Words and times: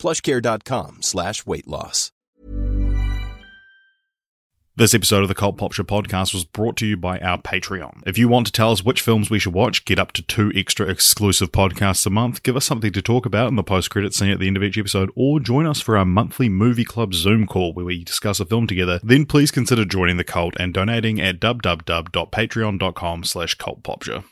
plushcare.com 0.00 1.02
slash 1.02 1.46
weight 1.46 1.68
loss. 1.68 2.10
This 4.80 4.94
episode 4.94 5.22
of 5.22 5.28
the 5.28 5.34
Cult 5.34 5.58
Pop 5.58 5.74
podcast 5.74 6.32
was 6.32 6.44
brought 6.44 6.78
to 6.78 6.86
you 6.86 6.96
by 6.96 7.18
our 7.18 7.36
Patreon. 7.36 8.02
If 8.06 8.16
you 8.16 8.28
want 8.28 8.46
to 8.46 8.52
tell 8.52 8.72
us 8.72 8.82
which 8.82 9.02
films 9.02 9.28
we 9.28 9.38
should 9.38 9.52
watch, 9.52 9.84
get 9.84 9.98
up 9.98 10.12
to 10.12 10.22
two 10.22 10.50
extra 10.54 10.86
exclusive 10.86 11.52
podcasts 11.52 12.06
a 12.06 12.10
month, 12.10 12.42
give 12.42 12.56
us 12.56 12.64
something 12.64 12.90
to 12.92 13.02
talk 13.02 13.26
about 13.26 13.48
in 13.48 13.56
the 13.56 13.62
post-credit 13.62 14.14
scene 14.14 14.30
at 14.30 14.38
the 14.38 14.46
end 14.46 14.56
of 14.56 14.62
each 14.62 14.78
episode, 14.78 15.10
or 15.14 15.38
join 15.38 15.66
us 15.66 15.82
for 15.82 15.98
our 15.98 16.06
monthly 16.06 16.48
movie 16.48 16.86
club 16.86 17.12
Zoom 17.12 17.46
call 17.46 17.74
where 17.74 17.84
we 17.84 18.04
discuss 18.04 18.40
a 18.40 18.46
film 18.46 18.66
together, 18.66 19.00
then 19.02 19.26
please 19.26 19.50
consider 19.50 19.84
joining 19.84 20.16
the 20.16 20.24
cult 20.24 20.54
and 20.58 20.72
donating 20.72 21.20
at 21.20 21.40
www.patreon.com 21.40 23.24
slash 23.24 23.56
cultpopshow. 23.58 24.24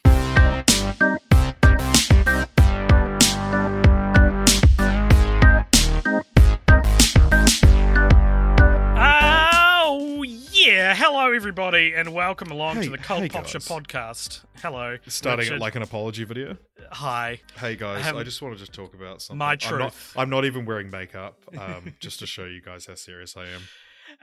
Everybody, 11.38 11.92
and 11.94 12.12
welcome 12.12 12.50
along 12.50 12.78
Hey- 12.78 12.84
to 12.86 12.90
the 12.90 12.98
Cult 12.98 13.20
hey, 13.20 13.28
Pop 13.28 13.46
Show 13.46 13.60
guys. 13.60 13.68
podcast. 13.68 14.44
Hello, 14.60 14.96
Starting 15.06 15.44
Richard. 15.46 15.60
like 15.60 15.76
an 15.76 15.82
apology 15.82 16.24
video. 16.24 16.56
hi. 16.90 17.40
Hey 17.56 17.76
guys, 17.76 18.04
Um, 18.08 18.16
I 18.16 18.24
just 18.24 18.42
want 18.42 18.54
to 18.54 18.58
just 18.58 18.72
talk 18.72 18.92
about 18.92 19.22
something. 19.22 19.38
my 19.38 19.52
I'm 19.52 19.58
not, 19.78 19.92
truth. 19.92 20.14
I'm 20.16 20.30
not 20.30 20.44
even 20.46 20.64
wearing 20.64 20.90
makeup, 20.90 21.38
um, 21.56 21.94
just 22.00 22.18
to 22.18 22.26
show 22.26 22.44
you 22.44 22.60
guys 22.60 22.86
how 22.86 22.96
serious 22.96 23.36
I 23.36 23.44
am. 23.46 23.62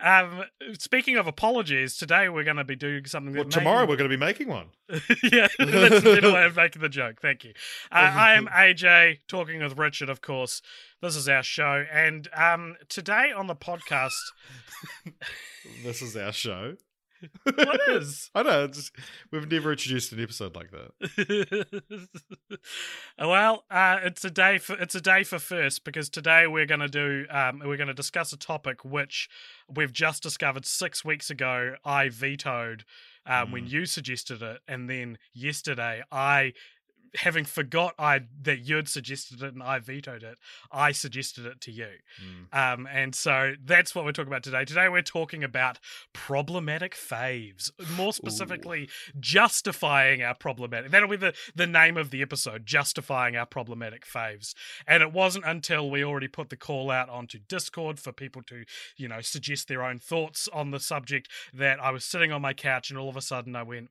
Um, 0.03 0.43
speaking 0.77 1.15
of 1.15 1.25
apologies, 1.25 1.95
today 1.95 2.27
we're 2.27 2.43
going 2.43 2.57
to 2.57 2.65
be 2.65 2.75
doing 2.75 3.05
something. 3.05 3.33
Well, 3.33 3.45
tomorrow 3.45 3.85
we're 3.87 3.95
going 3.95 4.09
to 4.09 4.17
be 4.17 4.19
making 4.19 4.49
one. 4.49 4.71
yeah, 5.31 5.47
that's 5.57 5.95
a 5.99 6.01
better 6.01 6.33
way 6.33 6.43
of 6.43 6.57
making 6.57 6.81
the 6.81 6.89
joke. 6.89 7.21
Thank 7.21 7.45
you. 7.45 7.53
Uh, 7.93 8.11
I 8.13 8.33
am 8.33 8.47
AJ, 8.47 9.19
talking 9.29 9.61
with 9.63 9.77
Richard, 9.77 10.09
of 10.09 10.19
course. 10.21 10.61
This 11.01 11.15
is 11.15 11.29
our 11.29 11.43
show, 11.43 11.85
and 11.89 12.27
um, 12.35 12.75
today 12.89 13.31
on 13.31 13.47
the 13.47 13.55
podcast, 13.55 14.11
This 15.83 16.01
is 16.01 16.17
our 16.17 16.31
show. 16.33 16.75
What 17.43 17.79
is? 17.89 18.29
I 18.35 18.43
know. 18.43 18.63
It's, 18.65 18.91
we've 19.31 19.49
never 19.49 19.71
introduced 19.71 20.11
an 20.11 20.21
episode 20.21 20.55
like 20.55 20.71
that. 20.71 22.07
well, 23.19 23.63
uh, 23.69 23.97
it's 24.03 24.25
a 24.25 24.29
day 24.29 24.57
for 24.57 24.75
it's 24.77 24.95
a 24.95 25.01
day 25.01 25.23
for 25.23 25.39
first 25.39 25.83
because 25.83 26.09
today 26.09 26.47
we're 26.47 26.65
going 26.65 26.79
to 26.81 26.87
do 26.87 27.25
um, 27.29 27.61
we're 27.63 27.77
going 27.77 27.87
to 27.87 27.93
discuss 27.93 28.33
a 28.33 28.37
topic 28.37 28.83
which 28.83 29.29
we've 29.73 29.93
just 29.93 30.23
discovered 30.23 30.65
six 30.65 31.03
weeks 31.05 31.29
ago. 31.29 31.75
I 31.83 32.09
vetoed 32.09 32.83
um, 33.25 33.51
when 33.51 33.65
Mm. 33.65 33.71
you 33.71 33.85
suggested 33.85 34.41
it, 34.41 34.59
and 34.67 34.89
then 34.89 35.17
yesterday 35.33 36.03
I. 36.11 36.53
Having 37.19 37.45
forgot 37.45 37.95
I 37.99 38.21
that 38.41 38.59
you'd 38.59 38.87
suggested 38.89 39.41
it 39.41 39.53
and 39.53 39.63
I 39.63 39.79
vetoed 39.79 40.23
it, 40.23 40.37
I 40.71 40.91
suggested 40.91 41.45
it 41.45 41.61
to 41.61 41.71
you, 41.71 41.89
Mm. 42.21 42.73
um, 42.73 42.87
and 42.87 43.15
so 43.15 43.53
that's 43.63 43.93
what 43.95 44.05
we're 44.05 44.11
talking 44.11 44.31
about 44.31 44.43
today. 44.43 44.65
Today 44.65 44.89
we're 44.89 45.01
talking 45.01 45.43
about 45.43 45.79
problematic 46.13 46.95
faves, 46.95 47.71
more 47.97 48.13
specifically, 48.13 48.89
justifying 49.19 50.21
our 50.23 50.33
problematic. 50.35 50.91
That'll 50.91 51.09
be 51.09 51.17
the 51.17 51.33
the 51.55 51.67
name 51.67 51.97
of 51.97 52.09
the 52.09 52.21
episode, 52.21 52.65
justifying 52.65 53.35
our 53.35 53.45
problematic 53.45 54.05
faves. 54.05 54.53
And 54.87 55.03
it 55.03 55.11
wasn't 55.11 55.45
until 55.45 55.89
we 55.89 56.03
already 56.03 56.27
put 56.27 56.49
the 56.49 56.57
call 56.57 56.89
out 56.91 57.09
onto 57.09 57.39
Discord 57.39 57.99
for 57.99 58.11
people 58.11 58.41
to, 58.43 58.65
you 58.97 59.07
know, 59.07 59.21
suggest 59.21 59.67
their 59.67 59.83
own 59.83 59.99
thoughts 59.99 60.47
on 60.53 60.71
the 60.71 60.79
subject 60.79 61.29
that 61.53 61.79
I 61.81 61.91
was 61.91 62.03
sitting 62.05 62.31
on 62.31 62.41
my 62.41 62.53
couch 62.53 62.89
and 62.89 62.97
all 62.99 63.09
of 63.09 63.17
a 63.17 63.21
sudden 63.21 63.55
I 63.55 63.63
went, 63.63 63.89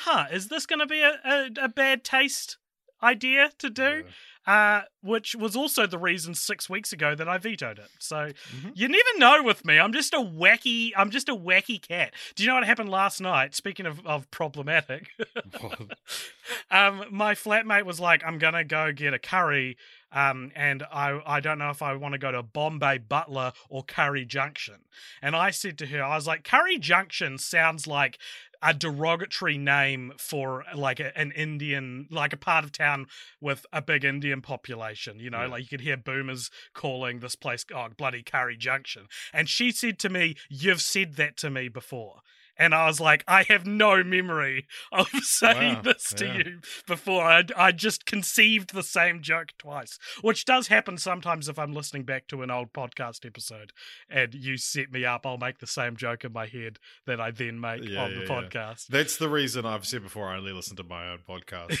"Huh, 0.00 0.26
is 0.32 0.48
this 0.48 0.66
going 0.66 0.80
to 0.80 0.86
be 0.86 1.00
a, 1.00 1.18
a, 1.24 1.50
a 1.62 1.68
bad 1.68 2.04
taste 2.04 2.58
idea 3.02 3.50
to 3.58 3.70
do?" 3.70 4.04
Uh, 4.46 4.82
which 5.02 5.34
was 5.34 5.56
also 5.56 5.88
the 5.88 5.98
reason 5.98 6.32
six 6.32 6.70
weeks 6.70 6.92
ago 6.92 7.16
that 7.16 7.28
I 7.28 7.36
vetoed 7.36 7.80
it. 7.80 7.88
So 7.98 8.30
Mhm. 8.54 8.70
you 8.76 8.86
never 8.86 9.18
know 9.18 9.42
with 9.42 9.64
me. 9.64 9.76
I'm 9.80 9.92
just 9.92 10.14
a 10.14 10.18
wacky. 10.18 10.92
I'm 10.96 11.10
just 11.10 11.28
a 11.28 11.34
wacky 11.34 11.82
cat. 11.82 12.14
Do 12.36 12.44
you 12.44 12.48
know 12.48 12.54
what 12.54 12.62
happened 12.64 12.88
last 12.88 13.20
night? 13.20 13.56
Speaking 13.56 13.86
of, 13.86 14.06
of 14.06 14.30
problematic, 14.30 15.08
um, 16.70 17.04
my 17.10 17.34
flatmate 17.34 17.84
was 17.84 18.00
like, 18.00 18.22
"I'm 18.24 18.38
gonna 18.38 18.64
go 18.64 18.92
get 18.92 19.14
a 19.14 19.18
curry." 19.18 19.76
Um, 20.12 20.52
and 20.54 20.82
I, 20.90 21.20
I 21.26 21.40
don't 21.40 21.58
know 21.58 21.68
if 21.70 21.82
I 21.82 21.94
want 21.94 22.12
to 22.12 22.18
go 22.18 22.30
to 22.30 22.42
Bombay 22.42 22.98
Butler 22.98 23.52
or 23.68 23.82
Curry 23.82 24.24
Junction. 24.24 24.76
And 25.20 25.34
I 25.36 25.50
said 25.50 25.76
to 25.78 25.86
her, 25.88 26.02
I 26.02 26.14
was 26.14 26.26
like, 26.26 26.42
Curry 26.44 26.78
Junction 26.78 27.36
sounds 27.38 27.86
like 27.86 28.16
a 28.62 28.72
derogatory 28.74 29.58
name 29.58 30.12
for 30.18 30.64
like 30.74 31.00
a, 31.00 31.16
an 31.18 31.32
Indian, 31.32 32.06
like 32.10 32.32
a 32.32 32.36
part 32.36 32.64
of 32.64 32.72
town 32.72 33.06
with 33.40 33.66
a 33.72 33.82
big 33.82 34.04
Indian 34.04 34.42
population. 34.42 35.18
You 35.18 35.30
know, 35.30 35.42
Yeah. 35.42 35.46
like 35.48 35.62
you 35.62 35.68
could 35.68 35.80
hear 35.80 35.96
boomers 35.96 36.50
calling 36.74 37.20
this 37.20 37.36
place, 37.36 37.64
oh, 37.74 37.88
bloody 37.96 38.22
Curry 38.22 38.56
Junction. 38.56 39.06
And 39.32 39.48
she 39.48 39.70
said 39.72 39.98
to 40.00 40.08
me, 40.08 40.36
You've 40.48 40.80
said 40.82 41.14
that 41.16 41.36
to 41.38 41.50
me 41.50 41.68
before. 41.68 42.20
And 42.58 42.74
I 42.74 42.86
was 42.86 43.00
like, 43.00 43.22
I 43.28 43.42
have 43.44 43.66
no 43.66 44.02
memory 44.02 44.66
of 44.92 45.08
saying 45.22 45.74
Wow, 45.76 45.82
this 45.82 46.12
to 46.14 46.26
yeah. 46.26 46.36
you 46.38 46.60
before. 46.86 47.24
I, 47.24 47.44
I 47.56 47.72
just 47.72 48.06
conceived 48.06 48.72
the 48.74 48.82
same 48.82 49.20
joke 49.22 49.48
twice, 49.58 49.98
which 50.22 50.44
does 50.44 50.68
happen 50.68 50.96
sometimes 50.98 51.48
if 51.48 51.58
I'm 51.58 51.72
listening 51.72 52.04
back 52.04 52.26
to 52.28 52.42
an 52.42 52.50
old 52.50 52.72
podcast 52.72 53.26
episode 53.26 53.72
and 54.08 54.34
you 54.34 54.56
set 54.56 54.90
me 54.90 55.04
up, 55.04 55.26
I'll 55.26 55.38
make 55.38 55.58
the 55.58 55.66
same 55.66 55.96
joke 55.96 56.24
in 56.24 56.32
my 56.32 56.46
head 56.46 56.78
that 57.06 57.20
I 57.20 57.30
then 57.30 57.60
make 57.60 57.82
Yeah, 57.84 58.04
on 58.04 58.10
the 58.14 58.20
yeah, 58.20 58.22
yeah. 58.22 58.28
podcast. 58.28 58.86
That's 58.86 59.16
the 59.16 59.28
reason 59.28 59.66
I've 59.66 59.86
said 59.86 60.02
before 60.02 60.28
I 60.28 60.36
only 60.38 60.52
listen 60.52 60.76
to 60.76 60.84
my 60.84 61.10
own 61.12 61.18
podcast 61.28 61.78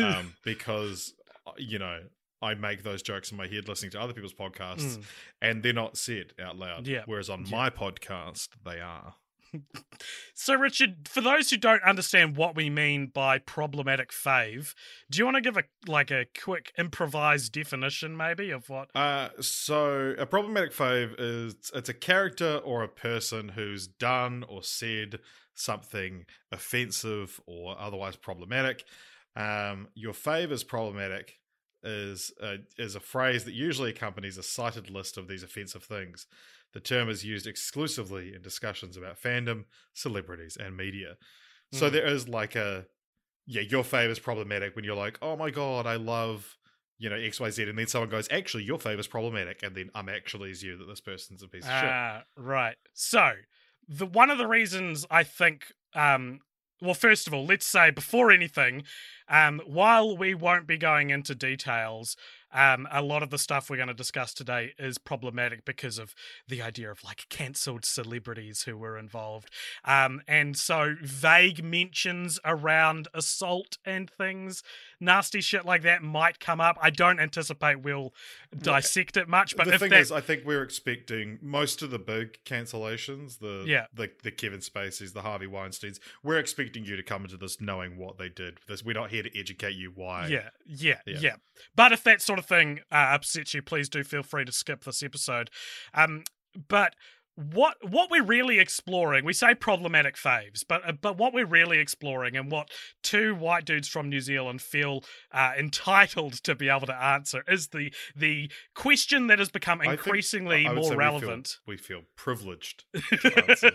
um, 0.00 0.34
because 0.44 1.12
uh, 1.46 1.52
you 1.58 1.78
know 1.78 2.00
I 2.42 2.54
make 2.54 2.82
those 2.82 3.02
jokes 3.02 3.30
in 3.30 3.38
my 3.38 3.46
head 3.46 3.68
listening 3.68 3.90
to 3.92 4.00
other 4.00 4.12
people's 4.12 4.34
podcasts, 4.34 4.96
Mm. 4.98 5.02
and 5.40 5.62
they're 5.62 5.72
not 5.72 5.96
said 5.96 6.32
out 6.42 6.56
loud. 6.58 6.86
Yeah. 6.86 7.02
Whereas 7.06 7.30
on 7.30 7.48
my 7.50 7.70
podcast, 7.70 8.48
they 8.64 8.80
are. 8.80 9.14
So, 10.34 10.54
Richard, 10.54 11.08
for 11.08 11.20
those 11.20 11.50
who 11.50 11.56
don't 11.56 11.82
understand 11.82 12.36
what 12.36 12.56
we 12.56 12.68
mean 12.68 13.06
by 13.06 13.38
problematic 13.38 14.10
fave, 14.10 14.74
do 15.10 15.18
you 15.18 15.24
want 15.24 15.36
to 15.36 15.40
give 15.40 15.56
a 15.56 15.62
like 15.86 16.10
a 16.10 16.26
quick 16.42 16.72
improvised 16.76 17.52
definition, 17.52 18.16
maybe, 18.16 18.50
of 18.50 18.68
what? 18.68 18.88
Uh, 18.94 19.28
so 19.40 20.14
a 20.18 20.26
problematic 20.26 20.72
fave 20.72 21.14
is 21.18 21.54
it's 21.72 21.88
a 21.88 21.94
character 21.94 22.56
or 22.64 22.82
a 22.82 22.88
person 22.88 23.50
who's 23.50 23.86
done 23.86 24.44
or 24.48 24.62
said 24.62 25.20
something 25.54 26.26
offensive 26.50 27.40
or 27.46 27.78
otherwise 27.78 28.16
problematic. 28.16 28.84
Um, 29.36 29.88
your 29.94 30.12
fave 30.12 30.50
is 30.50 30.64
problematic 30.64 31.38
is 31.82 32.32
a, 32.40 32.56
is 32.78 32.94
a 32.94 33.00
phrase 33.00 33.44
that 33.44 33.54
usually 33.54 33.90
accompanies 33.90 34.38
a 34.38 34.42
cited 34.42 34.90
list 34.90 35.16
of 35.18 35.28
these 35.28 35.42
offensive 35.42 35.84
things. 35.84 36.26
The 36.74 36.80
term 36.80 37.08
is 37.08 37.24
used 37.24 37.46
exclusively 37.46 38.34
in 38.34 38.42
discussions 38.42 38.96
about 38.96 39.20
fandom, 39.20 39.64
celebrities, 39.94 40.56
and 40.58 40.76
media. 40.76 41.16
So 41.72 41.88
Mhm. 41.88 41.92
there 41.92 42.06
is 42.06 42.28
like 42.28 42.56
a 42.56 42.86
yeah, 43.46 43.62
your 43.62 43.84
fave 43.84 44.10
is 44.10 44.18
problematic 44.18 44.76
when 44.76 44.84
you're 44.84 44.96
like, 44.96 45.18
oh 45.22 45.36
my 45.36 45.50
god, 45.50 45.86
I 45.86 45.96
love 45.96 46.56
you 46.98 47.10
know 47.10 47.16
X 47.16 47.40
Y 47.40 47.50
Z, 47.50 47.62
and 47.64 47.78
then 47.78 47.86
someone 47.86 48.10
goes, 48.10 48.28
actually, 48.30 48.64
your 48.64 48.78
fave 48.78 48.98
is 48.98 49.06
problematic, 49.08 49.62
and 49.62 49.74
then 49.76 49.90
I'm 49.94 50.08
actually 50.08 50.50
is 50.50 50.62
you 50.62 50.76
that 50.78 50.86
this 50.86 51.00
person's 51.00 51.42
a 51.42 51.48
piece 51.48 51.64
of 51.64 51.74
shit. 51.74 51.90
Ah, 51.90 52.24
right. 52.36 52.76
So, 52.92 53.32
the 53.88 54.06
one 54.06 54.30
of 54.30 54.38
the 54.38 54.46
reasons 54.46 55.06
I 55.10 55.22
think, 55.24 55.72
um, 55.94 56.40
well, 56.80 56.94
first 56.94 57.26
of 57.26 57.34
all, 57.34 57.46
let's 57.46 57.66
say 57.66 57.90
before 57.90 58.30
anything, 58.30 58.84
um, 59.28 59.60
while 59.66 60.16
we 60.16 60.34
won't 60.34 60.66
be 60.66 60.76
going 60.76 61.10
into 61.10 61.34
details, 61.34 62.16
um, 62.54 62.88
a 62.90 63.02
lot 63.02 63.22
of 63.22 63.30
the 63.30 63.38
stuff 63.38 63.68
we're 63.68 63.76
going 63.76 63.88
to 63.88 63.94
discuss 63.94 64.32
today 64.32 64.72
is 64.78 64.96
problematic 64.96 65.64
because 65.64 65.98
of 65.98 66.14
the 66.48 66.62
idea 66.62 66.90
of 66.90 67.02
like 67.04 67.26
cancelled 67.28 67.84
celebrities 67.84 68.62
who 68.62 68.76
were 68.76 68.96
involved. 68.96 69.50
Um, 69.84 70.22
and 70.28 70.56
so 70.56 70.94
vague 71.02 71.62
mentions 71.62 72.38
around 72.44 73.08
assault 73.12 73.76
and 73.84 74.08
things, 74.08 74.62
nasty 75.00 75.40
shit 75.40 75.66
like 75.66 75.82
that 75.82 76.02
might 76.02 76.40
come 76.40 76.60
up. 76.60 76.78
I 76.80 76.90
don't 76.90 77.20
anticipate 77.20 77.82
we'll 77.82 78.14
dissect 78.56 79.16
it 79.16 79.28
much, 79.28 79.56
but 79.56 79.66
the 79.66 79.78
thing 79.78 79.90
that, 79.90 80.00
is, 80.00 80.12
I 80.12 80.20
think 80.20 80.44
we're 80.44 80.62
expecting 80.62 81.38
most 81.42 81.82
of 81.82 81.90
the 81.90 81.98
big 81.98 82.38
cancellations, 82.44 83.38
the 83.40 83.64
Yeah. 83.66 83.86
the 83.92 84.10
the 84.22 84.30
Kevin 84.30 84.60
Spaceys, 84.60 85.12
the 85.12 85.22
Harvey 85.22 85.46
Weinstein's. 85.46 85.98
We're 86.22 86.38
expecting 86.38 86.84
you 86.84 86.96
to 86.96 87.02
come 87.02 87.24
into 87.24 87.36
this 87.36 87.60
knowing 87.60 87.96
what 87.96 88.18
they 88.18 88.28
did. 88.28 88.58
This 88.68 88.84
we're 88.84 88.92
not 88.94 89.10
here 89.10 89.22
to 89.22 89.38
educate 89.38 89.74
you 89.74 89.90
why. 89.94 90.28
Yeah, 90.28 90.50
yeah, 90.66 91.00
Yeah. 91.06 91.18
yeah, 91.20 91.34
But 91.74 91.92
if 91.92 92.04
that 92.04 92.22
sort 92.22 92.38
of 92.38 92.43
thing 92.44 92.80
uh, 92.90 93.10
upsets 93.12 93.54
you, 93.54 93.62
please 93.62 93.88
do 93.88 94.04
feel 94.04 94.22
free 94.22 94.44
to 94.44 94.52
skip 94.52 94.84
this 94.84 95.02
episode. 95.02 95.50
Um, 95.92 96.24
but 96.68 96.94
what 97.36 97.76
what 97.90 98.10
we're 98.10 98.22
really 98.22 98.58
exploring 98.60 99.24
we 99.24 99.32
say 99.32 99.54
problematic 99.54 100.14
faves 100.16 100.64
but 100.68 100.88
uh, 100.88 100.92
but 100.92 101.16
what 101.18 101.32
we're 101.34 101.44
really 101.44 101.78
exploring 101.78 102.36
and 102.36 102.50
what 102.50 102.70
two 103.02 103.34
white 103.34 103.64
dudes 103.64 103.88
from 103.88 104.08
New 104.08 104.20
Zealand 104.20 104.62
feel 104.62 105.02
uh, 105.32 105.52
entitled 105.58 106.34
to 106.44 106.54
be 106.54 106.68
able 106.68 106.86
to 106.86 106.94
answer 106.94 107.42
is 107.48 107.68
the 107.68 107.92
the 108.14 108.50
question 108.74 109.26
that 109.26 109.38
has 109.40 109.48
become 109.48 109.80
I 109.80 109.84
think- 109.86 109.98
increasingly 109.98 110.66
I 110.66 110.74
more 110.74 110.84
say 110.84 110.90
we 110.90 110.94
feel- 110.94 110.98
relevant 110.98 111.58
We 111.66 111.76
feel, 111.76 112.02
privileged. 112.16 112.84
to 113.22 113.48
answer. 113.50 113.70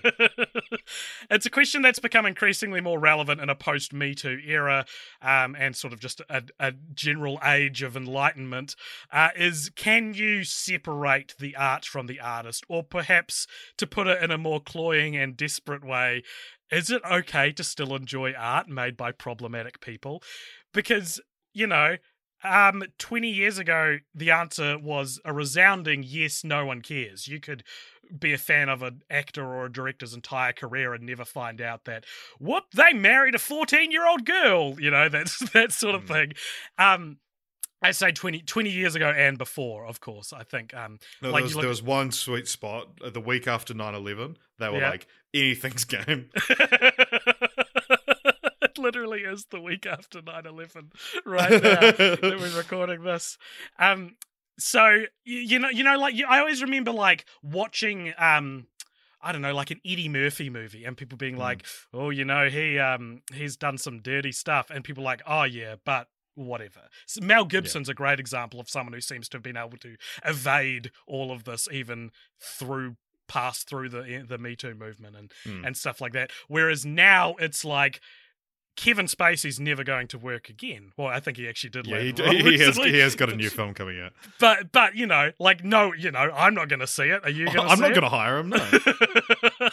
it's 1.29 1.45
a 1.45 1.50
question 1.50 1.81
that's 1.81 2.00
become 2.00 2.25
increasingly 2.25 2.81
more 2.81 3.00
relevant 3.00 3.41
in 3.41 3.50
a 3.50 3.55
post 3.55 3.94
Me 3.94 4.15
Too 4.15 4.39
era 4.45 4.85
um, 5.21 5.55
and 5.57 5.75
sort 5.75 5.94
of 5.94 6.00
just 6.00 6.21
a, 6.29 6.44
a 6.59 6.73
general 6.94 7.39
age 7.44 7.81
of 7.83 7.95
enlightenment. 7.97 8.75
Uh, 9.12 9.29
is 9.35 9.69
can 9.75 10.13
you 10.13 10.44
separate 10.44 11.35
the 11.39 11.55
art 11.55 11.85
from 11.85 12.07
the 12.07 12.19
artist? 12.19 12.63
Or 12.69 12.83
perhaps, 12.83 13.47
to 13.78 13.88
put 13.88 14.07
it 14.07 14.22
in 14.24 14.31
a 14.31 14.38
more 14.38 14.60
cloying 14.60 15.16
and 15.16 15.38
desperate 15.38 15.84
way, 15.84 16.24
is 16.72 16.90
it 16.92 17.01
okay 17.10 17.51
to 17.54 17.63
still 17.63 17.96
enjoy 17.96 18.34
art 18.34 18.68
made 18.68 18.96
by 18.96 19.12
problematic 19.12 19.80
people? 19.81 20.22
Because, 20.74 21.19
you 21.54 21.68
know, 21.68 21.98
um, 22.44 22.84
20 23.00 23.30
years 23.30 23.57
ago, 23.57 23.98
the 24.16 24.31
answer 24.31 24.78
was 24.78 25.19
a 25.25 25.34
resounding 25.34 26.04
yes, 26.04 26.44
no 26.44 26.66
one 26.66 26.81
cares. 26.81 27.28
You 27.28 27.40
could 27.40 27.63
be 28.18 28.34
a 28.34 28.38
fan 28.38 28.69
of 28.69 28.81
an 28.81 29.01
actor 29.10 29.44
or 29.46 29.66
a 29.66 29.72
director's 29.72 30.13
entire 30.13 30.54
career 30.54 30.94
and 30.94 31.04
never 31.06 31.25
find 31.25 31.62
out 31.62 31.86
that, 31.86 32.06
whoop, 32.40 32.63
they 32.74 32.94
married 32.94 33.36
a 33.36 33.40
14 33.40 33.92
year 33.92 34.07
old 34.07 34.25
girl, 34.25 34.80
you 34.80 34.90
know, 34.90 35.10
that's 35.10 35.40
that 35.51 35.72
sort 35.72 35.96
of 35.96 36.06
Mm. 36.06 36.07
thing. 36.07 36.34
Um, 36.78 37.18
I 37.81 37.91
say 37.91 38.11
20, 38.11 38.41
20 38.41 38.69
years 38.69 38.95
ago 38.95 39.09
and 39.09 39.37
before, 39.37 39.85
of 39.85 40.01
course. 40.01 40.33
I 40.33 40.43
think 40.43 40.73
um, 40.73 40.99
No, 41.21 41.29
Like, 41.31 41.39
there, 41.39 41.43
was, 41.43 41.55
look 41.55 41.61
there 41.61 41.69
was 41.69 41.81
one 41.83 42.11
sweet 42.11 42.47
spot 42.47 42.89
uh, 43.03 43.09
the 43.09 43.21
week 43.21 43.47
after 43.47 43.73
9 43.73 43.95
11. 43.95 44.37
They 44.57 44.67
were 44.69 44.79
Yeah. 44.79 44.89
like, 44.89 45.07
anything's 45.33 45.85
game. 45.85 46.29
it 48.61 48.77
literally 48.77 49.21
is 49.21 49.45
the 49.45 49.61
week 49.61 49.85
after 49.85 50.21
9-11 50.21 50.91
right 51.25 51.51
now 51.51 51.79
that 51.79 52.37
we're 52.39 52.49
recording 52.57 53.03
this. 53.03 53.37
Um, 53.77 54.15
so 54.57 54.79
y- 54.81 55.05
you 55.25 55.59
know, 55.59 55.69
you 55.69 55.83
know, 55.83 55.97
like 55.97 56.15
you, 56.15 56.25
I 56.27 56.39
always 56.39 56.61
remember 56.61 56.91
like 56.91 57.25
watching, 57.41 58.13
um, 58.17 58.67
I 59.21 59.31
don't 59.31 59.41
know, 59.41 59.53
like 59.53 59.71
an 59.71 59.79
Eddie 59.85 60.09
Murphy 60.09 60.49
movie, 60.49 60.85
and 60.85 60.95
people 60.97 61.17
being 61.17 61.35
Mm. 61.35 61.39
like, 61.39 61.65
"Oh, 61.93 62.09
you 62.09 62.23
know, 62.25 62.47
he 62.49 62.79
um 62.79 63.21
he's 63.33 63.57
done 63.57 63.77
some 63.77 63.99
dirty 64.01 64.31
stuff," 64.31 64.69
and 64.69 64.83
people 64.83 65.03
like, 65.03 65.21
"Oh 65.25 65.43
yeah, 65.43 65.75
but." 65.85 66.07
Whatever. 66.45 66.88
So 67.06 67.19
Mel 67.21 67.44
Gibson's 67.44 67.89
a 67.89 67.94
great 67.94 68.18
example 68.19 68.62
of 68.62 68.69
someone 68.69 68.94
who 68.94 69.01
seems 69.01 69.27
to 69.30 69.38
have 69.38 69.44
been 69.44 69.57
able 69.57 69.77
to 69.80 69.97
evade 70.24 70.91
all 71.06 71.31
of 71.33 71.44
this, 71.44 71.68
even 71.71 72.12
through 72.39 72.95
pass 73.27 73.63
through 73.63 73.89
the 73.89 74.25
the 74.27 74.38
Me 74.38 74.56
Too 74.56 74.74
movement 74.74 75.15
and 75.18 75.31
Mm. 75.45 75.68
and 75.68 75.77
stuff 75.77 76.00
like 76.00 76.13
that. 76.13 76.31
Whereas 76.47 76.86
now 76.86 77.36
it's 77.39 77.65
like 77.65 78.00
Kevin 78.79 79.07
Spacey's 79.07 79.59
never 79.59 79.83
going 79.83 80.07
to 80.07 80.17
work 80.17 80.47
again. 80.47 80.93
Well, 80.95 81.07
I 81.07 81.19
think 81.19 81.35
he 81.35 81.49
actually 81.49 81.71
did. 81.71 81.85
Yeah, 81.85 81.99
he, 81.99 82.09
a 82.09 82.13
d- 82.13 82.23
role 82.23 82.31
he, 82.33 82.57
has, 82.59 82.77
he 82.77 82.97
has 82.99 83.13
got 83.13 83.29
a 83.29 83.35
new 83.35 83.49
film 83.49 83.73
coming 83.73 83.99
out. 83.99 84.13
But 84.39 84.71
but 84.71 84.95
you 84.95 85.05
know, 85.05 85.33
like 85.37 85.65
no, 85.65 85.91
you 85.93 86.11
know, 86.11 86.31
I'm 86.33 86.53
not 86.53 86.69
going 86.69 86.79
to 86.79 86.87
see 86.87 87.03
it. 87.03 87.21
Are 87.25 87.29
you 87.29 87.43
going 87.47 87.57
to? 87.57 87.63
I'm 87.63 87.79
not 87.81 87.89
going 87.89 88.03
to 88.03 88.09
hire 88.09 88.37
him, 88.37 88.49
no. 88.49 89.69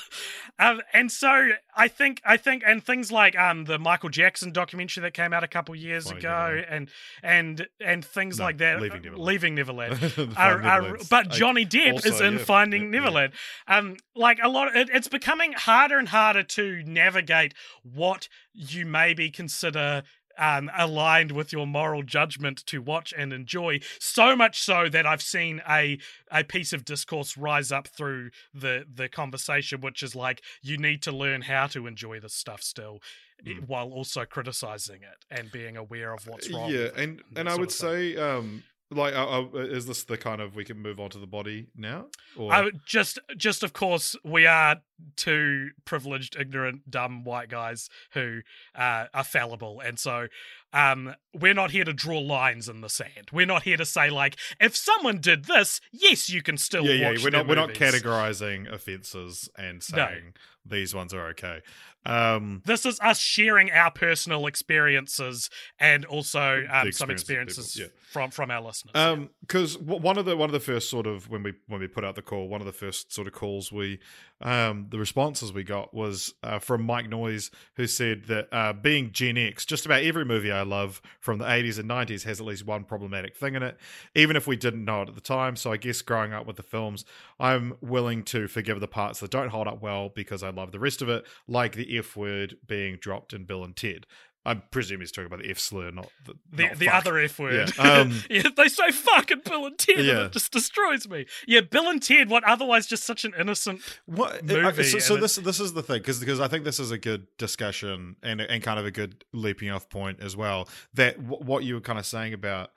um, 0.58 0.80
and 0.92 1.12
so 1.12 1.50
I 1.76 1.86
think 1.86 2.20
I 2.24 2.36
think 2.36 2.64
and 2.66 2.82
things 2.82 3.12
like 3.12 3.38
um 3.38 3.66
the 3.66 3.78
Michael 3.78 4.08
Jackson 4.08 4.50
documentary 4.50 5.02
that 5.02 5.14
came 5.14 5.32
out 5.32 5.44
a 5.44 5.48
couple 5.48 5.76
years 5.76 6.10
ago, 6.10 6.60
and 6.68 6.88
and 7.22 7.68
and 7.80 8.04
things 8.04 8.38
No, 8.38 8.44
like 8.44 8.58
that. 8.58 8.80
Leaving 8.80 9.02
Neverland. 9.02 9.24
Leaving 9.24 9.54
Neverland. 9.54 10.34
Are, 10.36 10.62
are, 10.62 10.98
but 11.08 11.30
Johnny 11.30 11.64
Depp 11.64 11.92
also, 11.92 12.08
is 12.08 12.20
in 12.20 12.34
yeah, 12.34 12.38
Finding 12.40 12.84
yeah. 12.84 13.00
Neverland. 13.00 13.32
Um, 13.68 13.96
like 14.16 14.38
a 14.42 14.48
lot, 14.48 14.74
it, 14.74 14.90
it's 14.92 15.08
becoming 15.08 15.52
harder 15.52 15.96
and 15.96 16.08
harder 16.08 16.42
to 16.42 16.82
navigate 16.84 17.54
what 17.82 18.28
you 18.56 18.86
maybe 18.86 19.30
consider. 19.30 20.02
Um, 20.38 20.70
aligned 20.76 21.32
with 21.32 21.50
your 21.50 21.66
moral 21.66 22.02
judgment 22.02 22.58
to 22.66 22.82
watch 22.82 23.14
and 23.16 23.32
enjoy, 23.32 23.80
so 23.98 24.36
much 24.36 24.60
so 24.60 24.86
that 24.90 25.06
I've 25.06 25.22
seen 25.22 25.62
a 25.66 25.98
a 26.30 26.44
piece 26.44 26.74
of 26.74 26.84
discourse 26.84 27.38
rise 27.38 27.72
up 27.72 27.88
through 27.88 28.28
the 28.52 28.84
the 28.86 29.08
conversation, 29.08 29.80
which 29.80 30.02
is 30.02 30.14
like 30.14 30.42
you 30.60 30.76
need 30.76 31.00
to 31.04 31.10
learn 31.10 31.40
how 31.40 31.68
to 31.68 31.86
enjoy 31.86 32.20
this 32.20 32.34
stuff 32.34 32.62
still, 32.62 33.00
Mm. 33.46 33.66
while 33.66 33.90
also 33.90 34.26
criticizing 34.26 35.00
it 35.02 35.24
and 35.30 35.50
being 35.50 35.74
aware 35.74 36.12
of 36.12 36.26
what's 36.26 36.50
wrong. 36.50 36.70
Yeah, 36.70 36.80
it 36.80 36.96
and 36.98 37.22
and 37.34 37.48
I 37.48 37.56
would 37.56 37.72
say, 37.72 38.16
um, 38.16 38.62
like, 38.90 39.14
uh, 39.14 39.42
uh, 39.42 39.48
is 39.54 39.86
this 39.86 40.04
the 40.04 40.16
kind 40.16 40.40
of 40.40 40.54
we 40.54 40.64
can 40.64 40.80
move 40.80 41.00
on 41.00 41.10
to 41.10 41.18
the 41.18 41.26
body 41.26 41.66
now? 41.76 42.06
Or 42.36 42.52
would 42.64 42.80
just, 42.86 43.18
just 43.36 43.62
of 43.62 43.72
course, 43.72 44.14
we 44.24 44.46
are 44.46 44.76
two 45.16 45.70
privileged, 45.84 46.36
ignorant, 46.38 46.90
dumb 46.90 47.24
white 47.24 47.48
guys 47.48 47.88
who 48.12 48.40
uh, 48.74 49.06
are 49.12 49.24
fallible, 49.24 49.80
and 49.80 49.98
so 49.98 50.28
um, 50.72 51.14
we're 51.34 51.54
not 51.54 51.70
here 51.70 51.84
to 51.84 51.92
draw 51.92 52.18
lines 52.18 52.68
in 52.68 52.80
the 52.80 52.88
sand. 52.88 53.28
We're 53.32 53.46
not 53.46 53.62
here 53.62 53.76
to 53.76 53.86
say 53.86 54.10
like, 54.10 54.36
if 54.60 54.76
someone 54.76 55.20
did 55.20 55.46
this, 55.46 55.80
yes, 55.90 56.28
you 56.28 56.42
can 56.42 56.56
still 56.56 56.84
yeah, 56.84 57.10
yeah, 57.10 57.24
we're 57.24 57.30
not 57.30 57.48
we're 57.48 57.54
not 57.54 57.70
categorizing 57.70 58.72
offenses 58.72 59.48
and 59.56 59.82
saying 59.82 60.34
these 60.64 60.94
ones 60.94 61.14
are 61.14 61.26
okay. 61.28 61.60
Um, 62.06 62.62
This 62.64 62.86
is 62.86 63.00
us 63.00 63.18
sharing 63.18 63.70
our 63.72 63.90
personal 63.90 64.46
experiences 64.46 65.50
and 65.78 66.04
also 66.04 66.64
um, 66.70 66.92
some 66.92 67.10
experience 67.10 67.58
of 67.58 67.64
people, 67.64 67.72
experiences 67.72 67.78
yeah. 67.78 67.86
from 68.12 68.30
from 68.30 68.50
our 68.50 68.62
listeners. 68.62 68.92
Um, 68.94 69.30
because 69.40 69.76
one 69.78 70.16
of 70.16 70.24
the 70.24 70.36
one 70.36 70.48
of 70.48 70.52
the 70.52 70.60
first 70.60 70.88
sort 70.88 71.06
of 71.06 71.28
when 71.28 71.42
we 71.42 71.54
when 71.66 71.80
we 71.80 71.88
put 71.88 72.04
out 72.04 72.14
the 72.14 72.22
call, 72.22 72.48
one 72.48 72.60
of 72.60 72.66
the 72.66 72.72
first 72.72 73.12
sort 73.12 73.26
of 73.26 73.32
calls 73.32 73.72
we, 73.72 73.98
um, 74.40 74.86
the 74.90 74.98
responses 74.98 75.52
we 75.52 75.64
got 75.64 75.92
was 75.92 76.34
uh, 76.42 76.58
from 76.58 76.82
Mike 76.82 77.08
Noyes, 77.08 77.50
who 77.74 77.86
said 77.86 78.24
that 78.26 78.48
uh, 78.52 78.72
being 78.72 79.10
Gen 79.12 79.36
X, 79.36 79.64
just 79.64 79.84
about 79.84 80.02
every 80.02 80.24
movie 80.24 80.52
I 80.52 80.62
love 80.62 81.02
from 81.20 81.38
the 81.38 81.50
eighties 81.50 81.78
and 81.78 81.88
nineties 81.88 82.24
has 82.24 82.40
at 82.40 82.46
least 82.46 82.64
one 82.64 82.84
problematic 82.84 83.36
thing 83.36 83.54
in 83.56 83.62
it, 83.62 83.76
even 84.14 84.36
if 84.36 84.46
we 84.46 84.56
didn't 84.56 84.84
know 84.84 85.02
it 85.02 85.08
at 85.08 85.14
the 85.14 85.20
time. 85.20 85.56
So 85.56 85.72
I 85.72 85.76
guess 85.76 86.02
growing 86.02 86.32
up 86.32 86.46
with 86.46 86.56
the 86.56 86.62
films, 86.62 87.04
I'm 87.40 87.76
willing 87.80 88.22
to 88.24 88.46
forgive 88.46 88.78
the 88.80 88.88
parts 88.88 89.20
that 89.20 89.30
don't 89.30 89.48
hold 89.48 89.66
up 89.66 89.82
well 89.82 90.08
because 90.08 90.42
I 90.42 90.50
love 90.50 90.70
the 90.70 90.78
rest 90.78 91.02
of 91.02 91.08
it, 91.08 91.26
like 91.48 91.72
the 91.72 91.95
F 91.98 92.16
word 92.16 92.56
being 92.66 92.96
dropped 93.00 93.32
in 93.32 93.44
Bill 93.44 93.64
and 93.64 93.76
Ted. 93.76 94.06
I 94.44 94.54
presume 94.54 95.00
he's 95.00 95.10
talking 95.10 95.26
about 95.26 95.40
the 95.43 95.50
F 95.50 95.58
slur, 95.58 95.90
not 95.90 96.08
the 96.25 96.34
the 96.52 96.62
not 96.69 96.78
the 96.78 96.88
other 96.88 97.19
F 97.19 97.37
word. 97.40 97.72
Yeah, 97.76 97.82
um, 98.00 98.22
Yeah, 98.31 98.44
they 98.56 98.69
say 98.69 98.93
fucking 98.93 99.40
Bill 99.44 99.66
and 99.66 99.76
Ted, 99.76 99.98
and 99.98 100.06
Yeah. 100.06 100.25
it 100.26 100.32
just 100.32 100.52
destroys 100.52 101.08
me. 101.08 101.26
Yeah, 101.48 101.62
Bill 101.62 101.88
and 101.88 102.00
Ted, 102.00 102.31
what 102.31 102.44
otherwise 102.44 102.87
just 102.87 103.02
such 103.02 103.25
an 103.25 103.34
innocent. 103.37 103.81
What 104.04 104.44
movie, 104.44 104.84
so, 104.84 105.00
so 105.00 105.16
this 105.16 105.35
this 105.35 105.59
is 105.59 105.73
the 105.73 105.82
thing 105.82 105.99
because 105.99 106.20
because 106.20 106.38
I 106.38 106.47
think 106.47 106.64
this 106.64 106.78
is 106.78 106.92
a 106.92 106.99
good 106.99 107.26
discussion 107.38 108.14
and 108.23 108.40
and 108.40 108.62
kind 108.62 108.78
of 108.78 108.87
a 108.87 108.92
good 108.92 109.25
leaping 109.32 109.70
off 109.70 109.88
point 109.88 110.20
as 110.23 110.37
well. 110.37 110.68
That 110.94 111.16
w- 111.28 111.44
what 111.44 111.64
you 111.64 111.75
were 111.75 111.80
kind 111.80 111.99
of 111.99 112.06
saying 112.06 112.32
about 112.32 112.70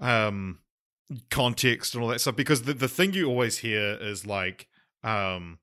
um 0.00 0.58
context 1.30 1.94
and 1.94 2.02
all 2.02 2.08
that 2.10 2.20
stuff 2.20 2.34
because 2.34 2.62
the 2.62 2.74
the 2.74 2.88
thing 2.88 3.12
you 3.12 3.28
always 3.28 3.58
hear 3.58 3.96
is 4.00 4.26
like 4.26 4.66
um 5.04 5.58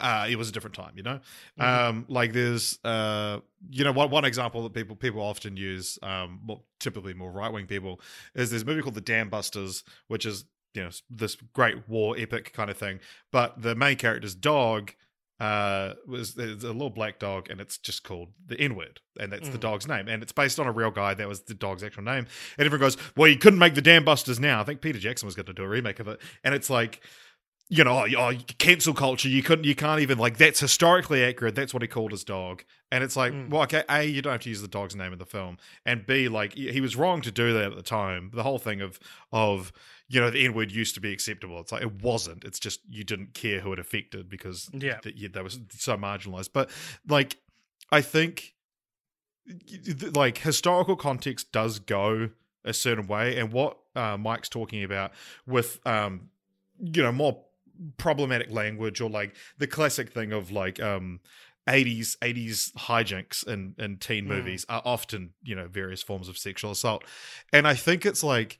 uh 0.00 0.26
it 0.28 0.36
was 0.36 0.48
a 0.48 0.52
different 0.52 0.74
time 0.74 0.92
you 0.96 1.02
know? 1.02 1.20
Mhm. 1.60 1.64
um 1.64 2.04
like 2.08 2.32
there's 2.32 2.78
uh 2.84 3.40
you 3.70 3.84
know 3.84 3.92
one 3.92 4.10
one 4.10 4.24
example 4.24 4.62
that 4.62 4.72
people 4.72 4.96
people 4.96 5.20
often 5.20 5.56
use 5.56 5.98
um 6.02 6.40
well 6.46 6.64
typically 6.80 7.14
more 7.14 7.30
right-wing 7.30 7.66
people 7.66 8.00
is 8.34 8.50
there's 8.50 8.62
a 8.62 8.66
movie 8.66 8.82
called 8.82 8.94
the 8.94 9.00
dam 9.00 9.28
busters 9.28 9.84
which 10.08 10.24
is 10.26 10.44
you 10.74 10.82
know 10.82 10.90
this 11.10 11.36
great 11.52 11.86
war 11.88 12.16
epic 12.18 12.52
kind 12.54 12.70
of 12.70 12.78
thing. 12.78 12.98
But 13.30 13.60
the 13.60 13.74
main 13.74 13.96
character's 13.98 14.34
dog 14.34 14.92
uh 15.40 15.94
was 16.06 16.34
there's 16.34 16.62
a 16.64 16.68
little 16.72 16.88
black 16.88 17.18
dog 17.18 17.50
and 17.50 17.60
it's 17.60 17.76
just 17.76 18.04
called 18.04 18.28
the 18.46 18.58
n-word 18.58 19.00
and 19.20 19.30
that's 19.32 19.48
the 19.50 19.58
Mhm. 19.58 19.62
dog's 19.62 19.86
name. 19.88 20.08
And 20.08 20.22
it's 20.22 20.32
based 20.32 20.58
on 20.60 20.66
a 20.66 20.72
real 20.72 20.90
guy 20.90 21.12
that 21.14 21.28
was 21.28 21.42
the 21.42 21.54
dog's 21.54 21.82
actual 21.82 22.04
name. 22.04 22.26
And 22.56 22.66
everyone 22.66 22.80
goes 22.80 22.96
well 23.16 23.28
you 23.28 23.36
couldn't 23.36 23.58
make 23.58 23.74
the 23.74 23.82
dam 23.82 24.04
busters 24.04 24.40
now. 24.40 24.60
I 24.60 24.64
think 24.64 24.80
peter 24.80 24.98
jackson 24.98 25.26
was 25.26 25.34
going 25.34 25.46
to 25.46 25.52
do 25.52 25.62
a 25.64 25.68
remake 25.68 26.00
of 26.00 26.08
it. 26.08 26.20
And 26.44 26.54
it's 26.54 26.70
like 26.70 27.02
you 27.74 27.84
know, 27.84 28.04
oh, 28.04 28.06
oh, 28.18 28.32
cancel 28.58 28.92
culture. 28.92 29.30
You 29.30 29.42
couldn't, 29.42 29.64
you 29.64 29.74
can't 29.74 30.02
even 30.02 30.18
like. 30.18 30.36
That's 30.36 30.60
historically 30.60 31.24
accurate. 31.24 31.54
That's 31.54 31.72
what 31.72 31.80
he 31.82 31.88
called 31.88 32.10
his 32.10 32.22
dog, 32.22 32.64
and 32.90 33.02
it's 33.02 33.16
like, 33.16 33.32
Mm. 33.32 33.48
well, 33.48 33.62
okay, 33.62 33.82
a, 33.88 34.04
you 34.04 34.20
don't 34.20 34.32
have 34.32 34.42
to 34.42 34.50
use 34.50 34.60
the 34.60 34.68
dog's 34.68 34.94
name 34.94 35.10
in 35.14 35.18
the 35.18 35.24
film, 35.24 35.56
and 35.86 36.04
b, 36.06 36.28
like 36.28 36.52
he 36.54 36.82
was 36.82 36.96
wrong 36.96 37.22
to 37.22 37.30
do 37.30 37.54
that 37.54 37.70
at 37.70 37.76
the 37.76 37.82
time. 37.82 38.30
The 38.34 38.42
whole 38.42 38.58
thing 38.58 38.82
of 38.82 39.00
of 39.32 39.72
you 40.08 40.20
know 40.20 40.28
the 40.28 40.44
N 40.44 40.52
word 40.52 40.70
used 40.70 40.94
to 40.96 41.00
be 41.00 41.12
acceptable. 41.12 41.58
It's 41.60 41.72
like 41.72 41.80
it 41.82 42.02
wasn't. 42.02 42.44
It's 42.44 42.58
just 42.58 42.80
you 42.90 43.04
didn't 43.04 43.32
care 43.32 43.60
who 43.60 43.72
it 43.72 43.78
affected 43.78 44.28
because 44.28 44.68
Yeah. 44.74 44.98
th- 44.98 45.16
yeah, 45.16 45.28
they 45.32 45.40
was 45.40 45.58
so 45.70 45.96
marginalized. 45.96 46.50
But 46.52 46.68
like, 47.08 47.38
I 47.90 48.02
think 48.02 48.52
like 50.14 50.38
historical 50.38 50.96
context 50.96 51.52
does 51.52 51.78
go 51.78 52.30
a 52.64 52.72
certain 52.72 53.06
way, 53.06 53.38
and 53.38 53.50
what 53.52 53.78
uh, 53.96 54.16
Mike's 54.18 54.48
talking 54.50 54.84
about 54.84 55.12
with 55.46 55.80
um, 55.86 56.28
you 56.78 57.02
know 57.02 57.12
more 57.12 57.44
problematic 57.96 58.50
language 58.50 59.00
or 59.00 59.08
like 59.10 59.34
the 59.58 59.66
classic 59.66 60.12
thing 60.12 60.32
of 60.32 60.50
like 60.50 60.80
um 60.80 61.20
80s 61.68 62.16
80s 62.18 62.72
hijinks 62.74 63.46
in 63.46 63.74
in 63.78 63.96
teen 63.98 64.24
Mm. 64.24 64.28
movies 64.28 64.66
are 64.68 64.82
often 64.84 65.30
you 65.42 65.54
know 65.54 65.68
various 65.68 66.02
forms 66.02 66.28
of 66.28 66.36
sexual 66.36 66.72
assault 66.72 67.04
and 67.52 67.66
i 67.68 67.74
think 67.74 68.04
it's 68.04 68.24
like 68.24 68.58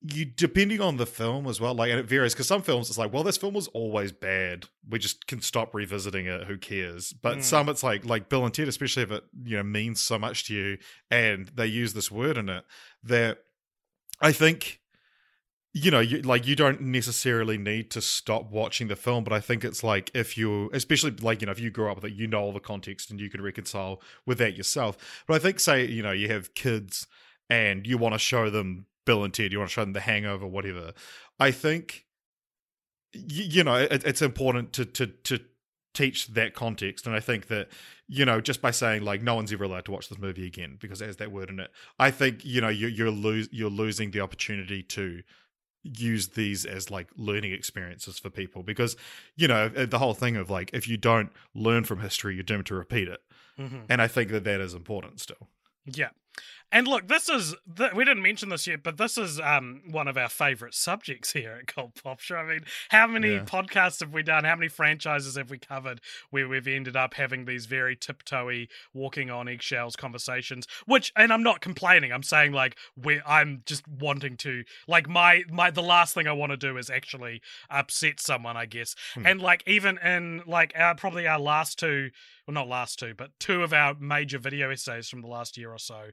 you 0.00 0.24
depending 0.24 0.80
on 0.80 0.96
the 0.96 1.06
film 1.06 1.48
as 1.48 1.60
well, 1.60 1.74
like 1.74 1.90
and 1.90 1.98
it 1.98 2.06
varies 2.06 2.32
because 2.32 2.46
some 2.46 2.62
films 2.62 2.88
it's 2.88 2.98
like, 2.98 3.12
well, 3.12 3.24
this 3.24 3.36
film 3.36 3.52
was 3.54 3.66
always 3.68 4.12
bad. 4.12 4.66
We 4.88 5.00
just 5.00 5.26
can 5.26 5.40
stop 5.40 5.74
revisiting 5.74 6.26
it. 6.26 6.44
Who 6.44 6.56
cares? 6.56 7.12
But 7.12 7.38
Mm. 7.38 7.42
some 7.42 7.68
it's 7.68 7.82
like 7.82 8.04
like 8.04 8.28
Bill 8.28 8.44
and 8.44 8.54
Ted, 8.54 8.68
especially 8.68 9.02
if 9.02 9.10
it 9.10 9.24
you 9.44 9.56
know 9.56 9.64
means 9.64 10.00
so 10.00 10.16
much 10.16 10.44
to 10.46 10.54
you, 10.54 10.78
and 11.10 11.48
they 11.48 11.66
use 11.66 11.94
this 11.94 12.12
word 12.12 12.38
in 12.38 12.48
it 12.48 12.64
that 13.02 13.38
I 14.20 14.30
think 14.30 14.80
you 15.78 15.90
know 15.90 16.00
you 16.00 16.20
like 16.22 16.46
you 16.46 16.56
don't 16.56 16.80
necessarily 16.80 17.56
need 17.58 17.90
to 17.90 18.00
stop 18.00 18.50
watching 18.50 18.88
the 18.88 18.96
film 18.96 19.24
but 19.24 19.32
i 19.32 19.40
think 19.40 19.64
it's 19.64 19.84
like 19.84 20.10
if 20.14 20.36
you 20.36 20.70
especially 20.72 21.10
like 21.22 21.40
you 21.40 21.46
know 21.46 21.52
if 21.52 21.60
you 21.60 21.70
grew 21.70 21.90
up 21.90 21.96
with 21.96 22.04
it 22.04 22.14
you 22.14 22.26
know 22.26 22.40
all 22.40 22.52
the 22.52 22.60
context 22.60 23.10
and 23.10 23.20
you 23.20 23.30
can 23.30 23.40
reconcile 23.40 24.00
with 24.26 24.38
that 24.38 24.56
yourself. 24.56 25.24
But 25.26 25.34
i 25.34 25.38
think 25.38 25.60
say 25.60 25.86
you 25.86 26.02
know 26.02 26.12
you 26.12 26.28
have 26.28 26.54
kids 26.54 27.06
and 27.48 27.86
you 27.86 27.98
want 27.98 28.14
to 28.14 28.18
show 28.18 28.50
them 28.50 28.86
bill 29.06 29.24
and 29.24 29.32
ted 29.32 29.52
you 29.52 29.58
want 29.58 29.70
to 29.70 29.72
show 29.72 29.82
them 29.82 29.92
the 29.92 30.00
hangover 30.00 30.46
whatever 30.46 30.92
i 31.40 31.50
think 31.50 32.04
y- 33.14 33.22
you 33.26 33.64
know 33.64 33.76
it, 33.76 34.04
it's 34.04 34.22
important 34.22 34.72
to 34.74 34.84
to 34.84 35.06
to 35.06 35.40
teach 35.94 36.28
that 36.28 36.54
context. 36.54 37.06
And 37.06 37.16
i 37.16 37.20
think 37.20 37.48
that 37.48 37.68
you 38.06 38.24
know 38.24 38.40
just 38.40 38.62
by 38.62 38.70
saying 38.70 39.02
like 39.02 39.22
no 39.22 39.34
one's 39.34 39.52
ever 39.52 39.64
allowed 39.64 39.84
to 39.86 39.92
watch 39.92 40.08
this 40.08 40.18
movie 40.18 40.46
again 40.46 40.76
because 40.80 41.02
it 41.02 41.06
has 41.06 41.16
that 41.16 41.32
word 41.32 41.50
in 41.50 41.60
it 41.60 41.70
i 41.98 42.10
think 42.10 42.44
you 42.44 42.60
know 42.60 42.68
you, 42.68 42.86
you're 42.86 43.10
lose 43.10 43.48
you're 43.50 43.70
losing 43.70 44.10
the 44.12 44.20
opportunity 44.20 44.82
to 44.82 45.22
use 45.82 46.28
these 46.30 46.64
as 46.66 46.90
like 46.90 47.08
learning 47.16 47.52
experiences 47.52 48.18
for 48.18 48.30
people 48.30 48.62
because 48.62 48.96
you 49.36 49.46
know 49.48 49.68
the 49.68 49.98
whole 49.98 50.14
thing 50.14 50.36
of 50.36 50.50
like 50.50 50.70
if 50.72 50.88
you 50.88 50.96
don't 50.96 51.30
learn 51.54 51.84
from 51.84 52.00
history 52.00 52.34
you're 52.34 52.42
doomed 52.42 52.66
to 52.66 52.74
repeat 52.74 53.08
it 53.08 53.20
Mhm. 53.58 53.84
and 53.88 54.02
i 54.02 54.08
think 54.08 54.30
that 54.30 54.44
that 54.44 54.60
is 54.60 54.74
important 54.74 55.20
still 55.20 55.48
Yeah. 55.86 56.10
And 56.70 56.86
look, 56.86 57.08
this 57.08 57.28
is 57.30 57.54
th- 57.76 57.94
we 57.94 58.04
didn't 58.04 58.22
mention 58.22 58.50
this 58.50 58.66
yet, 58.66 58.82
but 58.82 58.98
this 58.98 59.16
is 59.16 59.40
um, 59.40 59.80
one 59.90 60.06
of 60.06 60.18
our 60.18 60.28
favorite 60.28 60.74
subjects 60.74 61.32
here 61.32 61.56
at 61.60 61.66
Cult 61.66 62.02
Pop 62.02 62.20
Show. 62.20 62.36
I 62.36 62.44
mean, 62.44 62.64
how 62.90 63.06
many 63.06 63.34
Yeah. 63.34 63.44
podcasts 63.44 64.00
have 64.00 64.12
we 64.12 64.22
done? 64.22 64.44
How 64.44 64.54
many 64.54 64.68
franchises 64.68 65.36
have 65.36 65.48
we 65.48 65.58
covered 65.58 66.00
where 66.28 66.46
we've 66.46 66.68
ended 66.68 66.94
up 66.94 67.14
having 67.14 67.46
these 67.46 67.64
very 67.64 67.96
tiptoey, 67.96 68.68
walking 68.92 69.30
on 69.30 69.48
eggshells 69.48 69.96
conversations? 69.96 70.66
Which, 70.84 71.10
and 71.16 71.32
I'm 71.32 71.42
not 71.42 71.62
complaining. 71.62 72.12
I'm 72.12 72.22
saying 72.22 72.52
like 72.52 72.76
we, 72.96 73.20
I'm 73.26 73.62
just 73.64 73.88
wanting 73.88 74.36
to 74.38 74.64
like 74.86 75.08
my 75.08 75.44
my 75.50 75.70
the 75.70 75.82
last 75.82 76.12
thing 76.14 76.26
I 76.28 76.32
want 76.32 76.50
to 76.52 76.56
do 76.58 76.76
is 76.76 76.90
actually 76.90 77.40
upset 77.70 78.20
someone, 78.20 78.58
I 78.58 78.66
guess. 78.66 78.94
Hmm. 79.14 79.26
And 79.26 79.40
like 79.40 79.62
even 79.66 79.96
in 79.98 80.42
like 80.46 80.74
our 80.76 80.94
probably 80.94 81.26
our 81.26 81.40
last 81.40 81.78
two 81.78 82.10
well, 82.48 82.54
not 82.54 82.68
last 82.68 82.98
two, 82.98 83.12
but 83.14 83.30
two 83.38 83.62
of 83.62 83.74
our 83.74 83.94
major 84.00 84.38
video 84.38 84.70
essays 84.70 85.06
from 85.06 85.20
the 85.20 85.28
last 85.28 85.58
year 85.58 85.70
or 85.70 85.78
so 85.78 86.06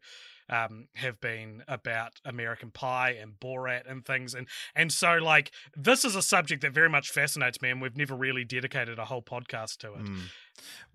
um, 0.49 0.89
have 0.95 1.21
been 1.21 1.63
about 1.65 2.19
American 2.25 2.71
Pie 2.71 3.11
and 3.21 3.39
Borat 3.39 3.89
and 3.89 4.05
things, 4.05 4.33
and 4.33 4.45
and 4.75 4.91
so 4.91 5.13
like 5.13 5.51
this 5.77 6.03
is 6.03 6.13
a 6.13 6.21
subject 6.21 6.61
that 6.63 6.73
very 6.73 6.89
much 6.89 7.09
fascinates 7.09 7.61
me, 7.61 7.69
and 7.69 7.81
we've 7.81 7.95
never 7.95 8.15
really 8.15 8.43
dedicated 8.43 8.99
a 8.99 9.05
whole 9.05 9.21
podcast 9.21 9.77
to 9.77 9.93
it. 9.93 10.03
Mm. 10.03 10.19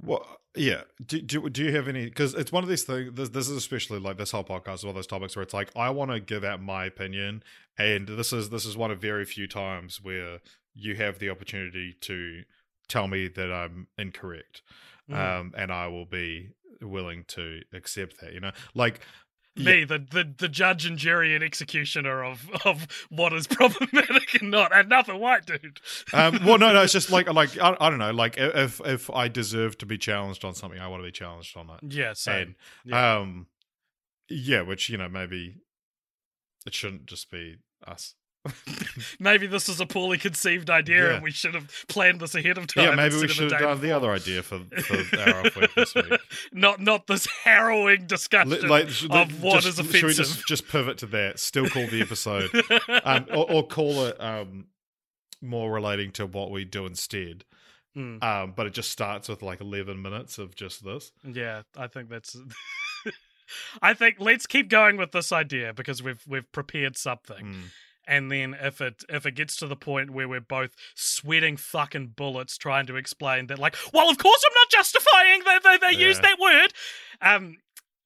Well, 0.02 0.26
yeah. 0.54 0.82
Do, 1.04 1.22
do 1.22 1.48
do 1.48 1.64
you 1.64 1.74
have 1.74 1.88
any? 1.88 2.04
Because 2.04 2.34
it's 2.34 2.52
one 2.52 2.62
of 2.62 2.68
these 2.68 2.84
things. 2.84 3.12
This, 3.14 3.30
this 3.30 3.48
is 3.48 3.56
especially 3.56 3.98
like 3.98 4.18
this 4.18 4.32
whole 4.32 4.44
podcast 4.44 4.74
is 4.74 4.84
one 4.84 4.90
of 4.90 4.96
those 4.96 5.06
topics 5.06 5.34
where 5.34 5.42
it's 5.42 5.54
like 5.54 5.70
I 5.74 5.88
want 5.88 6.10
to 6.10 6.20
give 6.20 6.44
out 6.44 6.60
my 6.60 6.84
opinion, 6.84 7.42
and 7.78 8.06
this 8.06 8.32
is 8.32 8.50
this 8.50 8.66
is 8.66 8.76
one 8.76 8.90
of 8.90 9.00
very 9.00 9.24
few 9.24 9.48
times 9.48 10.00
where 10.02 10.40
you 10.74 10.96
have 10.96 11.18
the 11.18 11.30
opportunity 11.30 11.96
to 12.02 12.42
tell 12.90 13.08
me 13.08 13.28
that 13.28 13.50
I'm 13.50 13.86
incorrect, 13.96 14.62
Mm. 15.10 15.40
um, 15.40 15.54
and 15.56 15.72
I 15.72 15.88
will 15.88 16.06
be 16.06 16.50
willing 16.80 17.24
to 17.28 17.60
accept 17.72 18.20
that. 18.20 18.32
You 18.32 18.40
know, 18.40 18.52
like 18.74 19.00
Me, 19.56 19.84
the, 19.84 19.98
the 19.98 20.32
the 20.38 20.48
judge 20.48 20.86
and 20.86 20.96
jury 20.96 21.34
and 21.34 21.42
executioner 21.44 22.22
of 22.24 22.48
of 22.64 22.86
what 23.10 23.32
is 23.32 23.46
problematic 23.58 24.40
and 24.40 24.50
not, 24.50 24.74
and 24.74 24.88
nothing 24.88 25.18
white 25.18 25.44
dude. 25.44 25.80
um, 26.12 26.40
well, 26.44 26.58
no, 26.58 26.72
no, 26.72 26.82
it's 26.82 26.92
just 26.92 27.10
like 27.10 27.26
like 27.32 27.58
I, 27.58 27.76
I 27.80 27.90
don't 27.90 27.98
know, 27.98 28.12
like 28.12 28.36
if 28.38 28.80
if 28.84 29.10
I 29.10 29.28
deserve 29.28 29.76
to 29.78 29.86
be 29.86 29.98
challenged 29.98 30.44
on 30.44 30.54
something, 30.54 30.80
I 30.80 30.88
want 30.88 31.02
to 31.02 31.06
be 31.06 31.12
challenged 31.12 31.56
on 31.56 31.68
it. 31.70 31.92
yeah, 31.92 32.12
so 32.14 32.32
and 32.32 32.54
yeah. 32.84 33.18
um 33.18 33.46
yeah 34.28 34.62
which 34.62 34.88
you 34.88 34.96
know 34.96 35.08
maybe 35.08 35.56
it 36.64 36.72
shouldn't 36.72 37.06
just 37.06 37.30
be 37.30 37.56
us 37.86 38.14
maybe 39.20 39.46
this 39.46 39.68
is 39.68 39.80
a 39.80 39.86
poorly 39.86 40.16
conceived 40.18 40.70
idea, 40.70 41.08
Yeah. 41.08 41.14
and 41.14 41.22
we 41.22 41.30
should 41.30 41.54
have 41.54 41.70
planned 41.88 42.20
this 42.20 42.34
ahead 42.34 42.56
of 42.58 42.66
time. 42.66 42.84
yeah 42.84 42.94
maybe 42.94 43.16
we 43.16 43.28
should 43.28 43.50
have 43.52 43.60
done 43.60 43.80
the 43.80 43.92
other 43.92 44.10
idea 44.20 44.42
for, 44.42 44.60
for 44.82 45.20
our 45.20 45.40
off 45.46 45.56
week 45.56 45.74
this 45.74 45.94
week 45.94 46.06
not 46.52 46.80
not 46.80 47.06
this 47.06 47.26
harrowing 47.44 48.06
discussion 48.06 48.50
Li- 48.62 48.68
like 48.68 48.88
sh- 48.88 49.06
of 49.10 49.42
what 49.42 49.62
just, 49.62 49.78
is 49.78 49.90
should 49.90 50.04
we 50.06 50.14
just 50.14 50.46
just 50.46 50.68
pivot 50.68 50.98
to 50.98 51.06
that 51.06 51.38
still 51.38 51.68
call 51.68 51.86
the 51.86 52.00
episode 52.00 52.50
um 53.04 53.26
or, 53.30 53.50
or 53.52 53.66
call 53.66 54.06
it 54.06 54.16
um 54.20 54.66
more 55.42 55.70
relating 55.72 56.10
to 56.12 56.26
what 56.26 56.50
we 56.50 56.64
do 56.64 56.86
instead 56.86 57.44
Hmm. 57.94 58.18
um 58.22 58.52
but 58.56 58.66
it 58.66 58.72
just 58.72 58.90
starts 58.92 59.28
with 59.28 59.42
like 59.42 59.60
11 59.60 60.00
minutes 60.00 60.38
of 60.38 60.54
just 60.54 60.84
this 60.84 61.10
Yeah, 61.24 61.62
I 61.76 61.88
think 61.88 62.08
that's. 62.08 62.36
I 63.82 63.94
think 63.94 64.16
let's 64.20 64.46
keep 64.46 64.68
going 64.68 64.96
with 64.96 65.10
this 65.10 65.32
idea 65.32 65.72
because 65.74 66.00
we've 66.02 66.22
we've 66.26 66.50
prepared 66.52 66.96
something, 66.96 67.44
Mm. 67.44 67.62
And 68.10 68.30
then 68.30 68.54
if 68.60 68.80
it 68.80 69.04
if 69.08 69.24
it 69.24 69.36
gets 69.36 69.56
to 69.56 69.66
the 69.66 69.76
point 69.76 70.10
where 70.10 70.28
we're 70.28 70.40
both 70.40 70.72
sweating 70.94 71.56
fucking 71.56 72.08
bullets 72.16 72.58
trying 72.58 72.86
to 72.86 72.96
explain 72.96 73.46
that, 73.46 73.58
like, 73.58 73.76
well, 73.94 74.10
of 74.10 74.18
course 74.18 74.42
I'm 74.46 74.54
not 74.54 74.68
justifying 74.70 75.44
that 75.44 75.60
they, 75.62 75.76
they 75.78 75.98
use 75.98 76.16
Yeah. 76.16 76.22
that 76.22 76.38
word. 76.40 76.72
Um, 77.22 77.56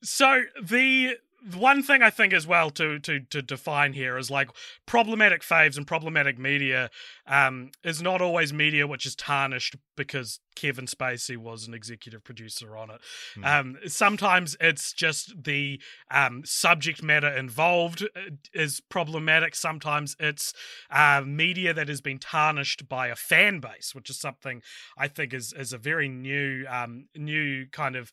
so 0.03 0.43
the 0.63 1.17
one 1.53 1.83
thing 1.83 2.03
I 2.03 2.11
think 2.11 2.33
as 2.33 2.47
well 2.47 2.71
to 2.71 2.99
to 3.01 3.21
to 3.21 3.43
define 3.43 3.93
here 3.93 4.17
is 4.17 4.31
like 4.31 4.51
problematic 4.87 5.43
faves 5.43 5.77
and 5.77 5.87
problematic 5.87 6.39
media 6.39 6.91
um, 7.27 7.71
is 7.83 8.01
not 8.01 8.23
always 8.23 8.53
media 8.53 8.87
which 8.87 9.05
is 9.05 9.15
tarnished 9.15 9.77
because 9.97 10.41
Kevin 10.57 10.87
Spacey 10.87 11.37
was 11.37 11.67
an 11.67 11.75
executive 11.75 12.25
producer 12.25 12.77
on 12.77 12.91
it. 12.91 13.01
Hmm. 13.35 13.45
Um, 13.45 13.77
sometimes 13.87 14.57
it's 14.61 14.93
just 14.93 15.45
the 15.45 15.81
um, 16.11 16.43
subject 16.45 17.03
matter 17.03 17.29
involved 17.29 18.03
uh, 18.03 18.31
is 18.53 18.81
problematic. 18.89 19.55
Sometimes 19.55 20.17
it's 20.19 20.53
uh, 20.91 21.23
media 21.27 21.75
that 21.75 21.89
has 21.89 22.01
been 22.01 22.19
tarnished 22.19 22.89
by 22.89 23.09
a 23.09 23.17
fan 23.17 23.61
base, 23.61 23.95
which 23.95 24.09
is 24.09 24.19
something 24.19 24.63
I 24.97 25.09
think 25.09 25.35
is 25.35 25.53
is 25.53 25.73
a 25.73 25.79
very 25.79 26.09
new 26.09 26.65
um, 26.69 27.07
new 27.15 27.67
kind 27.71 27.97
of 27.97 28.11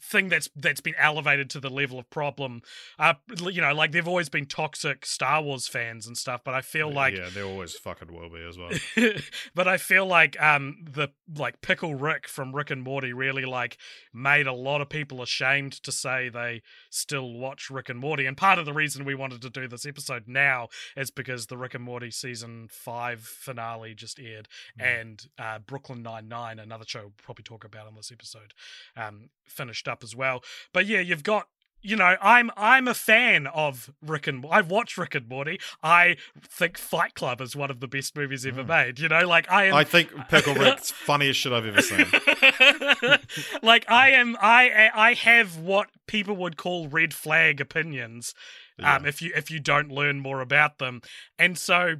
thing 0.00 0.28
that's 0.28 0.48
that's 0.56 0.80
been 0.80 0.94
elevated 0.98 1.48
to 1.50 1.60
the 1.60 1.70
level 1.70 1.98
of 1.98 2.08
problem 2.10 2.62
uh 2.98 3.14
you 3.50 3.60
know 3.60 3.72
like 3.74 3.92
they've 3.92 4.08
always 4.08 4.28
been 4.28 4.46
toxic 4.46 5.06
star 5.06 5.42
wars 5.42 5.68
fans 5.68 6.06
and 6.06 6.16
stuff 6.18 6.40
but 6.44 6.54
i 6.54 6.60
feel 6.60 6.92
like 6.92 7.16
yeah 7.16 7.28
there 7.32 7.44
always 7.44 7.74
fucking 7.74 8.12
will 8.12 8.28
be 8.28 8.42
as 8.48 8.58
well 8.58 8.70
but 9.54 9.68
I 9.68 9.76
feel 9.76 10.06
like 10.06 10.40
um 10.42 10.78
the 10.90 11.08
like 11.36 11.60
pickle 11.60 11.94
Rick 11.94 12.26
from 12.28 12.54
Rick 12.54 12.70
and 12.70 12.82
Morty 12.82 13.12
really 13.12 13.44
like 13.44 13.76
made 14.12 14.46
a 14.46 14.52
lot 14.52 14.80
of 14.80 14.88
people 14.88 15.22
ashamed 15.22 15.72
to 15.82 15.92
say 15.92 16.28
they 16.28 16.62
still 16.90 17.32
watch 17.32 17.68
Rick 17.70 17.88
and 17.88 17.98
Morty. 17.98 18.26
And 18.26 18.36
part 18.36 18.58
of 18.58 18.64
the 18.64 18.72
reason 18.72 19.04
we 19.04 19.14
wanted 19.14 19.42
to 19.42 19.50
do 19.50 19.68
this 19.68 19.84
episode 19.84 20.24
now 20.26 20.68
is 20.96 21.10
because 21.10 21.46
the 21.46 21.56
Rick 21.58 21.74
and 21.74 21.84
Morty 21.84 22.10
season 22.10 22.68
five 22.70 23.20
finale 23.20 23.94
just 23.94 24.18
aired, 24.18 24.48
Mm. 24.80 25.00
and 25.00 25.26
uh, 25.38 25.58
Brooklyn 25.58 26.02
Nine 26.02 26.28
Nine, 26.28 26.58
another 26.58 26.84
show 26.86 27.00
we'll 27.00 27.12
probably 27.22 27.42
talk 27.44 27.64
about 27.64 27.86
on 27.86 27.94
this 27.94 28.10
episode, 28.12 28.54
um, 28.96 29.28
finished 29.46 29.75
up 29.86 30.02
as 30.02 30.16
well. 30.16 30.42
But 30.72 30.86
yeah, 30.86 31.00
you've 31.00 31.22
got 31.22 31.48
you 31.82 31.94
know, 31.94 32.16
I'm 32.20 32.50
I'm 32.56 32.88
a 32.88 32.94
fan 32.94 33.46
of 33.46 33.90
Rick 34.04 34.26
and 34.26 34.44
I've 34.50 34.70
watched 34.70 34.98
Rick 34.98 35.14
and 35.14 35.28
Morty. 35.28 35.60
I 35.84 36.16
think 36.42 36.78
Fight 36.78 37.14
Club 37.14 37.40
is 37.40 37.54
one 37.54 37.70
of 37.70 37.78
the 37.78 37.86
best 37.86 38.16
movies 38.16 38.44
ever 38.44 38.64
Mm. 38.64 38.68
made. 38.68 38.98
You 38.98 39.08
know, 39.08 39.24
like 39.28 39.48
I 39.52 39.66
am 39.66 39.74
i 39.74 39.84
think 39.84 40.10
pickle 40.28 40.54
rick's 40.54 40.90
funniest 41.06 41.38
shit 41.38 41.52
i've 41.52 41.66
ever 41.66 41.82
seen 41.82 42.06
like 43.62 43.84
I 43.88 44.10
am 44.12 44.36
I 44.40 44.90
I 44.94 45.14
have 45.14 45.58
what 45.58 45.88
people 46.06 46.34
would 46.36 46.56
call 46.56 46.88
red 46.88 47.14
flag 47.14 47.60
opinions. 47.60 48.34
Um 48.82 49.06
if 49.06 49.22
you 49.22 49.30
if 49.36 49.50
you 49.50 49.60
don't 49.60 49.90
learn 49.92 50.20
more 50.20 50.40
about 50.40 50.78
them. 50.78 51.02
And 51.38 51.56
so 51.58 51.96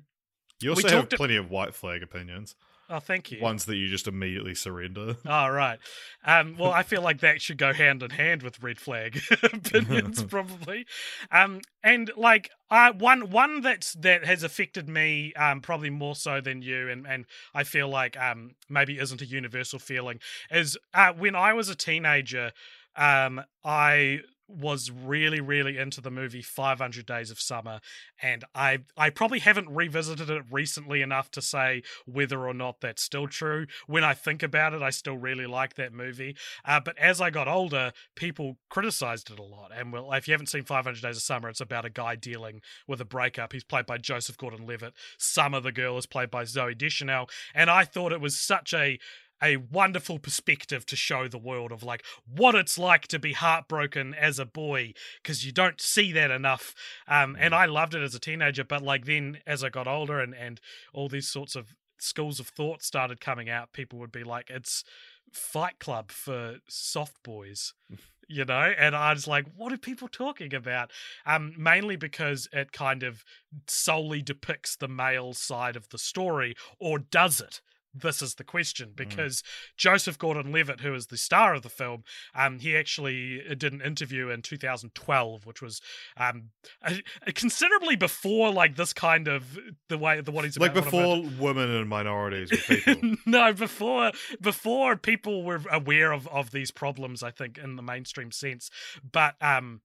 You 0.61 0.71
also 0.71 0.89
We 0.89 0.95
have 0.95 1.11
plenty 1.11 1.37
of 1.37 1.51
white 1.51 1.75
flag 1.75 2.03
opinions, 2.03 2.55
oh 2.89 3.01
thank 3.01 3.31
you. 3.31 3.41
ones 3.41 3.65
that 3.67 3.77
you 3.77 3.89
just 3.89 4.07
immediately 4.07 4.55
surrender. 4.55 5.17
Oh, 5.27 5.49
right. 5.49 5.79
Um, 6.25 6.57
well, 6.59 6.73
I 6.73 6.83
feel 6.83 7.03
like 7.03 7.21
that 7.21 7.43
should 7.43 7.59
go 7.59 7.73
hand 7.73 8.03
in 8.03 8.11
hand 8.11 8.43
with 8.43 8.63
red 8.63 8.79
flag 8.79 9.21
opinions, 9.43 10.23
probably. 10.29 10.87
Um, 11.31 11.61
and 11.83 12.11
like, 12.17 12.51
I 12.71 12.91
one 12.91 13.31
one 13.31 13.61
that's 13.61 13.93
that 13.95 14.25
has 14.25 14.43
affected 14.43 14.89
me, 14.89 15.33
um, 15.35 15.61
probably 15.61 15.91
more 15.91 16.15
so 16.15 16.41
than 16.41 16.63
you, 16.63 16.89
and 16.89 17.07
and 17.07 17.27
I 17.55 17.65
feel 17.65 17.89
like 17.89 18.17
um 18.17 18.53
maybe 18.69 18.99
isn't 18.99 19.23
a 19.23 19.27
universal 19.27 19.79
feeling 19.79 20.21
is 20.51 20.77
uh 20.95 21.13
when 21.13 21.35
I 21.35 21.53
was 21.53 21.69
a 21.69 21.75
teenager, 21.75 22.53
um, 22.97 23.43
I 23.65 24.21
was 24.49 24.91
really 24.91 25.41
really 25.41 25.77
into 25.77 26.01
the 26.01 26.11
movie 26.11 26.43
500 26.43 27.05
Days 27.05 27.31
of 27.31 27.41
Summer 27.41 27.81
and 28.23 28.45
I 28.55 28.79
I 28.97 29.11
probably 29.11 29.41
haven't 29.41 29.69
revisited 29.69 30.31
it 30.31 30.45
recently 30.51 31.03
enough 31.03 31.31
to 31.33 31.43
say 31.43 31.83
whether 32.07 32.47
or 32.47 32.55
not 32.55 32.81
that's 32.81 33.03
still 33.03 33.27
true. 33.27 33.67
When 33.87 34.05
I 34.05 34.15
think 34.15 34.43
about 34.43 34.73
it 34.73 34.83
I 34.83 34.91
still 34.91 35.17
really 35.17 35.47
like 35.47 35.75
that 35.75 35.93
movie. 35.93 36.37
Uh, 36.65 36.81
but 36.81 36.97
as 36.99 37.21
I 37.21 37.31
got 37.31 37.49
older 37.49 37.93
people 38.15 38.59
criticized 38.69 39.31
it 39.31 39.39
a 39.39 39.43
lot 39.43 39.73
and 39.77 39.93
well 39.93 40.13
if 40.13 40.29
you 40.29 40.33
haven't 40.33 40.49
seen 40.49 40.65
500 40.65 41.03
Days 41.03 41.17
of 41.17 41.23
Summer 41.23 41.49
it's 41.49 41.61
about 41.61 41.85
a 41.85 41.91
guy 41.91 42.15
dealing 42.15 42.61
with 42.87 43.01
a 43.01 43.05
breakup. 43.05 43.53
He's 43.53 43.65
played 43.65 43.87
by 43.87 43.99
Joseph 43.99 44.37
Gordon-Levitt. 44.37 44.95
Summer 45.19 45.61
the 45.61 45.73
girl 45.73 45.99
is 45.99 46.07
played 46.07 46.31
by 46.31 46.45
Zooey 46.45 46.79
Deschanel 46.79 47.29
and 47.55 47.69
I 47.69 47.85
thought 47.85 48.13
it 48.13 48.21
was 48.21 48.39
such 48.39 48.73
a 48.73 48.99
a 49.43 49.57
wonderful 49.57 50.19
perspective 50.19 50.87
to 50.87 50.97
show 50.97 51.29
the 51.29 51.39
world 51.39 51.73
of 51.73 51.83
like 51.83 52.05
what 52.27 52.55
it's 52.55 52.79
like 52.79 53.07
to 53.09 53.19
be 53.19 53.33
heartbroken 53.33 54.15
as 54.15 54.39
a 54.39 54.47
boy 54.47 54.93
because 55.23 55.45
you 55.45 55.53
don't 55.53 55.81
see 55.81 56.13
that 56.13 56.31
enough. 56.31 56.75
Um, 57.07 57.37
and 57.39 57.55
i 57.55 57.67
loved 57.67 57.95
it 57.95 58.03
as 58.03 58.15
a 58.15 58.21
teenager 58.21 58.65
but 58.65 58.83
like 58.83 59.05
then 59.05 59.39
as 59.47 59.63
i 59.63 59.69
got 59.69 59.87
older 59.87 60.21
and 60.21 60.35
and 60.35 60.61
all 60.93 61.09
these 61.09 61.29
sorts 61.29 61.55
of 61.57 61.75
schools 61.99 62.41
of 62.41 62.49
thought 62.49 62.83
started 62.83 63.21
coming 63.21 63.49
out 63.49 63.73
people 63.73 63.99
would 63.99 64.13
be 64.13 64.25
like 64.25 64.51
it's 64.51 64.85
fight 65.33 65.79
club 65.79 66.11
for 66.11 66.57
soft 66.69 67.23
boys 67.23 67.75
you 68.29 68.45
know? 68.45 68.73
And 68.77 68.97
i 68.97 69.13
was 69.13 69.27
like 69.27 69.47
what 69.55 69.73
are 69.73 69.79
people 69.79 70.09
talking 70.09 70.55
about? 70.55 70.91
Um 71.25 71.55
mainly 71.57 71.97
because 71.97 72.49
it 72.53 72.73
kind 72.73 73.03
of 73.03 73.25
solely 73.67 74.23
depicts 74.23 74.77
the 74.77 74.89
male 74.89 75.33
side 75.33 75.77
of 75.77 75.89
the 75.91 75.99
story 75.99 76.55
or 76.81 76.99
does 76.99 77.41
it 77.41 77.61
this 78.01 78.21
is 78.23 78.35
the 78.35 78.45
question 78.45 78.91
Mm. 78.91 78.97
because 78.97 79.43
Joseph 79.77 80.19
Gordon-Levitt, 80.19 80.81
who 80.81 80.95
is 80.95 81.07
the 81.07 81.17
star 81.17 81.55
of 81.55 81.63
the 81.63 81.69
film, 81.69 82.05
um, 82.35 82.59
he 82.59 82.77
actually 82.77 83.43
did 83.57 83.73
an 83.73 83.81
interview 83.81 84.29
in 84.29 84.43
2012, 84.43 85.47
which 85.47 85.63
was 85.63 85.81
um, 86.17 86.51
a, 86.83 87.03
a 87.27 87.33
considerably 87.33 87.97
before 87.97 88.53
like 88.53 88.77
this 88.77 88.93
kind 88.93 89.29
of 89.29 89.59
the 89.89 89.99
way 89.99 90.21
the 90.21 90.31
what 90.31 90.45
he's 90.45 90.59
like 90.59 90.73
about, 90.73 90.85
before 90.85 91.23
women 91.39 91.71
and 91.71 91.89
minorities 91.89 92.51
were 92.51 92.57
people. 92.77 93.17
no, 93.27 93.53
before 93.53 94.13
before 94.41 94.97
people 94.97 95.43
were 95.43 95.61
aware 95.71 96.13
of 96.13 96.27
of 96.29 96.51
these 96.51 96.71
problems, 96.71 97.23
I 97.23 97.31
think 97.31 97.59
in 97.59 97.77
the 97.77 97.83
mainstream 97.83 98.31
sense. 98.33 98.71
But 99.11 99.35
um 99.41 99.81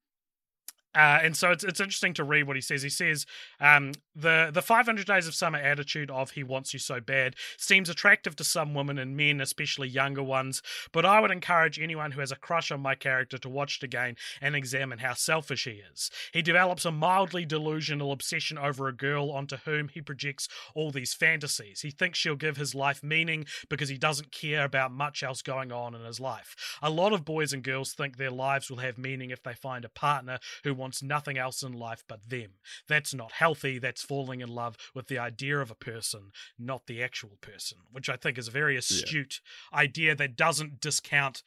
uh, 0.94 1.20
and 1.24 1.38
so 1.38 1.52
it's 1.52 1.64
it's 1.64 1.80
interesting 1.80 2.14
to 2.16 2.24
read 2.24 2.44
what 2.44 2.58
he 2.58 2.62
says. 2.62 2.82
He 2.82 2.90
says 2.90 3.26
um, 3.60 3.94
the 4.16 4.50
the 4.54 4.62
500 4.62 5.06
Days 5.06 5.28
of 5.28 5.34
Summer 5.34 5.58
attitude 5.58 6.12
of 6.12 6.32
"he 6.32 6.44
wants 6.44 6.74
you 6.74 6.80
so 6.80 7.00
bad" 7.00 7.36
seems 7.58 7.90
attractive 7.90 8.36
to 8.38 8.44
some 8.44 8.74
women 8.74 8.98
and 8.98 9.16
men, 9.16 9.40
especially 9.40 9.88
younger 9.88 10.24
ones. 10.24 10.62
But 10.92 11.06
I 11.06 11.22
would 11.22 11.32
encourage 11.32 11.80
anyone 11.80 12.12
who 12.12 12.20
has 12.20 12.32
a 12.32 12.36
crush 12.36 12.72
on 12.72 12.82
my 12.82 12.96
character 12.96 13.38
to 13.38 13.50
watch 13.50 13.78
it 13.78 13.84
again 13.84 14.16
and 14.42 14.56
examine 14.56 15.00
how 15.00 15.14
selfish 15.14 15.64
he 15.64 15.82
is. 15.92 16.12
He 16.34 16.42
develops 16.42 16.84
a 16.84 16.92
mildly 16.92 17.46
delusional 17.46 18.12
obsession 18.12 18.58
over 18.58 18.88
a 18.88 18.94
girl 18.94 19.32
onto 19.32 19.58
whom 19.58 19.88
he 19.88 20.02
projects 20.02 20.50
all 20.76 20.92
these 20.92 21.14
fantasies. 21.14 21.82
He 21.82 21.92
thinks 21.92 22.20
she'll 22.20 22.36
give 22.36 22.58
his 22.58 22.76
life 22.76 23.02
meaning 23.02 23.46
because 23.70 23.88
he 23.88 23.98
doesn't 23.98 24.32
care 24.32 24.66
about 24.66 24.92
much 24.92 25.24
else 25.24 25.42
going 25.42 25.72
on 25.72 25.96
in 25.96 26.04
his 26.04 26.20
life. 26.20 26.56
A 26.82 26.90
lot 26.90 27.14
of 27.14 27.24
boys 27.24 27.54
and 27.54 27.64
girls 27.64 27.94
think 27.94 28.18
their 28.18 28.32
lives 28.32 28.70
will 28.70 28.78
have 28.78 28.98
meaning 28.98 29.30
if 29.30 29.42
they 29.44 29.54
find 29.54 29.86
a 29.86 29.90
partner 29.90 30.40
who 30.64 30.81
wants 30.82 31.02
nothing 31.02 31.38
else 31.38 31.64
in 31.64 31.72
life 31.74 32.04
but 32.08 32.30
them. 32.30 32.52
That's 32.88 33.14
not 33.14 33.32
healthy. 33.44 33.80
That's 33.80 34.02
falling 34.02 34.42
in 34.42 34.50
love 34.50 34.76
with 34.96 35.08
the 35.08 35.20
idea 35.20 35.60
of 35.60 35.72
a 35.72 35.76
person, 35.76 36.32
not 36.58 36.88
the 36.88 37.02
actual 37.04 37.38
person, 37.42 37.78
which 37.92 38.10
I 38.10 38.16
think 38.18 38.38
is 38.38 38.48
a 38.48 38.52
very 38.62 38.76
astute 38.76 39.40
idea 39.74 40.16
that 40.16 40.36
doesn't 40.36 40.80
discount 40.82 41.44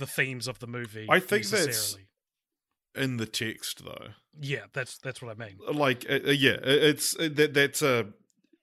the 0.00 0.06
themes 0.06 0.46
of 0.46 0.58
the 0.58 0.66
movie. 0.66 1.06
I 1.08 1.20
think 1.20 1.46
that's- 1.46 1.96
In 2.94 3.16
the 3.18 3.26
text, 3.26 3.84
though, 3.84 4.08
yeah, 4.40 4.64
that's 4.72 4.96
that's 4.98 5.20
what 5.20 5.30
I 5.36 5.44
mean. 5.46 5.58
like 5.86 6.06
uh, 6.08 6.20
uh, 6.26 6.30
yeah, 6.30 6.56
it's 6.62 7.14
uh, 7.18 7.28
that 7.34 7.52
that's 7.52 7.82
a 7.82 8.06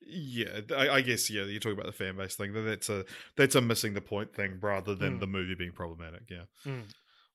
yeah. 0.06 0.62
I, 0.76 0.90
I 0.98 1.02
guess 1.02 1.30
yeah. 1.30 1.44
You're 1.44 1.60
talking 1.60 1.78
about 1.80 1.86
the 1.86 1.92
fan 2.04 2.18
base 2.18 2.36
thing. 2.36 2.52
that 2.54 2.62
That's 2.62 2.90
a 2.90 3.06
that's 3.36 3.56
a 3.56 3.62
missing 3.62 3.94
the 3.94 4.02
point 4.02 4.34
thing 4.34 4.58
rather 4.60 4.96
than 4.96 5.18
Mm. 5.18 5.20
the 5.20 5.28
movie 5.28 5.56
being 5.56 5.72
problematic. 5.72 6.24
Yeah, 6.30 6.46
Mm. 6.66 6.86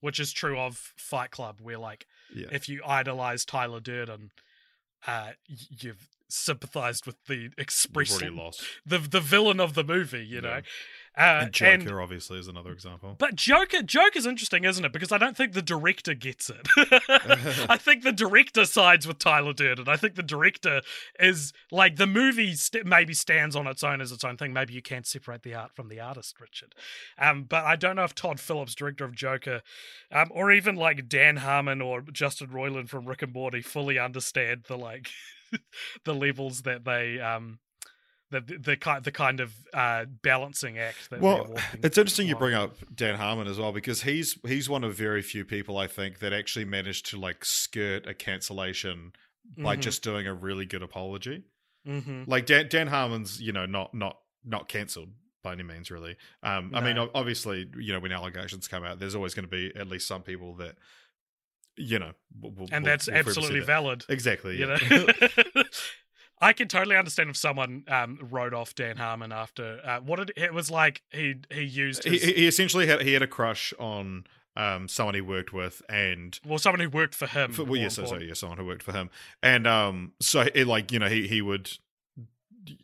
Which 0.00 0.20
is 0.20 0.32
true 0.32 0.58
of 0.58 0.92
Fight 0.96 1.30
Club, 1.30 1.60
where 1.60 1.78
like 1.78 2.06
yeah. 2.34 2.46
if 2.52 2.68
you 2.68 2.80
idolize 2.86 3.44
Tyler 3.44 3.80
Durden, 3.80 4.30
uh, 5.06 5.30
you've 5.46 6.08
sympathized 6.28 7.06
with 7.06 7.16
the 7.26 7.50
express 7.58 8.18
the 8.86 8.98
the 8.98 9.20
villain 9.20 9.60
of 9.60 9.74
the 9.74 9.84
movie, 9.84 10.24
you 10.24 10.36
Yeah. 10.36 10.40
know. 10.40 10.60
Uh, 11.18 11.40
And 11.44 11.52
Joker 11.52 11.72
and 11.72 11.90
obviously 12.00 12.38
is 12.38 12.46
another 12.46 12.70
example. 12.70 13.16
but 13.18 13.34
Joker, 13.34 13.82
Joker's 13.82 14.24
interesting, 14.24 14.64
isn't 14.64 14.84
it? 14.84 14.92
Because 14.92 15.10
I 15.10 15.18
don't 15.18 15.36
think 15.36 15.52
the 15.52 15.62
director 15.62 16.14
gets 16.14 16.48
it. 16.48 16.68
I 17.68 17.76
think 17.80 18.04
the 18.04 18.12
director 18.12 18.64
sides 18.64 19.06
with 19.06 19.18
Tyler 19.18 19.52
Durden. 19.52 19.88
I 19.88 19.96
think 19.96 20.14
the 20.14 20.22
director 20.22 20.80
is 21.18 21.52
like 21.72 21.96
the 21.96 22.06
movie 22.06 22.54
st- 22.54 22.86
maybe 22.86 23.14
stands 23.14 23.56
on 23.56 23.66
its 23.66 23.82
own 23.82 24.00
as 24.00 24.12
its 24.12 24.22
own 24.22 24.36
thing. 24.36 24.52
Maybe 24.52 24.74
you 24.74 24.82
can't 24.82 25.06
separate 25.06 25.42
the 25.42 25.54
art 25.54 25.72
from 25.74 25.88
the 25.88 25.98
artist, 25.98 26.40
Richard. 26.40 26.74
Um, 27.18 27.42
but 27.44 27.64
I 27.64 27.74
don't 27.74 27.96
know 27.96 28.04
if 28.04 28.14
Todd 28.14 28.38
Phillips, 28.38 28.74
director 28.76 29.04
of 29.04 29.14
Joker, 29.14 29.62
um, 30.12 30.28
or 30.30 30.52
even 30.52 30.76
like 30.76 31.08
Dan 31.08 31.38
Harmon 31.38 31.82
or 31.82 32.02
Justin 32.02 32.48
Roiland 32.48 32.88
from 32.88 33.06
Rick 33.06 33.22
and 33.22 33.32
Morty, 33.32 33.60
fully 33.60 33.98
understand 33.98 34.66
the 34.68 34.76
like 34.78 35.08
the 36.04 36.14
levels 36.14 36.62
that 36.62 36.84
they 36.84 37.18
um. 37.20 37.58
The, 38.30 38.40
the, 38.42 38.58
the 38.58 38.76
kind 38.76 39.02
the 39.04 39.10
kind 39.12 39.40
of 39.40 39.54
uh, 39.72 40.04
balancing 40.22 40.78
act 40.78 41.08
that 41.10 41.20
Well, 41.20 41.54
it's 41.82 41.96
interesting 41.96 42.28
you 42.28 42.36
bring 42.36 42.54
up 42.54 42.76
Dan 42.94 43.14
Harmon 43.14 43.46
as 43.46 43.58
well 43.58 43.72
because 43.72 44.02
he's 44.02 44.38
he's 44.46 44.68
one 44.68 44.84
of 44.84 44.94
very 44.94 45.22
few 45.22 45.44
people 45.46 45.78
I 45.78 45.86
think 45.86 46.18
that 46.18 46.32
actually 46.34 46.66
managed 46.66 47.06
to 47.10 47.16
like 47.18 47.44
skirt 47.44 48.06
a 48.06 48.12
cancellation 48.12 49.12
by 49.56 49.76
Mhm. 49.76 49.80
just 49.80 50.02
doing 50.02 50.26
a 50.26 50.34
really 50.34 50.66
good 50.66 50.82
apology. 50.82 51.44
Mhm. 51.86 52.28
Like 52.28 52.44
Dan 52.44 52.68
Dan 52.68 52.88
Harmon's, 52.88 53.40
you 53.40 53.52
know, 53.52 53.64
not 53.64 53.94
not 53.94 54.18
not 54.44 54.68
cancelled 54.68 55.08
by 55.42 55.52
any 55.52 55.62
means 55.62 55.90
really. 55.90 56.16
Um 56.42 56.70
I 56.74 56.82
mean 56.82 56.98
obviously, 57.14 57.66
you 57.78 57.94
know, 57.94 58.00
when 58.00 58.12
allegations 58.12 58.68
come 58.68 58.84
out, 58.84 58.98
there's 58.98 59.14
always 59.14 59.32
going 59.32 59.48
to 59.48 59.50
be 59.50 59.72
at 59.74 59.88
least 59.88 60.06
some 60.06 60.22
people 60.22 60.54
that 60.56 60.76
you 61.80 61.98
know, 61.98 62.10
will- 62.40 62.68
and 62.72 62.84
that's 62.84 63.04
see 63.06 63.12
absolutely 63.12 63.60
that. 63.60 63.66
valid. 63.66 64.04
Exactly. 64.08 64.58
You 64.58 64.66
Yeah. 64.68 64.78
know, 64.90 65.62
I 66.40 66.52
can 66.52 66.68
totally 66.68 66.96
understand 66.96 67.30
if 67.30 67.36
someone 67.36 67.84
um, 67.88 68.18
wrote 68.30 68.54
off 68.54 68.74
Dan 68.74 68.96
Harmon 68.96 69.32
after 69.32 69.80
uh, 69.84 70.00
what 70.00 70.16
did 70.16 70.32
it 70.36 70.54
was 70.54 70.70
like. 70.70 71.02
He 71.10 71.36
he 71.50 71.62
used 71.62 72.04
he, 72.04 72.10
his, 72.10 72.22
he 72.22 72.46
essentially 72.46 72.86
had 72.86 73.02
he 73.02 73.12
had 73.12 73.22
a 73.22 73.26
crush 73.26 73.72
on 73.78 74.24
um 74.56 74.88
someone 74.88 75.14
he 75.14 75.20
worked 75.20 75.52
with 75.52 75.82
and 75.88 76.38
well 76.44 76.58
someone 76.58 76.80
who 76.80 76.90
worked 76.90 77.14
for 77.14 77.26
him. 77.26 77.52
For, 77.52 77.64
well, 77.64 77.80
yes, 77.80 77.94
so, 77.94 78.04
so 78.04 78.18
yeah, 78.18 78.34
someone 78.34 78.58
who 78.58 78.66
worked 78.66 78.82
for 78.82 78.92
him, 78.92 79.10
and 79.42 79.66
um, 79.66 80.12
so 80.20 80.46
it, 80.54 80.66
like 80.66 80.92
you 80.92 80.98
know, 80.98 81.08
he 81.08 81.26
he 81.28 81.42
would, 81.42 81.70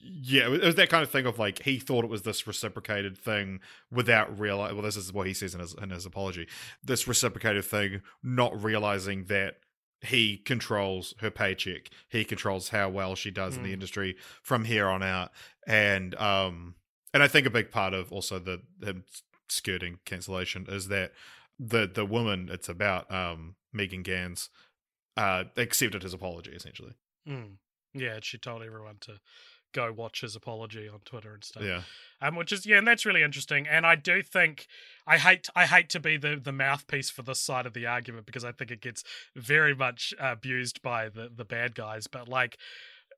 yeah, 0.00 0.46
it 0.52 0.62
was 0.62 0.74
that 0.76 0.88
kind 0.88 1.02
of 1.02 1.10
thing 1.10 1.26
of 1.26 1.38
like 1.38 1.62
he 1.62 1.78
thought 1.78 2.04
it 2.04 2.10
was 2.10 2.22
this 2.22 2.46
reciprocated 2.46 3.16
thing 3.16 3.60
without 3.90 4.38
realizing. 4.38 4.76
Well, 4.76 4.84
this 4.84 4.96
is 4.96 5.12
what 5.12 5.26
he 5.26 5.34
says 5.34 5.54
in 5.54 5.60
his 5.60 5.74
in 5.74 5.90
his 5.90 6.06
apology. 6.06 6.48
This 6.82 7.06
reciprocated 7.06 7.64
thing, 7.64 8.02
not 8.22 8.62
realizing 8.62 9.24
that 9.24 9.58
he 10.06 10.36
controls 10.38 11.14
her 11.20 11.30
paycheck, 11.30 11.90
he 12.08 12.24
controls 12.24 12.68
how 12.70 12.88
well 12.88 13.14
she 13.14 13.30
does 13.30 13.56
in 13.56 13.62
the 13.62 13.70
Mm. 13.70 13.74
industry 13.74 14.16
from 14.42 14.64
here 14.64 14.86
on 14.88 15.02
out, 15.02 15.30
and 15.66 16.14
um, 16.16 16.74
and 17.12 17.22
I 17.22 17.28
think 17.28 17.46
a 17.46 17.50
big 17.50 17.70
part 17.70 17.94
of 17.94 18.12
also 18.12 18.38
the 18.38 18.62
him 18.82 19.04
skirting 19.48 19.98
cancellation 20.04 20.66
is 20.68 20.88
that 20.88 21.12
the 21.58 21.86
the 21.86 22.04
woman 22.06 22.48
it's 22.50 22.68
about 22.68 23.10
um 23.12 23.56
Megan 23.72 24.02
Ganz 24.02 24.50
uh 25.16 25.44
accepted 25.56 26.02
his 26.02 26.14
apology 26.14 26.50
essentially. 26.52 26.94
Mm. 27.28 27.56
Yeah, 27.92 28.18
she 28.22 28.38
told 28.38 28.62
everyone 28.62 28.96
to 29.02 29.20
go 29.74 29.92
watch 29.92 30.22
his 30.22 30.34
apology 30.34 30.88
on 30.88 31.00
Twitter 31.04 31.34
and 31.34 31.44
stuff. 31.44 31.62
Yeah. 31.62 31.82
um, 32.22 32.36
which 32.36 32.52
is 32.52 32.64
yeah, 32.64 32.78
and 32.78 32.88
that's 32.88 33.04
really 33.04 33.22
interesting. 33.22 33.66
And 33.66 33.84
I 33.84 33.96
do 33.96 34.22
think 34.22 34.66
I 35.06 35.18
hate 35.18 35.48
I 35.54 35.66
hate 35.66 35.90
to 35.90 36.00
be 36.00 36.16
the 36.16 36.36
the 36.42 36.52
mouthpiece 36.52 37.10
for 37.10 37.20
this 37.22 37.40
side 37.40 37.66
of 37.66 37.74
the 37.74 37.84
argument 37.86 38.24
because 38.24 38.44
I 38.44 38.52
think 38.52 38.70
it 38.70 38.80
gets 38.80 39.04
very 39.36 39.74
much 39.74 40.14
abused 40.18 40.80
by 40.80 41.10
the 41.10 41.30
the 41.34 41.44
bad 41.44 41.74
guys. 41.74 42.06
But 42.06 42.28
like, 42.28 42.56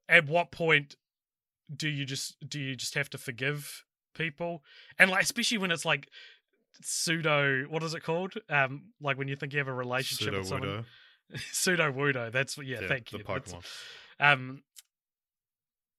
at 0.09 0.27
what 0.27 0.51
point 0.51 0.97
do 1.75 1.89
you 1.89 2.05
just 2.05 2.37
do 2.49 2.59
you 2.59 2.75
just 2.75 2.95
have 2.95 3.11
to 3.11 3.19
forgive 3.19 3.85
people? 4.15 4.63
And 4.99 5.11
like, 5.11 5.23
especially 5.23 5.59
when 5.59 5.71
it's 5.71 5.85
like 5.85 6.09
pseudo 6.83 7.65
what 7.69 7.83
is 7.83 7.95
it 7.95 8.03
called? 8.03 8.35
Um, 8.49 8.93
like 9.01 9.19
when 9.19 9.29
you 9.29 9.37
think 9.37 9.53
you 9.53 9.59
have 9.59 9.69
a 9.69 9.73
relationship 9.73 10.27
Pseudo 10.27 10.39
with 10.39 10.49
someone. 10.49 10.85
Sudowoodo. 11.53 12.31
That's 12.37 12.57
what. 12.57 12.67
Yeah, 12.67 12.81
Yeah, 12.83 12.89
thank 12.89 13.11
the 13.11 13.19
you. 13.19 13.25
That's- 13.27 13.53
Pokemon. 13.53 13.65
um 14.33 14.63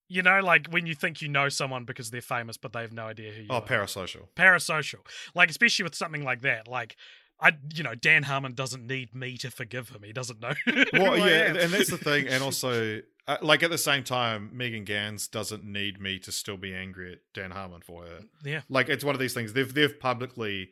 you 0.10 0.22
know 0.22 0.40
like 0.42 0.68
when 0.70 0.86
you 0.86 0.96
think 0.96 1.22
you 1.22 1.28
know 1.28 1.50
someone 1.50 1.84
because 1.86 2.10
they're 2.12 2.22
famous 2.22 2.58
but 2.58 2.74
they 2.74 2.82
have 2.82 2.94
no 2.94 3.06
idea 3.08 3.32
who 3.32 3.42
you 3.44 3.48
are. 3.50 3.56
Oh, 3.62 3.64
are 3.64 3.68
parasocial. 3.68 4.28
parasocial 4.36 5.00
like 5.36 5.50
especially 5.50 5.84
with 5.84 5.96
something 5.96 6.24
like 6.24 6.42
that 6.42 6.68
like 6.68 6.96
i 7.40 7.52
you 7.76 7.84
know 7.84 7.94
dan 7.96 8.24
harmon 8.24 8.54
doesn't 8.56 8.86
need 8.88 9.14
me 9.14 9.38
to 9.38 9.52
forgive 9.52 9.90
him 9.90 10.02
he 10.04 10.14
doesn't 10.14 10.40
know 10.40 10.54
Well, 10.94 11.18
yeah, 11.18 11.54
and 11.56 11.72
that's 11.74 11.90
the 11.92 11.98
thing. 11.98 12.28
And 12.28 12.42
also, 12.48 13.02
uh, 13.28 13.38
like 13.42 13.62
at 13.62 13.70
the 13.70 13.78
same 13.78 14.04
time, 14.04 14.50
Megan 14.54 14.86
Ganz 14.86 15.28
doesn't 15.28 15.64
need 15.66 16.00
me 16.02 16.18
to 16.20 16.32
still 16.32 16.56
be 16.58 16.74
angry 16.74 17.12
at 17.14 17.20
Dan 17.34 17.52
Harmon 17.52 17.82
for 17.82 18.04
her. 18.06 18.20
yeah 18.44 18.62
Like 18.70 18.88
it's 18.90 19.04
one 19.04 19.14
of 19.14 19.20
these 19.20 19.34
things. 19.34 19.52
They've 19.54 19.72
they've 19.74 20.00
publicly, 20.00 20.70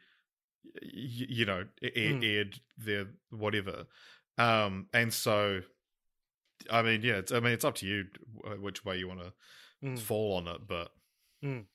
you 0.82 1.46
know 1.46 1.66
a- 1.84 2.00
a- 2.00 2.14
Mm. 2.14 2.24
aired 2.26 2.60
their 2.78 3.08
whatever 3.30 3.86
um 4.38 4.88
and 4.94 5.14
so 5.14 5.62
i 6.70 6.82
mean 6.82 7.02
yeah 7.04 7.16
it's, 7.16 7.32
i 7.32 7.40
mean 7.40 7.54
it's 7.54 7.66
up 7.66 7.76
to 7.76 7.86
you 7.86 8.06
which 8.60 8.84
way 8.86 8.98
you 8.98 9.08
want 9.08 9.22
to 9.22 9.34
Mm. 9.84 10.00
fall 10.00 10.38
on 10.38 10.48
it 10.48 10.62
but 10.68 10.90
Mm. 11.44 11.66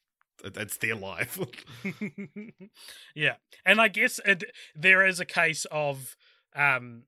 it's 0.42 0.78
their 0.78 0.96
life 0.96 1.38
yeah, 3.14 3.34
and 3.64 3.80
I 3.80 3.88
guess 3.88 4.18
it, 4.24 4.44
there 4.74 5.06
is 5.06 5.20
a 5.20 5.24
case 5.24 5.66
of. 5.70 6.16
Um, 6.56 7.02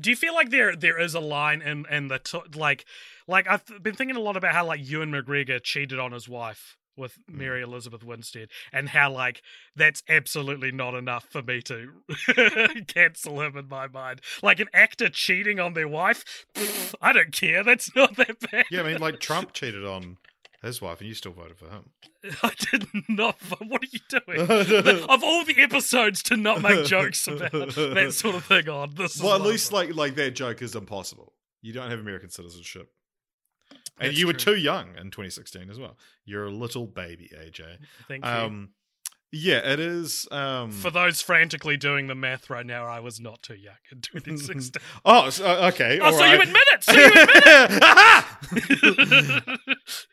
do 0.00 0.10
you 0.10 0.16
feel 0.16 0.34
like 0.34 0.50
there 0.50 0.76
there 0.76 0.98
is 0.98 1.14
a 1.14 1.20
line 1.20 1.60
in 1.62 1.86
in 1.90 2.08
the 2.08 2.18
t- 2.18 2.38
like 2.54 2.84
like 3.26 3.48
I've 3.48 3.64
been 3.82 3.94
thinking 3.94 4.16
a 4.16 4.20
lot 4.20 4.36
about 4.36 4.52
how 4.52 4.64
like 4.66 4.80
Ewan 4.88 5.10
McGregor 5.10 5.60
cheated 5.62 5.98
on 5.98 6.12
his 6.12 6.28
wife 6.28 6.76
with 6.96 7.18
Mm. 7.30 7.38
Mary 7.38 7.62
Elizabeth 7.62 8.02
Winstead 8.04 8.48
and 8.72 8.88
how 8.90 9.10
like 9.12 9.42
that's 9.74 10.02
absolutely 10.08 10.70
not 10.72 10.94
enough 10.94 11.26
for 11.30 11.42
me 11.42 11.60
to 11.62 11.92
cancel 12.86 13.40
him 13.40 13.56
in 13.56 13.68
my 13.68 13.86
mind. 13.88 14.20
Like 14.42 14.60
an 14.60 14.68
actor 14.74 15.08
cheating 15.08 15.58
on 15.60 15.74
their 15.74 15.88
wife, 15.88 16.46
pfft, 16.54 16.94
I 17.00 17.12
don't 17.12 17.32
care. 17.32 17.62
That's 17.64 17.94
not 17.94 18.16
that 18.16 18.38
bad. 18.50 18.64
yeah 18.70 18.80
i 18.80 18.82
mean 18.84 19.00
like 19.00 19.20
trump 19.20 19.52
cheated 19.54 19.84
on 19.84 20.16
his 20.62 20.80
wife 20.80 21.00
and 21.00 21.08
you 21.08 21.14
still 21.14 21.32
voted 21.32 21.56
for 21.58 21.68
him 21.68 21.90
I 22.42 22.50
did 22.72 22.88
not. 23.08 23.36
What 23.60 23.82
are 23.84 23.88
you 23.92 24.00
doing? 24.08 24.40
of 25.08 25.22
all 25.22 25.44
the 25.44 25.54
episodes 25.58 26.24
to 26.24 26.36
not 26.36 26.60
make 26.60 26.84
jokes 26.86 27.28
about 27.28 27.52
that 27.52 28.08
sort 28.14 28.34
of 28.34 28.44
thing 28.44 28.68
on 28.68 28.94
this. 28.96 29.16
is 29.16 29.22
well 29.22 29.34
at 29.36 29.42
least 29.42 29.70
like 29.72 29.94
like 29.94 30.16
that 30.16 30.32
joke 30.32 30.60
is 30.62 30.74
impossible 30.74 31.32
you 31.62 31.72
don't 31.72 31.88
have 31.90 32.00
american 32.00 32.30
citizenship 32.30 32.90
and 33.98 34.08
That's 34.10 34.18
you 34.18 34.26
were 34.26 34.32
true. 34.34 34.54
too 34.54 34.60
young 34.60 34.88
in 34.96 35.10
2016 35.10 35.70
as 35.70 35.78
well 35.78 35.96
you're 36.24 36.44
a 36.46 36.50
little 36.50 36.86
baby 36.86 37.30
aj 37.36 37.60
Thank 38.08 38.24
you. 38.24 38.30
um 38.30 38.70
yeah 39.32 39.58
it 39.72 39.80
is 39.80 40.28
um 40.30 40.70
For 40.70 40.90
those 40.90 41.20
frantically 41.20 41.76
doing 41.76 42.06
the 42.06 42.14
math 42.14 42.48
right 42.48 42.64
now, 42.64 42.86
I 42.86 43.00
was 43.00 43.18
not 43.20 43.42
too 43.42 43.56
young 43.56 43.74
in 43.90 44.00
2016. 44.00 44.80
oh 45.04 45.30
so, 45.30 45.44
okay 45.68 45.98
oh, 46.00 46.12
so 46.12 46.24
you 46.24 46.40
admit 46.40 46.62
it? 46.72 46.84
So 46.84 46.92
you 46.92 47.06
admit 48.52 49.42
it? 49.48 49.60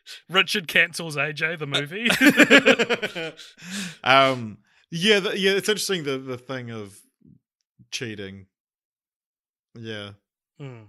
Richard 0.28 0.66
cancels 0.68 1.16
AJ 1.16 1.58
the 1.58 1.66
movie. 1.66 2.08
um 4.04 4.58
yeah 4.90 5.20
the, 5.20 5.38
yeah 5.38 5.52
it's 5.52 5.68
interesting 5.68 6.02
the 6.04 6.18
the 6.18 6.36
thing 6.38 6.70
of 6.70 6.98
cheating 7.90 8.46
yeah 9.78 10.10
Hmm. 10.58 10.84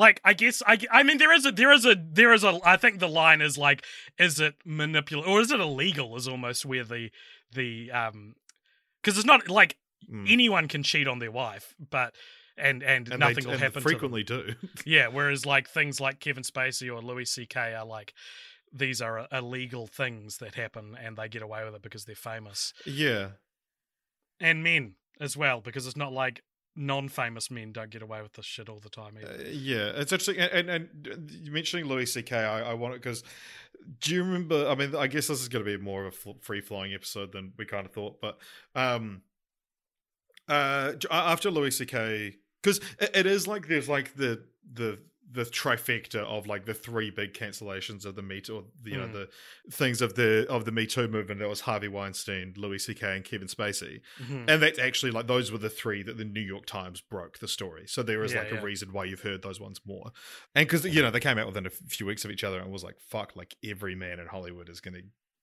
Like 0.00 0.20
I 0.24 0.32
guess 0.32 0.62
I 0.66 0.78
I 0.90 1.02
mean 1.02 1.18
there 1.18 1.32
is 1.32 1.44
a 1.46 1.52
there 1.52 1.72
is 1.72 1.84
a 1.84 1.94
there 1.94 2.32
is 2.32 2.42
a 2.42 2.58
I 2.64 2.76
think 2.76 2.98
the 2.98 3.08
line 3.22 3.40
is 3.42 3.58
like 3.58 3.84
is 4.18 4.40
it 4.40 4.54
manipulative 4.64 5.30
or 5.30 5.40
is 5.40 5.50
it 5.50 5.60
illegal 5.60 6.16
is 6.16 6.26
almost 6.26 6.64
where 6.64 6.84
the 6.84 7.10
the 7.52 7.90
um 7.92 8.34
because 9.02 9.16
it's 9.18 9.26
not 9.26 9.48
like 9.48 9.76
Mm. 10.10 10.32
anyone 10.32 10.66
can 10.66 10.82
cheat 10.82 11.06
on 11.06 11.18
their 11.18 11.30
wife 11.30 11.74
but 11.90 12.14
and 12.56 12.82
and, 12.82 13.06
and 13.10 13.20
nothing 13.20 13.44
they, 13.44 13.46
will 13.46 13.52
and 13.52 13.62
happen 13.62 13.82
frequently 13.82 14.24
do. 14.24 14.54
Yeah 14.86 15.08
whereas 15.08 15.44
like 15.44 15.68
things 15.68 16.00
like 16.00 16.20
Kevin 16.20 16.42
Spacey 16.42 16.88
or 16.92 17.02
Louis 17.02 17.30
CK 17.32 17.56
are 17.78 17.84
like 17.84 18.14
these 18.72 19.02
are 19.02 19.28
illegal 19.30 19.86
things 19.86 20.38
that 20.38 20.54
happen 20.54 20.96
and 20.98 21.16
they 21.18 21.28
get 21.28 21.42
away 21.42 21.64
with 21.66 21.74
it 21.74 21.82
because 21.82 22.06
they're 22.06 22.14
famous. 22.32 22.72
Yeah. 22.86 23.32
And 24.40 24.64
men 24.64 24.94
as 25.20 25.36
well 25.36 25.60
because 25.60 25.86
it's 25.86 25.98
not 25.98 26.12
like 26.14 26.42
non-famous 26.76 27.50
men 27.50 27.72
don't 27.72 27.90
get 27.90 28.02
away 28.02 28.22
with 28.22 28.32
this 28.34 28.46
shit 28.46 28.68
all 28.68 28.78
the 28.78 28.88
time 28.88 29.14
either. 29.18 29.32
Uh, 29.32 29.48
yeah, 29.50 29.92
it's 29.96 30.12
interesting. 30.12 30.38
And, 30.38 30.70
and, 30.70 31.06
and 31.06 31.30
you 31.30 31.52
mentioning 31.52 31.86
Louis 31.86 32.06
C.K., 32.06 32.36
I, 32.36 32.70
I 32.70 32.74
want 32.74 32.94
it 32.94 33.02
because 33.02 33.22
do 34.00 34.14
you 34.14 34.22
remember? 34.22 34.68
I 34.68 34.74
mean, 34.74 34.94
I 34.94 35.06
guess 35.06 35.26
this 35.26 35.40
is 35.40 35.48
going 35.48 35.64
to 35.64 35.78
be 35.78 35.82
more 35.82 36.06
of 36.06 36.14
a 36.26 36.34
free 36.40 36.60
flowing 36.60 36.94
episode 36.94 37.32
than 37.32 37.52
we 37.56 37.64
kind 37.64 37.86
of 37.86 37.92
thought, 37.92 38.20
but 38.20 38.38
um, 38.74 39.22
uh, 40.48 40.92
after 41.10 41.50
Louis 41.50 41.70
C.K., 41.70 42.36
because 42.62 42.78
it, 42.98 43.10
it 43.14 43.26
is 43.26 43.46
like 43.46 43.68
there's 43.68 43.88
like 43.88 44.14
the 44.16 44.42
the 44.72 44.98
the 45.32 45.44
trifecta 45.44 46.16
of 46.24 46.46
like 46.46 46.64
the 46.64 46.74
three 46.74 47.10
big 47.10 47.32
cancellations 47.34 48.04
of 48.04 48.16
the 48.16 48.22
Me 48.22 48.40
Too, 48.40 48.56
or 48.56 48.64
you 48.84 48.96
know 48.96 49.06
Mm. 49.06 49.12
the 49.12 49.28
things 49.70 50.00
of 50.02 50.14
the 50.14 50.46
of 50.48 50.64
the 50.64 50.72
Me 50.72 50.86
Too 50.86 51.06
movement. 51.08 51.40
That 51.40 51.48
was 51.48 51.60
Harvey 51.60 51.88
Weinstein, 51.88 52.54
Louis 52.56 52.78
C.K., 52.78 53.16
and 53.16 53.24
Kevin 53.24 53.46
Spacey. 53.48 54.00
Mhm. 54.20 54.44
And 54.48 54.62
that's 54.62 54.78
actually 54.78 55.12
like 55.12 55.26
those 55.26 55.52
were 55.52 55.58
the 55.58 55.70
three 55.70 56.02
that 56.02 56.16
the 56.16 56.24
New 56.24 56.40
York 56.40 56.66
Times 56.66 57.00
broke 57.00 57.38
the 57.38 57.48
story. 57.48 57.84
So 57.86 58.02
there 58.02 58.24
is 58.24 58.32
Yeah, 58.32 58.40
like 58.40 58.52
yeah. 58.52 58.58
a 58.58 58.62
reason 58.62 58.92
why 58.92 59.04
you've 59.04 59.20
heard 59.22 59.42
those 59.42 59.60
ones 59.60 59.80
more. 59.84 60.10
And 60.54 60.66
because 60.66 60.84
you 60.84 61.02
know 61.02 61.10
they 61.10 61.20
came 61.20 61.38
out 61.38 61.46
within 61.46 61.66
a 61.66 61.70
few 61.70 62.06
weeks 62.06 62.24
of 62.24 62.30
each 62.30 62.42
other, 62.44 62.58
and 62.60 62.70
was 62.72 62.82
like 62.84 62.98
fuck, 63.00 63.36
like 63.36 63.56
every 63.64 63.94
man 63.94 64.18
in 64.18 64.26
Hollywood 64.26 64.68
is 64.68 64.80
going 64.80 64.94
to 64.94 65.02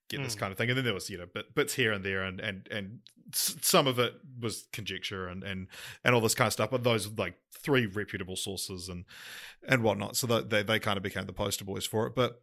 get 0.09 0.23
this 0.23 0.35
Mm. 0.35 0.39
kind 0.39 0.51
of 0.51 0.57
thing. 0.57 0.69
And 0.69 0.77
then 0.77 0.85
there 0.85 0.93
was 0.93 1.09
you 1.09 1.17
know 1.17 1.25
bit, 1.25 1.53
bits 1.55 1.73
here 1.75 1.91
and 1.91 2.03
there, 2.03 2.23
and 2.23 2.39
and 2.39 2.67
and 2.71 2.99
some 3.33 3.87
of 3.87 3.99
it 3.99 4.13
was 4.39 4.67
conjecture 4.71 5.27
and 5.27 5.43
and 5.43 5.67
and 6.03 6.15
all 6.15 6.21
this 6.21 6.35
kind 6.35 6.47
of 6.47 6.53
stuff. 6.53 6.69
But 6.71 6.83
those 6.83 7.07
like 7.17 7.35
three 7.51 7.85
reputable 7.85 8.35
sources 8.35 8.87
and 8.89 9.05
and 9.67 9.83
whatnot. 9.83 10.15
So 10.17 10.27
that 10.27 10.49
they 10.49 10.63
they 10.63 10.79
kind 10.79 10.97
of 10.97 11.03
became 11.03 11.25
the 11.25 11.33
poster 11.33 11.65
boys 11.65 11.85
for 11.85 12.07
it. 12.07 12.15
But 12.15 12.41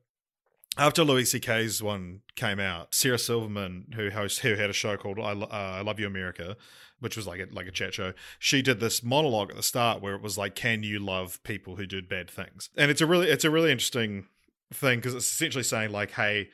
after 0.77 1.05
Louis 1.05 1.25
C.K.'s 1.25 1.83
one 1.83 2.21
came 2.35 2.59
out, 2.59 2.95
Sarah 2.95 3.19
Silverman, 3.19 3.93
who 3.95 4.11
host 4.11 4.41
who 4.41 4.55
had 4.57 4.71
a 4.71 4.73
show 4.73 4.97
called 4.97 5.21
I, 5.21 5.31
uh, 5.33 5.47
I 5.51 5.81
Love 5.83 6.01
You 6.01 6.07
America, 6.09 6.57
which 6.99 7.17
was 7.17 7.29
like 7.29 7.39
a, 7.41 7.47
like 7.53 7.69
a 7.69 7.71
chat 7.71 7.95
show, 7.95 8.13
she 8.41 8.61
did 8.61 8.81
this 8.81 9.01
monologue 9.03 9.51
at 9.51 9.57
the 9.57 9.63
start 9.63 10.03
where 10.03 10.15
it 10.17 10.21
was 10.23 10.37
like, 10.37 10.57
"Can 10.57 10.83
you 10.83 10.99
love 10.99 11.41
people 11.45 11.77
who 11.77 11.87
do 11.87 12.03
bad 12.03 12.29
things?" 12.29 12.71
And 12.77 12.91
it's 12.91 13.01
a 13.01 13.07
really 13.07 13.29
it's 13.29 13.45
a 13.45 13.51
really 13.51 13.71
interesting 13.71 14.27
thing 14.73 14.99
because 14.99 15.15
it's 15.15 15.33
essentially 15.33 15.63
saying 15.63 15.93
like, 15.93 16.11
"Hey, 16.11 16.51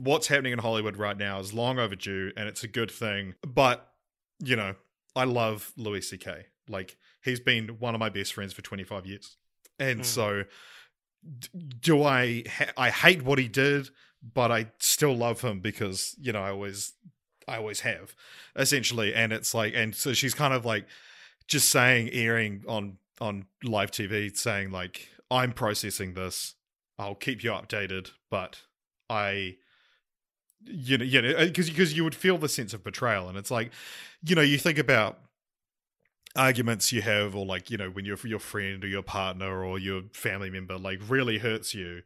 what's 0.00 0.26
happening 0.28 0.52
in 0.52 0.58
Hollywood 0.58 0.96
right 0.96 1.16
now 1.16 1.38
is 1.40 1.52
long 1.54 1.78
overdue, 1.78 2.32
and 2.36 2.48
it's 2.48 2.62
a 2.64 2.68
good 2.68 2.90
thing." 2.90 3.34
But 3.46 3.90
you 4.40 4.56
know, 4.56 4.74
I 5.16 5.24
love 5.24 5.72
Louis 5.76 6.00
C.K. 6.02 6.46
Like 6.68 6.96
he's 7.22 7.40
been 7.40 7.78
one 7.80 7.94
of 7.94 7.98
my 7.98 8.08
best 8.08 8.32
friends 8.34 8.52
for 8.52 8.62
twenty 8.62 8.84
five 8.84 9.06
years, 9.06 9.36
and 9.78 10.00
Mm. 10.00 10.04
so 10.04 10.44
do 11.80 12.02
I 12.04 12.44
ha- 12.48 12.72
I 12.76 12.90
hate 12.90 13.22
what 13.22 13.38
he 13.38 13.48
did, 13.48 13.90
but 14.22 14.50
I 14.52 14.70
still 14.78 15.16
love 15.16 15.40
him 15.40 15.60
because 15.60 16.14
you 16.20 16.32
know 16.32 16.42
I 16.42 16.50
always 16.50 16.92
I 17.46 17.56
always 17.56 17.80
have 17.80 18.14
essentially, 18.56 19.14
and 19.14 19.32
it's 19.32 19.54
like 19.54 19.72
and 19.74 19.94
so 19.94 20.12
she's 20.12 20.34
kind 20.34 20.54
of 20.54 20.64
like 20.64 20.86
just 21.46 21.68
saying 21.70 22.10
airing 22.12 22.64
on 22.68 22.98
on 23.20 23.46
live 23.64 23.90
TV 23.90 24.34
saying 24.36 24.70
like 24.70 25.08
I'm 25.30 25.52
processing 25.52 26.14
this, 26.14 26.54
I'll 26.98 27.14
keep 27.14 27.42
you 27.42 27.50
updated, 27.50 28.12
but 28.30 28.62
I 29.10 29.56
you 30.64 30.98
know 30.98 31.04
you 31.04 31.22
know 31.22 31.34
because 31.46 31.70
because 31.70 31.96
you 31.96 32.04
would 32.04 32.14
feel 32.14 32.38
the 32.38 32.48
sense 32.48 32.74
of 32.74 32.82
betrayal, 32.84 33.28
and 33.28 33.38
it's 33.38 33.50
like 33.50 33.70
you 34.24 34.34
know 34.34 34.42
you 34.42 34.58
think 34.58 34.78
about 34.78 35.18
arguments 36.36 36.92
you 36.92 37.02
have 37.02 37.34
or 37.34 37.44
like 37.44 37.70
you 37.70 37.76
know 37.76 37.90
when 37.90 38.04
your 38.04 38.16
your 38.24 38.38
friend 38.38 38.84
or 38.84 38.86
your 38.86 39.02
partner 39.02 39.64
or 39.64 39.78
your 39.78 40.02
family 40.12 40.50
member 40.50 40.78
like 40.78 41.00
really 41.08 41.38
hurts 41.38 41.74
you 41.74 42.02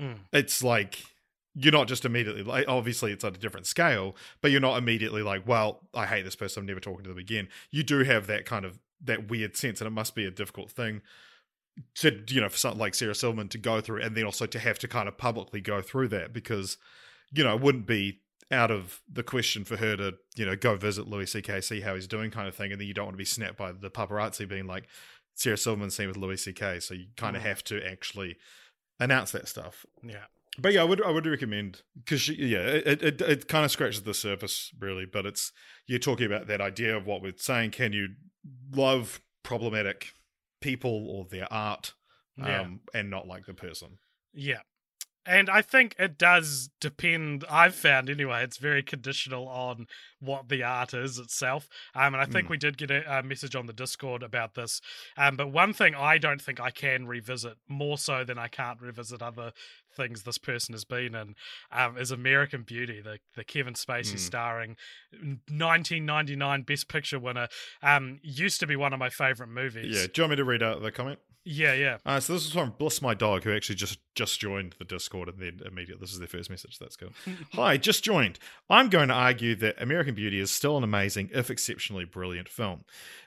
Mm. 0.00 0.18
it's 0.32 0.60
like 0.60 1.04
you're 1.54 1.72
not 1.72 1.86
just 1.86 2.04
immediately 2.04 2.42
like 2.42 2.64
obviously 2.66 3.12
it's 3.12 3.22
at 3.22 3.36
a 3.36 3.38
different 3.38 3.64
scale 3.64 4.16
but 4.40 4.50
you're 4.50 4.60
not 4.60 4.76
immediately 4.76 5.22
like 5.22 5.46
well 5.46 5.82
i 5.94 6.04
hate 6.04 6.24
this 6.24 6.34
person 6.34 6.62
i'm 6.62 6.66
never 6.66 6.80
talking 6.80 7.04
to 7.04 7.10
them 7.10 7.18
again 7.18 7.48
you 7.70 7.84
do 7.84 8.00
have 8.00 8.26
that 8.26 8.44
kind 8.44 8.64
of 8.64 8.80
that 9.00 9.28
weird 9.28 9.56
sense 9.56 9.80
and 9.80 9.86
it 9.86 9.92
must 9.92 10.16
be 10.16 10.24
a 10.24 10.32
difficult 10.32 10.68
thing 10.68 11.00
to 11.94 12.24
you 12.28 12.40
know 12.40 12.48
for 12.48 12.58
something 12.58 12.80
like 12.80 12.92
sarah 12.92 13.14
silverman 13.14 13.48
to 13.48 13.56
go 13.56 13.80
through 13.80 14.02
and 14.02 14.16
then 14.16 14.24
also 14.24 14.46
to 14.46 14.58
have 14.58 14.80
to 14.80 14.88
kind 14.88 15.06
of 15.06 15.16
publicly 15.16 15.60
go 15.60 15.80
through 15.80 16.08
that 16.08 16.32
because 16.32 16.76
you 17.34 17.44
know 17.44 17.54
it 17.54 17.60
wouldn't 17.60 17.86
be 17.86 18.20
out 18.50 18.70
of 18.70 19.00
the 19.10 19.22
question 19.22 19.64
for 19.64 19.76
her 19.78 19.96
to 19.96 20.14
you 20.36 20.44
know 20.46 20.54
go 20.56 20.76
visit 20.76 21.08
louis 21.08 21.34
ck 21.34 21.62
see 21.62 21.80
how 21.80 21.94
he's 21.94 22.06
doing 22.06 22.30
kind 22.30 22.46
of 22.46 22.54
thing 22.54 22.70
and 22.72 22.80
then 22.80 22.86
you 22.86 22.94
don't 22.94 23.06
want 23.06 23.14
to 23.14 23.18
be 23.18 23.24
snapped 23.24 23.56
by 23.56 23.72
the 23.72 23.90
paparazzi 23.90 24.46
being 24.48 24.66
like 24.66 24.86
sarah 25.34 25.56
silverman's 25.56 25.94
seen 25.96 26.08
with 26.08 26.16
louis 26.16 26.46
ck 26.52 26.80
so 26.82 26.94
you 26.94 27.06
kind 27.16 27.36
of 27.36 27.42
Mm. 27.42 27.46
have 27.46 27.64
to 27.64 27.84
actually 27.90 28.36
announce 29.00 29.32
that 29.32 29.48
stuff 29.48 29.84
Yeah. 30.02 30.24
but 30.58 30.72
yeah, 30.72 30.82
I 30.82 30.84
would 30.84 31.02
I 31.02 31.10
would 31.10 31.26
recommend 31.26 31.82
because 31.98 32.28
yeah, 32.28 32.58
it, 32.60 33.02
it 33.02 33.20
it 33.22 33.48
kind 33.48 33.64
of 33.64 33.70
scratches 33.72 34.02
the 34.02 34.14
surface 34.14 34.70
really, 34.78 35.04
but 35.06 35.26
it's 35.26 35.50
you're 35.88 35.98
talking 35.98 36.26
about 36.26 36.46
that 36.46 36.60
idea 36.60 36.96
of 36.96 37.06
what 37.06 37.22
we're 37.22 37.32
saying. 37.36 37.72
Can 37.72 37.92
you 37.92 38.10
love 38.72 39.20
problematic 39.42 40.12
people 40.60 41.08
or 41.10 41.24
their 41.28 41.52
art, 41.52 41.94
Yeah. 42.38 42.60
um, 42.60 42.80
and 42.94 43.10
not 43.10 43.26
like 43.26 43.46
the 43.46 43.54
person? 43.54 43.98
Yeah. 44.32 44.60
And 45.26 45.48
I 45.48 45.62
think 45.62 45.94
it 45.98 46.18
does 46.18 46.68
depend. 46.80 47.44
I've 47.50 47.74
found 47.74 48.10
anyway, 48.10 48.44
it's 48.44 48.58
very 48.58 48.82
conditional 48.82 49.48
on 49.48 49.86
what 50.20 50.48
the 50.48 50.62
art 50.62 50.92
is 50.94 51.18
itself. 51.18 51.68
Um, 51.94 52.14
and 52.14 52.16
I 52.22 52.26
think 52.26 52.46
Mm. 52.46 52.50
we 52.50 52.56
did 52.58 52.76
get 52.78 52.90
a, 52.90 53.18
a 53.18 53.22
message 53.22 53.54
on 53.56 53.66
the 53.66 53.72
Discord 53.72 54.22
about 54.22 54.54
this. 54.54 54.80
Um, 55.16 55.36
but 55.36 55.48
one 55.50 55.72
thing 55.72 55.94
I 55.94 56.18
don't 56.18 56.40
think 56.42 56.60
I 56.60 56.70
can 56.70 57.06
revisit 57.06 57.54
more 57.68 57.96
so 57.98 58.22
than 58.24 58.38
I 58.38 58.48
can't 58.48 58.80
revisit 58.80 59.22
other 59.22 59.52
things 59.96 60.24
this 60.24 60.38
person 60.38 60.72
has 60.74 60.84
been 60.84 61.14
in 61.14 61.34
um, 61.70 61.96
is 61.96 62.10
American 62.10 62.62
Beauty, 62.62 63.00
the 63.00 63.18
the 63.34 63.44
Kevin 63.44 63.74
Spacey 63.74 64.14
Mm. 64.14 64.18
starring 64.18 64.76
1999 65.48 66.62
Best 66.62 66.88
Picture 66.88 67.18
winner. 67.18 67.48
Um, 67.82 68.18
used 68.22 68.60
to 68.60 68.66
be 68.66 68.76
one 68.76 68.92
of 68.92 68.98
my 68.98 69.08
favorite 69.10 69.48
movies. 69.48 69.94
Yeah. 69.94 70.06
Do 70.12 70.12
you 70.16 70.22
want 70.24 70.30
me 70.30 70.36
to 70.36 70.44
read 70.44 70.62
out 70.62 70.82
the 70.82 70.92
comment? 70.92 71.18
Yeah, 71.46 71.74
yeah. 71.74 71.98
Uh, 72.06 72.20
so 72.20 72.32
this 72.32 72.46
is 72.46 72.52
from 72.52 72.72
Bliss 72.78 73.02
My 73.02 73.12
Dog, 73.12 73.44
who 73.44 73.54
actually 73.54 73.74
just 73.74 73.98
just 74.14 74.40
joined 74.40 74.74
the 74.78 74.84
Discord 74.84 75.28
and 75.28 75.38
then 75.38 75.60
immediately 75.66 76.00
this 76.00 76.12
is 76.12 76.18
their 76.18 76.28
first 76.28 76.48
message. 76.48 76.78
That's 76.78 76.96
cool. 76.96 77.10
Hi, 77.52 77.76
just 77.76 78.02
joined. 78.02 78.38
I'm 78.70 78.88
going 78.88 79.08
to 79.08 79.14
argue 79.14 79.54
that 79.56 79.80
American 79.80 80.14
Beauty 80.14 80.40
is 80.40 80.50
still 80.50 80.78
an 80.78 80.84
amazing, 80.84 81.30
if 81.34 81.50
exceptionally 81.50 82.06
brilliant 82.06 82.48
film. 82.48 82.84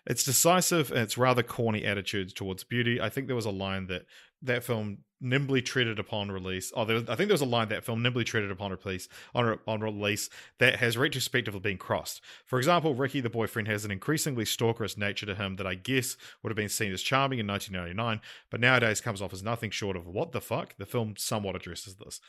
It's 0.07 0.23
decisive 0.23 0.91
and 0.91 1.01
its 1.01 1.17
rather 1.17 1.43
corny 1.43 1.85
attitudes 1.85 2.33
towards 2.33 2.63
beauty. 2.63 2.99
I 2.99 3.09
think 3.09 3.27
there 3.27 3.35
was 3.35 3.45
a 3.45 3.51
line 3.51 3.85
that 3.87 4.05
that 4.41 4.63
film 4.63 4.99
nimbly 5.19 5.61
treaded 5.61 5.99
upon 5.99 6.31
release. 6.31 6.71
Oh, 6.75 6.85
was, 6.85 7.03
I 7.03 7.15
think 7.15 7.27
there 7.27 7.33
was 7.33 7.41
a 7.41 7.45
line 7.45 7.69
that 7.69 7.83
film 7.83 8.01
nimbly 8.01 8.23
treaded 8.23 8.51
upon 8.51 8.71
release 8.71 9.07
on, 9.33 9.57
on 9.67 9.81
release 9.81 10.29
that 10.59 10.77
has 10.77 10.97
retrospectively 10.97 11.59
been 11.59 11.77
crossed. 11.77 12.21
For 12.45 12.57
example, 12.57 12.93
Ricky 12.93 13.19
the 13.19 13.29
boyfriend 13.29 13.67
has 13.67 13.85
an 13.85 13.91
increasingly 13.91 14.45
stalkerous 14.45 14.97
nature 14.97 15.25
to 15.25 15.35
him 15.35 15.55
that 15.55 15.67
I 15.67 15.75
guess 15.75 16.17
would 16.41 16.49
have 16.49 16.57
been 16.57 16.69
seen 16.69 16.91
as 16.91 17.01
charming 17.01 17.39
in 17.39 17.47
1999, 17.47 18.21
but 18.49 18.59
nowadays 18.59 19.01
comes 19.01 19.21
off 19.21 19.33
as 19.33 19.43
nothing 19.43 19.71
short 19.71 19.97
of 19.97 20.07
what 20.07 20.31
the 20.31 20.41
fuck. 20.41 20.75
The 20.77 20.85
film 20.85 21.15
somewhat 21.17 21.55
addresses 21.55 21.95
this. 21.95 22.19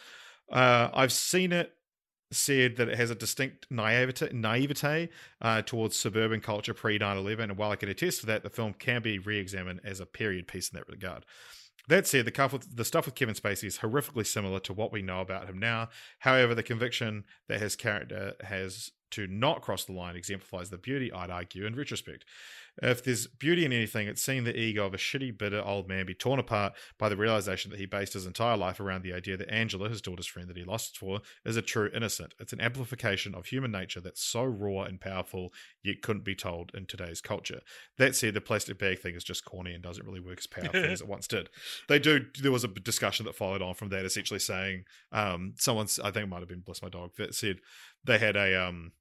Uh, 0.51 0.89
I've 0.95 1.13
seen 1.13 1.53
it 1.53 1.75
said 2.31 2.77
that 2.77 2.89
it 2.89 2.99
has 2.99 3.11
a 3.11 3.15
distinct 3.15 3.67
naivete, 3.71 4.31
naivete 4.33 5.09
uh, 5.41 5.63
towards 5.63 5.97
suburban 5.97 6.41
culture 6.41 6.75
pre 6.75 6.99
9 6.99 7.17
11. 7.17 7.51
And 7.51 7.59
while 7.59 7.71
I 7.71 7.77
can 7.77 7.89
attest 7.89 8.21
to 8.21 8.27
that, 8.27 8.43
the 8.43 8.51
film 8.51 8.75
can 8.75 9.03
be 9.03 9.19
re 9.19 9.39
examined 9.39 9.81
as 9.85 10.01
a 10.01 10.07
period 10.07 10.47
piece 10.47 10.71
in 10.71 10.77
that 10.77 10.89
regard. 10.89 11.25
That 11.89 12.07
said, 12.07 12.27
the, 12.27 12.49
with, 12.53 12.77
the 12.77 12.85
stuff 12.85 13.07
with 13.07 13.15
Kevin 13.15 13.35
Spacey 13.35 13.65
is 13.65 13.79
horrifically 13.79 14.27
similar 14.27 14.61
to 14.61 14.75
what 14.75 14.93
we 14.93 15.01
know 15.01 15.21
about 15.21 15.49
him 15.49 15.59
now. 15.59 15.89
However, 16.21 16.55
the 16.55 16.63
conviction 16.63 17.25
that 17.49 17.61
his 17.61 17.77
character 17.77 18.35
uh, 18.41 18.45
has 18.45 18.93
to 19.13 19.27
not 19.27 19.63
cross 19.63 19.87
the 19.87 19.93
line 19.93 20.15
exemplifies 20.15 20.69
the 20.69 20.77
beauty, 20.77 21.11
I'd 21.11 21.31
argue, 21.31 21.65
in 21.65 21.75
retrospect. 21.75 22.27
If 22.81 23.03
there's 23.03 23.27
beauty 23.27 23.65
in 23.65 23.73
anything, 23.73 24.07
it's 24.07 24.23
seeing 24.23 24.45
the 24.45 24.59
ego 24.59 24.87
of 24.87 24.95
a 24.95 24.99
shitty, 24.99 25.37
bitter 25.37 25.63
old 25.63 25.89
man 25.89 26.07
be 26.07 26.15
torn 26.15 26.39
apart 26.39 26.75
by 26.99 27.09
the 27.09 27.17
realization 27.17 27.71
that 27.71 27.81
he 27.81 27.87
based 27.87 28.13
his 28.13 28.27
entire 28.27 28.57
life 28.57 28.79
around 28.79 29.03
the 29.03 29.13
idea 29.13 29.37
that 29.37 29.51
Angela, 29.51 29.89
his 29.89 30.01
daughter's 30.01 30.27
friend 30.27 30.49
that 30.49 30.57
he 30.57 30.65
lost 30.65 30.97
for, 30.97 31.21
is 31.45 31.57
a 31.57 31.63
true 31.63 31.91
innocent. 31.95 32.35
It's 32.39 32.53
an 32.53 32.61
amplification 32.61 33.35
of 33.35 33.47
human 33.47 33.73
nature 33.73 34.01
that's 34.01 34.23
so 34.23 34.45
raw 34.45 34.83
and 34.83 35.01
powerful, 35.01 35.53
yet 35.83 36.03
couldn't 36.03 36.25
be 36.25 36.35
told 36.35 36.71
in 36.75 36.87
today's 36.87 37.21
culture. 37.21 37.61
That 37.97 38.15
said, 38.15 38.35
the 38.35 38.41
plastic 38.41 38.79
bag 38.79 39.01
thing 39.01 39.15
is 39.15 39.25
just 39.25 39.45
corny 39.45 39.73
and 39.73 39.83
doesn't 39.83 40.07
really 40.07 40.21
work 40.21 40.39
as 40.39 40.47
powerfully 40.47 40.83
as 40.93 41.01
it 41.01 41.09
once 41.09 41.27
did. 41.27 41.49
They 41.89 41.99
do. 41.99 42.27
There 42.41 42.53
was 42.53 42.65
a 42.65 42.69
discussion 42.69 43.27
that 43.27 43.35
followed 43.35 43.63
on 43.63 43.75
from 43.75 43.89
that, 43.89 44.05
essentially 44.05 44.41
saying 44.41 44.85
um, 45.11 45.55
someone's, 45.57 45.99
I 45.99 46.11
think 46.11 46.25
it 46.25 46.29
might 46.29 46.41
have 46.41 46.49
been 46.49 46.61
Bless 46.61 46.83
My 46.83 46.89
Dog, 46.89 47.13
that 47.19 47.35
said 47.35 47.59
they 48.05 48.19
had 48.19 48.37
a 48.37 48.69
um, 48.69 48.93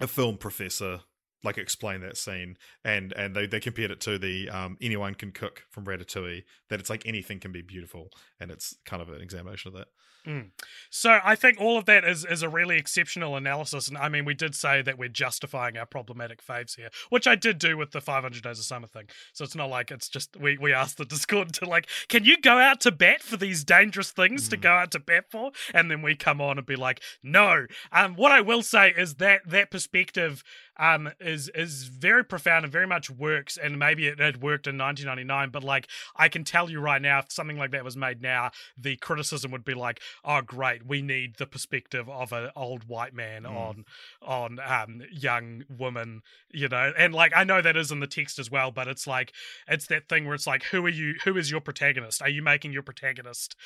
a 0.00 0.06
film 0.06 0.36
professor 0.36 1.00
like 1.44 1.58
explain 1.58 2.00
that 2.00 2.16
scene 2.16 2.56
and 2.84 3.12
and 3.12 3.34
they, 3.34 3.46
they 3.46 3.60
compared 3.60 3.90
it 3.90 4.00
to 4.00 4.18
the 4.18 4.48
um, 4.50 4.76
anyone 4.80 5.14
can 5.14 5.30
cook 5.30 5.64
from 5.70 5.84
ratatouille 5.84 6.42
that 6.68 6.80
it's 6.80 6.90
like 6.90 7.06
anything 7.06 7.38
can 7.38 7.52
be 7.52 7.62
beautiful 7.62 8.10
and 8.40 8.50
it's 8.50 8.76
kind 8.84 9.02
of 9.02 9.08
an 9.08 9.20
examination 9.20 9.68
of 9.68 9.74
that 9.74 9.88
Mm. 10.26 10.50
So 10.90 11.20
I 11.24 11.34
think 11.34 11.60
all 11.60 11.78
of 11.78 11.84
that 11.86 12.04
is 12.04 12.24
is 12.24 12.42
a 12.42 12.48
really 12.48 12.76
exceptional 12.76 13.36
analysis, 13.36 13.88
and 13.88 13.96
I 13.96 14.08
mean 14.08 14.24
we 14.24 14.34
did 14.34 14.54
say 14.54 14.82
that 14.82 14.98
we're 14.98 15.08
justifying 15.08 15.76
our 15.76 15.86
problematic 15.86 16.44
faves 16.44 16.76
here, 16.76 16.90
which 17.08 17.26
I 17.26 17.34
did 17.34 17.58
do 17.58 17.76
with 17.76 17.92
the 17.92 18.00
500 18.00 18.42
Days 18.42 18.58
of 18.58 18.64
Summer 18.64 18.86
thing. 18.86 19.08
So 19.32 19.44
it's 19.44 19.54
not 19.54 19.70
like 19.70 19.90
it's 19.90 20.08
just 20.08 20.36
we 20.36 20.58
we 20.58 20.72
asked 20.72 20.98
the 20.98 21.04
Discord 21.18 21.52
to 21.54 21.66
like, 21.66 21.88
can 22.08 22.24
you 22.24 22.40
go 22.40 22.58
out 22.58 22.80
to 22.82 22.90
bat 22.90 23.22
for 23.22 23.36
these 23.36 23.64
dangerous 23.64 24.10
things 24.10 24.46
mm. 24.46 24.50
to 24.50 24.56
go 24.56 24.72
out 24.72 24.90
to 24.92 25.00
bat 25.00 25.26
for, 25.30 25.52
and 25.72 25.90
then 25.90 26.02
we 26.02 26.14
come 26.14 26.40
on 26.40 26.58
and 26.58 26.66
be 26.66 26.76
like, 26.76 27.00
no. 27.22 27.66
Um, 27.92 28.14
what 28.14 28.32
I 28.32 28.40
will 28.40 28.62
say 28.62 28.92
is 28.96 29.14
that 29.16 29.42
that 29.46 29.70
perspective 29.70 30.42
um, 30.78 31.10
is 31.20 31.50
is 31.54 31.84
very 31.84 32.24
profound 32.24 32.64
and 32.64 32.72
very 32.72 32.86
much 32.86 33.10
works. 33.10 33.56
And 33.56 33.78
maybe 33.78 34.06
it 34.06 34.20
had 34.20 34.42
worked 34.42 34.66
in 34.66 34.78
1999, 34.78 35.50
but 35.50 35.64
like 35.64 35.88
I 36.16 36.28
can 36.28 36.44
tell 36.44 36.70
you 36.70 36.80
right 36.80 37.02
now, 37.02 37.20
if 37.20 37.32
something 37.32 37.58
like 37.58 37.72
that 37.72 37.84
was 37.84 37.96
made 37.96 38.22
now, 38.22 38.50
the 38.76 38.96
criticism 38.96 39.50
would 39.50 39.64
be 39.64 39.74
like, 39.74 40.00
"Oh, 40.24 40.40
great, 40.40 40.86
we 40.86 41.02
need 41.02 41.36
the 41.36 41.46
perspective 41.46 42.08
of 42.08 42.32
an 42.32 42.50
old 42.56 42.84
white 42.84 43.14
man 43.14 43.42
mm. 43.42 43.54
on 43.54 43.84
on 44.22 44.58
um, 44.60 45.02
young 45.10 45.64
woman," 45.68 46.22
you 46.52 46.68
know. 46.68 46.92
And 46.96 47.14
like 47.14 47.32
I 47.34 47.44
know 47.44 47.62
that 47.62 47.76
is 47.76 47.90
in 47.90 48.00
the 48.00 48.06
text 48.06 48.38
as 48.38 48.50
well, 48.50 48.70
but 48.70 48.88
it's 48.88 49.06
like 49.06 49.32
it's 49.66 49.86
that 49.88 50.08
thing 50.08 50.26
where 50.26 50.34
it's 50.34 50.46
like, 50.46 50.64
who 50.64 50.84
are 50.86 50.90
you? 50.90 51.14
Who 51.24 51.36
is 51.36 51.50
your 51.50 51.60
protagonist? 51.60 52.22
Are 52.22 52.28
you 52.28 52.42
making 52.42 52.72
your 52.72 52.82
protagonist? 52.82 53.56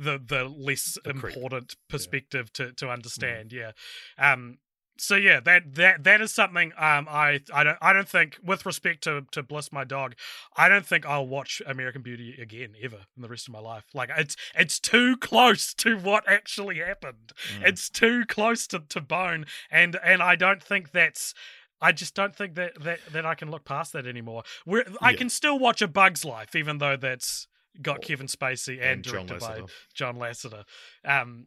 the 0.00 0.20
the 0.24 0.44
less 0.44 0.98
the 1.04 1.10
important 1.10 1.76
perspective 1.88 2.50
yeah. 2.58 2.66
to 2.66 2.72
to 2.72 2.86
mm. 2.86 2.92
understand. 2.92 3.50
Mm. 3.50 3.52
Yeah. 3.52 3.72
Um 4.32 4.58
so 5.00 5.16
yeah, 5.16 5.40
that 5.40 5.74
that 5.74 6.04
that 6.04 6.20
is 6.20 6.32
something 6.32 6.72
um 6.76 7.08
I 7.08 7.40
I 7.52 7.64
don't 7.64 7.78
I 7.80 7.92
don't 7.92 8.08
think 8.08 8.38
with 8.42 8.66
respect 8.66 9.02
to 9.04 9.22
to 9.32 9.42
Bliss 9.42 9.72
my 9.72 9.84
dog, 9.84 10.14
I 10.56 10.68
don't 10.68 10.84
think 10.84 11.06
I'll 11.06 11.26
watch 11.26 11.62
American 11.66 12.02
Beauty 12.02 12.36
again 12.40 12.74
ever 12.82 12.98
in 13.16 13.22
the 13.22 13.28
rest 13.28 13.48
of 13.48 13.52
my 13.52 13.60
life. 13.60 13.84
Like 13.94 14.10
it's 14.16 14.36
it's 14.54 14.78
too 14.78 15.16
close 15.16 15.72
to 15.74 15.96
what 15.96 16.24
actually 16.28 16.78
happened. 16.78 17.32
Mm. 17.56 17.68
It's 17.68 17.88
too 17.88 18.24
close 18.26 18.66
to, 18.68 18.80
to 18.80 19.00
bone 19.00 19.46
and 19.70 19.98
and 20.04 20.22
I 20.22 20.36
don't 20.36 20.62
think 20.62 20.92
that's 20.92 21.34
I 21.80 21.92
just 21.92 22.14
don't 22.14 22.36
think 22.36 22.54
that 22.56 22.82
that, 22.82 23.00
that 23.12 23.24
I 23.24 23.34
can 23.34 23.50
look 23.50 23.64
past 23.64 23.94
that 23.94 24.06
anymore. 24.06 24.42
Where 24.66 24.84
I 25.00 25.14
can 25.14 25.30
still 25.30 25.58
watch 25.58 25.80
A 25.80 25.88
Bug's 25.88 26.24
Life 26.26 26.54
even 26.54 26.78
though 26.78 26.96
that's 26.96 27.46
got 27.80 28.02
Kevin 28.02 28.26
Spacey 28.26 28.74
and, 28.74 28.82
and 28.82 29.02
directed 29.02 29.40
by 29.40 29.62
John 29.94 30.16
Lasseter. 30.16 30.64
Um 31.04 31.46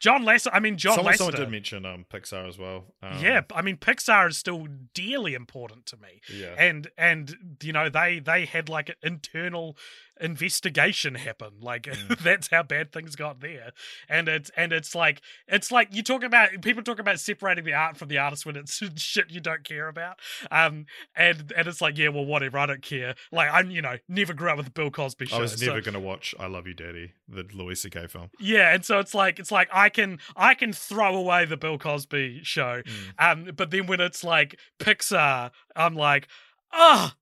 John 0.00 0.24
Lester. 0.24 0.50
I 0.52 0.60
mean, 0.60 0.76
John 0.76 0.94
someone, 0.96 1.12
Lasseter. 1.12 1.18
Someone 1.18 1.36
did 1.36 1.50
mention 1.50 1.86
um, 1.86 2.06
Pixar 2.12 2.48
as 2.48 2.58
well. 2.58 2.86
Um, 3.02 3.22
yeah, 3.22 3.42
I 3.54 3.62
mean, 3.62 3.76
Pixar 3.76 4.30
is 4.30 4.38
still 4.38 4.66
dearly 4.94 5.34
important 5.34 5.86
to 5.86 5.96
me. 5.98 6.22
Yeah, 6.34 6.54
and 6.58 6.88
and 6.98 7.56
you 7.62 7.72
know 7.72 7.88
they 7.88 8.18
they 8.18 8.46
had 8.46 8.68
like 8.68 8.88
an 8.88 8.96
internal 9.02 9.76
investigation 10.20 11.14
happen. 11.14 11.52
Like 11.60 11.82
mm. 11.84 12.18
that's 12.18 12.48
how 12.50 12.62
bad 12.62 12.92
things 12.92 13.16
got 13.16 13.40
there. 13.40 13.72
And 14.08 14.28
it's 14.28 14.50
and 14.56 14.72
it's 14.72 14.94
like 14.94 15.22
it's 15.48 15.72
like 15.72 15.94
you 15.94 16.02
talk 16.02 16.22
about 16.22 16.62
people 16.62 16.82
talk 16.82 16.98
about 16.98 17.18
separating 17.20 17.64
the 17.64 17.74
art 17.74 17.96
from 17.96 18.08
the 18.08 18.18
artist 18.18 18.46
when 18.46 18.56
it's 18.56 18.82
shit 18.96 19.30
you 19.30 19.40
don't 19.40 19.64
care 19.64 19.88
about. 19.88 20.18
Um 20.50 20.86
and 21.16 21.52
and 21.56 21.68
it's 21.68 21.80
like 21.80 21.98
yeah 21.98 22.08
well 22.08 22.24
whatever 22.24 22.58
I 22.58 22.66
don't 22.66 22.82
care. 22.82 23.14
Like 23.32 23.48
I'm 23.52 23.70
you 23.70 23.82
know 23.82 23.96
never 24.08 24.34
grew 24.34 24.50
up 24.50 24.56
with 24.56 24.66
the 24.66 24.72
Bill 24.72 24.90
Cosby 24.90 25.26
show. 25.26 25.36
I 25.36 25.40
was 25.40 25.60
never 25.60 25.82
so, 25.82 25.90
gonna 25.90 26.04
watch 26.04 26.34
I 26.38 26.46
Love 26.46 26.66
You 26.66 26.74
Daddy 26.74 27.12
the 27.28 27.46
Louis 27.54 27.80
C.K. 27.80 28.08
film. 28.08 28.30
Yeah, 28.38 28.74
and 28.74 28.84
so 28.84 28.98
it's 28.98 29.14
like 29.14 29.38
it's 29.38 29.52
like 29.52 29.68
I 29.72 29.88
can 29.88 30.18
I 30.36 30.54
can 30.54 30.72
throw 30.72 31.16
away 31.16 31.44
the 31.44 31.56
Bill 31.56 31.78
Cosby 31.78 32.40
show. 32.42 32.82
Mm. 32.82 33.46
Um 33.48 33.50
but 33.56 33.70
then 33.70 33.86
when 33.86 34.00
it's 34.00 34.22
like 34.22 34.58
Pixar 34.78 35.50
I'm 35.74 35.94
like 35.94 36.28
ah. 36.72 37.14
Oh, 37.14 37.19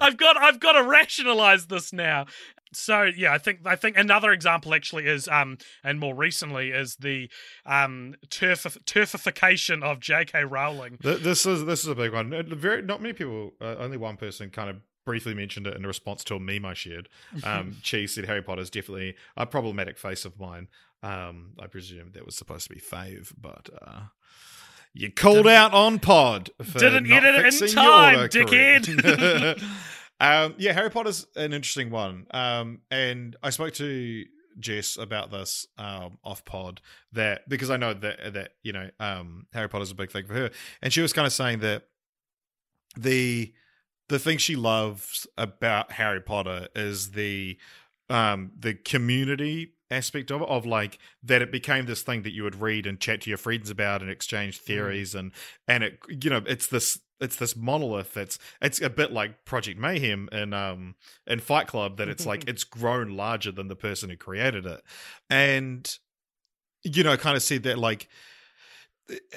I've 0.00 0.16
got 0.16 0.36
I've 0.36 0.60
got 0.60 0.72
to 0.72 0.82
rationalize 0.82 1.66
this 1.66 1.92
now. 1.92 2.26
So 2.72 3.04
yeah, 3.04 3.32
I 3.32 3.38
think 3.38 3.60
I 3.64 3.76
think 3.76 3.96
another 3.96 4.32
example 4.32 4.74
actually 4.74 5.06
is 5.06 5.28
um 5.28 5.58
and 5.82 5.98
more 5.98 6.14
recently 6.14 6.70
is 6.70 6.96
the 6.96 7.30
um 7.64 8.14
turf 8.28 8.64
turfification 8.84 9.82
of 9.82 10.00
J.K. 10.00 10.44
Rowling. 10.44 10.98
This 11.00 11.46
is 11.46 11.64
this 11.64 11.82
is 11.82 11.88
a 11.88 11.94
big 11.94 12.12
one. 12.12 12.30
Very 12.48 12.82
not 12.82 13.00
many 13.00 13.14
people. 13.14 13.52
Uh, 13.60 13.76
only 13.78 13.96
one 13.96 14.16
person 14.16 14.50
kind 14.50 14.68
of 14.68 14.76
briefly 15.06 15.32
mentioned 15.32 15.66
it 15.66 15.76
in 15.76 15.86
response 15.86 16.24
to 16.24 16.34
a 16.34 16.40
meme 16.40 16.66
I 16.66 16.74
shared. 16.74 17.08
Um, 17.44 17.76
she 17.82 18.06
said 18.06 18.26
Harry 18.26 18.42
Potter 18.42 18.60
is 18.60 18.70
definitely 18.70 19.14
a 19.36 19.46
problematic 19.46 19.96
face 19.96 20.24
of 20.24 20.38
mine. 20.38 20.68
Um, 21.02 21.52
I 21.58 21.68
presume 21.68 22.10
that 22.12 22.26
was 22.26 22.34
supposed 22.34 22.68
to 22.68 22.74
be 22.74 22.80
fave, 22.80 23.32
but 23.40 23.70
uh, 23.80 24.00
you 24.96 25.10
called 25.10 25.44
didn't, 25.44 25.52
out 25.52 25.74
on 25.74 25.98
pod. 25.98 26.50
didn't 26.58 27.10
edit 27.10 27.34
it 27.34 27.62
in 27.62 27.68
time, 27.68 28.28
dickhead. 28.28 29.62
um, 30.20 30.54
yeah, 30.56 30.72
Harry 30.72 30.90
Potter's 30.90 31.26
an 31.36 31.52
interesting 31.52 31.90
one. 31.90 32.26
Um, 32.30 32.80
and 32.90 33.36
I 33.42 33.50
spoke 33.50 33.74
to 33.74 34.24
Jess 34.58 34.96
about 34.96 35.30
this 35.30 35.66
um, 35.76 36.16
off 36.24 36.46
pod 36.46 36.80
that 37.12 37.46
because 37.46 37.70
I 37.70 37.76
know 37.76 37.92
that 37.92 38.32
that 38.32 38.52
you 38.62 38.72
know 38.72 38.88
um, 38.98 39.46
Harry 39.52 39.68
Potter's 39.68 39.90
a 39.90 39.94
big 39.94 40.10
thing 40.10 40.26
for 40.26 40.32
her, 40.32 40.50
and 40.80 40.92
she 40.92 41.02
was 41.02 41.12
kind 41.12 41.26
of 41.26 41.32
saying 41.32 41.58
that 41.58 41.84
the 42.96 43.52
the 44.08 44.18
thing 44.18 44.38
she 44.38 44.56
loves 44.56 45.26
about 45.36 45.92
Harry 45.92 46.22
Potter 46.22 46.68
is 46.74 47.10
the 47.10 47.58
um, 48.08 48.52
the 48.58 48.72
community 48.72 49.74
aspect 49.90 50.30
of 50.30 50.42
it 50.42 50.48
of 50.48 50.66
like 50.66 50.98
that 51.22 51.42
it 51.42 51.52
became 51.52 51.86
this 51.86 52.02
thing 52.02 52.22
that 52.22 52.32
you 52.32 52.42
would 52.42 52.60
read 52.60 52.86
and 52.86 53.00
chat 53.00 53.20
to 53.20 53.30
your 53.30 53.38
friends 53.38 53.70
about 53.70 54.02
and 54.02 54.10
exchange 54.10 54.58
mm. 54.58 54.62
theories 54.62 55.14
mm. 55.14 55.20
and 55.20 55.32
and 55.68 55.84
it 55.84 55.98
you 56.08 56.30
know 56.30 56.42
it's 56.46 56.66
this 56.66 57.00
it's 57.20 57.36
this 57.36 57.56
monolith 57.56 58.12
that's 58.12 58.38
it's 58.60 58.80
a 58.80 58.90
bit 58.90 59.12
like 59.12 59.44
project 59.44 59.78
mayhem 59.78 60.28
in 60.32 60.52
um 60.52 60.94
in 61.26 61.40
fight 61.40 61.66
club 61.66 61.96
that 61.96 62.08
it's 62.08 62.26
like 62.26 62.44
it's 62.48 62.64
grown 62.64 63.16
larger 63.16 63.52
than 63.52 63.68
the 63.68 63.76
person 63.76 64.10
who 64.10 64.16
created 64.16 64.66
it 64.66 64.82
and 65.30 65.98
you 66.82 67.02
know 67.02 67.16
kind 67.16 67.36
of 67.36 67.42
see 67.42 67.58
that 67.58 67.78
like 67.78 68.08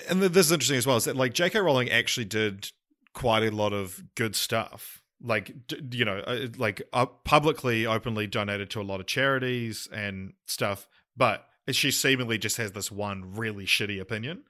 and 0.10 0.22
this 0.22 0.48
is 0.48 0.52
interesting 0.52 0.78
as 0.78 0.88
well 0.88 0.98
is 0.98 1.06
that 1.06 1.16
like 1.16 1.34
jk 1.34 1.64
rowling 1.64 1.90
actually 1.90 2.26
did 2.26 2.72
quite 3.14 3.44
a 3.44 3.52
lot 3.52 3.74
of 3.74 4.04
good 4.16 4.36
stuff 4.36 4.99
like 5.22 5.54
you 5.92 6.06
know 6.06 6.20
uh, 6.20 6.48
like 6.58 6.82
uh, 6.94 7.06
publicly 7.06 7.86
openly 7.86 8.28
donated 8.28 8.70
to 8.70 8.82
a 8.82 8.84
lot 8.84 9.00
of 9.00 9.06
charities 9.06 9.88
and 9.92 10.34
stuff 10.46 10.88
but 11.18 11.46
she 11.72 11.92
seemingly 11.92 12.38
just 12.38 12.58
has 12.58 12.72
this 12.72 12.92
one 12.92 13.34
really 13.36 13.66
shitty 13.66 14.00
opinion 14.00 14.44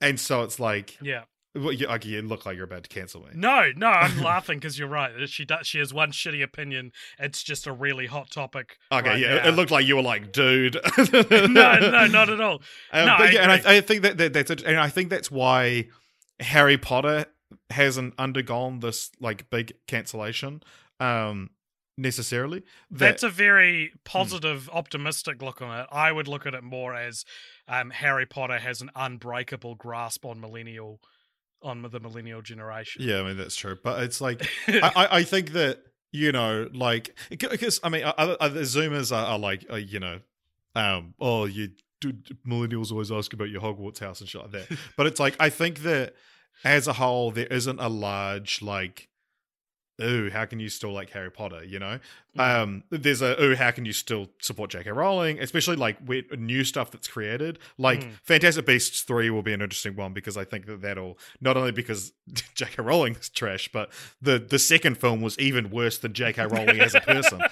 and 0.00 0.18
so 0.18 0.42
it's 0.42 0.58
like 0.58 0.96
yeah 1.02 1.22
Well, 1.54 1.72
you, 1.72 1.86
like, 1.86 2.06
you 2.06 2.22
look 2.22 2.46
like 2.46 2.56
you're 2.56 2.64
about 2.64 2.84
to 2.84 2.88
cancel 2.88 3.20
me. 3.20 3.28
No, 3.34 3.70
no, 3.76 3.88
I'm 3.88 4.22
laughing 4.24 4.58
because 4.58 4.78
you're 4.78 4.88
right. 4.88 5.28
She 5.28 5.44
does. 5.44 5.66
She 5.66 5.78
has 5.80 5.92
one 5.92 6.10
shitty 6.10 6.42
opinion. 6.42 6.92
It's 7.18 7.42
just 7.42 7.66
a 7.66 7.72
really 7.72 8.06
hot 8.06 8.30
topic. 8.30 8.78
Okay, 8.90 9.06
right 9.10 9.18
yeah, 9.18 9.34
now. 9.34 9.48
it 9.48 9.50
looked 9.50 9.70
like 9.70 9.84
you 9.84 9.96
were 9.96 10.02
like, 10.02 10.32
dude. 10.32 10.78
no, 11.12 11.78
no, 11.78 12.06
not 12.06 12.30
at 12.30 12.40
all. 12.40 12.62
Um, 12.94 13.04
No, 13.04 13.16
I 13.16 13.30
yeah, 13.30 13.42
and. 13.42 13.52
I, 13.52 13.76
I 13.76 13.80
think 13.82 14.00
that, 14.00 14.16
that 14.16 14.32
that's 14.32 14.50
it, 14.50 14.62
and 14.62 14.78
I 14.78 14.88
think 14.88 15.10
that's 15.10 15.30
why 15.30 15.88
Harry 16.40 16.78
Potter 16.78 17.26
hasn't 17.70 18.14
undergone 18.18 18.80
this 18.80 19.10
like 19.20 19.48
big 19.50 19.72
cancellation 19.86 20.62
um 21.00 21.50
necessarily. 21.98 22.60
That, 22.90 22.98
That's 22.98 23.22
a 23.22 23.28
very 23.28 23.88
Hmm. 23.88 23.96
positive, 24.04 24.70
optimistic 24.72 25.42
look 25.42 25.60
on 25.60 25.80
it. 25.80 25.86
I 25.92 26.10
would 26.10 26.26
look 26.26 26.46
at 26.46 26.54
it 26.54 26.62
more 26.64 26.94
as 26.94 27.24
um, 27.68 27.90
Harry 27.90 28.24
Potter 28.26 28.58
has 28.58 28.80
an 28.80 28.90
unbreakable 28.96 29.74
grasp 29.74 30.24
on 30.24 30.40
millennial, 30.40 31.00
on 31.62 31.82
the 31.82 32.00
millennial 32.00 32.40
generation. 32.42 33.02
yeah, 33.02 33.20
I 33.20 33.22
mean 33.24 33.36
that's 33.36 33.56
true, 33.56 33.76
but 33.82 34.02
it's 34.02 34.20
like 34.20 34.48
I, 34.66 34.90
I 34.96 35.18
I 35.18 35.22
think 35.22 35.52
that 35.52 35.82
you 36.12 36.32
know 36.32 36.68
like 36.72 37.14
because 37.30 37.78
I 37.84 37.88
mean 37.90 38.04
other, 38.04 38.36
other 38.40 38.62
Zoomers 38.62 39.14
are, 39.14 39.26
are 39.26 39.38
like 39.38 39.64
uh, 39.70 39.76
you 39.76 40.00
know 40.00 40.20
um 40.74 41.14
oh 41.20 41.44
you 41.44 41.68
do, 42.00 42.14
millennials 42.46 42.90
always 42.90 43.12
ask 43.12 43.32
about 43.34 43.50
your 43.50 43.60
Hogwarts 43.60 43.98
house 44.00 44.20
and 44.20 44.28
shit 44.28 44.40
like 44.42 44.52
that, 44.52 44.78
but 44.96 45.06
it's 45.06 45.20
like 45.20 45.36
I 45.38 45.50
think 45.50 45.80
that 45.82 46.14
as 46.64 46.86
a 46.86 46.92
whole 46.94 47.30
there 47.30 47.46
isn't 47.46 47.78
a 47.80 47.88
large 47.88 48.62
like 48.62 49.08
ooh 50.02 50.30
how 50.30 50.44
can 50.46 50.58
you 50.58 50.68
still 50.68 50.90
like 50.92 51.10
harry 51.10 51.30
potter? 51.30 51.62
you 51.62 51.78
know? 51.78 51.98
Mm. 52.36 52.62
um 52.62 52.82
there's 52.90 53.20
a 53.22 53.40
ooh 53.42 53.54
how 53.54 53.70
can 53.70 53.84
you 53.84 53.92
still 53.92 54.28
support 54.40 54.70
j.k 54.70 54.90
rowling? 54.90 55.38
Especially 55.38 55.76
like 55.76 55.98
with 56.04 56.24
new 56.38 56.64
stuff 56.64 56.90
that's 56.90 57.06
created. 57.06 57.58
Like 57.78 58.00
Mm. 58.00 58.12
fantastic 58.24 58.64
beasts 58.66 59.02
3 59.02 59.28
will 59.30 59.42
be 59.42 59.52
an 59.52 59.60
interesting 59.60 59.94
one 59.94 60.12
because 60.12 60.36
i 60.36 60.44
think 60.44 60.66
that 60.66 60.80
that'll 60.82 61.18
not 61.40 61.56
only 61.56 61.72
because 61.72 62.12
j.k 62.54 62.82
rowling's 62.82 63.28
trash 63.28 63.68
but 63.72 63.92
the 64.20 64.38
the 64.38 64.58
second 64.58 64.96
film 64.98 65.20
was 65.20 65.38
even 65.38 65.70
worse 65.70 65.98
than 65.98 66.14
j.k 66.14 66.46
rowling 66.46 66.80
as 66.80 66.94
a 66.94 67.00
person. 67.00 67.40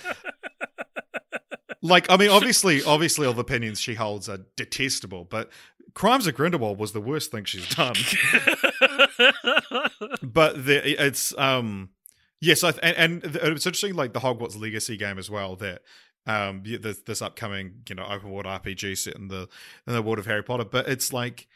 Like 1.83 2.11
i 2.11 2.17
mean 2.19 2.29
obviously 2.31 2.83
obviously 2.85 3.27
all 3.27 3.33
the 3.33 3.41
opinions 3.41 3.81
she 3.81 3.95
holds 3.95 4.29
are 4.29 4.41
detestable 4.55 5.25
but 5.25 5.49
crimes 5.95 6.27
of 6.27 6.35
grindelwald 6.35 6.79
was 6.79 6.93
the 6.93 7.01
worst 7.01 7.31
thing 7.31 7.45
she's 7.45 7.69
done. 7.75 7.95
But 10.23 10.65
the, 10.65 11.05
it's 11.05 11.37
um 11.39 11.91
yes 12.41 12.65
I 12.65 12.71
and, 12.83 13.25
and 13.25 13.37
it's 13.37 13.67
interesting 13.67 13.95
like 13.95 14.13
the 14.13 14.21
hogwarts 14.21 14.59
legacy 14.59 14.97
game 14.97 15.19
as 15.19 15.31
well 15.31 15.57
that 15.57 15.83
um 16.27 16.63
this, 16.65 16.99
this 17.03 17.23
upcoming 17.23 17.83
you 17.89 17.95
know 17.95 18.05
open 18.05 18.31
world 18.31 18.47
rpg 18.47 18.97
set 18.97 19.17
in 19.17 19.29
the 19.29 19.49
in 19.87 19.93
the 19.95 20.03
world 20.03 20.19
of 20.19 20.27
harry 20.27 20.43
potter. 20.43 20.65
But 20.65 20.89
it's 20.89 21.13
like 21.13 21.49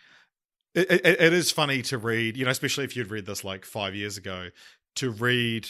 it, 0.74 0.90
it, 0.90 1.06
it 1.20 1.32
is 1.32 1.50
funny 1.50 1.82
to 1.82 1.98
read 1.98 2.36
you 2.36 2.44
know 2.44 2.50
especially 2.50 2.84
if 2.84 2.96
you'd 2.96 3.10
read 3.10 3.26
this 3.26 3.44
like 3.44 3.64
five 3.64 3.94
years 3.94 4.16
ago 4.16 4.48
to 4.96 5.10
read 5.10 5.68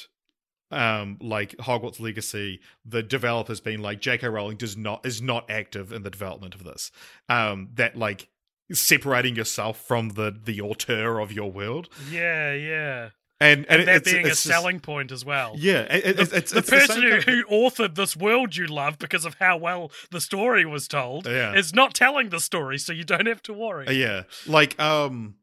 um 0.71 1.19
like 1.21 1.57
hogwarts 1.59 2.01
legacy 2.01 2.61
the 2.85 3.03
developers 3.03 3.61
being 3.61 3.81
like 3.81 4.01
jk 4.01 4.31
rowling 4.33 4.57
does 4.57 4.77
not 4.77 5.05
is 5.05 5.21
not 5.21 5.49
active 5.51 5.93
in 5.93 6.03
the 6.03 6.11
development 6.11 6.55
of 6.55 6.65
this. 6.65 6.91
Um 7.29 7.69
that 7.75 7.97
like 7.97 8.29
separating 8.73 9.37
yourself 9.37 9.79
from 9.81 10.11
the 10.11 10.35
the 10.45 10.61
auteur 10.61 11.19
of 11.21 11.33
your 11.33 11.51
world 11.53 11.89
yeah, 12.11 12.53
yeah. 12.55 13.11
and 13.41 13.67
and, 13.69 13.81
And 13.81 13.89
that 13.89 13.97
it's, 13.97 14.11
being 14.13 14.21
it's 14.27 14.27
a 14.27 14.31
just- 14.31 14.43
selling 14.45 14.81
point 14.81 15.13
as 15.13 15.25
well. 15.25 15.55
yeah 15.57 15.81
it, 15.95 16.05
it- 16.19 16.31
The, 16.31 16.37
it's, 16.39 16.53
the 16.53 16.63
person 16.63 16.97
same 16.97 17.21
who, 17.23 17.43
who 17.43 17.45
authored 17.45 17.95
this 17.95 18.17
world 18.17 18.57
you 18.57 18.67
love 18.67 18.99
because 18.99 19.25
of 19.25 19.35
how 19.39 19.57
well 19.59 19.91
the 20.11 20.21
story 20.21 20.65
was 20.65 20.89
told 20.89 21.27
Yeah. 21.27 21.55
is 21.55 21.75
not 21.75 21.95
telling 21.95 22.31
the 22.31 22.41
story, 22.41 22.79
so 22.79 22.93
you 22.93 23.05
don't 23.05 23.27
have 23.27 23.43
to 23.43 23.53
worry. 23.53 23.95
Yeah 23.97 24.23
like 24.47 24.81
um 24.81 25.35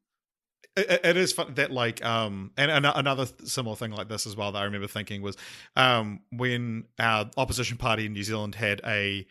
it, 0.75 1.01
it 1.03 1.17
is 1.17 1.33
fun 1.33 1.53
that 1.55 1.69
like 1.71 2.03
um 2.03 2.51
and 2.57 2.71
an- 2.71 2.85
another 2.85 3.27
similar 3.43 3.75
thing 3.75 3.91
like 3.91 4.07
this 4.07 4.25
as 4.25 4.37
well 4.37 4.53
that 4.53 4.59
i 4.59 4.63
remember 4.63 4.87
thinking 4.87 5.21
was 5.21 5.35
um 5.75 6.21
when 6.31 6.85
our 6.97 7.29
opposition 7.35 7.75
party 7.77 8.05
in 8.05 8.13
new 8.13 8.23
zealand 8.23 8.55
had 8.55 8.79
a 8.85 9.27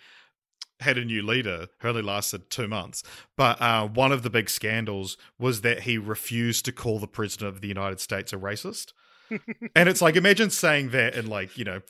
had 0.80 0.98
a 0.98 1.04
new 1.04 1.22
leader 1.22 1.66
who 1.80 1.88
only 1.88 2.02
lasted 2.02 2.50
two 2.50 2.66
months. 2.68 3.02
But 3.36 3.60
uh, 3.60 3.86
one 3.88 4.12
of 4.12 4.22
the 4.22 4.30
big 4.30 4.48
scandals 4.50 5.16
was 5.38 5.60
that 5.60 5.80
he 5.82 5.98
refused 5.98 6.64
to 6.66 6.72
call 6.72 6.98
the 6.98 7.06
president 7.08 7.48
of 7.54 7.60
the 7.60 7.68
united 7.68 8.00
states 8.00 8.32
a 8.32 8.36
racist. 8.36 8.92
And 9.76 9.88
it's 9.88 10.02
like 10.02 10.16
imagine 10.16 10.50
saying 10.50 10.90
that 10.90 11.14
in 11.14 11.28
like 11.28 11.56
you 11.56 11.64
know 11.64 11.80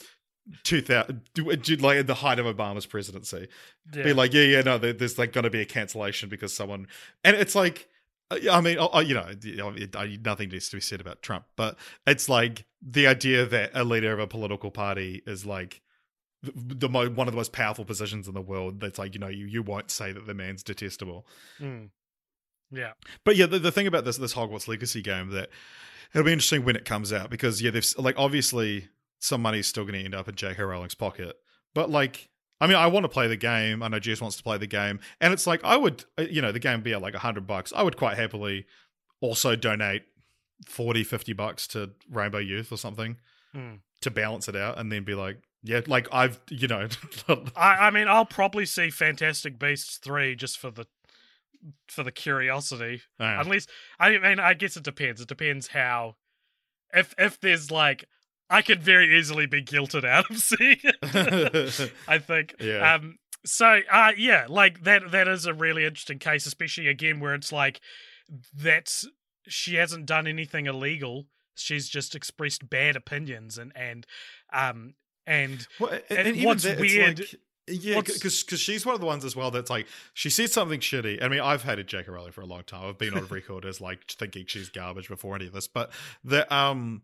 2000 0.64 1.22
like 1.80 1.98
at 1.98 2.06
the 2.06 2.14
height 2.14 2.38
of 2.38 2.46
obama's 2.46 2.86
presidency. 2.86 3.48
Yeah. 3.94 4.02
be 4.02 4.12
like, 4.12 4.32
yeah, 4.32 4.42
yeah, 4.42 4.60
no, 4.62 4.78
there's 4.78 5.18
like 5.18 5.32
going 5.32 5.44
to 5.44 5.50
be 5.50 5.60
a 5.60 5.64
cancellation 5.66 6.28
because 6.28 6.52
someone, 6.52 6.86
and 7.24 7.36
it's 7.36 7.54
like, 7.54 7.88
I 8.30 8.60
mean, 8.60 8.74
you 8.74 9.14
know, 9.14 9.28
you 9.42 9.56
know, 9.56 9.72
it- 9.76 10.24
nothing 10.24 10.50
needs 10.50 10.68
to 10.70 10.76
be 10.76 10.80
said 10.80 11.00
about 11.00 11.22
Trump, 11.22 11.44
but 11.56 11.76
it's 12.06 12.28
like 12.28 12.64
the 12.82 13.06
idea 13.06 13.44
that 13.46 13.70
a 13.74 13.84
leader 13.84 14.12
of 14.12 14.18
a 14.20 14.26
political 14.26 14.70
party 14.70 15.22
is 15.26 15.44
like 15.46 15.80
the, 16.42 16.52
the 16.74 16.88
mo- 16.88 17.10
one 17.10 17.28
of 17.28 17.32
the 17.32 17.36
most 17.38 17.52
powerful 17.52 17.84
positions 17.84 18.28
in 18.28 18.34
the 18.34 18.40
world. 18.40 18.80
That's 18.80 18.98
like, 18.98 19.14
you 19.14 19.20
know, 19.20 19.28
you 19.28 19.46
you 19.46 19.62
won't 19.62 19.90
say 19.90 20.12
that 20.12 20.26
the 20.26 20.34
man's 20.34 20.62
detestable. 20.62 21.26
Mm. 21.60 21.90
Yeah. 22.70 22.92
But 23.24 23.36
yeah, 23.36 23.46
the, 23.46 23.58
the 23.58 23.72
thing 23.72 23.86
about 23.86 24.04
this 24.04 24.16
this 24.16 24.34
Hogwarts 24.34 24.68
Legacy 24.68 25.02
game 25.02 25.30
that 25.30 25.50
it'll 26.14 26.24
be 26.24 26.32
interesting 26.32 26.64
when 26.64 26.76
it 26.76 26.84
comes 26.84 27.12
out 27.12 27.30
because 27.30 27.60
yeah, 27.60 27.70
they've 27.70 27.86
like 27.98 28.14
obviously 28.18 28.88
some 29.18 29.42
money's 29.42 29.66
still 29.66 29.84
going 29.84 29.94
to 29.98 30.04
end 30.04 30.14
up 30.14 30.28
in 30.28 30.34
J.K. 30.34 30.62
Rowling's 30.62 30.94
pocket, 30.94 31.36
but 31.74 31.90
like. 31.90 32.28
I 32.62 32.66
mean, 32.66 32.76
I 32.76 32.88
want 32.88 33.04
to 33.04 33.08
play 33.08 33.26
the 33.26 33.38
game. 33.38 33.82
I 33.82 33.88
know 33.88 33.98
Jess 33.98 34.20
wants 34.20 34.36
to 34.36 34.42
play 34.42 34.58
the 34.58 34.66
game, 34.66 35.00
and 35.18 35.32
it's 35.32 35.46
like 35.46 35.64
I 35.64 35.78
would, 35.78 36.04
uh, 36.18 36.24
you 36.28 36.42
know, 36.42 36.52
the 36.52 36.58
game 36.58 36.74
would 36.74 36.84
be 36.84 36.92
at 36.92 37.00
like 37.00 37.14
a 37.14 37.18
hundred 37.18 37.46
bucks. 37.46 37.72
I 37.74 37.82
would 37.82 37.96
quite 37.96 38.18
happily 38.18 38.66
also 39.22 39.56
donate 39.56 40.02
40, 40.68 41.02
50 41.04 41.32
bucks 41.32 41.66
to 41.68 41.92
Rainbow 42.10 42.36
Youth 42.36 42.70
or 42.70 42.76
something 42.76 43.16
Mm. 43.56 43.78
to 44.02 44.10
balance 44.10 44.46
it 44.46 44.56
out, 44.56 44.78
and 44.78 44.92
then 44.92 45.04
be 45.04 45.14
like, 45.14 45.38
yeah, 45.62 45.80
like 45.86 46.08
I've, 46.12 46.40
you 46.48 46.68
know, 46.68 46.88
I, 47.56 47.74
I 47.86 47.90
mean, 47.90 48.08
I'll 48.08 48.24
probably 48.24 48.66
see 48.66 48.90
Fantastic 48.90 49.58
Beasts 49.58 49.98
three 49.98 50.34
just 50.34 50.58
for 50.58 50.70
the 50.70 50.86
for 51.88 52.02
the 52.02 52.12
curiosity. 52.12 53.02
Yeah. 53.18 53.40
Unless 53.40 53.66
I 53.98 54.18
mean, 54.18 54.40
I 54.40 54.54
guess 54.54 54.76
it 54.76 54.84
depends. 54.84 55.20
It 55.20 55.28
depends 55.28 55.68
how. 55.68 56.16
If 56.92 57.14
if 57.18 57.38
there's 57.40 57.70
like, 57.70 58.06
I 58.48 58.62
could 58.62 58.82
very 58.82 59.18
easily 59.18 59.46
be 59.46 59.62
guilted 59.62 60.04
out 60.04 60.30
of 60.30 60.38
seeing 60.42 60.78
it. 60.82 61.92
I 62.08 62.18
think. 62.18 62.54
Yeah. 62.60 62.94
Um. 62.94 63.18
So, 63.44 63.80
uh, 63.90 64.12
yeah, 64.16 64.46
like 64.48 64.82
that. 64.84 65.10
That 65.10 65.28
is 65.28 65.46
a 65.46 65.54
really 65.54 65.84
interesting 65.84 66.18
case, 66.18 66.46
especially 66.46 66.88
again 66.88 67.20
where 67.20 67.34
it's 67.34 67.52
like 67.52 67.80
that's 68.54 69.06
she 69.46 69.76
hasn't 69.76 70.06
done 70.06 70.26
anything 70.26 70.66
illegal. 70.66 71.26
She's 71.54 71.88
just 71.88 72.14
expressed 72.14 72.68
bad 72.70 72.96
opinions 72.96 73.58
and 73.58 73.72
and 73.76 74.06
um 74.52 74.94
and 75.30 75.66
Well, 75.78 75.98
and, 76.10 76.28
And 76.28 76.44
what's 76.44 76.64
that, 76.64 76.78
weird- 76.80 77.20
like- 77.20 77.34
yeah, 77.66 78.00
because 78.00 78.42
because 78.42 78.58
she's 78.60 78.84
one 78.84 78.94
of 78.96 79.00
the 79.00 79.06
ones 79.06 79.24
as 79.24 79.36
well 79.36 79.52
that's 79.52 79.70
like 79.70 79.86
she 80.12 80.28
said 80.28 80.50
something 80.50 80.80
shitty. 80.80 81.22
I 81.22 81.28
mean, 81.28 81.38
I've 81.40 81.62
hated 81.62 81.86
J.K. 81.86 82.10
Rowling 82.10 82.32
for 82.32 82.40
a 82.40 82.46
long 82.46 82.64
time. 82.64 82.88
I've 82.88 82.98
been 82.98 83.14
on 83.14 83.26
record 83.30 83.64
as 83.64 83.80
like 83.80 84.10
thinking 84.10 84.44
she's 84.48 84.68
garbage 84.68 85.06
before 85.08 85.36
any 85.36 85.46
of 85.46 85.52
this, 85.52 85.68
but 85.68 85.92
the 86.24 86.52
um, 86.52 87.02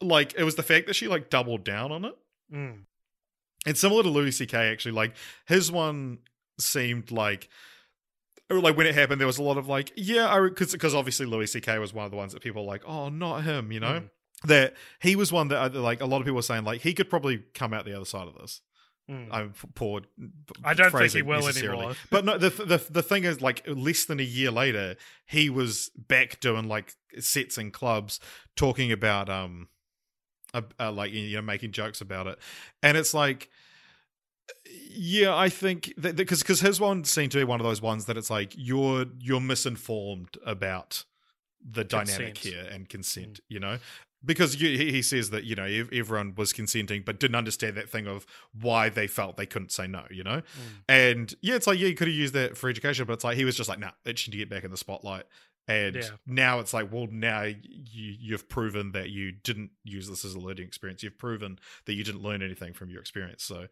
like 0.00 0.34
it 0.36 0.42
was 0.42 0.56
the 0.56 0.64
fact 0.64 0.88
that 0.88 0.94
she 0.94 1.06
like 1.06 1.30
doubled 1.30 1.62
down 1.64 1.92
on 1.92 2.04
it. 2.06 2.16
mm, 2.52 2.78
And 3.66 3.78
similar 3.78 4.02
to 4.02 4.08
Louis 4.08 4.32
C.K. 4.32 4.56
actually, 4.72 4.92
like 4.92 5.14
his 5.46 5.70
one 5.70 6.18
seemed 6.58 7.10
like. 7.12 7.48
Like 8.48 8.76
when 8.76 8.86
it 8.86 8.94
happened, 8.94 9.20
there 9.20 9.26
was 9.26 9.38
a 9.38 9.42
lot 9.42 9.58
of 9.58 9.66
like, 9.68 9.92
yeah, 9.96 10.40
because 10.48 10.70
because 10.72 10.94
obviously 10.94 11.26
Louis 11.26 11.46
C.K. 11.50 11.78
was 11.80 11.92
one 11.92 12.04
of 12.04 12.10
the 12.12 12.16
ones 12.16 12.32
that 12.32 12.42
people 12.42 12.62
were 12.64 12.70
like, 12.72 12.82
oh, 12.86 13.08
not 13.08 13.42
him, 13.42 13.70
you 13.72 13.80
know. 13.80 14.00
Mm. 14.00 14.10
That 14.44 14.74
he 15.00 15.16
was 15.16 15.32
one 15.32 15.48
that 15.48 15.74
uh, 15.74 15.80
like 15.80 16.00
a 16.00 16.06
lot 16.06 16.18
of 16.18 16.24
people 16.24 16.36
were 16.36 16.42
saying 16.42 16.64
like 16.64 16.82
he 16.82 16.92
could 16.92 17.08
probably 17.08 17.42
come 17.54 17.72
out 17.72 17.84
the 17.84 17.96
other 17.96 18.04
side 18.04 18.28
of 18.28 18.34
this. 18.34 18.60
mm. 19.10 19.28
I'm 19.30 19.54
poor. 19.74 20.02
I 20.62 20.74
don't 20.74 20.92
think 20.92 21.12
he 21.12 21.22
will 21.22 21.48
anymore. 21.48 21.94
But 22.10 22.24
no, 22.24 22.38
the 22.38 22.50
the 22.50 22.84
the 22.90 23.02
thing 23.02 23.24
is, 23.24 23.40
like 23.40 23.62
less 23.66 24.04
than 24.04 24.20
a 24.20 24.24
year 24.24 24.50
later, 24.50 24.96
he 25.26 25.48
was 25.48 25.90
back 25.96 26.38
doing 26.40 26.68
like 26.68 26.94
sets 27.18 27.56
in 27.56 27.70
clubs, 27.70 28.20
talking 28.56 28.92
about 28.92 29.30
um, 29.30 29.68
uh, 30.52 30.62
uh, 30.78 30.92
like 30.92 31.12
you 31.12 31.36
know, 31.36 31.42
making 31.42 31.72
jokes 31.72 32.00
about 32.00 32.26
it, 32.26 32.38
and 32.82 32.96
it's 32.96 33.14
like. 33.14 33.48
Yeah, 34.88 35.36
I 35.36 35.48
think 35.48 35.92
that 35.96 36.14
because 36.14 36.40
because 36.40 36.60
his 36.60 36.78
one 36.80 37.02
seemed 37.02 37.32
to 37.32 37.38
be 37.38 37.44
one 37.44 37.58
of 37.58 37.66
those 37.66 37.82
ones 37.82 38.04
that 38.04 38.16
it's 38.16 38.30
like 38.30 38.54
you're 38.56 39.06
you're 39.18 39.40
misinformed 39.40 40.38
about 40.46 41.04
the 41.68 41.84
dynamic 41.84 42.36
Consent. 42.36 42.38
here 42.38 42.66
and 42.70 42.88
consent, 42.88 43.40
you 43.48 43.58
know, 43.58 43.78
because 44.24 44.60
you, 44.60 44.76
he 44.76 44.90
he 44.92 45.02
says 45.02 45.30
that 45.30 45.44
you 45.44 45.54
know 45.54 45.64
everyone 45.92 46.34
was 46.36 46.52
consenting 46.52 47.02
but 47.02 47.20
didn't 47.20 47.34
understand 47.36 47.76
that 47.76 47.88
thing 47.90 48.06
of 48.06 48.26
why 48.52 48.88
they 48.88 49.06
felt 49.06 49.36
they 49.36 49.46
couldn't 49.46 49.72
say 49.72 49.86
no, 49.86 50.04
you 50.10 50.24
know, 50.24 50.38
Mm. 50.42 50.82
and 50.88 51.34
yeah, 51.42 51.54
it's 51.54 51.66
like 51.66 51.78
yeah, 51.78 51.88
you 51.88 51.94
could 51.94 52.08
have 52.08 52.16
used 52.16 52.34
that 52.34 52.56
for 52.56 52.68
education, 52.70 53.04
but 53.06 53.14
it's 53.14 53.24
like 53.24 53.36
he 53.36 53.44
was 53.44 53.56
just 53.56 53.68
like 53.68 53.78
nah, 53.78 53.92
itching 54.04 54.32
to 54.32 54.38
get 54.38 54.48
back 54.50 54.64
in 54.64 54.70
the 54.70 54.76
spotlight. 54.76 55.24
And 55.68 55.96
Yeah. 55.96 56.10
now 56.26 56.60
it's 56.60 56.72
like, 56.72 56.92
well, 56.92 57.08
now 57.10 57.42
you 57.42 57.56
you've 58.20 58.48
proven 58.48 58.92
that 58.92 59.10
you 59.10 59.32
didn't 59.32 59.72
use 59.82 60.08
this 60.08 60.24
as 60.24 60.34
a 60.34 60.38
learning 60.38 60.66
experience. 60.66 61.02
You've 61.02 61.18
proven 61.18 61.58
that 61.86 61.94
you 61.94 62.04
didn't 62.04 62.22
learn 62.22 62.40
anything 62.40 62.72
from 62.72 62.88
your 62.88 63.00
experience. 63.00 63.42
So 63.42 63.66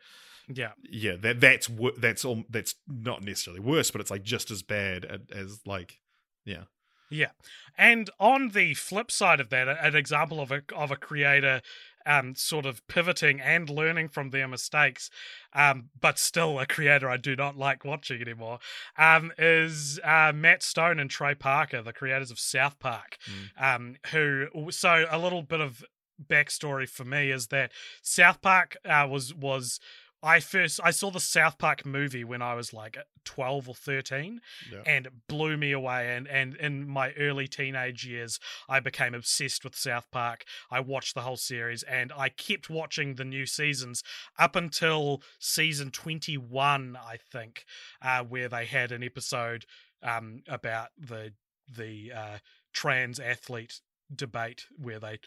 Yeah. 0.48 0.72
yeah, 0.82 1.14
that 1.20 1.40
that's 1.40 1.70
that's 1.98 2.24
all 2.24 2.44
that's 2.50 2.74
not 2.88 3.22
necessarily 3.22 3.60
worse, 3.60 3.92
but 3.92 4.00
it's 4.00 4.10
like 4.10 4.24
just 4.24 4.50
as 4.50 4.62
bad 4.64 5.22
as 5.32 5.60
like 5.66 6.00
yeah. 6.44 6.64
Yeah, 7.10 7.30
and 7.76 8.10
on 8.18 8.50
the 8.50 8.74
flip 8.74 9.10
side 9.10 9.40
of 9.40 9.50
that, 9.50 9.68
an 9.68 9.94
example 9.94 10.40
of 10.40 10.50
a 10.50 10.62
of 10.74 10.90
a 10.90 10.96
creator 10.96 11.60
um, 12.06 12.34
sort 12.34 12.66
of 12.66 12.86
pivoting 12.86 13.40
and 13.40 13.70
learning 13.70 14.08
from 14.08 14.30
their 14.30 14.46
mistakes, 14.48 15.10
um, 15.54 15.88
but 16.00 16.18
still 16.18 16.58
a 16.58 16.66
creator 16.66 17.08
I 17.08 17.16
do 17.16 17.34
not 17.34 17.56
like 17.56 17.84
watching 17.84 18.20
anymore, 18.20 18.58
um, 18.98 19.32
is 19.38 19.98
uh, 20.04 20.32
Matt 20.34 20.62
Stone 20.62 20.98
and 20.98 21.08
Trey 21.10 21.34
Parker, 21.34 21.82
the 21.82 21.92
creators 21.92 22.30
of 22.30 22.38
South 22.38 22.78
Park, 22.78 23.18
Mm. 23.26 23.74
um, 23.76 23.96
who 24.10 24.70
so 24.70 25.06
a 25.10 25.18
little 25.18 25.42
bit 25.42 25.60
of 25.60 25.84
backstory 26.28 26.88
for 26.88 27.04
me 27.04 27.30
is 27.30 27.48
that 27.48 27.72
South 28.02 28.40
Park 28.40 28.76
uh, 28.84 29.06
was 29.10 29.34
was 29.34 29.80
I 30.24 30.40
first 30.40 30.80
I 30.82 30.90
saw 30.90 31.10
the 31.10 31.20
South 31.20 31.58
Park 31.58 31.84
movie 31.84 32.24
when 32.24 32.40
I 32.40 32.54
was 32.54 32.72
like 32.72 32.96
12 33.24 33.68
or 33.68 33.74
13 33.74 34.40
Yeah. 34.72 34.82
and 34.86 35.06
it 35.06 35.12
blew 35.28 35.56
me 35.58 35.72
away 35.72 36.16
and 36.16 36.26
and 36.26 36.56
in 36.56 36.88
my 36.88 37.12
early 37.12 37.46
teenage 37.46 38.04
years 38.06 38.40
I 38.68 38.80
became 38.80 39.14
obsessed 39.14 39.64
with 39.64 39.76
South 39.76 40.10
Park. 40.10 40.44
I 40.70 40.80
watched 40.80 41.14
the 41.14 41.20
whole 41.22 41.36
series 41.36 41.82
and 41.82 42.10
I 42.16 42.30
kept 42.30 42.70
watching 42.70 43.14
the 43.16 43.24
new 43.24 43.44
seasons 43.44 44.02
up 44.38 44.56
until 44.56 45.22
season 45.38 45.90
21 45.90 46.96
I 46.96 47.18
think 47.30 47.64
uh 48.00 48.24
where 48.24 48.48
they 48.48 48.64
had 48.64 48.92
an 48.92 49.02
episode 49.02 49.66
um 50.02 50.42
about 50.48 50.88
the 50.98 51.32
the 51.68 52.12
uh 52.12 52.38
trans 52.72 53.20
athlete 53.20 53.80
debate 54.14 54.66
where 54.76 54.98
they 55.00 55.18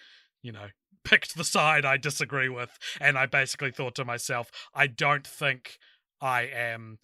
you 0.41 0.51
know 0.51 0.67
picked 1.03 1.37
the 1.37 1.43
side 1.43 1.85
I 1.85 1.97
disagree 1.97 2.49
with 2.49 2.77
and 2.99 3.17
I 3.17 3.25
basically 3.25 3.71
thought 3.71 3.95
to 3.95 4.05
myself 4.05 4.51
I 4.73 4.87
don't 4.87 5.25
think 5.25 5.77
I 6.19 6.43
am 6.43 6.99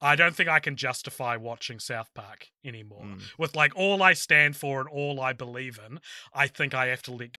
I 0.00 0.16
don't 0.16 0.34
think 0.34 0.48
I 0.48 0.58
can 0.58 0.74
justify 0.74 1.36
watching 1.36 1.78
South 1.78 2.12
Park 2.12 2.48
anymore. 2.64 3.04
Mm. 3.04 3.22
With 3.38 3.54
like 3.54 3.72
all 3.76 4.02
I 4.02 4.14
stand 4.14 4.56
for 4.56 4.80
and 4.80 4.88
all 4.88 5.20
I 5.20 5.32
believe 5.32 5.78
in, 5.86 6.00
I 6.34 6.48
think 6.48 6.74
I 6.74 6.86
have 6.86 7.02
to 7.02 7.12
let 7.12 7.38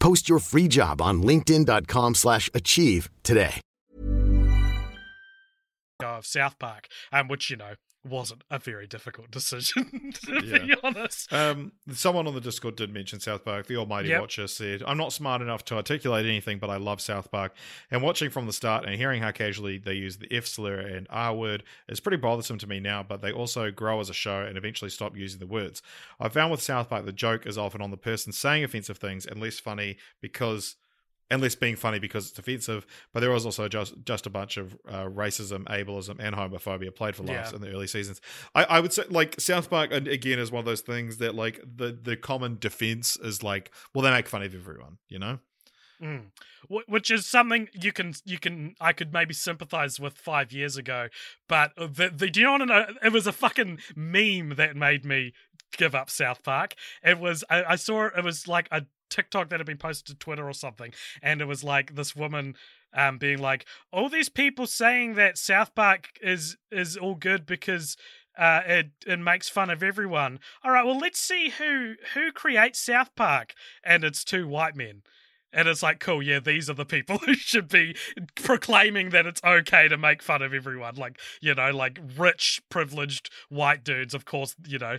Post 0.00 0.28
your 0.28 0.40
free 0.40 0.66
job 0.66 1.00
on 1.00 1.22
linkedin.com/achieve 1.22 2.16
slash 2.16 2.50
achieve 2.52 3.10
today. 3.22 3.60
of 6.02 6.26
South 6.26 6.58
Park, 6.58 6.88
um, 7.12 7.28
which 7.28 7.50
you 7.50 7.56
know 7.56 7.74
wasn't 8.04 8.42
a 8.50 8.58
very 8.58 8.86
difficult 8.86 9.30
decision 9.32 10.12
to 10.14 10.40
Yeah. 10.46 10.58
be 10.58 10.74
honest. 10.82 11.32
Um, 11.32 11.72
someone 11.92 12.26
on 12.26 12.34
the 12.34 12.40
Discord 12.40 12.76
did 12.76 12.92
mention 12.92 13.20
South 13.20 13.44
Park. 13.44 13.66
The 13.66 13.76
Almighty 13.76 14.08
Yep. 14.08 14.20
Watcher 14.20 14.46
said, 14.46 14.82
"I'm 14.86 14.96
not 14.96 15.12
smart 15.12 15.42
enough 15.42 15.64
to 15.66 15.76
articulate 15.76 16.24
anything, 16.26 16.58
but 16.58 16.70
I 16.70 16.76
love 16.76 17.00
South 17.00 17.30
Park. 17.30 17.54
And 17.90 18.02
watching 18.02 18.30
from 18.30 18.46
the 18.46 18.52
start 18.52 18.84
and 18.86 18.94
hearing 18.94 19.22
how 19.22 19.30
casually 19.32 19.78
they 19.78 19.94
use 19.94 20.16
the 20.18 20.32
F 20.34 20.46
slur 20.46 20.78
and 20.80 21.06
R 21.10 21.34
word 21.34 21.62
is 21.88 22.00
pretty 22.00 22.16
bothersome 22.16 22.58
to 22.58 22.66
me 22.66 22.80
now. 22.80 23.02
But 23.02 23.20
they 23.20 23.32
also 23.32 23.70
grow 23.70 24.00
as 24.00 24.08
a 24.08 24.14
show 24.14 24.40
and 24.40 24.56
eventually 24.56 24.90
stop 24.90 25.16
using 25.16 25.38
the 25.40 25.46
words. 25.46 25.82
I 26.18 26.28
found 26.30 26.50
with 26.50 26.62
South 26.62 26.88
Park 26.88 27.04
the 27.04 27.12
joke 27.12 27.46
is 27.46 27.58
often 27.58 27.82
on 27.82 27.90
the 27.90 27.96
person 27.96 28.32
saying 28.32 28.64
offensive 28.64 28.98
things 28.98 29.26
and 29.26 29.40
less 29.40 29.58
funny 29.60 29.96
because." 30.20 30.76
And 31.30 31.40
less 31.40 31.54
being 31.54 31.76
funny 31.76 32.00
because 32.00 32.28
it's 32.28 32.38
offensive, 32.40 32.86
but 33.12 33.20
there 33.20 33.30
was 33.30 33.46
also 33.46 33.68
just 33.68 33.94
just 34.04 34.26
a 34.26 34.30
bunch 34.30 34.56
of 34.56 34.74
uh, 34.88 35.04
racism, 35.04 35.64
ableism, 35.66 36.16
and 36.18 36.34
homophobia 36.34 36.92
played 36.94 37.14
for 37.14 37.22
laughs 37.22 37.50
Yeah. 37.52 37.56
in 37.56 37.62
the 37.62 37.70
early 37.70 37.86
seasons. 37.86 38.20
I, 38.54 38.64
I 38.64 38.80
would 38.80 38.92
say 38.92 39.04
like 39.10 39.40
South 39.40 39.70
Park 39.70 39.92
again 39.92 40.38
is 40.40 40.50
one 40.50 40.58
of 40.60 40.66
those 40.66 40.80
things 40.80 41.18
that 41.18 41.34
like 41.36 41.60
the 41.76 41.96
the 42.02 42.16
common 42.16 42.58
defense 42.58 43.16
is 43.22 43.42
like 43.44 43.70
well 43.94 44.02
they 44.02 44.10
make 44.10 44.26
fun 44.28 44.42
of 44.42 44.54
everyone 44.54 44.98
you 45.08 45.18
know 45.20 45.38
Mm. 46.02 46.30
Which 46.88 47.10
is 47.10 47.26
something 47.26 47.68
you 47.74 47.92
can 47.92 48.14
you 48.24 48.38
can 48.38 48.74
I 48.80 48.94
could 48.94 49.12
maybe 49.12 49.34
sympathize 49.34 50.00
with 50.00 50.14
five 50.16 50.50
years 50.50 50.78
ago, 50.78 51.08
but 51.46 51.72
the, 51.76 52.10
the 52.14 52.30
do 52.30 52.40
you 52.40 52.48
want 52.48 52.62
to 52.62 52.66
know? 52.66 52.86
It 53.02 53.12
was 53.12 53.26
a 53.26 53.32
fucking 53.32 53.80
meme 53.94 54.54
that 54.56 54.76
made 54.76 55.04
me 55.04 55.34
give 55.76 55.94
up 55.94 56.08
South 56.08 56.42
Park. 56.42 56.74
It 57.04 57.18
was 57.18 57.44
I, 57.50 57.64
I 57.64 57.76
saw 57.76 58.06
it 58.06 58.24
was 58.24 58.48
like 58.48 58.66
a 58.70 58.86
TikTok 59.10 59.50
that 59.50 59.60
had 59.60 59.66
been 59.66 59.76
posted 59.76 60.06
to 60.06 60.14
Twitter 60.14 60.48
or 60.48 60.54
something, 60.54 60.92
and 61.22 61.40
it 61.40 61.46
was 61.46 61.64
like 61.64 61.94
this 61.94 62.16
woman 62.16 62.54
um 62.92 63.18
being 63.18 63.38
like, 63.38 63.66
all 63.92 64.08
these 64.08 64.28
people 64.28 64.66
saying 64.66 65.14
that 65.14 65.38
South 65.38 65.74
Park 65.74 66.08
is 66.22 66.56
is 66.70 66.96
all 66.96 67.14
good 67.14 67.46
because 67.46 67.96
uh, 68.38 68.62
it 68.66 68.90
it 69.06 69.18
makes 69.18 69.48
fun 69.48 69.70
of 69.70 69.82
everyone. 69.82 70.40
All 70.64 70.70
right, 70.70 70.84
well, 70.84 70.98
let's 70.98 71.20
see 71.20 71.50
who 71.50 71.94
who 72.14 72.32
creates 72.32 72.78
South 72.78 73.14
Park, 73.14 73.54
and 73.84 74.04
it's 74.04 74.24
two 74.24 74.46
white 74.48 74.76
men. 74.76 75.02
And 75.52 75.66
it's 75.66 75.82
like, 75.82 75.98
cool, 75.98 76.22
yeah, 76.22 76.38
these 76.38 76.70
are 76.70 76.74
the 76.74 76.84
people 76.84 77.18
who 77.26 77.34
should 77.34 77.68
be 77.68 77.96
proclaiming 78.36 79.10
that 79.10 79.26
it's 79.26 79.42
okay 79.44 79.88
to 79.88 79.98
make 79.98 80.22
fun 80.22 80.42
of 80.42 80.54
everyone. 80.54 80.94
Like, 80.94 81.18
you 81.40 81.54
know, 81.54 81.70
like 81.70 81.98
rich, 82.16 82.62
privileged 82.68 83.30
white 83.48 83.82
dudes, 83.82 84.14
of 84.14 84.24
course, 84.24 84.54
you 84.66 84.78
know, 84.78 84.98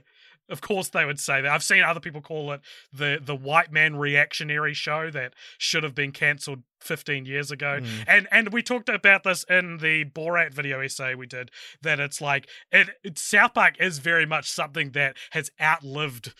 of 0.51 0.61
course 0.61 0.89
they 0.89 1.05
would 1.05 1.19
say 1.19 1.41
that. 1.41 1.51
I've 1.51 1.63
seen 1.63 1.83
other 1.83 1.99
people 1.99 2.21
call 2.21 2.51
it 2.51 2.61
the 2.93 3.19
the 3.23 3.35
white 3.35 3.71
man 3.71 3.95
reactionary 3.95 4.73
show 4.73 5.09
that 5.11 5.33
should 5.57 5.83
have 5.83 5.95
been 5.95 6.11
cancelled 6.11 6.63
15 6.81 7.25
years 7.25 7.51
ago. 7.51 7.79
Mm. 7.81 8.03
And 8.07 8.27
and 8.31 8.53
we 8.53 8.61
talked 8.61 8.89
about 8.89 9.23
this 9.23 9.43
in 9.45 9.77
the 9.77 10.05
Borat 10.05 10.53
video 10.53 10.79
essay 10.81 11.15
we 11.15 11.27
did 11.27 11.51
that 11.81 11.99
it's 11.99 12.21
like 12.21 12.47
it, 12.71 12.89
it 13.03 13.17
South 13.17 13.53
Park 13.53 13.75
is 13.79 13.99
very 13.99 14.25
much 14.25 14.49
something 14.49 14.91
that 14.91 15.15
has 15.31 15.49
outlived 15.59 16.33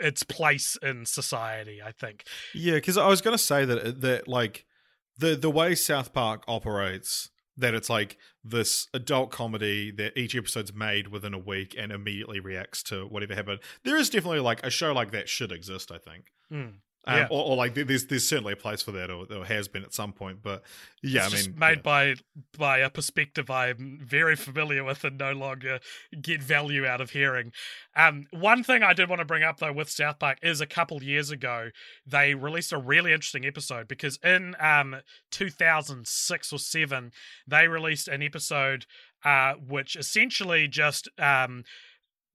its 0.00 0.22
place 0.22 0.78
in 0.82 1.06
society, 1.06 1.82
I 1.84 1.92
think. 1.92 2.24
yeah 2.54 2.74
because 2.74 2.96
i 2.96 3.08
was 3.08 3.20
going 3.20 3.36
to 3.36 3.42
say 3.42 3.64
that 3.64 4.00
that 4.00 4.28
like 4.28 4.64
the 5.18 5.34
the 5.34 5.50
way 5.50 5.74
south 5.74 6.12
park 6.12 6.44
operates 6.46 7.30
that 7.56 7.74
it's 7.74 7.88
like 7.90 8.16
this 8.44 8.86
adult 8.92 9.30
comedy 9.30 9.90
that 9.90 10.16
each 10.16 10.36
episode's 10.36 10.74
made 10.74 11.08
within 11.08 11.34
a 11.34 11.38
week 11.38 11.74
and 11.78 11.90
immediately 11.90 12.38
reacts 12.40 12.82
to 12.84 13.06
whatever 13.06 13.34
happened 13.34 13.60
there 13.84 13.96
is 13.96 14.10
definitely 14.10 14.40
like 14.40 14.64
a 14.64 14.70
show 14.70 14.92
like 14.92 15.10
that 15.12 15.28
should 15.28 15.52
exist 15.52 15.90
i 15.90 15.98
think 15.98 16.26
Mm. 16.52 16.74
Um, 17.06 17.16
Yeah. 17.18 17.26
or, 17.30 17.44
or 17.50 17.56
like 17.56 17.74
there's 17.74 18.06
there's 18.06 18.28
certainly 18.28 18.54
a 18.54 18.56
place 18.56 18.82
for 18.82 18.92
that 18.92 19.10
or, 19.10 19.26
or 19.32 19.44
has 19.44 19.68
been 19.68 19.84
at 19.84 19.94
some 19.94 20.12
point 20.12 20.38
but 20.42 20.62
yeah 21.02 21.26
it's 21.26 21.46
i 21.46 21.48
mean 21.48 21.58
made 21.58 21.76
yeah. 21.78 21.82
by 21.82 22.14
by 22.58 22.78
a 22.78 22.90
perspective 22.90 23.50
I'm 23.50 23.98
very 24.02 24.36
familiar 24.36 24.82
with 24.84 25.04
and 25.04 25.18
no 25.18 25.32
longer 25.32 25.80
get 26.20 26.42
value 26.42 26.86
out 26.86 27.00
of 27.00 27.10
hearing. 27.10 27.52
Um, 27.94 28.26
one 28.30 28.62
thing 28.62 28.82
I 28.82 28.92
did 28.92 29.08
want 29.08 29.20
to 29.20 29.24
bring 29.24 29.42
up 29.42 29.58
though 29.58 29.72
with 29.72 29.90
South 29.90 30.18
Park 30.18 30.38
is 30.42 30.60
a 30.60 30.66
couple 30.66 31.02
years 31.02 31.30
ago 31.30 31.70
they 32.06 32.34
released 32.34 32.72
a 32.72 32.78
really 32.78 33.12
interesting 33.12 33.44
episode 33.46 33.88
because 33.88 34.18
in 34.24 34.54
um 34.60 34.96
2006 35.30 36.52
or 36.52 36.58
seven 36.58 37.12
they 37.46 37.68
released 37.68 38.08
an 38.08 38.22
episode 38.22 38.86
uh 39.24 39.54
which 39.54 39.96
essentially 39.96 40.66
just 40.68 41.08
um 41.18 41.64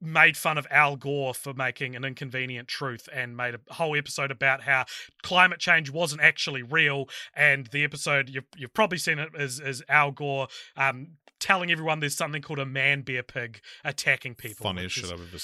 made 0.02 0.36
fun 0.36 0.58
of 0.58 0.66
Al 0.72 0.96
Gore 0.96 1.34
for 1.34 1.54
making 1.54 1.96
an 1.96 2.04
inconvenient 2.04 2.68
truth 2.68 3.08
and 3.14 3.38
made 3.38 3.56
a 3.56 3.74
whole 3.74 3.96
episode 3.96 4.32
about 4.32 4.64
how 4.64 4.86
climate 5.22 5.60
change 5.60 5.92
wasn't 5.92 6.22
actually 6.22 6.64
real. 6.64 7.08
And 7.36 7.68
the 7.68 7.84
episode 7.84 8.30
you've 8.30 8.48
you've 8.56 8.74
probably 8.74 8.98
seen 8.98 9.20
it 9.20 9.30
is 9.36 9.60
is 9.60 9.84
Al 9.88 10.12
Gore 10.12 10.48
um 10.76 11.18
telling 11.42 11.70
everyone 11.72 12.00
there's 12.00 12.16
something 12.16 12.42
called 12.42 12.60
a 12.60 12.66
man 12.66 13.02
bear 13.02 13.24
pig 13.24 13.60
attacking 13.84 14.36
people. 14.36 14.64
funniest 14.64 14.96
shit 14.96 15.04
is- 15.06 15.12
i've 15.12 15.20
ever 15.20 15.38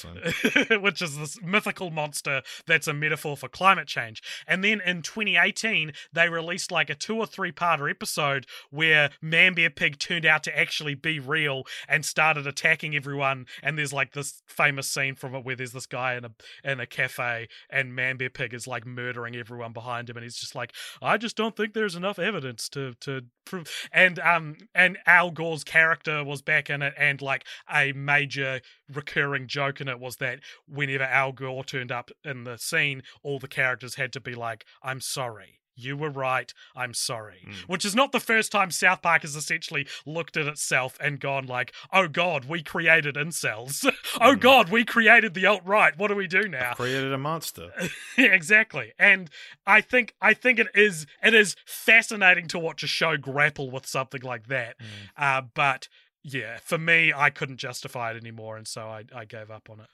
seen 0.70 0.82
which 0.82 1.02
is 1.02 1.18
this 1.18 1.42
mythical 1.42 1.90
monster 1.92 2.42
that's 2.66 2.88
a 2.88 2.94
metaphor 2.94 3.36
for 3.36 3.50
climate 3.50 3.88
change. 3.88 4.22
And 4.48 4.64
then 4.64 4.80
in 4.86 5.02
2018, 5.02 5.92
they 6.14 6.30
released 6.30 6.72
like 6.72 6.90
a 6.90 6.96
two 6.96 7.18
or 7.18 7.26
three 7.26 7.52
parter 7.52 7.90
episode 7.90 8.46
where 8.70 9.10
Man 9.22 9.54
Bear 9.56 9.70
Pig 9.72 9.98
turned 10.00 10.26
out 10.26 10.44
to 10.44 10.58
actually 10.58 10.94
be 10.96 11.20
real 11.20 11.64
and 11.88 12.06
started 12.06 12.46
attacking 12.46 12.96
everyone. 12.96 13.48
And 13.64 13.78
there's 13.78 13.92
like 13.94 14.14
this 14.14 14.44
famous 14.48 14.88
scene 14.88 15.16
from 15.16 15.34
it 15.34 15.44
where 15.44 15.56
there's 15.56 15.72
this 15.72 15.88
guy 15.88 16.16
in 16.16 16.26
a 16.26 16.32
in 16.64 16.80
a 16.80 16.86
cafe 16.86 17.48
and 17.70 17.96
Man 17.96 18.18
Bear 18.18 18.30
Pig 18.30 18.54
is 18.54 18.68
like 18.68 18.86
murdering 18.86 19.36
everyone 19.36 19.74
behind 19.74 20.10
him, 20.10 20.18
and 20.18 20.24
he's 20.24 20.38
just 20.38 20.54
like, 20.56 20.74
I 21.02 21.18
just 21.18 21.36
don't 21.36 21.56
think 21.56 21.74
there's 21.74 21.96
enough 21.96 22.20
evidence 22.20 22.70
to 22.70 22.94
to 23.02 23.24
prove. 23.46 23.68
And 23.92 24.20
um 24.20 24.58
and 24.76 24.98
Al 25.08 25.32
Gore's 25.32 25.64
character 25.64 25.87
was 26.26 26.42
back 26.42 26.70
in 26.70 26.82
it, 26.82 26.94
and 26.98 27.22
like 27.22 27.46
a 27.74 27.92
major 27.94 28.62
recurring 28.92 29.48
joke 29.48 29.82
in 29.82 29.88
it 29.88 30.00
was 30.00 30.18
that 30.18 30.40
whenever 30.68 31.04
Al 31.04 31.32
Gore 31.32 31.64
turned 31.64 31.92
up 31.92 32.12
in 32.24 32.44
the 32.44 32.58
scene, 32.58 33.04
all 33.24 33.40
the 33.40 33.48
characters 33.48 33.96
had 33.96 34.14
to 34.14 34.20
be 34.20 34.36
like, 34.36 34.66
"I'm 34.82 35.02
sorry." 35.02 35.62
You 35.78 35.96
were 35.96 36.10
right. 36.10 36.54
I'm 36.76 36.94
sorry. 36.94 37.46
Mm. 37.48 37.54
Which 37.68 37.86
is 37.86 37.96
not 37.96 38.12
the 38.12 38.20
first 38.20 38.52
time 38.52 38.72
South 38.72 39.02
Park 39.02 39.22
has 39.22 39.36
essentially 39.36 39.88
looked 40.06 40.36
at 40.36 40.48
itself 40.48 40.98
and 41.00 41.20
gone 41.20 41.46
like, 41.46 41.72
"Oh 41.94 42.08
God, 42.08 42.46
we 42.46 42.64
created 42.64 43.16
incels. 43.16 43.86
oh 44.20 44.36
Mm. 44.36 44.40
God, 44.40 44.70
we 44.70 44.84
created 44.84 45.34
the 45.36 45.46
alt 45.46 45.62
right. 45.64 45.98
What 45.98 46.08
do 46.10 46.16
we 46.16 46.28
do 46.28 46.48
now?" 46.48 46.74
Created 46.74 47.14
a 47.14 47.18
monster. 47.18 47.72
yeah, 48.18 48.34
exactly. 48.34 48.92
And 48.98 49.30
I 49.66 49.82
think 49.82 50.16
I 50.22 50.34
think 50.34 50.60
it 50.60 50.68
is 50.74 51.06
it 51.24 51.34
is 51.34 51.56
fascinating 51.66 52.48
to 52.48 52.60
watch 52.60 52.82
a 52.84 52.88
show 52.88 53.16
grapple 53.16 53.70
with 53.70 53.86
something 53.86 54.22
like 54.22 54.48
that. 54.48 54.76
Uh, 55.16 55.42
but 55.54 55.88
yeah, 56.24 56.58
for 56.64 56.78
me, 56.78 57.14
I 57.16 57.30
couldn't 57.30 57.58
justify 57.58 58.12
it 58.12 58.18
anymore, 58.18 58.58
and 58.58 58.68
so 58.68 58.82
I, 58.82 59.06
I 59.16 59.24
gave 59.26 59.50
up 59.52 59.70
on 59.70 59.80
it. 59.82 59.88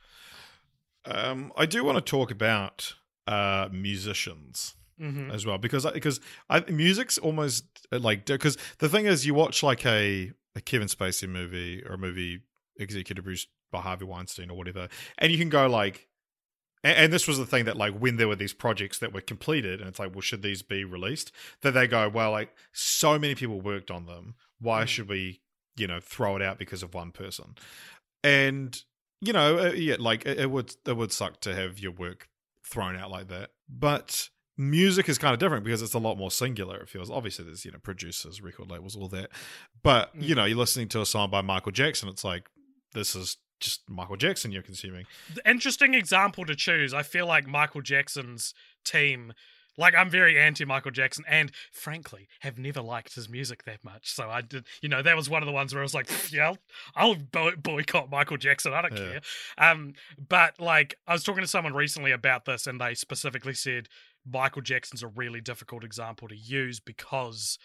Um, 1.05 1.51
I 1.57 1.65
do 1.65 1.83
want 1.83 1.97
to 1.97 2.01
talk 2.09 2.31
about 2.31 2.95
uh, 3.27 3.67
musicians 3.71 4.75
hmm 4.97 5.31
as 5.31 5.45
well 5.45 5.57
because 5.57 5.85
because 5.91 6.19
I, 6.49 6.61
music's 6.69 7.17
almost 7.17 7.65
uh, 7.91 7.99
like 7.99 8.25
because 8.25 8.57
the 8.79 8.89
thing 8.89 9.05
is 9.05 9.25
you 9.25 9.33
watch 9.33 9.63
like 9.63 9.85
a, 9.85 10.31
a 10.55 10.61
Kevin 10.61 10.87
Spacey 10.87 11.27
movie 11.27 11.83
or 11.83 11.93
a 11.93 11.97
movie 11.97 12.41
executive 12.77 13.23
produced 13.23 13.49
by 13.71 13.81
Harvey 13.81 14.05
Weinstein 14.05 14.49
or 14.49 14.57
whatever, 14.57 14.87
and 15.17 15.31
you 15.31 15.37
can 15.37 15.49
go 15.49 15.67
like. 15.67 16.07
And, 16.83 16.97
and 16.97 17.13
this 17.13 17.27
was 17.29 17.37
the 17.37 17.45
thing 17.45 17.63
that, 17.65 17.77
like, 17.77 17.97
when 17.97 18.17
there 18.17 18.27
were 18.27 18.35
these 18.35 18.53
projects 18.53 18.99
that 18.99 19.13
were 19.13 19.21
completed, 19.21 19.79
and 19.79 19.87
it's 19.87 19.99
like, 19.99 20.11
well, 20.13 20.21
should 20.21 20.41
these 20.41 20.61
be 20.61 20.83
released? 20.83 21.31
That 21.61 21.71
they 21.71 21.87
go, 21.87 22.09
well, 22.09 22.31
like, 22.31 22.53
so 22.73 23.17
many 23.17 23.35
people 23.35 23.61
worked 23.61 23.89
on 23.89 24.05
them. 24.05 24.35
Why 24.59 24.83
Mm. 24.83 24.87
should 24.87 25.07
we, 25.07 25.41
you 25.77 25.87
know, 25.87 26.01
throw 26.01 26.35
it 26.35 26.41
out 26.41 26.59
because 26.59 26.83
of 26.83 26.93
one 26.93 27.11
person? 27.11 27.55
And 28.23 28.81
you 29.21 29.31
know, 29.33 29.57
uh, 29.57 29.71
yeah, 29.71 29.95
like 29.99 30.25
it, 30.25 30.39
it 30.39 30.51
would 30.51 30.75
it 30.85 30.97
would 30.97 31.11
suck 31.11 31.39
to 31.41 31.55
have 31.55 31.79
your 31.79 31.91
work 31.93 32.27
thrown 32.65 32.95
out 32.97 33.11
like 33.11 33.29
that. 33.29 33.51
But 33.69 34.29
music 34.57 35.09
is 35.09 35.17
kind 35.17 35.33
of 35.33 35.39
different 35.39 35.63
because 35.63 35.81
it's 35.81 35.93
a 35.93 35.99
lot 35.99 36.17
more 36.17 36.31
singular. 36.31 36.77
It 36.77 36.89
feels 36.89 37.09
obviously 37.09 37.45
there's 37.45 37.65
you 37.65 37.71
know 37.71 37.79
producers, 37.81 38.41
record 38.41 38.69
labels, 38.69 38.95
all 38.95 39.07
that. 39.09 39.29
But 39.81 40.11
you 40.15 40.35
know, 40.35 40.45
you're 40.45 40.57
listening 40.57 40.87
to 40.89 41.01
a 41.01 41.05
song 41.05 41.29
by 41.29 41.41
Michael 41.41 41.71
Jackson. 41.71 42.09
It's 42.09 42.23
like 42.23 42.47
this 42.93 43.15
is 43.15 43.37
just 43.59 43.89
Michael 43.89 44.17
Jackson 44.17 44.51
you're 44.51 44.61
consuming. 44.61 45.05
The 45.33 45.49
interesting 45.49 45.93
example 45.93 46.45
to 46.45 46.55
choose. 46.55 46.93
I 46.93 47.03
feel 47.03 47.25
like 47.27 47.47
Michael 47.47 47.81
Jackson's 47.81 48.53
team. 48.85 49.33
Like 49.75 49.95
I'm 49.95 50.07
very 50.11 50.39
anti 50.39 50.65
Michael 50.65 50.91
Jackson, 50.91 51.23
and 51.27 51.51
frankly, 51.71 52.27
have 52.41 52.59
never 52.59 52.79
liked 52.79 53.15
his 53.15 53.27
music 53.27 53.63
that 53.63 53.83
much. 53.83 54.11
So 54.13 54.29
I 54.29 54.41
did, 54.41 54.67
you 54.83 54.89
know, 54.89 55.01
that 55.01 55.15
was 55.15 55.31
one 55.31 55.41
of 55.41 55.47
the 55.47 55.51
ones 55.51 55.73
where 55.73 55.81
I 55.81 55.83
was 55.83 55.95
like, 55.95 56.07
yeah, 56.31 56.49
I'll, 56.49 56.57
I'll 56.95 57.15
boy- 57.15 57.55
boycott 57.55 58.11
Michael 58.11 58.37
Jackson. 58.37 58.71
I 58.71 58.83
don't 58.83 58.95
Yeah. 58.95 59.09
care. 59.09 59.21
Um, 59.57 59.93
but 60.29 60.59
like 60.59 60.99
I 61.07 61.13
was 61.13 61.23
talking 61.23 61.41
to 61.41 61.47
someone 61.47 61.73
recently 61.73 62.11
about 62.11 62.45
this, 62.45 62.67
and 62.67 62.79
they 62.79 62.93
specifically 62.93 63.55
said 63.55 63.89
Michael 64.25 64.61
Jackson's 64.61 65.03
a 65.03 65.07
really 65.07 65.41
difficult 65.41 65.83
example 65.83 66.27
to 66.27 66.35
use 66.35 66.79
because 66.79 67.57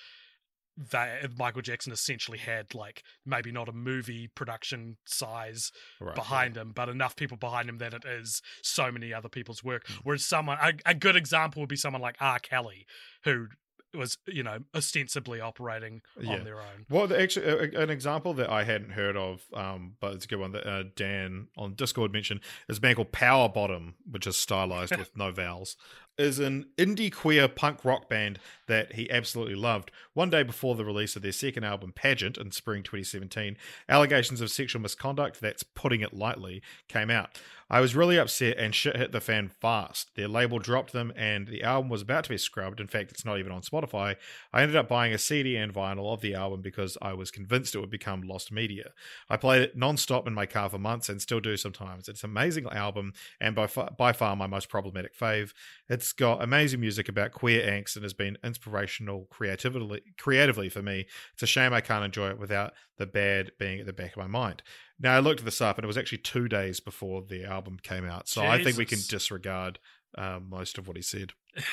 they 0.77 1.27
Michael 1.37 1.63
Jackson 1.63 1.93
essentially 1.93 2.39
had 2.39 2.73
like 2.75 3.03
maybe 3.27 3.51
not 3.51 3.69
a 3.69 3.73
movie 3.73 4.29
production 4.29 4.97
size 5.07 5.73
Right. 6.01 6.15
behind 6.15 6.57
him, 6.57 6.71
but 6.73 6.89
enough 6.89 7.17
people 7.17 7.37
behind 7.37 7.69
him 7.69 7.79
that 7.79 7.95
it 7.95 8.05
is 8.05 8.41
so 8.63 8.93
many 8.93 9.13
other 9.13 9.29
people's 9.29 9.65
work. 9.65 9.87
Mm. 9.89 9.99
Whereas 10.05 10.25
someone, 10.25 10.59
a, 10.63 10.73
a 10.87 10.95
good 10.95 11.17
example 11.17 11.61
would 11.61 11.69
be 11.69 11.75
someone 11.77 12.01
like 12.03 12.17
R. 12.21 12.39
Kelly, 12.39 12.87
who 13.25 13.49
was, 13.93 14.19
you 14.29 14.43
know, 14.45 14.59
ostensibly 14.73 15.41
operating 15.41 16.03
Yeah. 16.21 16.35
on 16.35 16.45
their 16.45 16.61
own. 16.61 16.87
Well, 16.89 17.09
the- 17.09 17.21
actually, 17.21 17.47
a- 17.47 17.81
an 17.81 17.91
example 17.91 18.33
that 18.35 18.49
I 18.51 18.63
hadn't 18.63 18.91
heard 18.91 19.17
of, 19.17 19.43
um, 19.55 19.97
but 19.99 20.15
it's 20.15 20.27
a 20.27 20.29
good 20.29 20.39
one 20.39 20.53
that 20.53 20.65
uh, 20.65 20.85
Dan 20.95 21.49
on 21.57 21.75
Discord 21.75 22.13
mentioned 22.13 22.41
is 22.69 22.79
a 22.79 22.81
band 22.81 22.97
called 22.97 23.11
Power 23.13 23.49
Bottom, 23.49 23.97
which 24.09 24.29
is 24.29 24.37
stylized 24.37 24.97
with 24.97 25.17
no 25.17 25.33
vowels, 25.33 25.77
is 26.19 26.39
an 26.39 26.67
indie 26.77 27.13
queer 27.13 27.49
punk 27.49 27.85
rock 27.85 28.09
band 28.09 28.39
that 28.67 28.95
he 28.95 29.11
absolutely 29.11 29.55
loved. 29.55 29.91
One 30.15 30.31
day 30.31 30.43
before 30.43 30.75
the 30.75 30.85
release 30.85 31.17
of 31.17 31.23
their 31.23 31.33
second 31.33 31.65
album, 31.65 31.93
Pageant, 31.93 32.37
in 32.37 32.51
spring 32.51 32.83
2017, 32.83 33.57
allegations 33.89 34.41
of 34.41 34.51
sexual 34.51 34.83
misconduct, 34.83 35.41
that's 35.41 35.63
putting 35.63 36.01
it 36.01 36.13
lightly, 36.13 36.63
came 36.89 37.11
out. 37.11 37.39
I 37.71 37.81
was 37.81 37.95
really 37.95 38.19
upset 38.19 38.57
and 38.57 38.75
shit 38.75 38.97
hit 38.97 39.13
the 39.13 39.21
fan 39.21 39.49
fast. 39.49 40.15
Their 40.15 40.29
label 40.29 40.59
dropped 40.59 40.93
them 40.93 41.13
and 41.15 41.47
the 41.47 41.63
album 41.63 41.91
was 41.91 42.01
about 42.01 42.25
to 42.25 42.31
be 42.31 42.39
scrubbed. 42.39 42.81
In 42.81 42.87
fact, 42.87 43.11
it's 43.11 43.27
not 43.27 43.39
even 43.39 43.53
on 43.53 43.61
Spotify. 43.61 44.17
I 44.55 44.63
ended 44.63 44.77
up 44.77 44.89
buying 44.89 45.13
a 45.13 45.19
CD 45.19 45.57
and 45.57 45.73
vinyl 45.73 46.13
of 46.13 46.23
the 46.23 46.35
album 46.35 46.63
because 46.63 46.97
I 47.03 47.13
was 47.13 47.31
convinced 47.31 47.75
it 47.75 47.81
would 47.81 47.91
become 47.91 48.23
lost 48.23 48.51
media. 48.51 48.93
I 49.29 49.37
played 49.37 49.61
it 49.61 49.77
non-stop 49.77 50.27
in 50.27 50.33
my 50.33 50.47
car 50.47 50.71
for 50.71 50.79
months 50.79 51.11
and 51.11 51.21
still 51.21 51.41
do 51.41 51.59
sometimes. 51.59 52.09
It's 52.09 52.25
an 52.25 52.31
amazing 52.31 52.67
album 52.69 53.13
and 53.39 53.55
by 53.55 53.67
far, 53.67 53.91
by 53.91 54.13
far 54.13 54.35
my 54.35 54.47
most 54.47 54.71
problematic 54.71 55.15
fave. 55.15 55.53
It's 55.91 56.08
got 56.13 56.43
amazing 56.43 56.81
music 56.81 57.09
about 57.09 57.33
queer 57.33 57.63
angst 57.69 57.97
and 57.97 58.03
has 58.03 58.15
been 58.15 58.39
inspirational 58.45 59.27
creatively 59.31 60.03
creatively 60.19 60.69
for 60.69 60.83
me. 60.83 61.07
It's 61.35 61.43
a 61.43 61.47
shame 61.47 61.73
I 61.73 61.81
can't 61.81 62.05
enjoy 62.05 62.31
it 62.31 62.39
without 62.39 62.73
the 62.97 63.07
bad 63.07 63.53
being 63.59 63.81
at 63.81 63.87
the 63.87 63.93
back 63.93 64.13
of 64.13 64.19
my 64.19 64.27
mind. 64.27 64.63
Now 64.99 65.17
I 65.17 65.21
looked 65.21 65.45
this 65.45 65.61
up 65.61 65.79
and 65.79 65.85
it 65.85 65.87
was 65.87 65.99
actually 65.99 66.19
two 66.19 66.49
days 66.49 66.81
before 66.81 67.23
the 67.23 67.45
album 67.45 67.79
came 67.83 68.05
out, 68.05 68.29
so 68.29 68.45
I 68.45 68.63
think 68.63 68.77
we 68.77 68.87
can 68.87 69.01
disregard 69.09 69.79
um, 70.17 70.49
most 70.49 70.79
of 70.79 70.89
what 70.89 70.97
he 70.97 71.03
said 71.03 71.33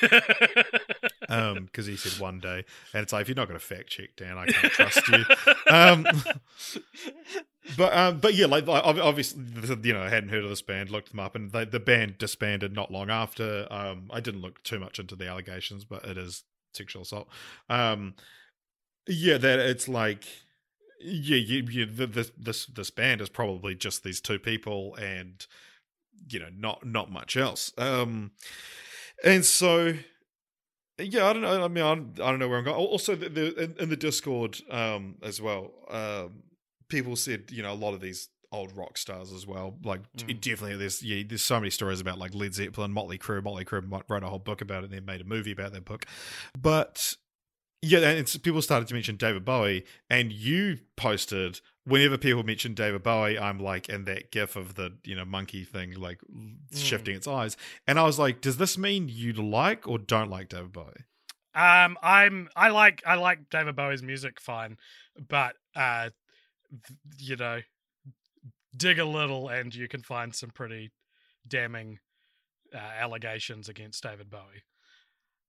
um 1.28 1.64
because 1.66 1.86
he 1.86 1.96
said 1.96 2.20
one 2.20 2.40
day 2.40 2.64
and 2.92 3.02
it's 3.02 3.12
like 3.12 3.22
if 3.22 3.28
you're 3.28 3.36
not 3.36 3.48
going 3.48 3.58
to 3.58 3.64
fact 3.64 3.88
check 3.88 4.10
dan 4.16 4.38
i 4.38 4.46
can't 4.46 4.72
trust 4.72 5.08
you. 5.08 5.24
Um 5.70 6.06
but 7.76 7.96
um 7.96 8.18
but 8.18 8.34
yeah 8.34 8.46
like, 8.46 8.66
like 8.66 8.84
obviously 8.84 9.42
you 9.82 9.92
know 9.92 10.02
i 10.02 10.08
hadn't 10.08 10.28
heard 10.28 10.44
of 10.44 10.50
this 10.50 10.62
band 10.62 10.90
looked 10.90 11.10
them 11.10 11.18
up 11.20 11.34
and 11.34 11.50
they, 11.50 11.64
the 11.64 11.80
band 11.80 12.18
disbanded 12.18 12.72
not 12.72 12.92
long 12.92 13.10
after 13.10 13.66
um 13.70 14.08
i 14.12 14.20
didn't 14.20 14.42
look 14.42 14.62
too 14.62 14.78
much 14.78 14.98
into 14.98 15.16
the 15.16 15.26
allegations 15.26 15.84
but 15.84 16.04
it 16.04 16.16
is 16.16 16.44
sexual 16.76 17.02
assault. 17.02 17.28
Um 17.68 18.14
yeah 19.08 19.38
that 19.38 19.58
it's 19.58 19.88
like 19.88 20.24
yeah 21.00 21.36
you, 21.36 21.64
you 21.68 21.86
the, 21.86 22.06
this 22.06 22.30
this 22.36 22.66
this 22.66 22.90
band 22.90 23.20
is 23.20 23.28
probably 23.28 23.74
just 23.74 24.04
these 24.04 24.20
two 24.20 24.38
people 24.38 24.94
and 24.96 25.46
you 26.28 26.38
know 26.38 26.48
not 26.56 26.86
not 26.86 27.10
much 27.10 27.36
else. 27.36 27.72
Um 27.78 28.32
and 29.24 29.44
so 29.44 29.94
yeah, 30.98 31.26
I 31.26 31.32
don't 31.32 31.42
know. 31.42 31.64
I 31.64 31.68
mean, 31.68 31.84
I 31.84 31.94
don't, 31.94 32.20
I 32.20 32.30
don't 32.30 32.38
know 32.38 32.48
where 32.48 32.58
I'm 32.58 32.64
going. 32.64 32.76
Also, 32.76 33.14
the, 33.14 33.28
the, 33.28 33.62
in, 33.64 33.74
in 33.78 33.88
the 33.88 33.96
Discord 33.96 34.58
um, 34.70 35.16
as 35.22 35.40
well, 35.40 35.72
um, 35.90 36.42
people 36.88 37.16
said 37.16 37.50
you 37.50 37.62
know 37.62 37.72
a 37.72 37.74
lot 37.74 37.94
of 37.94 38.00
these 38.00 38.28
old 38.52 38.76
rock 38.76 38.96
stars 38.96 39.32
as 39.32 39.46
well. 39.46 39.76
Like 39.84 40.00
Mm. 40.16 40.40
definitely, 40.40 40.76
there's 40.76 41.02
yeah, 41.02 41.22
there's 41.26 41.42
so 41.42 41.58
many 41.60 41.70
stories 41.70 42.00
about 42.00 42.18
like 42.18 42.34
Led 42.34 42.54
Zeppelin, 42.54 42.92
Motley 42.92 43.18
Crue. 43.18 43.42
Motley 43.42 43.64
Crue 43.64 44.02
wrote 44.08 44.22
a 44.22 44.28
whole 44.28 44.38
book 44.38 44.60
about 44.60 44.84
it, 44.84 44.86
and 44.86 44.94
then 44.94 45.04
made 45.04 45.20
a 45.20 45.24
movie 45.24 45.52
about 45.52 45.72
that 45.72 45.84
book. 45.84 46.06
But 46.58 47.14
yeah, 47.82 47.98
and 47.98 48.18
it's, 48.18 48.36
people 48.38 48.62
started 48.62 48.88
to 48.88 48.94
mention 48.94 49.16
David 49.16 49.44
Bowie, 49.44 49.84
and 50.08 50.32
you 50.32 50.78
posted 50.96 51.60
whenever 51.86 52.18
people 52.18 52.42
mention 52.42 52.74
David 52.74 53.02
Bowie, 53.02 53.38
I'm 53.38 53.58
like, 53.58 53.88
and 53.88 54.04
that 54.06 54.30
gif 54.30 54.56
of 54.56 54.74
the 54.74 54.92
you 55.04 55.14
know 55.14 55.24
monkey 55.24 55.64
thing 55.64 55.94
like 55.94 56.20
shifting 56.74 57.16
its 57.16 57.26
eyes, 57.26 57.56
and 57.86 57.98
I 57.98 58.02
was 58.02 58.18
like, 58.18 58.40
does 58.40 58.58
this 58.58 58.76
mean 58.76 59.08
you 59.08 59.32
like 59.32 59.88
or 59.88 59.98
don't 59.98 60.30
like 60.30 60.48
David 60.48 60.72
Bowie? 60.72 61.04
Um, 61.54 61.96
I'm 62.02 62.48
I 62.54 62.68
like 62.68 63.02
I 63.06 63.14
like 63.14 63.48
David 63.48 63.76
Bowie's 63.76 64.02
music 64.02 64.40
fine, 64.40 64.76
but 65.28 65.56
uh, 65.74 66.10
th- 66.70 66.98
you 67.18 67.36
know, 67.36 67.60
dig 68.76 68.98
a 68.98 69.04
little 69.04 69.48
and 69.48 69.74
you 69.74 69.88
can 69.88 70.02
find 70.02 70.34
some 70.34 70.50
pretty 70.50 70.90
damning 71.48 71.98
uh, 72.74 72.78
allegations 72.78 73.68
against 73.68 74.02
David 74.02 74.28
Bowie. 74.28 74.64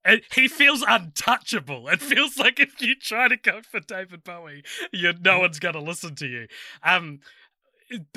And 0.08 0.22
he 0.34 0.48
feels 0.48 0.84
untouchable. 0.88 1.90
It 1.90 2.02
feels 2.02 2.38
like 2.38 2.62
if 2.62 2.82
you 2.82 2.96
try 2.96 3.28
to 3.28 3.36
go 3.36 3.62
for 3.62 3.82
David 3.82 4.24
Bowie, 4.24 4.64
you 4.94 5.14
no 5.22 5.40
one's 5.40 5.60
gonna 5.60 5.82
listen 5.82 6.16
to 6.16 6.28
you. 6.28 6.48
Um, 6.82 7.20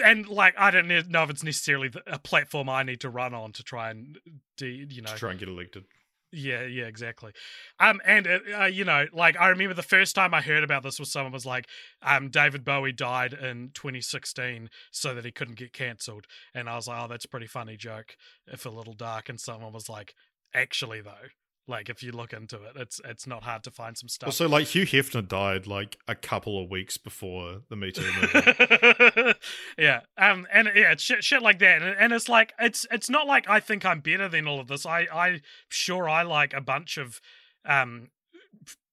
and 0.02 0.28
like 0.28 0.54
I 0.56 0.70
don't 0.70 0.88
know 0.88 1.22
if 1.24 1.30
it's 1.30 1.42
necessarily 1.42 1.90
a 2.06 2.18
platform 2.18 2.68
I 2.68 2.84
need 2.84 3.00
to 3.00 3.10
run 3.10 3.34
on 3.34 3.52
to 3.52 3.64
try 3.64 3.90
and 3.90 4.18
de- 4.56 4.86
you 4.88 5.02
know 5.02 5.10
to 5.10 5.16
try 5.16 5.30
and 5.32 5.40
get 5.40 5.48
elected. 5.48 5.84
yeah, 6.32 6.64
yeah, 6.64 6.84
exactly. 6.84 7.32
Um, 7.80 8.00
and 8.06 8.26
uh, 8.26 8.38
uh, 8.60 8.64
you 8.66 8.84
know, 8.84 9.06
like 9.12 9.36
I 9.36 9.48
remember 9.48 9.74
the 9.74 9.82
first 9.82 10.14
time 10.14 10.32
I 10.32 10.42
heard 10.42 10.62
about 10.62 10.84
this 10.84 11.00
was 11.00 11.10
someone 11.10 11.32
was 11.32 11.46
like, 11.46 11.66
um, 12.02 12.28
David 12.28 12.64
Bowie 12.64 12.92
died 12.92 13.32
in 13.32 13.70
2016 13.74 14.70
so 14.92 15.12
that 15.14 15.24
he 15.24 15.32
couldn't 15.32 15.58
get 15.58 15.72
cancelled, 15.72 16.26
and 16.54 16.68
I 16.68 16.76
was 16.76 16.86
like, 16.86 17.02
oh, 17.02 17.08
that's 17.08 17.24
a 17.24 17.28
pretty 17.28 17.48
funny 17.48 17.76
joke, 17.76 18.16
if 18.46 18.64
a 18.64 18.70
little 18.70 18.94
dark. 18.94 19.28
And 19.28 19.40
someone 19.40 19.72
was 19.72 19.88
like, 19.88 20.14
actually 20.54 21.00
though, 21.00 21.30
like 21.70 21.88
if 21.88 22.02
you 22.02 22.12
look 22.12 22.32
into 22.32 22.56
it, 22.56 22.72
it's 22.76 23.00
it's 23.04 23.26
not 23.26 23.44
hard 23.44 23.62
to 23.64 23.70
find 23.70 23.96
some 23.96 24.08
stuff. 24.08 24.28
Also, 24.28 24.48
like 24.48 24.66
Hugh 24.66 24.84
Hefner 24.84 25.26
died 25.26 25.66
like 25.66 25.96
a 26.06 26.14
couple 26.14 26.62
of 26.62 26.68
weeks 26.68 26.98
before 26.98 27.62
the 27.70 27.76
Me 27.76 27.92
Too 27.92 28.02
movement. 28.20 29.36
yeah, 29.78 30.00
um, 30.18 30.46
and 30.52 30.70
yeah, 30.74 30.92
it's 30.92 31.02
shit, 31.02 31.24
shit 31.24 31.40
like 31.40 31.58
that, 31.60 31.80
and, 31.80 31.96
and 31.98 32.12
it's 32.12 32.28
like 32.28 32.52
it's 32.60 32.86
it's 32.90 33.08
not 33.08 33.26
like 33.26 33.48
I 33.48 33.60
think 33.60 33.86
I'm 33.86 34.00
better 34.00 34.28
than 34.28 34.46
all 34.46 34.60
of 34.60 34.66
this. 34.66 34.84
I 34.84 35.06
I 35.12 35.40
sure 35.68 36.08
I 36.08 36.22
like 36.22 36.52
a 36.52 36.60
bunch 36.60 36.98
of, 36.98 37.20
um, 37.64 38.08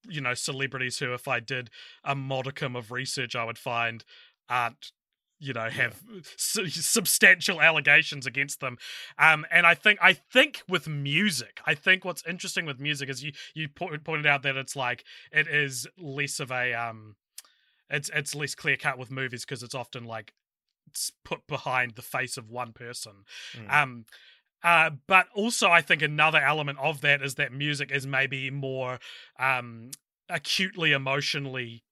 you 0.08 0.22
know, 0.22 0.36
celebrities 0.36 1.00
who, 1.00 1.14
if 1.14 1.28
I 1.28 1.40
did 1.42 1.70
a 2.04 2.16
modicum 2.16 2.76
of 2.76 2.92
research, 2.92 3.36
I 3.36 3.44
would 3.44 3.58
find 3.58 4.06
aren't 4.50 4.92
you 5.40 5.54
know 5.54 5.70
have 5.70 6.02
su- 6.36 6.68
substantial 6.70 7.62
allegations 7.62 8.26
against 8.26 8.60
them. 8.60 8.78
Um 9.18 9.46
and 9.52 9.66
i 9.66 9.74
think 9.74 10.00
i 10.02 10.14
think 10.14 10.62
with 10.68 10.88
music 10.88 11.60
i 11.66 11.74
think 11.74 12.04
what's 12.06 12.24
interesting 12.28 12.66
with 12.66 12.80
music 12.80 13.10
is 13.10 13.24
you 13.24 13.32
you 13.54 13.70
po- 13.70 13.98
pointed 14.04 14.26
out 14.26 14.44
that 14.44 14.58
it's 14.58 14.76
like 14.76 15.04
it 15.32 15.48
is 15.48 15.88
less 15.98 16.40
of 16.40 16.52
a 16.52 16.74
um 16.74 17.16
it's 17.90 18.10
it's 18.14 18.36
less 18.36 18.56
clear 18.56 18.78
cut 18.78 18.98
with 18.98 19.12
movies 19.12 19.46
because 19.46 19.64
it's 19.64 19.76
often 19.76 20.04
like 20.04 20.34
it's 20.88 21.12
put 21.24 21.46
behind 21.48 21.96
the 21.96 22.02
face 22.02 22.38
of 22.38 22.50
one 22.50 22.74
person. 22.74 23.26
Mm. 23.56 23.74
um 23.74 24.06
uh, 24.64 24.90
but 25.08 25.28
also, 25.36 25.70
I 25.70 25.82
think 25.82 26.02
another 26.02 26.40
element 26.40 26.80
of 26.80 27.02
that 27.02 27.22
is 27.22 27.36
that 27.36 27.54
music 27.54 27.92
is 27.92 28.08
maybe 28.08 28.50
more 28.50 29.00
um, 29.40 29.92
acutely 30.30 30.92
emotionally 30.94 31.84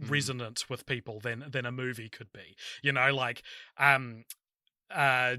Mm. 0.00 0.10
resonant 0.10 0.64
with 0.68 0.86
people 0.86 1.20
than 1.20 1.44
than 1.48 1.66
a 1.66 1.72
movie 1.72 2.08
could 2.08 2.32
be. 2.32 2.56
You 2.82 2.92
know, 2.92 3.14
like 3.14 3.42
um, 3.76 4.24
uh, 4.90 5.36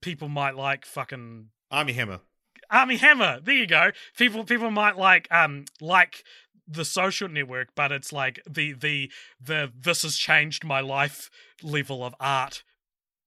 people 0.00 0.28
might 0.28 0.56
like 0.56 0.84
fucking 0.84 1.48
Armie 1.70 1.92
Hammer. 1.92 2.20
Armie 2.70 2.96
Hammer. 2.96 3.40
There 3.40 3.54
you 3.54 3.66
go. 3.66 3.90
People 4.16 4.44
people 4.44 4.70
might 4.70 4.96
like 4.96 5.28
um 5.30 5.64
like 5.80 6.24
the 6.66 6.84
social 6.84 7.28
network, 7.28 7.68
but 7.74 7.92
it's 7.92 8.12
like 8.12 8.40
the 8.48 8.72
the 8.72 9.10
the 9.40 9.72
this 9.78 10.02
has 10.02 10.16
changed 10.16 10.64
my 10.64 10.80
life 10.80 11.30
level 11.62 12.04
of 12.04 12.14
art 12.20 12.62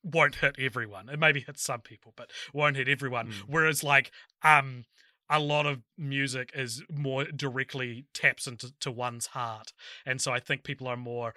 won't 0.04 0.36
hit 0.36 0.56
everyone. 0.60 1.10
It 1.10 1.20
maybe 1.20 1.40
hits 1.40 1.64
some 1.64 1.82
people, 1.82 2.14
but 2.16 2.30
won't 2.54 2.76
hit 2.76 2.90
everyone. 2.90 3.28
Mm. 3.28 3.34
Whereas 3.48 3.84
like 3.84 4.12
um 4.44 4.86
a 5.30 5.40
lot 5.40 5.66
of 5.66 5.82
music 5.98 6.52
is 6.54 6.84
more 6.92 7.26
directly 7.26 8.06
taps 8.14 8.48
into 8.48 8.74
to 8.80 8.92
one's 8.92 9.28
heart. 9.28 9.74
And 10.06 10.22
so 10.22 10.32
I 10.32 10.40
think 10.40 10.64
people 10.64 10.88
are 10.88 10.98
more 10.98 11.34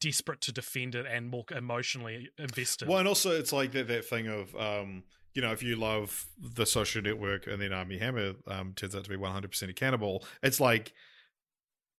desperate 0.00 0.40
to 0.42 0.52
defend 0.52 0.94
it 0.94 1.06
and 1.06 1.28
more 1.28 1.44
emotionally 1.54 2.30
invested. 2.38 2.88
Well, 2.88 2.98
and 2.98 3.08
also 3.08 3.30
it's 3.30 3.52
like 3.52 3.72
that 3.72 3.88
that 3.88 4.04
thing 4.04 4.26
of 4.26 4.54
um, 4.56 5.04
you 5.34 5.42
know, 5.42 5.52
if 5.52 5.62
you 5.62 5.76
love 5.76 6.26
the 6.38 6.64
social 6.64 7.02
network 7.02 7.46
and 7.46 7.60
then 7.60 7.72
Armie 7.72 7.98
Hammer 7.98 8.34
um 8.48 8.72
turns 8.74 8.96
out 8.96 9.04
to 9.04 9.10
be 9.10 9.16
one 9.16 9.32
hundred 9.32 9.50
percent 9.50 9.70
a 9.70 9.74
cannibal, 9.74 10.24
it's 10.42 10.60
like 10.60 10.92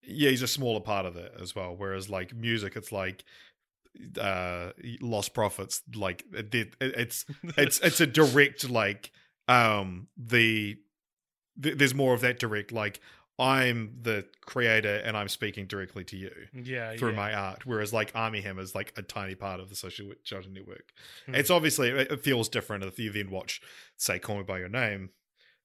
yeah, 0.04 0.30
he's 0.30 0.42
a 0.42 0.48
smaller 0.48 0.80
part 0.80 1.06
of 1.06 1.14
that 1.14 1.34
as 1.40 1.56
well. 1.56 1.76
Whereas 1.76 2.10
like 2.10 2.34
music, 2.36 2.76
it's 2.76 2.92
like 2.92 3.24
uh 4.20 4.72
lost 5.02 5.34
prophets 5.34 5.82
like 5.96 6.24
it, 6.32 6.54
it, 6.54 6.76
it's 6.80 7.26
it's 7.58 7.80
it's 7.80 8.02
a 8.02 8.08
direct 8.08 8.70
like 8.70 9.12
um 9.48 10.08
the, 10.18 10.78
th- 11.62 11.78
there's 11.78 11.94
more 11.96 12.14
of 12.14 12.22
that 12.22 12.40
direct 12.40 12.72
like 12.72 13.00
i'm 13.40 13.92
the 14.02 14.26
creator 14.42 14.96
and 15.06 15.16
i'm 15.16 15.28
speaking 15.28 15.68
directly 15.68 16.04
to 16.04 16.18
you 16.18 16.32
yeah, 16.54 16.96
through 16.96 17.12
yeah. 17.12 17.16
my 17.16 17.34
art 17.34 17.66
whereas 17.66 17.94
like 17.94 18.12
armie 18.16 18.42
hammer 18.42 18.62
is 18.62 18.74
like 18.74 18.92
a 18.98 19.02
tiny 19.02 19.36
part 19.36 19.60
of 19.60 19.70
the 19.70 19.76
social 19.76 20.12
social 20.24 20.52
network 20.52 20.92
Hmm. 21.26 21.36
it's 21.36 21.50
obviously 21.50 21.90
it 21.90 22.22
feels 22.24 22.50
different 22.50 22.84
if 22.84 22.98
you 22.98 23.12
then 23.12 23.30
watch 23.30 23.62
say 23.96 24.18
call 24.20 24.38
me 24.38 24.44
by 24.44 24.60
your 24.60 24.70
name 24.70 25.12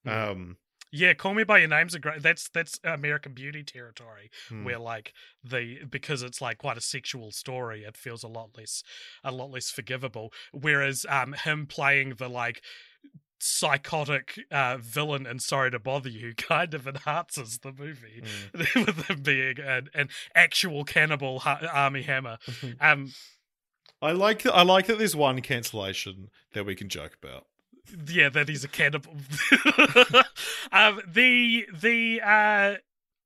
Hmm. 0.05 0.09
um 0.09 0.57
Yeah, 0.91 1.15
Call 1.15 1.33
Me 1.33 1.43
by 1.43 1.57
Your 1.57 1.69
Name's 1.69 1.95
a 1.95 1.99
great. 1.99 2.21
That's 2.21 2.49
that's 2.49 2.79
American 2.83 3.33
Beauty 3.33 3.63
territory, 3.63 4.29
hmm. 4.49 4.63
where 4.63 4.77
like 4.77 5.13
the 5.43 5.79
because 5.89 6.21
it's 6.21 6.39
like 6.39 6.59
quite 6.59 6.77
a 6.77 6.81
sexual 6.81 7.31
story, 7.31 7.83
it 7.83 7.97
feels 7.97 8.21
a 8.21 8.27
lot 8.27 8.49
less 8.55 8.83
a 9.23 9.31
lot 9.31 9.49
less 9.49 9.71
forgivable. 9.71 10.31
Whereas 10.51 11.03
um 11.09 11.33
him 11.33 11.65
playing 11.65 12.15
the 12.19 12.29
like 12.29 12.61
psychotic 13.43 14.39
uh 14.51 14.77
villain 14.79 15.25
and 15.27 15.41
sorry 15.41 15.69
to 15.69 15.79
bother 15.79 16.09
you 16.09 16.33
kind 16.37 16.73
of 16.73 16.87
enhances 16.87 17.59
the 17.59 17.71
movie 17.71 18.23
Mm. 18.53 18.85
with 18.85 19.05
him 19.09 19.21
being 19.21 19.59
an, 19.59 19.89
an 19.93 20.09
actual 20.33 20.83
cannibal 20.85 21.39
ha- 21.39 21.59
armie 21.71 22.03
hammer 22.03 22.37
um 22.79 23.11
i 24.01 24.11
like 24.11 24.45
i 24.45 24.61
like 24.61 24.85
that 24.87 24.97
there's 24.97 25.15
one 25.15 25.41
cancellation 25.41 26.29
that 26.53 26.65
we 26.65 26.75
can 26.75 26.87
joke 26.89 27.17
about 27.21 27.45
yeah, 28.07 28.29
that 28.29 28.47
he's 28.47 28.63
a 28.63 28.69
cannibal. 28.69 29.11
um, 30.71 31.01
the 31.05 31.65
the 31.73 32.21
uh, 32.21 32.75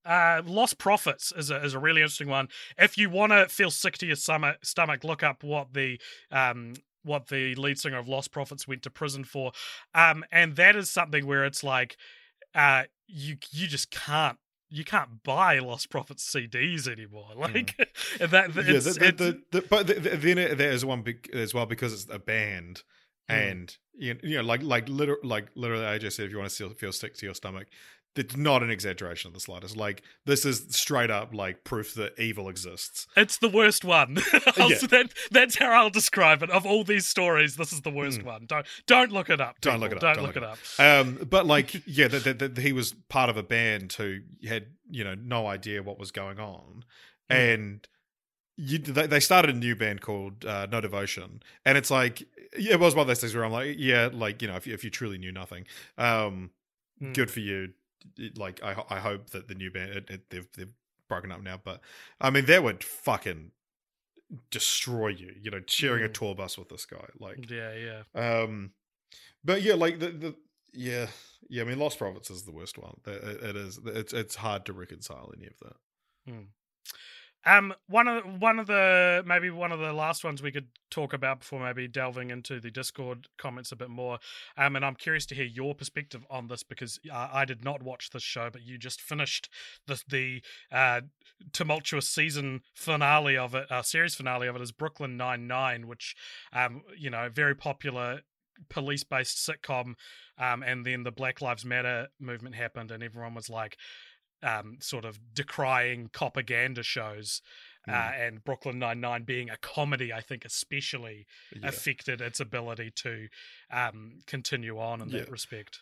uh, 0.03 0.41
Lost 0.45 0.77
Prophets 0.79 1.31
is 1.37 1.51
a 1.51 1.63
is 1.63 1.73
a 1.73 1.79
really 1.79 2.01
interesting 2.01 2.27
one. 2.27 2.47
If 2.77 2.97
you 2.97 3.09
want 3.09 3.33
to 3.33 3.47
feel 3.49 3.69
sick 3.69 3.97
to 3.99 4.07
your 4.07 4.15
stomach, 4.15 4.65
stomach, 4.65 5.03
look 5.03 5.21
up 5.21 5.43
what 5.43 5.73
the 5.73 5.99
um 6.31 6.73
what 7.03 7.27
the 7.27 7.55
lead 7.55 7.79
singer 7.79 7.97
of 7.97 8.07
Lost 8.07 8.31
Prophets 8.31 8.67
went 8.67 8.83
to 8.83 8.89
prison 8.89 9.23
for, 9.23 9.51
um, 9.95 10.23
and 10.31 10.55
that 10.55 10.75
is 10.75 10.89
something 10.89 11.25
where 11.25 11.45
it's 11.45 11.63
like, 11.63 11.97
uh, 12.55 12.83
you 13.07 13.37
you 13.51 13.67
just 13.67 13.91
can't. 13.91 14.37
You 14.69 14.83
can't 14.83 15.23
buy 15.23 15.59
Lost 15.59 15.89
Prophets 15.89 16.29
CDs 16.29 16.89
anymore. 16.89 17.29
Like 17.37 17.77
that. 18.19 18.31
that 18.31 18.51
Hmm. 18.51 18.59
yeah, 18.59 18.75
it's, 18.75 18.85
the, 18.85 18.91
the, 18.99 19.05
it's- 19.07 19.17
the, 19.17 19.41
the, 19.61 19.67
but 19.69 19.87
the, 19.87 19.93
the, 19.93 20.09
then 20.17 20.37
it- 20.37 20.57
there's 20.57 20.83
one 20.83 21.03
big 21.03 21.29
as 21.33 21.53
well 21.53 21.65
because 21.65 21.93
it's 21.93 22.07
a 22.13 22.19
band, 22.19 22.83
Mm. 23.29 23.51
and 23.51 23.77
you 23.93 24.13
know, 24.13 24.19
you 24.23 24.35
know, 24.37 24.43
like 24.43 24.63
like 24.63 24.87
liter- 24.89 25.19
like 25.23 25.47
literally, 25.55 25.83
AJ 25.83 26.13
said, 26.13 26.25
if 26.25 26.31
you 26.31 26.37
want 26.37 26.49
to 26.49 26.55
feel, 26.55 26.69
feel 26.73 26.91
sick 26.93 27.13
to 27.15 27.25
your 27.25 27.35
stomach, 27.35 27.67
it's 28.17 28.35
not 28.37 28.63
an 28.63 28.69
exaggeration 28.69 29.27
of 29.29 29.33
the 29.33 29.39
slightest. 29.39 29.75
Like 29.77 30.01
this 30.25 30.45
is 30.45 30.65
straight 30.69 31.09
up 31.09 31.33
like 31.33 31.63
proof 31.63 31.93
that 31.95 32.19
evil 32.19 32.49
exists. 32.49 33.07
It's 33.15 33.37
the 33.37 33.49
worst 33.49 33.83
one. 33.85 34.17
Yeah. 34.57 34.77
that, 34.89 35.13
that's 35.31 35.55
how 35.57 35.71
I'll 35.71 35.89
describe 35.89 36.41
it. 36.43 36.49
Of 36.49 36.65
all 36.65 36.83
these 36.83 37.05
stories, 37.05 37.55
this 37.55 37.71
is 37.71 37.81
the 37.81 37.89
worst 37.91 38.23
one. 38.23 38.45
Don't 38.47 38.65
don't 38.87 39.11
look 39.11 39.29
it 39.29 39.39
up. 39.39 39.61
Don't 39.61 39.79
look 39.79 39.91
it 39.91 40.03
up. 40.03 40.15
Don't, 40.15 40.23
look, 40.25 40.35
it 40.35 40.43
up. 40.43 40.57
Um, 40.79 41.25
but 41.29 41.45
like, 41.45 41.81
yeah, 41.87 42.07
that, 42.07 42.23
that, 42.23 42.39
that 42.39 42.57
he 42.57 42.73
was 42.73 42.93
part 43.09 43.29
of 43.29 43.37
a 43.37 43.43
band 43.43 43.93
who 43.93 44.19
had 44.47 44.67
you 44.89 45.03
know 45.03 45.15
no 45.15 45.47
idea 45.47 45.83
what 45.83 45.99
was 45.99 46.11
going 46.11 46.39
on, 46.39 46.83
Hmm. 47.29 47.35
and 47.35 47.87
you, 48.57 48.79
they, 48.79 49.05
they 49.05 49.19
started 49.19 49.53
a 49.55 49.57
new 49.57 49.75
band 49.75 50.01
called 50.01 50.43
uh, 50.45 50.65
No 50.71 50.81
Devotion, 50.81 51.41
and 51.65 51.77
it's 51.77 51.91
like 51.91 52.23
it 52.53 52.79
was 52.79 52.95
one 52.95 53.01
of 53.03 53.07
those 53.07 53.19
things 53.21 53.35
where 53.35 53.45
I'm 53.45 53.51
like, 53.51 53.75
yeah, 53.77 54.09
like 54.11 54.41
you 54.41 54.47
know, 54.47 54.55
if 54.55 54.65
you, 54.65 54.73
if 54.73 54.83
you 54.83 54.89
truly 54.89 55.17
knew 55.17 55.31
nothing, 55.31 55.65
um, 55.97 56.51
Mm. 57.01 57.13
good 57.13 57.29
for 57.29 57.41
you. 57.41 57.73
Like 58.35 58.61
I 58.63 58.83
I 58.89 58.99
hope 58.99 59.29
that 59.31 59.47
the 59.47 59.55
new 59.55 59.71
band 59.71 59.91
it, 59.91 60.09
it, 60.09 60.29
they've 60.29 60.47
they've 60.55 60.73
broken 61.09 61.31
up 61.31 61.41
now, 61.41 61.59
but 61.63 61.81
I 62.21 62.29
mean 62.29 62.45
that 62.45 62.63
would 62.63 62.83
fucking 62.83 63.51
destroy 64.51 65.07
you. 65.09 65.33
You 65.41 65.51
know, 65.51 65.61
sharing 65.67 66.03
a 66.03 66.09
Mm. 66.09 66.13
tour 66.13 66.35
bus 66.35 66.57
with 66.57 66.69
this 66.69 66.85
guy, 66.85 67.05
like 67.19 67.49
Yeah, 67.49 67.73
yeah. 67.73 68.03
um, 68.41 68.71
but 69.43 69.61
yeah, 69.61 69.73
like 69.75 69.99
the 69.99 70.09
the 70.09 70.35
yeah 70.73 71.07
yeah. 71.49 71.61
I 71.63 71.65
mean, 71.65 71.79
Lost 71.79 71.97
Prophets 71.97 72.29
is 72.29 72.43
the 72.43 72.51
worst 72.51 72.77
one. 72.77 72.99
It, 73.05 73.23
it- 73.23 73.43
it 73.43 73.55
is. 73.55 73.79
It's 73.85 74.13
it's 74.13 74.35
hard 74.35 74.65
to 74.65 74.73
reconcile 74.73 75.31
any 75.37 75.47
of 75.47 75.57
that. 75.59 75.75
Um, 77.45 77.73
one 77.87 78.07
of 78.07 78.41
one 78.41 78.59
of 78.59 78.67
the 78.67 79.23
maybe 79.25 79.49
one 79.49 79.71
of 79.71 79.79
the 79.79 79.93
last 79.93 80.23
ones 80.23 80.41
we 80.41 80.51
could 80.51 80.67
talk 80.89 81.13
about 81.13 81.39
before 81.39 81.63
maybe 81.63 81.87
delving 81.87 82.29
into 82.29 82.59
the 82.59 82.71
Discord 82.71 83.27
comments 83.37 83.71
a 83.71 83.75
bit 83.75 83.89
more. 83.89 84.19
Um, 84.57 84.75
and 84.75 84.83
I'm 84.83 84.95
curious 84.95 85.25
to 85.27 85.35
hear 85.35 85.45
your 85.45 85.73
perspective 85.73 86.25
on 86.29 86.47
this 86.47 86.63
because 86.63 86.99
uh, 87.11 87.29
I 87.31 87.45
did 87.45 87.63
not 87.63 87.83
watch 87.83 88.09
this 88.09 88.23
show, 88.23 88.49
but 88.51 88.63
you 88.63 88.77
just 88.77 89.01
finished 89.01 89.49
the 89.85 90.01
the 90.09 90.41
uh, 90.71 91.01
tumultuous 91.53 92.09
season 92.09 92.61
finale 92.73 93.37
of 93.37 93.55
it, 93.55 93.71
uh, 93.71 93.81
series 93.81 94.15
finale 94.15 94.47
of 94.47 94.55
it 94.55 94.61
is 94.61 94.71
Brooklyn 94.71 95.15
Nine 95.15 95.47
Nine, 95.47 95.87
which 95.87 96.15
um, 96.51 96.81
you 96.97 97.09
know, 97.09 97.29
very 97.33 97.55
popular 97.55 98.21
police 98.69 99.03
based 99.03 99.37
sitcom. 99.37 99.95
Um, 100.39 100.61
and 100.63 100.85
then 100.85 101.03
the 101.03 101.11
Black 101.11 101.41
Lives 101.41 101.65
Matter 101.65 102.09
movement 102.19 102.55
happened, 102.55 102.91
and 102.91 103.01
everyone 103.01 103.33
was 103.33 103.49
like, 103.49 103.77
um, 104.43 104.77
sort 104.79 105.05
of 105.05 105.19
decrying 105.33 106.09
propaganda 106.11 106.83
shows, 106.83 107.41
uh, 107.87 107.91
Mm. 107.91 108.27
and 108.27 108.43
Brooklyn 108.43 108.79
Nine 108.79 108.99
Nine 108.99 109.23
being 109.23 109.49
a 109.49 109.57
comedy, 109.57 110.11
I 110.13 110.21
think 110.21 110.45
especially 110.45 111.25
Yeah. 111.55 111.69
affected 111.69 112.21
its 112.21 112.39
ability 112.39 112.91
to 112.91 113.29
um, 113.71 114.19
continue 114.27 114.77
on 114.79 115.01
in 115.01 115.09
that 115.09 115.29
respect. 115.31 115.81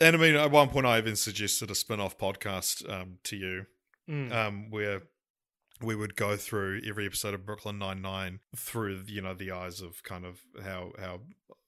And 0.00 0.16
I 0.16 0.18
mean, 0.18 0.34
at 0.34 0.50
one 0.50 0.68
point, 0.70 0.86
I 0.86 0.98
even 0.98 1.16
suggested 1.16 1.70
a 1.70 1.74
spin-off 1.74 2.18
podcast 2.18 2.88
um, 2.90 3.18
to 3.24 3.36
you, 3.36 3.66
Mm. 4.08 4.32
um, 4.32 4.70
where 4.70 5.02
we 5.82 5.94
would 5.96 6.14
go 6.16 6.36
through 6.36 6.80
every 6.86 7.06
episode 7.06 7.34
of 7.34 7.44
Brooklyn 7.44 7.78
Nine 7.78 8.00
Nine 8.02 8.40
through 8.56 9.02
you 9.06 9.20
know 9.20 9.34
the 9.34 9.50
eyes 9.50 9.80
of 9.80 10.02
kind 10.02 10.24
of 10.24 10.40
how 10.64 10.92
how 10.98 11.20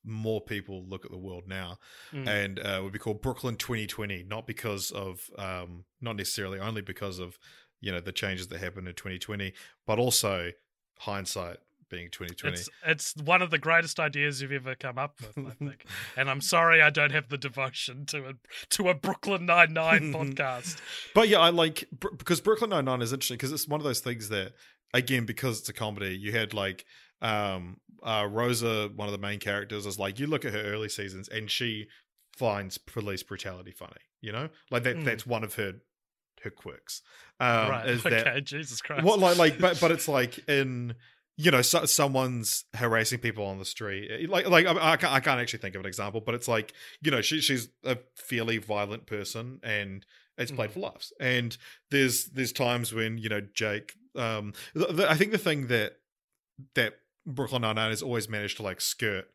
more 0.05 0.41
people 0.41 0.85
look 0.89 1.05
at 1.05 1.11
the 1.11 1.19
world 1.19 1.45
now, 1.49 1.79
Mm. 2.13 2.29
and 2.29 2.59
uh, 2.61 2.81
would 2.83 2.93
be 2.93 2.99
called 3.01 3.21
Brooklyn 3.23 3.57
2020, 3.57 4.23
not 4.29 4.47
because 4.47 4.93
of 4.93 5.29
um, 5.37 5.85
not 6.01 6.15
necessarily 6.17 6.61
only 6.61 6.83
because 6.83 7.19
of 7.19 7.39
you 7.81 7.91
know 7.93 8.01
the 8.01 8.13
changes 8.13 8.49
that 8.49 8.61
happened 8.61 8.87
in 8.89 8.95
2020, 8.95 9.53
but 9.87 9.99
also 9.99 10.53
hindsight 11.01 11.59
being 11.89 12.09
2020. 12.11 12.55
It's 12.57 12.69
it's 12.85 13.15
one 13.25 13.43
of 13.43 13.51
the 13.51 13.59
greatest 13.59 13.99
ideas 14.01 14.41
you've 14.43 14.53
ever 14.53 14.75
come 14.75 14.99
up 14.99 15.17
with, 15.21 15.47
I 15.47 15.51
think. 15.51 15.85
and 16.17 16.29
I'm 16.31 16.41
sorry 16.41 16.83
I 16.83 16.91
don't 16.91 17.13
have 17.13 17.29
the 17.29 17.39
devotion 17.39 18.07
to 18.07 18.29
a 18.29 18.33
to 18.71 18.89
a 18.89 18.95
Brooklyn 18.95 19.47
Nine 19.47 19.73
Nine 19.73 20.13
podcast. 20.15 20.79
But 21.15 21.29
yeah, 21.29 21.41
I 21.41 21.51
like 21.51 21.85
because 22.17 22.41
Brooklyn 22.41 22.71
Nine 22.71 22.85
Nine 22.85 23.03
is 23.03 23.13
interesting 23.13 23.37
because 23.37 23.53
it's 23.53 23.69
one 23.69 23.81
of 23.81 23.85
those 23.85 24.01
things 24.01 24.29
that 24.31 24.53
again 24.95 25.25
because 25.27 25.61
it's 25.61 25.69
a 25.69 25.73
comedy, 25.73 26.17
you 26.17 26.33
had 26.33 26.55
like 26.55 26.85
um 27.23 27.79
uh 28.03 28.27
Rosa, 28.31 28.91
one 28.95 29.09
of 29.09 29.13
the 29.13 29.19
main 29.19 29.39
characters, 29.41 29.87
is 29.87 29.99
like 29.99 30.19
you 30.19 30.27
look 30.27 30.45
at 30.45 30.53
her 30.53 30.63
early 30.63 30.89
seasons 30.89 31.29
and 31.29 31.51
she 31.51 31.87
finds 32.37 32.79
police 32.79 33.23
brutality 33.23 33.71
funny. 33.73 33.93
You 34.21 34.33
know, 34.33 34.49
like 34.71 34.83
that 34.85 34.97
Mm. 34.97 35.05
that's 35.05 35.27
one 35.27 35.45
of 35.45 35.55
her 35.55 35.75
her 36.43 36.51
quirks. 36.51 37.03
Um, 37.41 37.49
right. 37.71 37.89
Is 37.89 38.05
okay. 38.07 38.23
that 38.23 38.45
Jesus 38.45 38.81
Christ. 38.81 39.03
what 39.05 39.19
like 39.19 39.37
like 39.39 39.59
but 39.59 39.81
but 39.81 39.91
it's 39.91 40.09
like 40.09 40.39
in 40.49 40.95
you 41.37 41.51
know, 41.51 41.63
so, 41.63 41.85
someone's 41.85 42.65
harassing 42.75 43.19
people 43.19 43.45
on 43.45 43.59
the 43.59 43.65
street. 43.65 44.29
Like, 44.29 44.49
like 44.49 44.67
I, 44.67 44.93
I, 44.93 44.97
can't, 44.97 45.13
I 45.13 45.21
can't 45.21 45.41
actually 45.41 45.59
think 45.59 45.75
of 45.75 45.81
an 45.81 45.87
example, 45.87 46.21
but 46.21 46.35
it's 46.35 46.49
like, 46.49 46.73
you 47.03 47.11
know, 47.11 47.21
she, 47.21 47.41
she's 47.41 47.69
a 47.85 47.99
fairly 48.15 48.59
violent 48.59 49.07
person, 49.07 49.61
and 49.63 50.05
it's 50.39 50.51
played 50.51 50.71
mm. 50.71 50.75
for 50.75 50.81
laughs. 50.81 51.13
And 51.21 51.57
there's 51.91 52.27
there's 52.27 52.53
times 52.53 52.93
when 52.93 53.19
you 53.19 53.29
know 53.29 53.43
Jake. 53.55 53.95
Um, 54.15 54.55
the, 54.75 54.87
the, 54.87 55.11
I 55.11 55.15
think 55.15 55.33
the 55.33 55.39
thing 55.39 55.67
that 55.67 55.97
that 56.75 56.95
Brooklyn 57.27 57.63
Nine 57.63 57.77
Nine 57.77 57.91
has 57.91 58.03
always 58.03 58.29
managed 58.29 58.57
to 58.59 58.63
like 58.63 58.81
skirt 58.81 59.27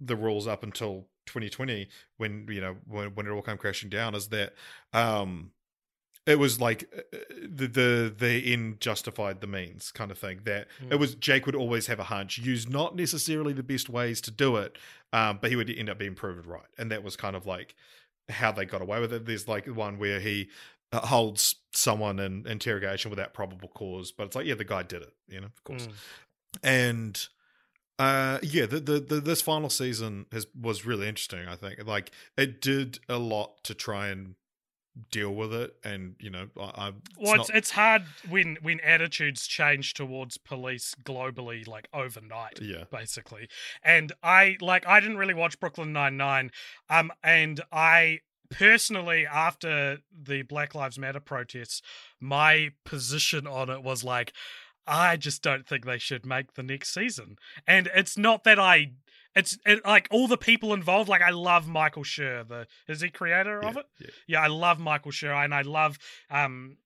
the 0.00 0.16
rules 0.16 0.46
up 0.46 0.62
until 0.62 1.08
2020 1.26 1.88
when 2.16 2.46
you 2.48 2.60
know 2.60 2.76
when 2.86 3.14
when 3.14 3.26
it 3.26 3.30
all 3.30 3.42
came 3.42 3.58
crashing 3.58 3.90
down 3.90 4.14
is 4.14 4.28
that 4.28 4.54
um 4.92 5.50
it 6.28 6.38
was 6.38 6.60
like 6.60 6.84
uh, 6.94 7.00
uh, 7.16 7.18
the 7.50 7.66
the 7.66 8.14
the 8.16 8.52
end 8.52 8.80
justified 8.80 9.40
the 9.40 9.46
means 9.46 9.90
kind 9.90 10.10
of 10.10 10.18
thing 10.18 10.40
that 10.44 10.68
mm. 10.80 10.92
it 10.92 10.96
was 10.96 11.14
jake 11.14 11.46
would 11.46 11.56
always 11.56 11.86
have 11.86 11.98
a 11.98 12.04
hunch 12.04 12.38
use 12.38 12.68
not 12.68 12.94
necessarily 12.94 13.52
the 13.52 13.62
best 13.62 13.88
ways 13.88 14.20
to 14.20 14.30
do 14.30 14.56
it 14.56 14.76
um, 15.12 15.38
but 15.40 15.50
he 15.50 15.56
would 15.56 15.70
end 15.70 15.88
up 15.88 15.98
being 15.98 16.14
proven 16.14 16.48
right 16.48 16.68
and 16.76 16.92
that 16.92 17.02
was 17.02 17.16
kind 17.16 17.34
of 17.34 17.46
like 17.46 17.74
how 18.28 18.52
they 18.52 18.64
got 18.64 18.82
away 18.82 19.00
with 19.00 19.12
it 19.12 19.24
there's 19.24 19.48
like 19.48 19.66
one 19.66 19.98
where 19.98 20.20
he 20.20 20.48
uh, 20.92 21.00
holds 21.00 21.56
someone 21.72 22.18
in 22.18 22.46
interrogation 22.46 23.10
without 23.10 23.32
probable 23.32 23.68
cause 23.68 24.12
but 24.12 24.24
it's 24.24 24.36
like 24.36 24.46
yeah 24.46 24.54
the 24.54 24.64
guy 24.64 24.82
did 24.82 25.02
it 25.02 25.14
you 25.28 25.40
know 25.40 25.46
of 25.46 25.64
course 25.64 25.86
mm. 25.86 25.92
and 26.62 27.28
uh, 28.00 28.38
yeah, 28.44 28.64
the, 28.64 28.78
the, 28.78 29.00
the 29.00 29.20
this 29.20 29.42
final 29.42 29.68
season 29.68 30.26
has 30.30 30.46
was 30.54 30.86
really 30.86 31.08
interesting. 31.08 31.48
I 31.48 31.56
think 31.56 31.84
like 31.84 32.12
it 32.36 32.60
did 32.60 33.00
a 33.08 33.18
lot 33.18 33.64
to 33.64 33.74
try 33.74 34.06
and 34.06 34.36
deal 35.10 35.34
with 35.34 35.52
it, 35.52 35.76
and 35.84 36.16
you 36.20 36.30
know, 36.30 36.48
I, 36.58 36.62
I 36.62 36.88
it's 36.88 36.96
well, 37.18 37.40
it's, 37.40 37.48
not... 37.48 37.56
it's 37.56 37.70
hard 37.70 38.02
when 38.28 38.58
when 38.62 38.80
attitudes 38.80 39.46
change 39.46 39.94
towards 39.94 40.38
police 40.38 40.94
globally, 41.04 41.66
like 41.66 41.88
overnight, 41.92 42.60
yeah, 42.60 42.84
basically. 42.90 43.48
And 43.82 44.12
I 44.22 44.56
like 44.60 44.86
I 44.86 45.00
didn't 45.00 45.18
really 45.18 45.34
watch 45.34 45.58
Brooklyn 45.60 45.92
Nine 45.92 46.16
Nine, 46.16 46.50
um, 46.88 47.12
and 47.22 47.60
I 47.72 48.20
personally 48.50 49.26
after 49.26 49.98
the 50.10 50.42
Black 50.42 50.74
Lives 50.74 50.98
Matter 50.98 51.20
protests, 51.20 51.82
my 52.20 52.70
position 52.84 53.46
on 53.46 53.70
it 53.70 53.82
was 53.82 54.04
like 54.04 54.32
I 54.86 55.16
just 55.18 55.42
don't 55.42 55.66
think 55.66 55.84
they 55.84 55.98
should 55.98 56.24
make 56.24 56.54
the 56.54 56.62
next 56.62 56.94
season. 56.94 57.36
And 57.66 57.90
it's 57.94 58.16
not 58.16 58.44
that 58.44 58.58
I 58.58 58.92
it's 59.38 59.58
it, 59.64 59.84
like 59.84 60.08
all 60.10 60.26
the 60.26 60.36
people 60.36 60.74
involved. 60.74 61.08
Like 61.08 61.22
I 61.22 61.30
love 61.30 61.68
Michael 61.68 62.02
Schur, 62.02 62.46
the 62.46 62.66
is 62.88 63.00
he 63.00 63.08
creator 63.08 63.60
yeah, 63.62 63.68
of 63.68 63.76
it? 63.76 63.86
Yeah. 64.00 64.06
yeah, 64.26 64.40
I 64.42 64.48
love 64.48 64.78
Michael 64.78 65.12
Schur, 65.12 65.32
and 65.32 65.54
I 65.54 65.62
love 65.62 65.98
um 66.30 66.76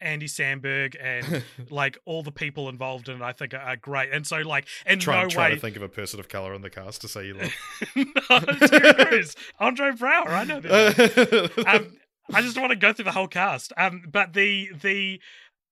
Andy 0.00 0.26
Samberg 0.26 0.96
and 1.00 1.44
like 1.70 1.98
all 2.06 2.22
the 2.22 2.32
people 2.32 2.68
involved 2.68 3.08
in 3.08 3.16
it. 3.16 3.22
I 3.22 3.32
think 3.32 3.52
are, 3.54 3.58
are 3.58 3.76
great. 3.76 4.10
And 4.12 4.26
so 4.26 4.38
like 4.38 4.66
in 4.86 4.98
try, 4.98 5.22
no 5.22 5.28
try 5.28 5.48
way 5.50 5.54
to 5.56 5.60
think 5.60 5.76
of 5.76 5.82
a 5.82 5.88
person 5.88 6.18
of 6.18 6.28
color 6.28 6.54
in 6.54 6.62
the 6.62 6.70
cast 6.70 7.02
to 7.02 7.08
say 7.08 7.26
you 7.26 7.34
love. 7.34 7.52
no, 7.96 9.20
Andre 9.58 9.90
Braugher. 9.90 10.28
I 10.28 10.44
know 10.44 10.60
that. 10.60 11.64
um, 11.66 11.98
I 12.32 12.42
just 12.42 12.58
want 12.58 12.70
to 12.70 12.76
go 12.76 12.92
through 12.92 13.06
the 13.06 13.12
whole 13.12 13.28
cast. 13.28 13.72
Um, 13.76 14.04
but 14.10 14.32
the 14.32 14.70
the 14.80 15.20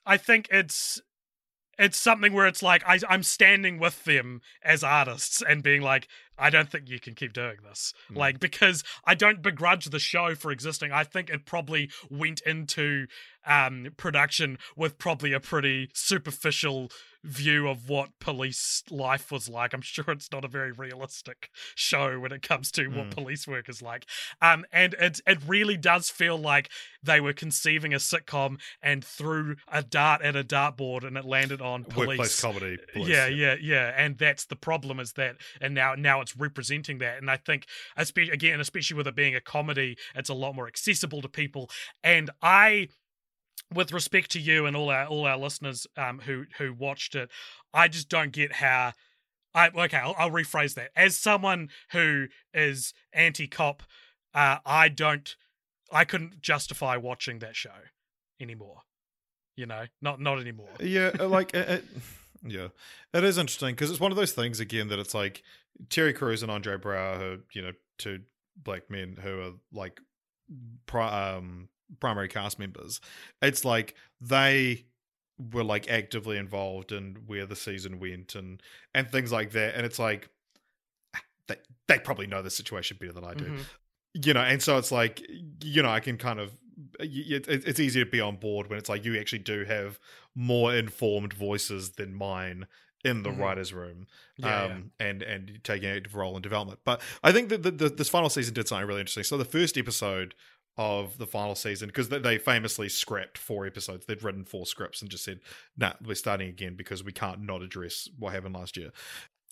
I 0.04 0.16
think 0.16 0.48
it's 0.50 1.00
it's 1.78 1.98
something 1.98 2.32
where 2.32 2.46
it's 2.46 2.62
like 2.62 2.82
I, 2.86 2.98
I'm 3.08 3.22
standing 3.22 3.78
with 3.78 4.04
them 4.04 4.40
as 4.62 4.82
artists 4.82 5.42
and 5.46 5.62
being 5.62 5.82
like, 5.82 6.08
I 6.38 6.50
don't 6.50 6.70
think 6.70 6.88
you 6.88 7.00
can 7.00 7.14
keep 7.14 7.32
doing 7.32 7.56
this. 7.66 7.92
Mm. 8.10 8.16
Like, 8.16 8.40
because 8.40 8.84
I 9.04 9.14
don't 9.14 9.42
begrudge 9.42 9.86
the 9.86 9.98
show 9.98 10.34
for 10.34 10.50
existing. 10.50 10.92
I 10.92 11.04
think 11.04 11.30
it 11.30 11.46
probably 11.46 11.90
went 12.10 12.40
into 12.42 13.06
um, 13.46 13.88
production 13.96 14.58
with 14.76 14.98
probably 14.98 15.32
a 15.32 15.40
pretty 15.40 15.90
superficial 15.94 16.90
view 17.26 17.68
of 17.68 17.88
what 17.88 18.10
police 18.20 18.84
life 18.88 19.32
was 19.32 19.48
like. 19.48 19.74
I'm 19.74 19.80
sure 19.80 20.04
it's 20.08 20.30
not 20.30 20.44
a 20.44 20.48
very 20.48 20.70
realistic 20.72 21.50
show 21.74 22.20
when 22.20 22.32
it 22.32 22.42
comes 22.42 22.70
to 22.72 22.88
mm. 22.88 22.96
what 22.96 23.10
police 23.10 23.48
work 23.48 23.68
is 23.68 23.82
like. 23.82 24.06
Um, 24.40 24.64
and 24.72 24.94
it 24.94 25.20
it 25.26 25.38
really 25.46 25.76
does 25.76 26.08
feel 26.08 26.38
like 26.38 26.70
they 27.02 27.20
were 27.20 27.32
conceiving 27.32 27.92
a 27.92 27.98
sitcom 27.98 28.58
and 28.80 29.04
threw 29.04 29.56
a 29.68 29.82
dart 29.82 30.22
at 30.22 30.36
a 30.36 30.44
dartboard 30.44 31.04
and 31.04 31.16
it 31.16 31.24
landed 31.24 31.60
on 31.60 31.84
police. 31.84 32.08
Workplace 32.08 32.40
comedy. 32.40 32.78
Police, 32.92 33.08
yeah, 33.08 33.26
yeah, 33.26 33.54
yeah, 33.54 33.56
yeah. 33.60 33.94
And 33.96 34.18
that's 34.18 34.46
the 34.46 34.56
problem 34.56 35.00
is 35.00 35.12
that, 35.14 35.36
and 35.60 35.74
now 35.74 35.94
now 35.94 36.20
it's 36.26 36.36
representing 36.36 36.98
that. 36.98 37.18
And 37.18 37.30
I 37.30 37.36
think, 37.36 37.66
especially 37.96 38.32
again, 38.32 38.60
especially 38.60 38.96
with 38.96 39.06
it 39.06 39.14
being 39.14 39.34
a 39.34 39.40
comedy, 39.40 39.96
it's 40.14 40.28
a 40.28 40.34
lot 40.34 40.54
more 40.54 40.66
accessible 40.66 41.22
to 41.22 41.28
people. 41.28 41.70
And 42.02 42.30
I 42.42 42.88
with 43.72 43.92
respect 43.92 44.30
to 44.32 44.40
you 44.40 44.66
and 44.66 44.76
all 44.76 44.90
our 44.90 45.06
all 45.06 45.26
our 45.26 45.38
listeners 45.38 45.86
um, 45.96 46.20
who 46.20 46.44
who 46.58 46.72
watched 46.72 47.14
it, 47.14 47.30
I 47.72 47.88
just 47.88 48.08
don't 48.08 48.32
get 48.32 48.54
how. 48.54 48.92
I 49.54 49.68
okay, 49.68 49.98
I'll, 49.98 50.14
I'll 50.18 50.30
rephrase 50.30 50.74
that. 50.74 50.90
As 50.96 51.16
someone 51.16 51.70
who 51.92 52.26
is 52.52 52.92
anti-cop, 53.14 53.82
uh, 54.34 54.58
I 54.66 54.88
don't, 54.88 55.34
I 55.90 56.04
couldn't 56.04 56.42
justify 56.42 56.98
watching 56.98 57.38
that 57.38 57.56
show 57.56 57.70
anymore. 58.38 58.82
You 59.56 59.64
know, 59.64 59.84
not 60.02 60.20
not 60.20 60.40
anymore. 60.40 60.74
Yeah, 60.80 61.12
uh, 61.18 61.28
like 61.28 61.54
it, 61.54 61.68
it, 61.68 61.84
yeah, 62.50 62.68
it 63.12 63.24
is 63.24 63.38
interesting 63.38 63.74
because 63.74 63.90
it's 63.90 64.00
one 64.00 64.12
of 64.12 64.16
those 64.16 64.32
things 64.32 64.60
again 64.60 64.88
that 64.88 64.98
it's 64.98 65.14
like 65.14 65.42
Terry 65.90 66.12
Crews 66.12 66.42
and 66.42 66.50
Andre 66.50 66.76
Braugher, 66.76 67.18
who 67.18 67.38
you 67.52 67.62
know, 67.62 67.72
two 67.98 68.20
black 68.56 68.90
men 68.90 69.18
who 69.20 69.40
are 69.40 69.52
like, 69.72 70.00
um, 70.92 71.68
primary 72.00 72.28
cast 72.28 72.58
members. 72.58 73.00
It's 73.42 73.64
like 73.64 73.94
they 74.20 74.86
were 75.52 75.64
like 75.64 75.90
actively 75.90 76.38
involved 76.38 76.92
in 76.92 77.18
where 77.26 77.46
the 77.46 77.56
season 77.56 78.00
went 78.00 78.34
and 78.34 78.62
and 78.94 79.10
things 79.10 79.32
like 79.32 79.52
that. 79.52 79.74
And 79.74 79.84
it's 79.84 79.98
like 79.98 80.30
they 81.48 81.56
they 81.88 81.98
probably 81.98 82.26
know 82.26 82.42
the 82.42 82.50
situation 82.50 82.96
better 83.00 83.12
than 83.12 83.24
I 83.24 83.34
do. 83.34 83.44
Mm-hmm. 83.44 83.62
You 84.14 84.32
know, 84.34 84.40
and 84.40 84.62
so 84.62 84.78
it's 84.78 84.92
like 84.92 85.22
you 85.62 85.82
know 85.82 85.90
I 85.90 86.00
can 86.00 86.16
kind 86.16 86.40
of 86.40 86.52
it's 87.00 87.80
easy 87.80 88.00
to 88.04 88.10
be 88.10 88.20
on 88.20 88.36
board 88.36 88.68
when 88.68 88.78
it's 88.78 88.88
like 88.88 89.04
you 89.04 89.18
actually 89.18 89.38
do 89.40 89.64
have 89.64 89.98
more 90.34 90.74
informed 90.74 91.32
voices 91.32 91.92
than 91.92 92.14
mine 92.14 92.66
in 93.04 93.22
the 93.22 93.30
mm-hmm. 93.30 93.40
writers' 93.40 93.72
room, 93.72 94.06
yeah, 94.36 94.64
um, 94.64 94.90
yeah. 95.00 95.06
and 95.06 95.22
and 95.22 95.60
taking 95.62 95.88
an 95.88 95.96
active 95.96 96.14
role 96.14 96.36
in 96.36 96.42
development. 96.42 96.80
But 96.84 97.00
I 97.22 97.32
think 97.32 97.48
that 97.50 97.62
the, 97.62 97.70
the, 97.70 97.88
this 97.88 98.08
final 98.08 98.28
season 98.28 98.54
did 98.54 98.68
something 98.68 98.86
really 98.86 99.00
interesting. 99.00 99.24
So 99.24 99.36
the 99.36 99.44
first 99.44 99.78
episode 99.78 100.34
of 100.78 101.16
the 101.16 101.26
final 101.26 101.54
season 101.54 101.88
because 101.88 102.10
they 102.10 102.36
famously 102.36 102.88
scrapped 102.88 103.38
four 103.38 103.66
episodes. 103.66 104.04
They'd 104.04 104.22
written 104.22 104.44
four 104.44 104.66
scripts 104.66 105.00
and 105.00 105.10
just 105.10 105.24
said, 105.24 105.40
"Nah, 105.76 105.94
we're 106.04 106.14
starting 106.14 106.48
again 106.48 106.74
because 106.76 107.02
we 107.02 107.12
can't 107.12 107.42
not 107.42 107.62
address 107.62 108.08
what 108.18 108.34
happened 108.34 108.54
last 108.54 108.76
year." 108.76 108.90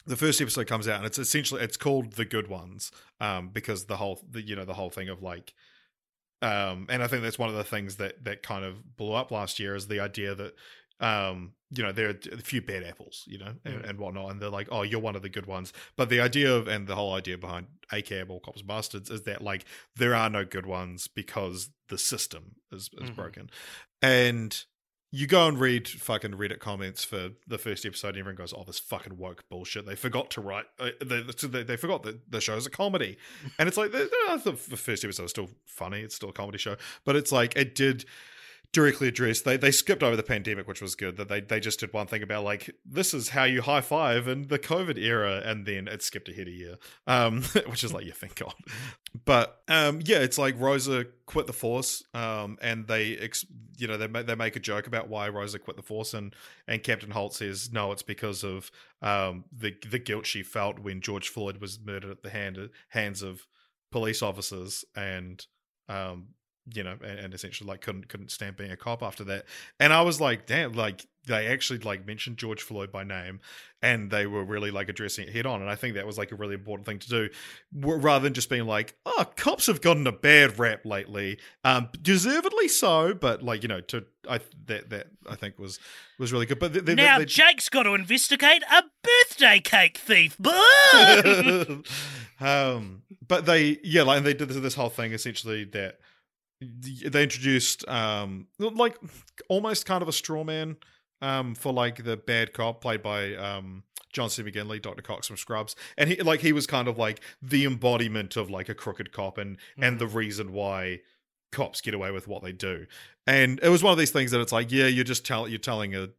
The 0.07 0.16
first 0.16 0.43
episode 0.43 0.66
comes 0.66 0.87
out 0.87 0.99
and 0.99 1.07
it's 1.07 1.18
essentially 1.18 1.62
it's 1.62 1.79
called 1.79 2.12
the 2.12 2.27
good 2.27 2.49
ones 2.49 2.93
um, 3.20 3.49
because 3.49 3.87
the 3.87 3.97
whole 3.97 4.22
the, 4.29 4.43
you 4.43 4.55
know 4.55 4.66
the 4.66 4.75
whole 4.75 4.91
thing 4.91 5.09
of 5.09 5.22
like 5.22 5.55
um, 6.45 6.86
and 6.88 7.03
I 7.03 7.07
think 7.07 7.22
that's 7.22 7.38
one 7.38 7.49
of 7.49 7.55
the 7.55 7.64
things 7.64 7.97
that 7.97 8.24
that 8.24 8.42
kind 8.42 8.64
of 8.64 8.97
blew 8.97 9.12
up 9.12 9.30
last 9.30 9.59
year 9.59 9.74
is 9.74 9.88
the 9.88 10.01
idea 10.01 10.34
that 10.34 10.55
um, 11.01 11.53
you 11.70 11.82
know, 11.82 11.92
there 11.92 12.09
are 12.09 12.18
a 12.32 12.38
few 12.38 12.62
bad 12.62 12.84
apples, 12.84 13.24
you 13.26 13.38
know, 13.38 13.53
and, 13.64 13.82
mm. 13.82 13.88
and, 13.88 13.99
whatnot, 13.99 14.30
and 14.30 14.40
they're 14.40 14.49
like, 14.49 14.68
oh, 14.70 14.82
you're 14.82 15.01
one 15.01 15.16
of 15.16 15.22
the 15.22 15.28
good 15.28 15.47
ones. 15.47 15.72
But 15.97 16.09
the 16.09 16.20
idea 16.20 16.55
of, 16.55 16.68
and 16.68 16.86
the 16.86 16.95
whole 16.95 17.14
idea 17.14 17.36
behind 17.36 17.66
ACAB 17.92 18.30
or 18.30 18.40
Cops 18.40 18.62
Bastards 18.62 19.11
is 19.11 19.22
that, 19.22 19.42
like, 19.42 19.64
there 19.97 20.14
are 20.14 20.30
no 20.30 20.45
good 20.45 20.66
ones 20.66 21.09
because 21.09 21.70
the 21.88 21.99
system 21.99 22.57
is, 22.70 22.90
is 22.95 23.11
mm-hmm. 23.11 23.14
broken. 23.14 23.51
And 24.03 24.57
you 25.15 25.29
go 25.29 25.47
and 25.47 25.61
read 25.61 25.87
fucking 25.87 26.33
Reddit 26.33 26.59
comments 26.59 27.05
for 27.05 27.29
the 27.47 27.57
first 27.57 27.87
episode, 27.87 28.09
and 28.09 28.19
everyone 28.19 28.35
goes, 28.35 28.53
oh, 28.53 28.65
this 28.67 28.81
fucking 28.81 29.17
woke 29.17 29.49
bullshit. 29.49 29.87
They 29.87 29.95
forgot 29.95 30.29
to 30.33 30.41
write, 30.41 30.65
uh, 30.81 30.91
they, 31.01 31.23
they, 31.23 31.62
they, 31.62 31.77
forgot 31.77 32.03
that 32.03 32.33
the 32.33 32.41
show's 32.41 32.67
a 32.67 32.71
comedy. 32.71 33.17
and 33.61 33.69
it's 33.69 33.77
like, 33.77 33.93
the, 33.93 34.11
the 34.45 34.77
first 34.77 35.05
episode 35.05 35.23
is 35.23 35.31
still 35.31 35.51
funny, 35.67 36.01
it's 36.01 36.17
still 36.17 36.31
a 36.31 36.33
comedy 36.33 36.59
show, 36.59 36.75
but 37.05 37.15
it's 37.15 37.31
like, 37.31 37.55
it 37.55 37.77
did 37.77 38.05
directly 38.75 39.09
addressed. 39.09 39.45
They 39.45 39.57
they 39.57 39.70
skipped 39.70 40.03
over 40.03 40.16
the 40.16 40.22
pandemic, 40.22 40.68
which 40.68 40.83
was 40.83 40.95
good. 40.95 41.16
That 41.16 41.29
they 41.29 41.41
they 41.41 41.61
just 41.61 41.81
did 41.81 41.93
one 41.93 42.07
thing 42.07 42.22
about 42.22 42.45
like 42.45 42.70
this 42.85 43.14
is 43.14 43.31
how 43.31 43.45
you 43.45 43.62
high 43.62 43.81
five 43.81 44.29
in 44.29 44.49
the 44.49 44.59
COVID 44.59 44.99
era, 44.99 45.41
and 45.43 45.64
then 45.64 45.89
it 45.89 46.03
skipped 46.03 46.29
ahead 46.29 46.49
a 46.49 46.51
year, 46.51 46.77
um, 47.07 47.43
which 47.66 47.85
is 47.85 47.95
like 47.95 48.05
you 48.05 48.12
think 48.12 48.35
God. 48.35 48.55
But 49.25 49.62
um, 49.68 50.01
yeah, 50.05 50.18
it's 50.18 50.37
like 50.37 50.61
Rosa 50.61 51.07
quit 51.25 51.47
the 51.47 51.53
force, 51.55 52.03
um, 52.12 52.59
and 52.61 52.87
they 52.87 53.16
ex- 53.16 53.47
you 53.79 53.87
know 53.87 53.97
they 53.97 54.07
they 54.22 54.35
make 54.35 54.57
a 54.57 54.61
joke 54.61 54.87
about 54.87 55.09
why 55.09 55.29
Rosa 55.29 55.59
quit 55.59 55.77
the 55.77 55.83
force, 55.83 56.12
and 56.12 56.35
and 56.66 56.83
Captain 56.83 57.12
Holt 57.12 57.35
says 57.35 57.72
no, 57.72 57.93
it's 57.93 58.03
because 58.03 58.43
of 58.45 58.70
um, 59.01 59.45
the 59.57 59.75
the 59.89 60.01
guilt 60.01 60.27
she 60.27 60.43
felt 60.43 60.81
when 60.81 61.01
George 61.01 61.29
Floyd 61.29 61.59
was 61.59 61.79
murdered 61.81 62.11
at 62.11 62.22
the 62.22 62.31
hand 62.31 62.59
hands 62.89 63.22
of 63.22 63.47
police 63.93 64.20
officers, 64.20 64.85
and 64.97 65.47
um, 65.89 66.27
you 66.73 66.83
know, 66.83 66.97
and, 67.03 67.19
and, 67.19 67.35
essentially 67.35 67.69
like 67.69 67.83
couldn't 67.83 68.09
couldn't 68.09 68.31
stand 68.31 68.57
being 68.57 68.71
a 68.71 68.77
cop 68.77 69.03
after 69.03 69.25
that. 69.25 69.45
And 69.79 69.93
I 69.93 70.03
was 70.03 70.21
like, 70.21 70.47
damn, 70.47 70.73
like 70.73 71.07
they 71.27 71.47
actually 71.47 71.81
like 71.81 72.07
mentioned 72.07 72.39
George 72.39 72.62
Floyd 72.62 72.91
by 72.91 73.05
name, 73.05 73.41
and 73.83 74.11
they 74.11 74.27
were 74.27 74.45
really 74.45 74.71
like 74.71 74.89
addressing 74.89 75.29
it 75.29 75.35
head 75.35 75.47
on. 75.47 75.61
And 75.61 75.71
I 75.71 75.75
think 75.75 75.95
that 75.95 76.07
was 76.07 76.17
like 76.17 76.33
a 76.33 76.37
really 76.37 76.55
important 76.55 76.87
thing 76.87 76.99
to 77.01 77.09
do, 77.09 77.29
rather 77.73 78.23
than 78.23 78.33
just 78.33 78.49
being 78.49 78.67
like, 78.67 78.97
oh, 79.05 79.27
cops 79.37 79.67
have 79.67 79.83
gotten 79.83 80.07
a 80.07 80.12
bad 80.12 80.59
rap 80.59 80.87
lately, 80.87 81.39
um, 81.65 81.91
deservedly 82.01 82.69
so. 82.69 83.12
But 83.12 83.43
like 83.43 83.62
you 83.62 83.69
know, 83.69 83.81
to 83.83 84.07
I 84.29 84.41
that 84.67 84.91
that 84.91 85.09
I 85.29 85.37
think 85.37 85.59
was 85.59 85.79
was 86.19 86.33
really 86.33 86.47
good. 86.47 86.59
But 86.59 86.73
they, 86.73 86.81
they, 86.81 86.95
now 86.95 87.19
they, 87.19 87.27
Jake's 87.27 87.69
got 87.69 87.83
to 87.83 87.95
investigate 87.95 88.62
a 88.71 88.85
birthday 89.03 89.61
cake 89.61 89.99
thief. 89.99 90.39
um, 92.41 93.03
but 93.27 93.45
they 93.45 93.79
yeah, 93.83 94.03
like 94.03 94.19
and 94.19 94.27
they 94.27 94.35
did 94.35 94.49
this 94.49 94.75
whole 94.75 94.89
thing 94.89 95.12
essentially 95.12 95.65
that 95.65 95.99
they 96.61 97.22
introduced 97.22 97.86
um 97.88 98.46
like 98.59 98.96
almost 99.48 99.86
kind 99.86 100.02
of 100.02 100.09
a 100.09 100.12
straw 100.12 100.44
man 100.44 100.76
um 101.20 101.55
for 101.55 101.72
like 101.72 102.05
the 102.05 102.16
bad 102.16 102.52
cop 102.52 102.80
played 102.80 103.02
by 103.02 103.34
um 103.34 103.82
John 104.12 104.30
C. 104.30 104.44
McGinley, 104.44 104.80
Dr. 104.80 105.02
Cox 105.02 105.26
from 105.26 105.36
Scrubs, 105.36 105.74
and 105.98 106.09
he 106.09 106.22
like 106.22 106.40
he 106.40 106.52
was 106.52 106.66
kind 106.66 106.86
of 106.86 106.96
like 106.96 107.20
the 107.42 107.64
embodiment 107.64 108.36
of 108.36 108.48
like 108.48 108.68
a 108.68 108.74
crooked 108.74 109.12
cop 109.12 109.38
and 109.38 109.57
mm-hmm. 109.57 109.82
and 109.82 109.98
the 109.98 110.07
reason 110.07 110.52
why 110.52 111.00
cops 111.50 111.80
get 111.80 111.94
away 111.94 112.11
with 112.11 112.28
what 112.28 112.42
they 112.42 112.52
do. 112.52 112.86
And 113.26 113.59
it 113.62 113.68
was 113.68 113.82
one 113.82 113.92
of 113.92 113.98
these 113.98 114.11
things 114.11 114.30
that 114.30 114.40
it's 114.40 114.52
like, 114.52 114.70
yeah, 114.70 114.86
you're 114.86 115.05
just 115.05 115.26
telling 115.26 115.50
you're 115.50 115.59
telling 115.59 115.94
a 115.94 116.11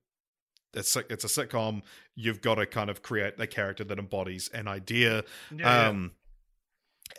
it's 0.74 0.96
a, 0.96 1.04
it's 1.10 1.24
a 1.24 1.28
sitcom. 1.28 1.82
You've 2.16 2.42
got 2.42 2.56
to 2.56 2.66
kind 2.66 2.90
of 2.90 3.02
create 3.02 3.40
a 3.40 3.48
character 3.48 3.84
that 3.86 3.98
embodies 3.98 4.50
an 4.54 4.68
idea. 4.68 5.24
Yeah, 5.56 5.88
um, 5.88 6.12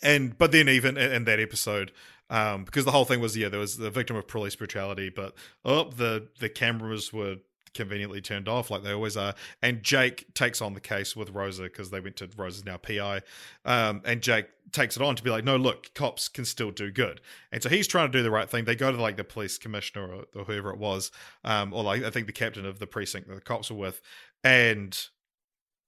yeah. 0.03 0.11
and 0.11 0.39
but 0.39 0.53
then 0.53 0.69
even 0.69 0.97
in, 0.97 1.13
in 1.13 1.25
that 1.25 1.41
episode, 1.41 1.93
um, 2.31 2.65
because 2.65 2.85
the 2.85 2.91
whole 2.91 3.05
thing 3.05 3.21
was 3.21 3.37
yeah 3.37 3.49
there 3.49 3.61
was 3.61 3.77
the 3.77 3.91
victim 3.91 4.17
of 4.17 4.27
police 4.29 4.57
brutality, 4.57 5.09
but 5.09 5.35
oh 5.65 5.91
the 5.91 6.29
the 6.41 6.49
cameras 6.49 7.13
were 7.13 7.37
conveniently 7.77 8.21
turned 8.21 8.49
off 8.49 8.71
like 8.71 8.83
they 8.83 8.93
always 8.93 9.17
are. 9.17 9.35
And 9.63 9.83
Jake 9.83 10.33
takes 10.35 10.61
on 10.61 10.75
the 10.75 10.81
case 10.81 11.15
with 11.15 11.31
Rosa 11.31 11.65
because 11.65 11.91
they 11.91 12.01
went 12.01 12.17
to 12.17 12.29
Rosa's 12.37 12.65
now 12.65 12.79
PI, 12.79 13.21
um, 13.65 14.01
and 14.05 14.21
Jake 14.23 14.47
takes 14.73 14.97
it 14.97 15.03
on 15.03 15.15
to 15.15 15.23
be 15.23 15.31
like, 15.31 15.45
no, 15.45 15.57
look, 15.57 15.95
cops 15.95 16.29
can 16.29 16.45
still 16.45 16.71
do 16.73 16.91
good. 16.91 17.21
And 17.53 17.63
so 17.63 17.69
he's 17.69 17.87
trying 17.87 18.11
to 18.11 18.19
do 18.19 18.23
the 18.23 18.31
right 18.31 18.49
thing. 18.49 18.65
They 18.65 18.75
go 18.75 18.91
to 18.91 19.01
like 19.01 19.17
the 19.17 19.25
police 19.25 19.59
commissioner 19.59 20.07
or, 20.07 20.25
or 20.35 20.45
whoever 20.45 20.71
it 20.71 20.79
was, 20.79 21.13
um, 21.45 21.73
or 21.73 21.85
like 21.85 22.03
I 22.03 22.11
think 22.11 22.27
the 22.27 22.33
captain 22.33 22.67
of 22.67 22.79
the 22.79 22.87
precinct 22.87 23.29
that 23.29 23.35
the 23.35 23.41
cops 23.41 23.71
were 23.71 23.77
with, 23.77 24.01
and 24.43 24.99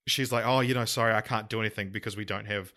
she's 0.06 0.30
like, 0.30 0.46
oh, 0.46 0.60
you 0.60 0.74
know, 0.74 0.84
sorry, 0.84 1.14
I 1.14 1.20
can't 1.20 1.48
do 1.48 1.60
anything 1.60 1.90
because 1.90 2.16
we 2.16 2.24
don't 2.24 2.46
have 2.46 2.72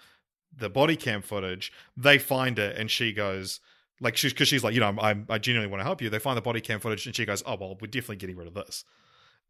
the 0.55 0.69
body 0.69 0.95
cam 0.95 1.21
footage, 1.21 1.71
they 1.95 2.17
find 2.17 2.59
it 2.59 2.77
and 2.77 2.89
she 2.89 3.13
goes, 3.13 3.59
like 3.99 4.17
she's 4.17 4.33
because 4.33 4.47
she's 4.47 4.63
like, 4.63 4.73
you 4.73 4.79
know, 4.79 4.93
I'm, 4.99 5.25
i 5.29 5.37
genuinely 5.37 5.71
want 5.71 5.79
to 5.79 5.85
help 5.85 6.01
you. 6.01 6.09
They 6.09 6.19
find 6.19 6.35
the 6.35 6.41
body 6.41 6.61
cam 6.61 6.79
footage 6.79 7.05
and 7.05 7.15
she 7.15 7.25
goes, 7.25 7.43
oh 7.45 7.55
well, 7.59 7.77
we're 7.79 7.87
definitely 7.87 8.17
getting 8.17 8.35
rid 8.35 8.47
of 8.47 8.53
this, 8.53 8.83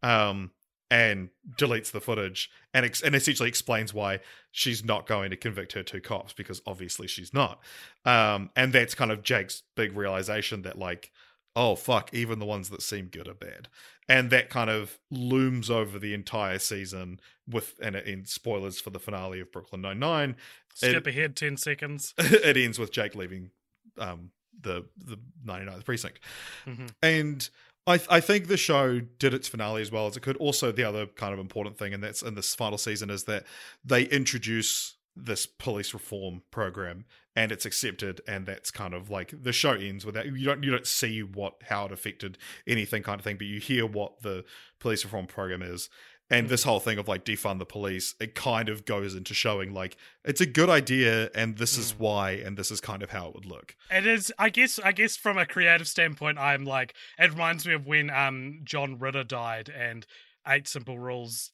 um, 0.04 0.52
and 0.90 1.30
deletes 1.58 1.92
the 1.92 2.02
footage 2.02 2.52
and 2.74 2.86
ex- 2.86 3.02
and 3.02 3.16
essentially 3.16 3.48
explains 3.48 3.94
why 3.94 4.20
she's 4.52 4.84
not 4.84 5.08
going 5.08 5.30
to 5.30 5.38
convict 5.38 5.72
her 5.74 5.84
two 5.84 6.02
cops 6.02 6.34
because 6.34 6.62
obviously 6.68 7.08
she's 7.08 7.34
not, 7.34 7.62
um, 8.06 8.50
and 8.56 8.74
that's 8.74 8.94
kind 8.94 9.12
of 9.12 9.24
Jake's 9.24 9.64
big 9.76 9.96
realization 9.96 10.64
that 10.64 10.78
like, 10.78 11.12
oh 11.56 11.76
fuck, 11.76 12.14
even 12.14 12.40
the 12.40 12.46
ones 12.46 12.70
that 12.70 12.82
seem 12.82 13.08
good 13.08 13.28
are 13.28 13.34
bad, 13.34 13.68
and 14.08 14.30
that 14.30 14.50
kind 14.50 14.70
of 14.70 15.00
looms 15.10 15.70
over 15.70 16.00
the 16.00 16.14
entire 16.14 16.60
season 16.60 17.20
with 17.48 17.76
and 17.82 17.96
in 17.96 18.26
spoilers 18.26 18.80
for 18.80 18.90
the 18.90 19.00
finale 19.00 19.40
of 19.40 19.52
Brooklyn 19.52 19.82
Nine 19.82 20.00
Nine. 20.00 20.36
Skip 20.74 21.08
it, 21.08 21.10
ahead 21.10 21.36
ten 21.36 21.58
seconds. 21.58 22.14
it 22.18 22.58
ends 22.58 22.80
with 22.80 22.92
Jake 22.92 23.16
leaving 23.16 23.52
um, 23.98 24.32
the 24.60 24.86
the 24.98 25.18
99th 25.46 25.86
precinct, 25.86 26.20
mm-hmm. 26.66 26.88
and 27.02 27.50
I 27.88 28.00
I 28.10 28.20
think 28.20 28.48
the 28.48 28.58
show 28.58 29.00
did 29.00 29.34
its 29.34 29.48
finale 29.48 29.82
as 29.82 29.92
well 29.92 30.08
as 30.08 30.16
it 30.16 30.22
could. 30.22 30.38
Also, 30.38 30.72
the 30.72 30.84
other 30.84 31.08
kind 31.08 31.34
of 31.34 31.40
important 31.40 31.78
thing, 31.78 31.94
and 31.94 32.04
that's 32.04 32.22
in 32.22 32.36
this 32.36 32.56
final 32.56 32.78
season, 32.78 33.10
is 33.10 33.26
that 33.26 33.46
they 33.84 34.04
introduce 34.04 34.96
this 35.16 35.46
police 35.46 35.94
reform 35.94 36.42
program 36.52 37.06
and 37.36 37.52
it's 37.52 37.66
accepted 37.66 38.22
and 38.28 38.46
that's 38.46 38.72
kind 38.72 38.94
of 38.94 39.10
like 39.10 39.34
the 39.44 39.54
show 39.54 39.72
ends 39.72 40.06
with 40.06 40.16
that. 40.16 40.26
You 40.26 40.46
don't 40.46 40.64
you 40.64 40.72
don't 40.72 40.88
see 40.88 41.22
what 41.22 41.56
how 41.70 41.86
it 41.86 41.92
affected 41.92 42.38
anything 42.68 43.04
kind 43.04 43.20
of 43.20 43.24
thing 43.24 43.38
but 43.38 43.48
you 43.48 43.60
hear 43.60 43.86
what 43.86 44.22
the 44.22 44.44
police 44.80 45.04
reform 45.04 45.28
program 45.28 45.62
is. 45.62 45.90
And 46.30 46.48
this 46.48 46.64
whole 46.64 46.80
thing 46.80 46.98
of 46.98 47.10
like 47.10 47.26
defund 47.26 47.60
the 47.60 47.66
police 47.66 48.16
it 48.20 48.36
kind 48.36 48.70
of 48.70 48.86
goes 48.86 49.16
into 49.16 49.34
showing 49.34 49.74
like 49.74 49.98
it's 50.24 50.40
a 50.40 50.46
good 50.46 50.70
idea 50.70 51.30
and 51.36 51.58
this 51.58 51.78
is 51.78 51.94
mm. 51.94 52.00
why 52.00 52.32
and 52.32 52.58
this 52.58 52.72
is 52.72 52.80
kind 52.80 53.04
of 53.04 53.10
how 53.10 53.28
it 53.28 53.36
would 53.36 53.46
look. 53.46 53.76
It 53.90 54.08
is 54.08 54.32
i 54.40 54.50
guess 54.50 54.80
i 54.84 54.92
guess 54.94 55.18
from 55.18 55.38
a 55.38 55.46
creative 55.46 55.88
standpoint 55.88 56.38
i'm 56.38 56.64
like 56.64 56.94
it 57.20 57.32
reminds 57.32 57.66
me 57.66 57.74
of 57.74 57.86
when 57.86 58.10
um 58.10 58.62
john 58.64 58.98
ritter 58.98 59.26
died 59.26 59.70
and 59.70 60.06
eight 60.48 60.68
simple 60.68 60.98
rules 60.98 61.52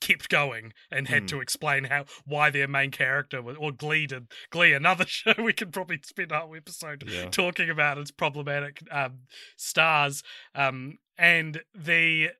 kept 0.00 0.28
going 0.28 0.72
and 0.90 1.08
had 1.08 1.24
mm. 1.24 1.28
to 1.28 1.40
explain 1.40 1.84
how 1.84 2.04
why 2.24 2.50
their 2.50 2.68
main 2.68 2.90
character 2.90 3.42
was 3.42 3.56
or 3.58 3.72
Glee 3.72 4.06
did 4.06 4.28
Glee 4.50 4.72
another 4.72 5.04
show 5.06 5.34
we 5.38 5.52
could 5.52 5.72
probably 5.72 6.00
spend 6.04 6.32
a 6.32 6.40
whole 6.40 6.54
episode 6.56 7.04
yeah. 7.08 7.28
talking 7.30 7.70
about 7.70 7.98
its 7.98 8.10
problematic 8.10 8.82
um, 8.90 9.20
stars 9.56 10.22
um, 10.54 10.98
and 11.16 11.62
the 11.74 12.30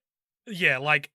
yeah 0.47 0.79
like 0.79 1.11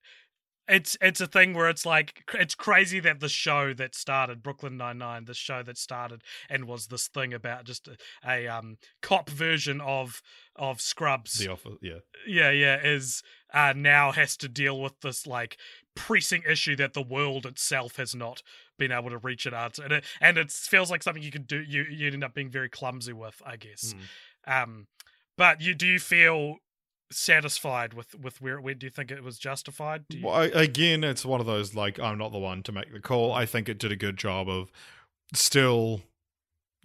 it's 0.68 0.98
it's 1.02 1.20
a 1.20 1.28
thing 1.28 1.54
where 1.54 1.70
it's 1.70 1.86
like 1.86 2.24
it's 2.36 2.56
crazy 2.56 3.00
that 3.02 3.20
the 3.20 3.30
show 3.30 3.74
that 3.74 3.94
started 3.94 4.42
Brooklyn 4.42 4.78
Nine 4.78 4.98
Nine, 4.98 5.26
the 5.26 5.34
show 5.34 5.62
that 5.64 5.78
started 5.78 6.22
and 6.50 6.66
was 6.66 6.88
this 6.88 7.08
thing 7.08 7.34
about 7.34 7.66
just 7.66 7.88
a, 7.88 7.98
a 8.26 8.48
um 8.48 8.78
cop 9.02 9.30
version 9.30 9.82
of 9.82 10.22
of 10.56 10.80
Scrubs. 10.80 11.38
The 11.38 11.50
offer, 11.50 11.72
yeah, 11.82 12.00
yeah, 12.26 12.52
yeah, 12.52 12.80
is 12.82 13.24
uh, 13.54 13.74
now 13.76 14.12
has 14.12 14.38
to 14.38 14.48
deal 14.48 14.80
with 14.80 15.00
this 15.02 15.28
like 15.28 15.58
pressing 15.96 16.44
issue 16.48 16.76
that 16.78 16.94
the 16.94 17.02
world 17.02 17.46
itself 17.46 17.98
has 17.98 18.16
not 18.16 18.42
been 18.78 18.92
able 18.92 19.10
to 19.10 19.18
reach 19.18 19.46
an 19.46 19.54
answer, 19.54 19.84
and 19.84 19.94
it 19.94 20.04
and 20.22 20.38
it 20.38 20.52
feels 20.52 20.90
like 20.92 21.04
something 21.04 21.24
you 21.24 21.32
could 21.32 21.48
do. 21.48 21.62
You 21.62 21.84
you 21.84 22.08
end 22.08 22.24
up 22.24 22.34
being 22.34 22.50
very 22.50 22.70
clumsy 22.70 23.14
with, 23.14 23.42
I 23.46 23.58
guess. 23.58 23.94
Mm. 24.48 24.64
Um, 24.64 24.88
but 25.38 25.62
you 25.62 25.74
do 25.74 25.88
you 25.88 26.00
feel 26.00 26.58
satisfied 27.12 27.94
with 27.94 28.16
with 28.16 28.42
where 28.42 28.60
where 28.60 28.74
do 28.74 28.86
you 28.86 28.90
think 28.90 29.12
it 29.12 29.24
was 29.24 29.38
justified 29.38 30.04
you... 30.10 30.26
well, 30.26 30.34
I, 30.34 30.46
again 30.46 31.04
it's 31.04 31.24
one 31.24 31.40
of 31.40 31.46
those 31.46 31.76
like 31.76 32.00
i'm 32.00 32.18
not 32.18 32.32
the 32.32 32.40
one 32.40 32.64
to 32.64 32.72
make 32.72 32.92
the 32.92 33.00
call 33.00 33.32
i 33.32 33.46
think 33.46 33.70
it 33.70 33.78
did 33.78 33.92
a 33.92 33.96
good 33.96 34.18
job 34.18 34.50
of 34.50 34.72
still 35.34 36.02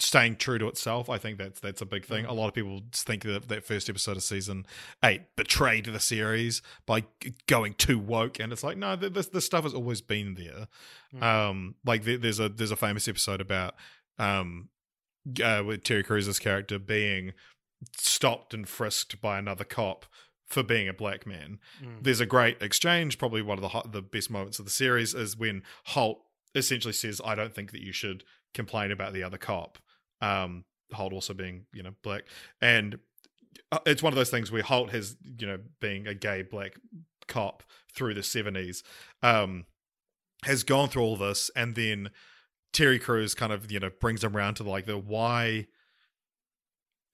staying 0.00 0.36
true 0.36 0.58
to 0.58 0.68
itself 0.68 1.10
i 1.10 1.18
think 1.18 1.38
that's 1.38 1.58
that's 1.60 1.80
a 1.80 1.86
big 1.86 2.04
thing 2.04 2.22
mm-hmm. 2.22 2.30
a 2.30 2.34
lot 2.34 2.48
of 2.48 2.54
people 2.54 2.80
think 2.92 3.24
that 3.24 3.48
that 3.48 3.64
first 3.64 3.90
episode 3.90 4.16
of 4.16 4.22
season 4.22 4.64
8 5.04 5.22
betrayed 5.36 5.86
the 5.86 5.98
series 5.98 6.62
by 6.86 7.04
going 7.46 7.74
too 7.74 7.98
woke 7.98 8.38
and 8.38 8.52
it's 8.52 8.62
like 8.62 8.76
no 8.76 8.94
this, 8.94 9.26
this 9.26 9.44
stuff 9.44 9.64
has 9.64 9.74
always 9.74 10.00
been 10.00 10.34
there 10.34 10.68
mm-hmm. 11.14 11.22
um 11.22 11.74
like 11.84 12.04
there's 12.04 12.38
a 12.38 12.48
there's 12.48 12.70
a 12.70 12.76
famous 12.76 13.08
episode 13.08 13.40
about 13.40 13.74
um 14.18 14.68
uh, 15.42 15.62
with 15.64 15.84
Terry 15.84 16.02
Crews's 16.02 16.38
character 16.38 16.78
being 16.78 17.32
stopped 17.96 18.54
and 18.54 18.68
frisked 18.68 19.20
by 19.20 19.38
another 19.38 19.64
cop 19.64 20.06
for 20.46 20.62
being 20.62 20.88
a 20.88 20.94
black 20.94 21.26
man. 21.26 21.58
Mm. 21.82 22.02
There's 22.02 22.20
a 22.20 22.26
great 22.26 22.62
exchange. 22.62 23.18
Probably 23.18 23.42
one 23.42 23.58
of 23.58 23.62
the 23.62 23.68
hot, 23.68 23.92
the 23.92 24.02
best 24.02 24.30
moments 24.30 24.58
of 24.58 24.64
the 24.64 24.70
series 24.70 25.14
is 25.14 25.36
when 25.36 25.62
Holt 25.86 26.22
essentially 26.54 26.94
says, 26.94 27.20
"I 27.24 27.34
don't 27.34 27.54
think 27.54 27.72
that 27.72 27.82
you 27.82 27.92
should 27.92 28.24
complain 28.54 28.90
about 28.90 29.12
the 29.12 29.22
other 29.22 29.38
cop." 29.38 29.78
Um, 30.20 30.64
Holt 30.92 31.12
also 31.12 31.34
being 31.34 31.66
you 31.72 31.82
know 31.82 31.92
black, 32.02 32.22
and 32.60 32.98
uh, 33.70 33.78
it's 33.86 34.02
one 34.02 34.12
of 34.12 34.16
those 34.16 34.30
things 34.30 34.50
where 34.50 34.62
Holt 34.62 34.90
has 34.90 35.16
you 35.38 35.46
know 35.46 35.58
being 35.80 36.06
a 36.06 36.14
gay 36.14 36.42
black 36.42 36.76
cop 37.26 37.62
through 37.94 38.14
the 38.14 38.22
seventies, 38.22 38.82
um, 39.22 39.66
has 40.44 40.62
gone 40.64 40.88
through 40.88 41.02
all 41.02 41.16
this, 41.16 41.50
and 41.54 41.74
then 41.74 42.10
Terry 42.72 42.98
Crews 42.98 43.34
kind 43.34 43.52
of 43.52 43.70
you 43.70 43.80
know 43.80 43.90
brings 44.00 44.24
him 44.24 44.36
around 44.36 44.54
to 44.54 44.62
like 44.62 44.86
the 44.86 44.98
why 44.98 45.66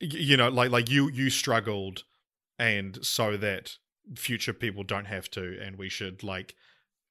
you 0.01 0.37
know 0.37 0.49
like 0.49 0.71
like 0.71 0.91
you 0.91 1.09
you 1.09 1.31
struggled 1.31 2.05
and 2.59 3.05
so 3.05 3.37
that 3.37 3.77
future 4.15 4.53
people 4.53 4.83
don't 4.83 5.07
have 5.07 5.31
to 5.31 5.59
and 5.63 5.77
we 5.77 5.89
should 5.89 6.23
like 6.23 6.55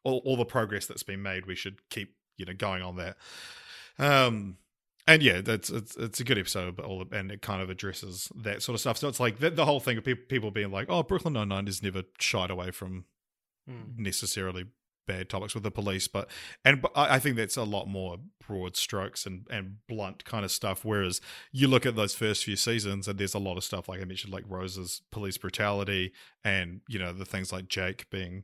all, 0.04 0.22
all 0.26 0.38
the 0.38 0.46
progress 0.46 0.86
that's 0.86 1.04
been 1.04 1.22
made 1.22 1.46
we 1.46 1.56
should 1.56 1.78
keep 1.90 2.16
you 2.38 2.46
know 2.46 2.54
going 2.54 2.82
on 2.82 2.98
that. 2.98 3.18
Um 3.98 4.58
and 5.08 5.22
yeah 5.22 5.42
that's 5.42 5.70
it's 5.70 5.96
it's 5.98 6.20
a 6.20 6.24
good 6.24 6.38
episode 6.38 6.76
but 6.76 6.86
all 6.86 7.04
and 7.12 7.32
it 7.32 7.42
kind 7.42 7.62
of 7.62 7.70
addresses 7.70 8.32
that 8.36 8.62
sort 8.62 8.76
of 8.76 8.80
stuff 8.80 8.98
so 8.98 9.08
it's 9.08 9.20
like 9.20 9.40
the, 9.40 9.50
the 9.50 9.66
whole 9.66 9.80
thing 9.80 9.98
of 9.98 10.04
people, 10.04 10.24
people 10.28 10.52
being 10.52 10.72
like 10.72 10.88
oh 10.90 11.04
brooklyn 11.04 11.34
99 11.34 11.68
is 11.68 11.84
never 11.84 12.04
shied 12.20 12.50
away 12.50 12.72
from 12.72 13.06
mm. 13.70 13.98
necessarily 13.98 14.66
bad 15.06 15.30
topics 15.30 15.54
with 15.54 15.64
the 15.64 15.72
police, 15.72 16.08
but 16.08 16.30
and 16.64 16.86
I 16.96 17.20
think 17.20 17.36
that's 17.36 17.58
a 17.58 17.64
lot 17.64 17.88
more 17.88 18.18
broad 18.46 18.76
strokes 18.76 19.26
and 19.26 19.46
and 19.50 19.78
blunt 19.88 20.26
kind 20.26 20.46
of 20.46 20.52
stuff. 20.52 20.86
Whereas 20.86 21.22
you 21.52 21.68
look 21.68 21.86
at 21.86 21.96
those 21.96 22.16
first 22.16 22.44
few 22.44 22.56
seasons, 22.56 23.08
and 23.08 23.18
there's 23.18 23.34
a 23.34 23.40
lot 23.40 23.58
of 23.58 23.64
stuff 23.64 23.90
like 23.90 24.02
I 24.02 24.06
mentioned, 24.06 24.34
like 24.34 24.46
Rose's 24.48 25.02
police 25.12 25.38
brutality, 25.38 26.14
and 26.44 26.82
you 26.88 27.00
know 27.00 27.14
the 27.14 27.26
things 27.26 27.52
like 27.52 27.68
Jake 27.68 28.10
being 28.10 28.44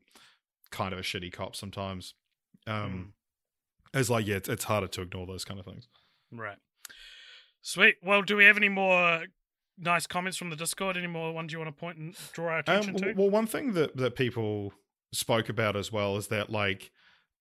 kind 0.72 0.94
of 0.94 1.00
a 1.00 1.04
shitty 1.04 1.32
cop 1.32 1.56
sometimes. 1.56 2.14
Um, 2.68 3.14
mm. 3.94 4.00
It's 4.00 4.10
like 4.10 4.28
yeah, 4.28 4.36
it's, 4.36 4.50
it's 4.50 4.66
harder 4.66 4.88
to 4.88 5.02
ignore 5.02 5.26
those 5.26 5.46
kind 5.46 5.60
of 5.60 5.66
things. 5.66 5.88
Right. 6.32 6.58
Sweet. 7.62 7.96
Well, 8.04 8.22
do 8.22 8.36
we 8.38 8.46
have 8.46 8.58
any 8.58 8.70
more 8.70 9.26
nice 9.78 10.08
comments 10.08 10.38
from 10.38 10.50
the 10.50 10.56
Discord. 10.56 10.98
Any 10.98 11.08
more 11.08 11.32
ones 11.34 11.52
you 11.54 11.60
want 11.60 11.70
to 11.76 11.80
point 11.80 11.98
and 11.98 12.16
draw 12.34 12.48
our 12.48 12.54
Um, 12.58 12.60
attention 12.60 12.96
to? 12.98 13.14
well, 13.14 13.30
one 13.30 13.48
thing 13.48 13.74
that 13.74 13.96
that 13.98 14.16
people 14.16 14.74
spoke 15.14 15.50
about 15.50 15.76
as 15.76 15.92
well 15.92 16.18
is 16.18 16.28
that 16.28 16.50
like, 16.50 16.92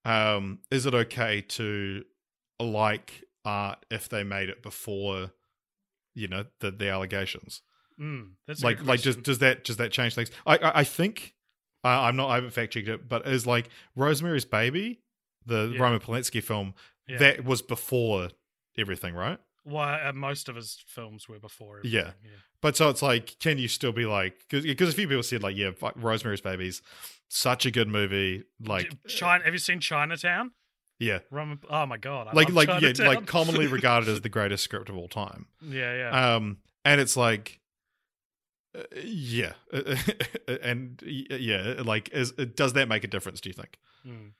um, 0.04 0.60
is 0.70 0.86
it 0.86 0.94
okay 0.94 1.40
to 1.42 2.04
like 2.60 3.24
art 3.44 3.84
if 3.90 4.08
they 4.08 4.24
made 4.24 4.48
it 4.48 4.62
before, 4.62 5.32
you 6.14 6.28
know, 6.28 6.46
the 6.60 6.70
the 6.70 6.88
allegations? 6.88 7.62
Mm, 8.00 8.34
that's 8.46 8.62
like 8.62 8.84
like 8.84 9.02
does 9.02 9.16
does 9.16 9.38
that 9.40 9.64
does 9.64 9.76
that 9.78 9.90
change 9.92 10.14
things? 10.14 10.30
I 10.46 10.56
I, 10.58 10.78
I 10.80 10.84
think 10.84 11.34
uh, 11.84 11.88
I'm 12.02 12.16
not 12.16 12.28
I 12.30 12.36
haven't 12.36 12.50
fact 12.52 12.72
checked 12.72 12.88
it, 12.88 13.08
but 13.08 13.26
is 13.26 13.46
like 13.46 13.68
Rosemary's 13.96 14.44
Baby, 14.44 15.00
the 15.44 15.72
Yeah. 15.74 15.82
Roman 15.82 15.98
Polanski 16.00 16.42
film, 16.42 16.74
Yeah. 17.08 17.18
that 17.18 17.44
was 17.44 17.62
before 17.62 18.30
everything, 18.78 19.14
right? 19.14 19.38
Why 19.64 20.00
uh, 20.02 20.12
most 20.12 20.48
of 20.48 20.56
his 20.56 20.82
films 20.86 21.28
were 21.28 21.38
before. 21.38 21.80
Yeah. 21.84 22.00
everything, 22.00 22.12
yeah. 22.24 22.30
But 22.62 22.76
so 22.76 22.88
it's 22.88 23.02
like, 23.02 23.38
can 23.38 23.58
you 23.58 23.68
still 23.68 23.92
be 23.92 24.06
like, 24.06 24.34
because 24.50 24.88
a 24.88 24.96
few 24.96 25.06
people 25.08 25.22
said 25.22 25.42
like, 25.42 25.56
yeah, 25.56 25.70
Rosemary's 25.96 26.40
Baby's 26.40 26.80
such 27.28 27.66
a 27.66 27.70
good 27.70 27.88
movie, 27.88 28.44
like, 28.64 28.90
China. 29.06 29.44
Have 29.44 29.52
you 29.52 29.58
seen 29.58 29.80
Chinatown? 29.80 30.52
yeah, 30.98 31.20
Roman, 31.30 31.60
oh 31.70 31.86
my 31.86 31.96
god! 31.96 32.28
I 32.28 32.32
like 32.32 32.50
like 32.50 32.68
yeah, 32.80 32.92
like 33.06 33.26
commonly 33.26 33.66
regarded 33.78 34.08
as 34.08 34.20
the 34.20 34.28
greatest 34.28 34.64
script 34.64 34.88
of 34.88 34.96
all 34.96 35.08
time. 35.08 35.46
yeah, 35.62 35.94
yeah. 35.94 36.34
Um, 36.34 36.58
and 36.84 37.00
it's 37.00 37.16
like, 37.16 37.60
uh, 38.76 38.82
yeah, 39.04 39.52
and 40.62 41.00
yeah, 41.06 41.76
like, 41.84 42.08
is 42.12 42.32
does 42.32 42.72
that 42.72 42.88
make 42.88 43.04
a 43.04 43.06
difference? 43.06 43.40
Do 43.40 43.48
you 43.48 43.54
think? 43.54 43.78
Mm. 44.06 44.32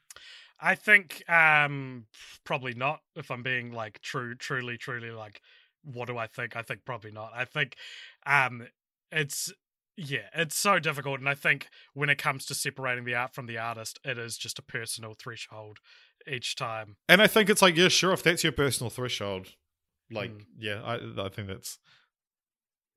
I 0.60 0.74
think 0.74 1.28
um 1.30 2.06
probably 2.44 2.74
not. 2.74 3.00
If 3.16 3.30
I'm 3.30 3.42
being 3.42 3.72
like 3.72 4.00
true, 4.00 4.34
truly, 4.34 4.76
truly 4.76 5.10
like, 5.10 5.40
what 5.84 6.06
do 6.06 6.18
I 6.18 6.26
think? 6.26 6.56
I 6.56 6.62
think 6.62 6.84
probably 6.84 7.10
not. 7.12 7.32
I 7.34 7.44
think 7.44 7.76
um 8.26 8.66
it's 9.12 9.52
yeah, 9.96 10.28
it's 10.32 10.56
so 10.56 10.78
difficult, 10.78 11.18
and 11.18 11.28
I 11.28 11.34
think 11.34 11.68
when 11.92 12.08
it 12.08 12.18
comes 12.18 12.44
to 12.46 12.54
separating 12.54 13.04
the 13.04 13.16
art 13.16 13.34
from 13.34 13.46
the 13.46 13.58
artist, 13.58 13.98
it 14.04 14.16
is 14.16 14.38
just 14.38 14.58
a 14.58 14.62
personal 14.62 15.14
threshold 15.14 15.78
each 16.30 16.54
time. 16.54 16.96
And 17.08 17.20
I 17.20 17.26
think 17.26 17.50
it's 17.50 17.62
like, 17.62 17.76
yeah, 17.76 17.88
sure, 17.88 18.12
if 18.12 18.22
that's 18.22 18.44
your 18.44 18.52
personal 18.52 18.90
threshold, 18.90 19.54
like, 20.10 20.30
Mm. 20.30 20.44
yeah, 20.56 20.82
I 20.84 21.24
I 21.26 21.28
think 21.30 21.48
that's 21.48 21.78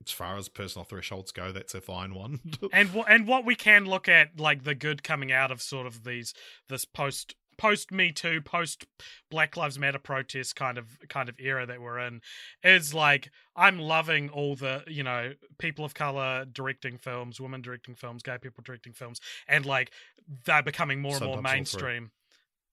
as 0.05 0.11
far 0.11 0.37
as 0.37 0.49
personal 0.49 0.83
thresholds 0.83 1.31
go, 1.31 1.51
that's 1.51 1.73
a 1.73 1.81
fine 1.81 2.13
one. 2.13 2.39
and 2.73 2.89
and 3.07 3.27
what 3.27 3.45
we 3.45 3.55
can 3.55 3.85
look 3.85 4.07
at 4.07 4.39
like 4.39 4.63
the 4.63 4.75
good 4.75 5.03
coming 5.03 5.31
out 5.31 5.51
of 5.51 5.61
sort 5.61 5.87
of 5.87 6.03
these 6.03 6.33
this 6.69 6.85
post 6.85 7.35
post 7.61 7.91
me 7.91 8.11
too 8.11 8.41
post 8.41 8.85
black 9.29 9.55
lives 9.55 9.77
matter 9.77 9.99
protest 9.99 10.55
kind 10.55 10.79
of 10.79 10.97
kind 11.09 11.29
of 11.29 11.35
era 11.39 11.63
that 11.63 11.79
we're 11.79 11.99
in 11.99 12.19
is 12.63 12.91
like 12.91 13.29
i'm 13.55 13.77
loving 13.77 14.29
all 14.29 14.55
the 14.55 14.83
you 14.87 15.03
know 15.03 15.31
people 15.59 15.85
of 15.85 15.93
color 15.93 16.43
directing 16.51 16.97
films 16.97 17.39
women 17.39 17.61
directing 17.61 17.93
films 17.93 18.23
gay 18.23 18.39
people 18.41 18.63
directing 18.65 18.93
films 18.93 19.21
and 19.47 19.63
like 19.67 19.91
they're 20.45 20.63
becoming 20.63 20.99
more 20.99 21.15
and 21.15 21.23
more 21.23 21.35
Sometimes 21.35 21.53
mainstream 21.53 22.11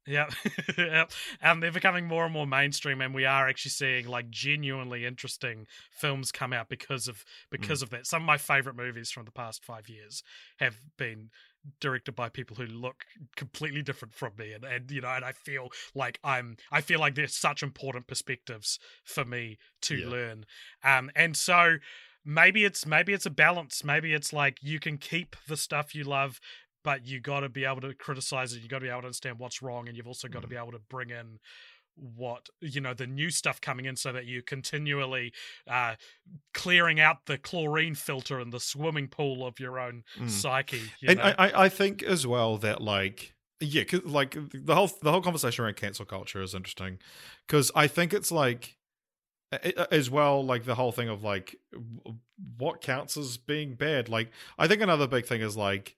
yeah, 0.09 0.31
yep. 0.79 1.13
And 1.43 1.63
they're 1.63 1.71
becoming 1.71 2.07
more 2.07 2.25
and 2.25 2.33
more 2.33 2.47
mainstream, 2.47 3.03
and 3.03 3.15
we 3.15 3.27
are 3.27 3.47
actually 3.47 3.73
seeing 3.73 4.09
like 4.09 4.31
genuinely 4.31 5.05
interesting 5.05 5.67
films 5.91 6.33
come 6.33 6.55
out 6.55 6.71
because 6.71 7.09
of 7.09 7.27
because 7.51 7.83
of 7.83 7.91
that. 7.91 8.07
Some 8.07 8.23
of 8.23 8.27
my 8.27 8.39
favorite 8.39 8.75
movies 8.75 9.11
from 9.11 9.27
the 9.27 9.31
past 9.31 9.67
five 9.67 9.87
years 9.87 10.23
have 10.61 10.77
been 10.97 11.29
directed 11.81 12.13
by 12.13 12.29
people 12.29 12.57
who 12.57 12.67
look 12.67 13.05
completely 13.37 13.83
different 13.83 14.15
from 14.15 14.33
me, 14.39 14.53
and, 14.53 14.65
and 14.65 14.91
you 14.91 15.01
know, 15.01 15.09
and 15.09 15.25
I 15.25 15.33
feel 15.33 15.69
like 15.95 16.19
I'm 16.25 16.57
I 16.71 16.81
feel 16.81 17.01
like 17.01 17.15
there's 17.15 17.37
such 17.37 17.63
important 17.63 18.07
perspectives 18.07 18.79
for 19.05 19.25
me 19.25 19.59
to 19.83 19.97
Yeah. 19.99 20.07
learn, 20.07 20.47
um, 20.85 21.11
and 21.17 21.37
so 21.37 21.77
maybe 22.25 22.65
it's 22.65 22.87
maybe 22.87 23.13
it's 23.13 23.27
a 23.27 23.31
balance. 23.31 23.85
Maybe 23.85 24.13
it's 24.15 24.33
like 24.33 24.59
you 24.63 24.79
can 24.81 24.99
keep 24.99 25.37
the 25.47 25.57
stuff 25.57 25.95
you 25.95 26.05
love 26.05 26.41
but 26.85 27.05
you 27.05 27.21
got 27.21 27.41
to 27.41 27.49
be 27.49 27.65
able 27.65 27.81
to 27.81 27.93
criticize 27.93 28.53
it. 28.55 28.63
You 28.63 28.69
got 28.69 28.79
to 28.79 28.85
be 28.85 28.89
able 28.89 29.01
to 29.01 29.07
understand 29.09 29.39
what's 29.39 29.61
wrong, 29.61 29.89
and 29.89 29.97
you've 29.97 30.07
also 30.07 30.29
got 30.29 30.43
to 30.43 30.47
Mm. 30.47 30.51
be 30.51 30.57
able 30.57 30.73
to 30.73 30.79
bring 30.79 31.11
in 31.11 31.39
what 32.01 32.49
you 32.61 32.81
know 32.81 32.95
the 32.95 33.07
new 33.07 33.31
stuff 33.31 33.61
coming 33.61 33.85
in, 33.87 33.97
so 33.97 34.13
that 34.13 34.27
you 34.27 34.43
continually 34.43 35.33
uh, 35.67 35.97
clearing 36.55 37.01
out 37.01 37.27
the 37.27 37.39
chlorine 37.39 37.95
filter 37.95 38.41
in 38.41 38.51
the 38.51 38.61
swimming 38.61 39.09
pool 39.09 39.47
of 39.47 39.59
your 39.61 39.79
own 39.79 40.05
Mm. 40.19 40.31
psyche. 40.31 40.81
You 41.01 41.11
and? 41.11 41.21
I, 41.21 41.35
I 41.65 41.69
think 41.69 42.03
as 42.03 42.27
well 42.27 42.57
that 42.59 42.81
like 42.81 43.35
yeah 43.61 43.85
'cause, 43.85 44.05
like 44.05 44.37
the 44.53 44.75
whole 44.75 44.91
the 45.03 45.11
whole 45.11 45.23
conversation 45.23 45.65
around 45.65 45.77
cancel 45.77 46.05
culture 46.05 46.41
is 46.41 46.55
interesting 46.55 46.99
because 47.47 47.73
i 47.75 47.89
think 47.89 48.15
it's 48.15 48.31
like 48.31 48.77
as 49.91 50.11
well 50.11 50.45
like 50.45 50.65
the 50.65 50.75
whole 50.75 50.93
thing 50.93 51.09
of 51.09 51.25
like 51.25 51.57
what 52.59 52.81
counts 52.81 53.17
as 53.17 53.37
being 53.37 53.75
bad 53.75 54.09
like 54.09 54.31
i 54.59 54.69
think 54.69 54.81
another 54.83 55.07
big 55.09 55.27
thing 55.27 55.41
is 55.41 55.57
like 55.57 55.97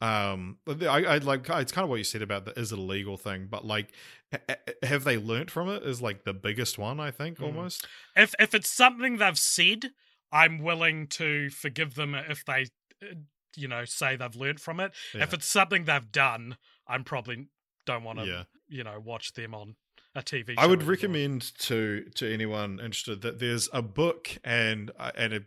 um 0.00 0.56
i 0.66 1.04
i 1.04 1.18
like 1.18 1.48
it's 1.50 1.72
kind 1.72 1.84
of 1.84 1.90
what 1.90 1.96
you 1.96 2.04
said 2.04 2.22
about 2.22 2.44
the 2.44 2.58
is 2.58 2.72
it 2.72 2.78
a 2.78 2.82
legal 2.82 3.16
thing 3.16 3.46
but 3.50 3.66
like 3.66 3.92
h- 4.32 4.40
h- 4.48 4.74
have 4.82 5.04
they 5.04 5.18
learnt 5.18 5.50
from 5.50 5.68
it 5.68 5.82
is 5.82 6.00
like 6.00 6.24
the 6.24 6.32
biggest 6.32 6.78
one 6.78 6.98
i 6.98 7.10
think 7.10 7.38
Mm. 7.38 7.44
almost 7.44 7.86
if 8.16 8.34
if 8.38 8.54
it's 8.54 8.70
something 8.70 9.18
they've 9.18 9.38
said, 9.38 9.90
I'm 10.32 10.58
willing 10.60 11.08
to 11.08 11.50
forgive 11.50 11.94
them 11.96 12.14
if 12.14 12.44
they, 12.44 12.66
uh, 13.02 13.14
you 13.56 13.66
know, 13.66 13.84
say 13.84 14.14
they've 14.14 14.36
learned 14.36 14.60
from 14.60 14.78
it. 14.78 14.92
If 15.12 15.34
it's 15.34 15.46
something 15.46 15.84
they've 15.86 16.12
done, 16.12 16.56
I'm 16.86 17.02
probably 17.02 17.48
don't 17.84 18.04
want 18.04 18.20
to, 18.20 18.26
Yeah. 18.26 18.42
you 18.68 18.84
know, 18.84 19.00
watch 19.00 19.32
them 19.32 19.54
on 19.56 19.74
a 20.14 20.22
TV. 20.22 20.54
I 20.56 20.66
would 20.66 20.84
recommend 20.84 21.52
to 21.60 22.04
to 22.14 22.32
anyone 22.32 22.78
interested 22.78 23.22
that 23.22 23.40
there's 23.40 23.68
a 23.72 23.82
book 23.82 24.38
and 24.44 24.92
uh, 24.98 25.10
and 25.16 25.32
a 25.34 25.40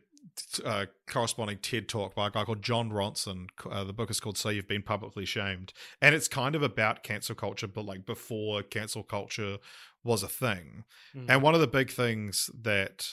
uh, 0.64 0.86
corresponding 1.08 1.58
TED 1.58 1.88
talk 1.88 2.16
by 2.16 2.28
a 2.28 2.32
guy 2.32 2.44
called 2.44 2.62
Jon 2.62 2.92
Ronson. 2.92 3.48
Uh, 3.70 3.84
the 3.84 3.94
book 3.94 4.10
is 4.10 4.20
called 4.20 4.38
"So 4.38 4.50
You've 4.50 4.68
Been 4.68 4.84
Publicly 4.84 5.26
Shamed," 5.26 5.74
and 6.02 6.16
it's 6.16 6.28
kind 6.28 6.56
of 6.56 6.64
about 6.64 7.04
cancel 7.04 7.36
culture, 7.36 7.68
but 7.68 7.86
like 7.86 8.06
before 8.06 8.64
cancel 8.64 9.04
culture 9.04 9.58
was 10.04 10.24
a 10.24 10.28
thing. 10.28 10.84
Mm. 11.16 11.26
And 11.30 11.42
one 11.42 11.56
of 11.56 11.62
the 11.62 11.68
big 11.68 11.92
things 11.92 12.50
that 12.62 13.08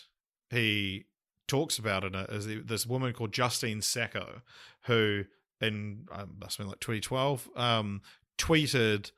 he 0.51 1.07
talks 1.47 1.79
about 1.79 2.05
in 2.05 2.15
it 2.15 2.31
is 2.31 2.47
this 2.65 2.87
woman 2.87 3.13
called 3.13 3.33
Justine 3.33 3.83
Sacco, 3.83 4.43
who 4.87 5.25
in 5.61 6.07
um, 6.13 6.37
must 6.41 6.57
have 6.57 6.65
been 6.65 6.71
like 6.71 6.81
2012 6.81 7.49
um, 7.57 8.03
tweeted 8.39 9.11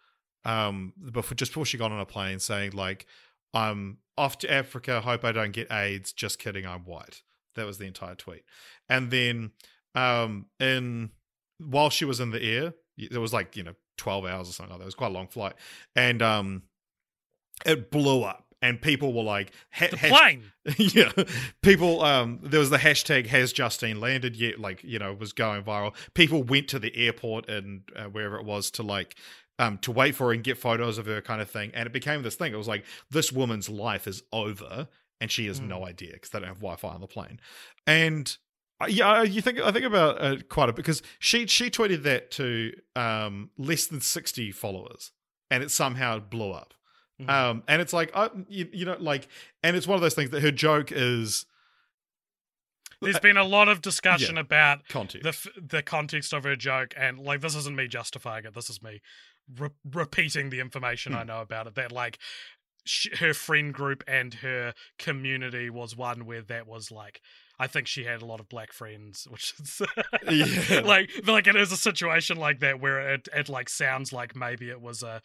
um, 0.45 0.93
before 1.13 1.35
just 1.37 1.53
before 1.53 1.67
she 1.67 1.79
got 1.79 1.93
on 1.93 2.01
a 2.01 2.07
plane 2.07 2.39
saying 2.39 2.73
like, 2.73 3.07
"I'm 3.55 3.99
off 4.19 4.39
to 4.39 4.51
Africa. 4.51 5.01
Hope 5.01 5.25
I 5.25 5.33
don't 5.33 5.53
get 5.53 5.71
AIDS. 5.71 6.13
Just 6.13 6.39
kidding. 6.39 6.67
I'm 6.67 6.85
white." 6.85 7.23
That 7.55 7.67
was 7.67 7.79
the 7.79 7.87
entire 7.87 8.15
tweet. 8.15 8.45
And 8.89 9.11
then 9.11 9.53
um, 9.95 10.47
in 10.61 11.11
while 11.59 11.91
she 11.91 12.05
was 12.05 12.21
in 12.21 12.31
the 12.31 12.43
air, 12.43 12.75
it 12.97 13.19
was 13.19 13.33
like 13.33 13.57
you 13.57 13.63
know 13.63 13.75
12 13.99 14.25
hours 14.27 14.49
or 14.49 14.53
something 14.53 14.71
like 14.71 14.79
that. 14.79 14.85
It 14.85 14.87
was 14.87 14.95
quite 14.95 15.11
a 15.11 15.15
long 15.15 15.29
flight, 15.29 15.55
and 15.95 16.23
um, 16.23 16.63
it 17.65 17.91
blew 17.91 18.23
up. 18.23 18.47
And 18.65 18.81
people 18.81 19.13
were 19.13 19.25
like, 19.25 19.51
ha- 19.73 19.89
the 19.91 19.97
plane. 19.97 20.53
yeah 20.79 21.11
people 21.63 22.01
um 22.03 22.39
there 22.41 22.61
was 22.61 22.71
the 22.71 22.77
hashtag 22.77 23.27
has 23.27 23.53
justine 23.53 23.99
landed 23.99 24.37
yet 24.37 24.61
like 24.61 24.85
you 24.85 24.97
know 24.97 25.11
it 25.11 25.19
was 25.19 25.33
going 25.33 25.61
viral 25.65 25.93
people 26.15 26.45
went 26.45 26.69
to 26.69 26.79
the 26.79 26.97
airport 26.97 27.49
and 27.49 27.83
uh, 27.97 28.05
wherever 28.05 28.37
it 28.37 28.45
was 28.45 28.71
to 28.71 28.85
like 28.85 29.17
um 29.59 29.77
to 29.79 29.91
wait 29.91 30.15
for 30.15 30.29
her 30.29 30.33
and 30.33 30.45
get 30.45 30.57
photos 30.57 30.99
of 30.99 31.07
her 31.07 31.21
kind 31.21 31.43
of 31.43 31.51
thing 31.51 31.73
and 31.75 31.89
it 31.89 31.93
became 31.93 32.23
this 32.23 32.37
thing 32.37 32.53
it 32.53 32.57
was 32.57 32.69
like 32.69 32.85
this 33.11 33.33
woman's 33.33 33.69
life 33.69 34.07
is 34.07 34.23
over 34.33 34.87
and 35.23 35.31
she 35.31 35.47
has 35.47 35.59
no 35.61 35.87
idea 35.87 36.11
because 36.13 36.29
they 36.31 36.39
don't 36.41 36.49
have 36.49 36.59
wi-fi 36.61 36.89
on 36.89 37.01
the 37.01 37.07
plane 37.07 37.41
and 37.87 38.37
uh, 38.81 38.87
yeah, 38.89 39.23
you 39.23 39.41
think 39.41 39.61
I 39.61 39.71
think 39.71 39.85
about 39.85 40.21
uh, 40.21 40.37
quite 40.49 40.69
a 40.69 40.73
bit 40.73 40.77
because 40.85 41.03
she 41.21 41.47
she 41.47 41.71
tweeted 41.71 42.03
that 42.03 42.31
to 42.33 42.73
um 42.97 43.51
less 43.57 43.87
than 43.87 44.01
sixty 44.01 44.51
followers, 44.51 45.13
and 45.53 45.63
it 45.63 45.71
somehow 45.71 46.19
blew 46.19 46.51
up. 46.51 46.75
Mhm. 47.21 47.29
Um, 47.31 47.63
and 47.69 47.81
it's 47.81 47.93
like, 47.93 48.11
uh, 48.13 48.31
you, 48.49 48.69
you 48.73 48.85
know, 48.85 48.97
like, 48.99 49.29
and 49.63 49.77
it's 49.77 49.87
one 49.87 49.95
of 49.95 50.01
those 50.01 50.15
things 50.15 50.31
that 50.31 50.43
her 50.43 50.51
joke 50.51 50.91
is 50.91 51.47
There's 53.01 53.21
been 53.21 53.37
a 53.37 53.45
lot 53.45 53.69
of 53.69 53.83
discussion 53.83 54.35
Yeah. 54.37 54.41
about 54.43 54.89
context. 54.89 55.25
the 55.55 55.61
the 55.61 55.83
context 55.83 56.33
of 56.33 56.43
her 56.45 56.57
joke, 56.57 56.95
and 56.97 57.19
like 57.21 57.41
this 57.41 57.55
isn't 57.55 57.77
me 57.77 57.87
justifying 57.89 58.45
it. 58.47 58.55
This 58.55 58.71
is 58.71 58.83
me 58.83 59.01
re- 59.59 59.71
repeating 59.93 60.51
the 60.51 60.59
information 60.61 61.13
Hmm. 61.13 61.19
I 61.19 61.25
know 61.25 61.41
about 61.41 61.67
it. 61.69 61.75
That 61.77 61.93
like 61.93 62.19
her 63.19 63.33
friend 63.35 63.73
group 63.73 64.03
and 64.07 64.35
her 64.35 64.75
community 64.99 65.71
was 65.71 65.97
one 65.97 66.25
where 66.27 66.43
that 66.43 66.67
was 66.67 66.91
like. 66.91 67.21
I 67.59 67.69
think 67.69 67.87
she 67.87 68.03
had 68.05 68.23
a 68.23 68.27
lot 68.27 68.41
of 68.41 68.49
black 68.49 68.73
friends, 68.73 69.29
which 69.31 69.55
is 69.61 69.83
Yeah. 70.29 70.81
like 70.81 71.11
like 71.27 71.47
it 71.47 71.55
is 71.55 71.71
a 71.71 71.77
situation 71.77 72.37
like 72.39 72.59
that 72.61 72.81
where 72.81 73.15
it 73.15 73.29
it 73.33 73.49
like 73.49 73.69
sounds 73.69 74.13
like 74.13 74.35
maybe 74.35 74.69
it 74.69 74.81
was 74.81 75.03
a 75.05 75.21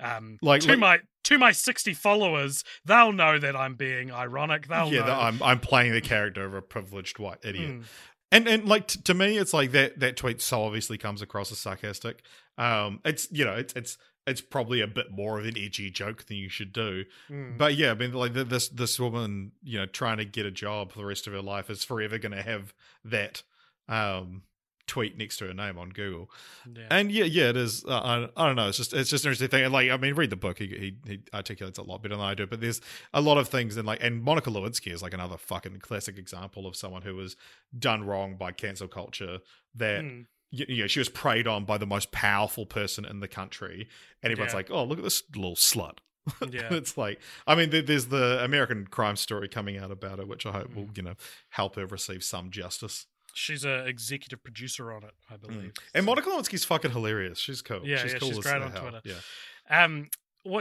um 0.00 0.38
Like- 0.40 0.62
to 0.62 0.68
like- 0.70 0.78
my 0.78 1.00
to 1.24 1.38
my 1.38 1.52
sixty 1.52 1.92
followers 1.92 2.64
they'll 2.84 3.12
know 3.12 3.38
that 3.38 3.54
I'm 3.56 3.74
being 3.74 4.10
ironic. 4.10 4.68
They'll 4.68 4.90
yeah, 4.92 5.00
know. 5.00 5.06
that 5.06 5.18
I'm 5.18 5.42
I'm 5.42 5.60
playing 5.60 5.92
the 5.92 6.00
character 6.00 6.44
of 6.46 6.54
a 6.54 6.62
privileged 6.62 7.18
white 7.18 7.38
idiot. 7.44 7.70
Mm. 7.70 7.84
And 8.30 8.48
and 8.48 8.64
like 8.66 8.86
t- 8.86 9.00
to 9.02 9.12
me, 9.12 9.36
it's 9.36 9.52
like 9.52 9.72
that 9.72 10.00
that 10.00 10.16
tweet 10.16 10.40
so 10.40 10.62
obviously 10.64 10.96
comes 10.96 11.20
across 11.20 11.52
as 11.52 11.58
sarcastic. 11.58 12.22
Um, 12.56 13.00
it's 13.04 13.28
you 13.30 13.44
know 13.44 13.52
it's 13.54 13.74
it's 13.74 13.98
it's 14.26 14.40
probably 14.40 14.80
a 14.80 14.86
bit 14.86 15.10
more 15.10 15.38
of 15.38 15.46
an 15.46 15.54
edgy 15.56 15.90
joke 15.90 16.26
than 16.26 16.36
you 16.36 16.48
should 16.48 16.72
do. 16.72 17.04
Mm. 17.28 17.58
But 17.58 17.74
yeah, 17.74 17.90
I 17.90 17.94
mean, 17.94 18.12
like 18.12 18.34
this 18.34 18.68
this 18.68 18.98
woman, 19.00 19.52
you 19.62 19.78
know, 19.78 19.86
trying 19.86 20.18
to 20.18 20.24
get 20.24 20.46
a 20.46 20.50
job 20.50 20.92
for 20.92 20.98
the 20.98 21.04
rest 21.04 21.26
of 21.26 21.32
her 21.32 21.42
life 21.42 21.70
is 21.70 21.84
forever 21.84 22.18
going 22.18 22.32
to 22.32 22.42
have 22.42 22.72
that 23.04 23.42
um, 23.88 24.42
tweet 24.86 25.18
next 25.18 25.38
to 25.38 25.46
her 25.46 25.54
name 25.54 25.78
on 25.78 25.90
Google. 25.90 26.30
Yeah. 26.72 26.82
And 26.90 27.10
yeah, 27.10 27.24
yeah, 27.24 27.48
it 27.48 27.56
is. 27.56 27.84
Uh, 27.84 27.98
I, 28.36 28.42
I 28.42 28.46
don't 28.46 28.56
know. 28.56 28.68
It's 28.68 28.76
just 28.78 28.94
it's 28.94 29.10
just 29.10 29.24
an 29.24 29.30
interesting 29.30 29.48
thing. 29.48 29.64
And 29.64 29.72
like, 29.72 29.90
I 29.90 29.96
mean, 29.96 30.14
read 30.14 30.30
the 30.30 30.36
book. 30.36 30.58
He, 30.58 30.66
he 30.66 30.96
he 31.04 31.20
articulates 31.34 31.78
a 31.78 31.82
lot 31.82 32.02
better 32.02 32.16
than 32.16 32.24
I 32.24 32.34
do. 32.34 32.46
But 32.46 32.60
there's 32.60 32.80
a 33.12 33.20
lot 33.20 33.38
of 33.38 33.48
things, 33.48 33.76
and 33.76 33.86
like, 33.86 34.02
and 34.02 34.22
Monica 34.22 34.50
Lewinsky 34.50 34.92
is 34.92 35.02
like 35.02 35.14
another 35.14 35.36
fucking 35.36 35.78
classic 35.78 36.16
example 36.16 36.66
of 36.66 36.76
someone 36.76 37.02
who 37.02 37.16
was 37.16 37.36
done 37.76 38.04
wrong 38.04 38.36
by 38.36 38.52
cancel 38.52 38.88
culture. 38.88 39.38
That 39.74 40.04
Mm. 40.04 40.26
You, 40.52 40.82
know, 40.82 40.86
she 40.86 41.00
was 41.00 41.08
preyed 41.08 41.48
on 41.48 41.64
by 41.64 41.78
the 41.78 41.86
most 41.86 42.12
powerful 42.12 42.66
person 42.66 43.04
in 43.04 43.18
the 43.20 43.26
country, 43.28 43.88
and 44.22 44.30
everyone's 44.30 44.52
Yeah. 44.52 44.56
like, 44.58 44.70
"Oh, 44.70 44.84
look 44.84 44.98
at 44.98 45.04
this 45.04 45.22
little 45.34 45.56
slut." 45.56 45.98
Yeah. 46.52 46.72
it's 46.72 46.96
like, 46.96 47.20
I 47.48 47.56
mean, 47.56 47.70
there's 47.70 48.06
the 48.06 48.44
American 48.44 48.86
crime 48.86 49.16
story 49.16 49.48
coming 49.48 49.76
out 49.78 49.90
about 49.90 50.20
it, 50.20 50.28
which 50.28 50.46
I 50.46 50.52
hope 50.52 50.68
Mm. 50.70 50.74
will, 50.76 50.88
you 50.94 51.02
know, 51.02 51.14
help 51.48 51.74
her 51.76 51.86
receive 51.86 52.22
some 52.22 52.50
justice. 52.52 53.06
She's 53.34 53.64
an 53.64 53.86
executive 53.88 54.44
producer 54.44 54.92
on 54.92 55.02
it, 55.04 55.14
I 55.30 55.36
believe. 55.38 55.72
And 55.94 56.02
So- 56.04 56.06
Monica 56.06 56.28
Lewinsky's 56.30 56.64
fucking 56.64 56.90
hilarious. 56.92 57.38
She's 57.40 57.60
cool. 57.62 57.80
Yeah, 57.84 57.96
she's 57.96 58.12
yeah, 58.12 58.18
cool 58.20 58.28
she's 58.28 58.38
great 58.40 58.62
on. 58.62 58.70
Twitter. 58.72 59.00
Yeah. 59.04 59.84
Um. 59.84 60.10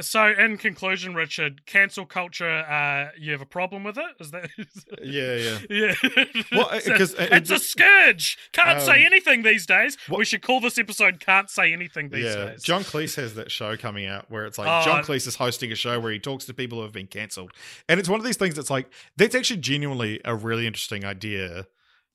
So, 0.01 0.27
in 0.27 0.57
conclusion, 0.57 1.15
Richard, 1.15 1.65
cancel 1.65 2.05
culture. 2.05 2.47
Uh, 2.59 3.09
you 3.17 3.31
have 3.31 3.41
a 3.41 3.45
problem 3.47 3.83
with 3.83 3.97
it? 3.97 4.05
Is 4.19 4.29
that? 4.31 4.49
Yeah, 5.01 5.35
yeah. 5.35 5.57
Yeah. 5.69 5.93
Well, 6.51 6.67
uh, 6.71 6.79
It's 6.85 7.13
a- 7.13 7.21
uh, 7.33 7.37
it's 7.37 7.49
a 7.49 7.57
scourge. 7.59 8.37
Can't 8.51 8.79
say 8.81 8.99
Um, 8.99 9.11
anything 9.11 9.41
these 9.41 9.65
days. 9.65 9.97
what- 10.07 10.19
we 10.19 10.25
should 10.25 10.41
call 10.43 10.59
this 10.61 10.77
episode 10.77 11.19
"Can't 11.19 11.49
Say 11.49 11.73
Anything 11.73 12.09
These 12.09 12.25
yeah, 12.25 12.45
Days." 12.51 12.63
John 12.63 12.83
Cleese 12.83 13.15
has 13.15 13.33
that 13.35 13.49
show 13.49 13.75
coming 13.75 14.05
out 14.05 14.29
where 14.29 14.45
it's 14.45 14.57
like 14.59 14.67
Oh, 14.67 14.85
John 14.85 15.03
Cleese 15.03 15.25
is 15.27 15.35
hosting 15.37 15.71
a 15.71 15.75
show 15.75 15.99
where 15.99 16.11
he 16.11 16.19
talks 16.19 16.45
to 16.45 16.53
people 16.53 16.77
who 16.77 16.83
have 16.83 16.93
been 16.93 17.07
cancelled, 17.07 17.51
and 17.89 17.99
it's 17.99 18.07
one 18.09 18.19
of 18.19 18.25
these 18.25 18.37
things 18.37 18.55
that's 18.55 18.69
like 18.69 18.87
that's 19.17 19.33
actually 19.33 19.61
genuinely 19.61 20.19
a 20.25 20.35
really 20.35 20.67
interesting 20.67 21.03
idea, 21.05 21.65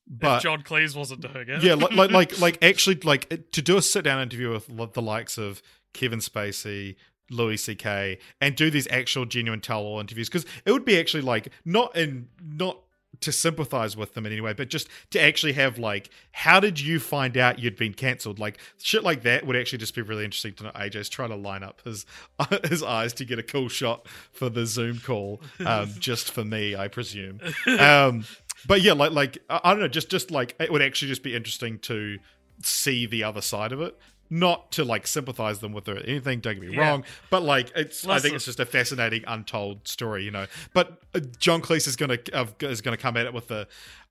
but 0.07 0.37
if 0.37 0.43
John 0.45 0.63
Cleese 0.63 0.95
wasn't 0.97 1.21
doing 1.23 1.49
it. 1.49 1.63
yeah, 1.65 1.75
like, 1.75 1.93
like 1.93 2.11
like 2.13 2.41
like 2.41 2.63
actually 2.65 2.97
like 3.03 3.51
to 3.53 3.61
do 3.63 3.77
a 3.77 3.83
sit 3.83 4.05
down 4.05 4.23
interview 4.23 4.53
with 4.69 4.93
the 4.93 5.03
likes 5.03 5.37
of 5.37 5.63
Kevin 5.95 6.21
Spacey, 6.21 6.95
Louis 7.31 7.57
C.K. 7.57 8.19
and 8.41 8.55
do 8.55 8.71
these 8.71 8.87
actual 8.91 9.25
genuine 9.25 9.61
tell 9.61 9.83
all 9.83 10.01
interviews 10.01 10.29
because 10.29 10.47
it 10.65 10.73
would 10.73 10.85
be 10.85 10.99
actually 10.99 11.23
like 11.23 11.49
not 11.65 11.97
in 11.97 12.29
not 12.43 12.79
to 13.21 13.33
sympathize 13.33 13.97
with 13.97 14.15
them 14.15 14.27
in 14.27 14.33
any 14.33 14.41
way, 14.41 14.53
but 14.53 14.69
just 14.69 14.89
to 15.11 15.21
actually 15.21 15.55
have 15.55 15.79
like, 15.79 16.11
how 16.33 16.61
did 16.61 16.81
you 16.81 17.01
find 17.01 17.37
out 17.37 17.59
you'd 17.59 17.77
been 17.77 17.95
cancelled? 17.95 18.39
Like 18.39 18.59
shit 18.83 19.05
like 19.05 19.23
that 19.23 19.47
would 19.47 19.57
actually 19.57 19.79
just 19.79 19.95
be 19.95 20.03
really 20.03 20.25
interesting 20.25 20.55
to 20.55 20.65
know. 20.65 20.71
AJ's 20.71 21.09
trying 21.09 21.31
to 21.31 21.37
line 21.37 21.63
up 21.63 21.83
his 21.85 22.07
his 22.69 22.83
eyes 22.83 23.13
to 23.15 23.25
get 23.25 23.39
a 23.39 23.43
cool 23.43 23.69
shot 23.69 24.07
for 24.33 24.49
the 24.49 24.67
Zoom 24.67 25.01
call, 25.01 25.41
um, 25.65 25.91
just 25.99 26.31
for 26.31 26.45
me, 26.45 26.77
I 26.77 26.89
presume. 26.89 27.41
Um, 27.79 28.25
but 28.67 28.83
yeah, 28.83 28.93
like 28.93 29.13
like 29.13 29.39
I 29.49 29.71
don't 29.71 29.81
know, 29.81 29.89
just 29.89 30.11
just 30.11 30.31
like 30.31 30.55
it 30.61 30.73
would 30.73 30.83
actually 30.83 31.09
just 31.09 31.23
be 31.23 31.35
interesting 31.35 31.79
to 31.81 32.19
see 32.63 33.07
the 33.07 33.25
other 33.25 33.41
side 33.41 33.73
of 33.73 33.81
it. 33.81 33.99
Not 34.29 34.73
to 34.73 34.85
like 34.85 35.07
sympathize 35.07 35.61
them 35.61 35.73
with 35.73 35.89
or 35.89 35.99
anything, 35.99 36.41
don't 36.41 36.55
get 36.61 36.69
me 36.69 36.75
Yeah. 36.75 36.91
wrong, 36.91 37.05
but 37.31 37.43
like 37.43 37.71
it's. 37.77 38.07
I 38.07 38.19
think 38.19 38.35
it's 38.35 38.45
just 38.45 38.59
a 38.61 38.67
fascinating, 38.67 39.23
untold 39.27 39.87
story, 39.87 40.25
you 40.25 40.31
know. 40.33 40.47
But 40.75 41.01
uh, 41.15 41.21
John 41.39 41.63
Cleese 41.63 41.87
is 41.87 41.97
gonna 41.97 42.19
uh, 42.33 42.47
is 42.61 42.81
gonna 42.81 42.97
come 42.97 43.17
at 43.17 43.27
it 43.27 43.33
with 43.33 43.47
the, 43.49 43.69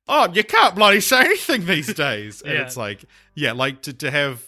oh, 0.08 0.32
you 0.34 0.44
can't 0.44 0.74
bloody 0.76 1.02
say 1.02 1.22
anything 1.22 1.66
these 1.66 1.94
days, 1.94 2.42
and 2.42 2.54
it's 2.54 2.78
like, 2.78 3.04
yeah, 3.34 3.52
like 3.52 3.82
to 3.84 3.94
to 3.94 4.10
have 4.10 4.46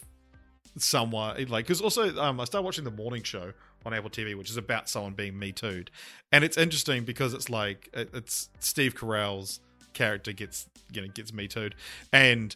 someone 0.76 1.44
like 1.48 1.66
because 1.66 1.80
also 1.80 2.16
um, 2.20 2.40
I 2.40 2.44
started 2.44 2.64
watching 2.64 2.84
the 2.84 2.90
morning 2.90 3.22
show 3.22 3.52
on 3.84 3.94
Apple 3.94 4.10
TV, 4.10 4.34
which 4.36 4.50
is 4.50 4.56
about 4.56 4.88
someone 4.88 5.12
being 5.12 5.38
me 5.38 5.52
too'd, 5.52 5.90
and 6.32 6.44
it's 6.44 6.56
interesting 6.56 7.04
because 7.04 7.34
it's 7.34 7.50
like 7.50 7.88
it, 7.92 8.10
it's 8.14 8.48
Steve 8.60 8.94
Carell's 8.94 9.60
character 9.92 10.32
gets 10.32 10.66
you 10.92 11.02
know 11.02 11.08
gets 11.08 11.32
me 11.32 11.46
too'd, 11.48 11.74
and 12.12 12.54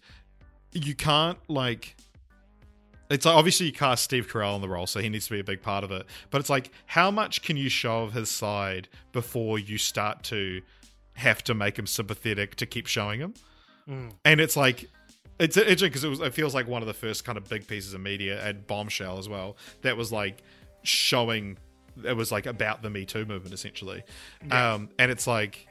you 0.72 0.94
can't 0.94 1.38
like. 1.48 1.96
It's 3.12 3.26
like 3.26 3.34
obviously 3.34 3.66
you 3.66 3.72
cast 3.72 4.04
Steve 4.04 4.28
Carell 4.28 4.56
in 4.56 4.62
the 4.62 4.68
role, 4.68 4.86
so 4.86 5.00
he 5.00 5.08
needs 5.08 5.26
to 5.26 5.32
be 5.32 5.40
a 5.40 5.44
big 5.44 5.62
part 5.62 5.84
of 5.84 5.90
it. 5.90 6.06
But 6.30 6.40
it's 6.40 6.50
like, 6.50 6.70
how 6.86 7.10
much 7.10 7.42
can 7.42 7.56
you 7.56 7.68
show 7.68 8.04
of 8.04 8.12
his 8.12 8.30
side 8.30 8.88
before 9.12 9.58
you 9.58 9.78
start 9.78 10.22
to 10.24 10.62
have 11.14 11.44
to 11.44 11.54
make 11.54 11.78
him 11.78 11.86
sympathetic 11.86 12.56
to 12.56 12.66
keep 12.66 12.86
showing 12.86 13.20
him? 13.20 13.34
Mm. 13.88 14.12
And 14.24 14.40
it's 14.40 14.56
like, 14.56 14.88
it's 15.38 15.56
interesting 15.56 15.88
because 15.88 16.04
it 16.04 16.08
was. 16.08 16.20
It 16.20 16.34
feels 16.34 16.54
like 16.54 16.68
one 16.68 16.82
of 16.82 16.88
the 16.88 16.94
first 16.94 17.24
kind 17.24 17.36
of 17.36 17.48
big 17.48 17.66
pieces 17.66 17.94
of 17.94 18.00
media 18.00 18.42
and 18.46 18.66
Bombshell 18.66 19.18
as 19.18 19.28
well 19.28 19.56
that 19.82 19.96
was 19.96 20.12
like 20.12 20.42
showing. 20.82 21.58
It 22.04 22.16
was 22.16 22.32
like 22.32 22.46
about 22.46 22.82
the 22.82 22.90
Me 22.90 23.04
Too 23.04 23.26
movement 23.26 23.52
essentially, 23.52 24.02
um, 24.50 24.88
and 24.98 25.10
it's 25.10 25.26
like, 25.26 25.66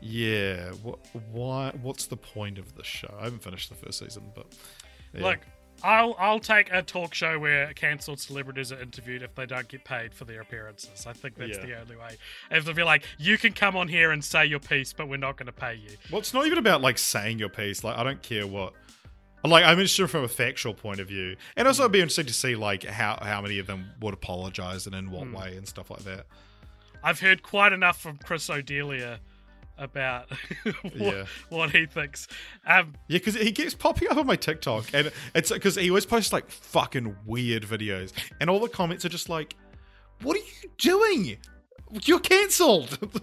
yeah, 0.00 0.70
what, 0.82 0.98
why? 1.30 1.72
What's 1.80 2.06
the 2.06 2.16
point 2.16 2.58
of 2.58 2.74
the 2.74 2.84
show? 2.84 3.14
I 3.18 3.24
haven't 3.24 3.42
finished 3.42 3.68
the 3.68 3.76
first 3.76 4.00
season, 4.00 4.24
but 4.34 4.46
yeah. 5.14 5.22
Look, 5.22 5.38
I'll 5.82 6.14
I'll 6.18 6.40
take 6.40 6.72
a 6.72 6.82
talk 6.82 7.14
show 7.14 7.38
where 7.38 7.72
cancelled 7.74 8.20
celebrities 8.20 8.72
are 8.72 8.80
interviewed 8.80 9.22
if 9.22 9.34
they 9.34 9.46
don't 9.46 9.68
get 9.68 9.84
paid 9.84 10.14
for 10.14 10.24
their 10.24 10.40
appearances. 10.40 11.06
I 11.06 11.12
think 11.12 11.36
that's 11.36 11.58
Yeah. 11.58 11.66
the 11.66 11.80
only 11.80 11.96
way. 11.96 12.16
If 12.50 12.64
they'll 12.64 12.74
be 12.74 12.82
like, 12.82 13.04
you 13.18 13.38
can 13.38 13.52
come 13.52 13.76
on 13.76 13.88
here 13.88 14.10
and 14.10 14.24
say 14.24 14.44
your 14.46 14.60
piece, 14.60 14.92
but 14.92 15.08
we're 15.08 15.16
not 15.16 15.36
going 15.36 15.46
to 15.46 15.52
pay 15.52 15.74
you. 15.74 15.96
Well, 16.10 16.20
it's 16.20 16.34
not 16.34 16.46
even 16.46 16.58
about 16.58 16.80
like 16.82 16.98
saying 16.98 17.38
your 17.38 17.48
piece. 17.48 17.82
Like, 17.84 17.96
I 17.96 18.02
don't 18.04 18.22
care 18.22 18.46
what. 18.46 18.74
Like, 19.42 19.64
I'm 19.64 19.70
interested 19.78 20.08
from 20.08 20.22
a 20.24 20.28
factual 20.28 20.74
point 20.74 21.00
of 21.00 21.08
view, 21.08 21.34
and 21.56 21.66
also 21.66 21.84
it'd 21.84 21.92
be 21.92 22.00
interesting 22.00 22.26
to 22.26 22.34
see 22.34 22.56
like 22.56 22.84
how 22.84 23.18
how 23.22 23.40
many 23.40 23.58
of 23.58 23.66
them 23.66 23.90
would 24.00 24.12
apologize 24.12 24.86
and 24.86 24.94
in 24.94 25.10
what 25.10 25.26
Hmm. 25.28 25.34
way 25.34 25.56
and 25.56 25.66
stuff 25.66 25.90
like 25.90 26.00
that. 26.04 26.26
I've 27.02 27.20
heard 27.20 27.42
quite 27.42 27.72
enough 27.72 27.98
from 27.98 28.18
Chris 28.18 28.46
D'Elia 28.48 29.20
about 29.80 30.30
what, 30.82 30.94
Yeah. 30.94 31.24
what 31.48 31.70
he 31.70 31.86
thinks. 31.86 32.28
Um, 32.66 32.94
Yeah, 33.08 33.18
because 33.18 33.34
he 33.34 33.50
keeps 33.50 33.74
popping 33.74 34.08
up 34.10 34.16
on 34.18 34.26
my 34.26 34.36
TikTok, 34.36 34.86
and 34.94 35.10
it's 35.34 35.50
because 35.50 35.74
he 35.74 35.90
always 35.90 36.06
posts 36.06 36.32
like 36.32 36.48
fucking 36.50 37.16
weird 37.26 37.64
videos, 37.64 38.12
and 38.40 38.48
all 38.48 38.60
the 38.60 38.68
comments 38.68 39.04
are 39.04 39.08
just 39.08 39.28
like, 39.28 39.56
"What 40.22 40.36
are 40.36 40.40
you 40.40 40.70
doing? 40.78 41.38
You're 42.04 42.20
cancelled." 42.20 42.98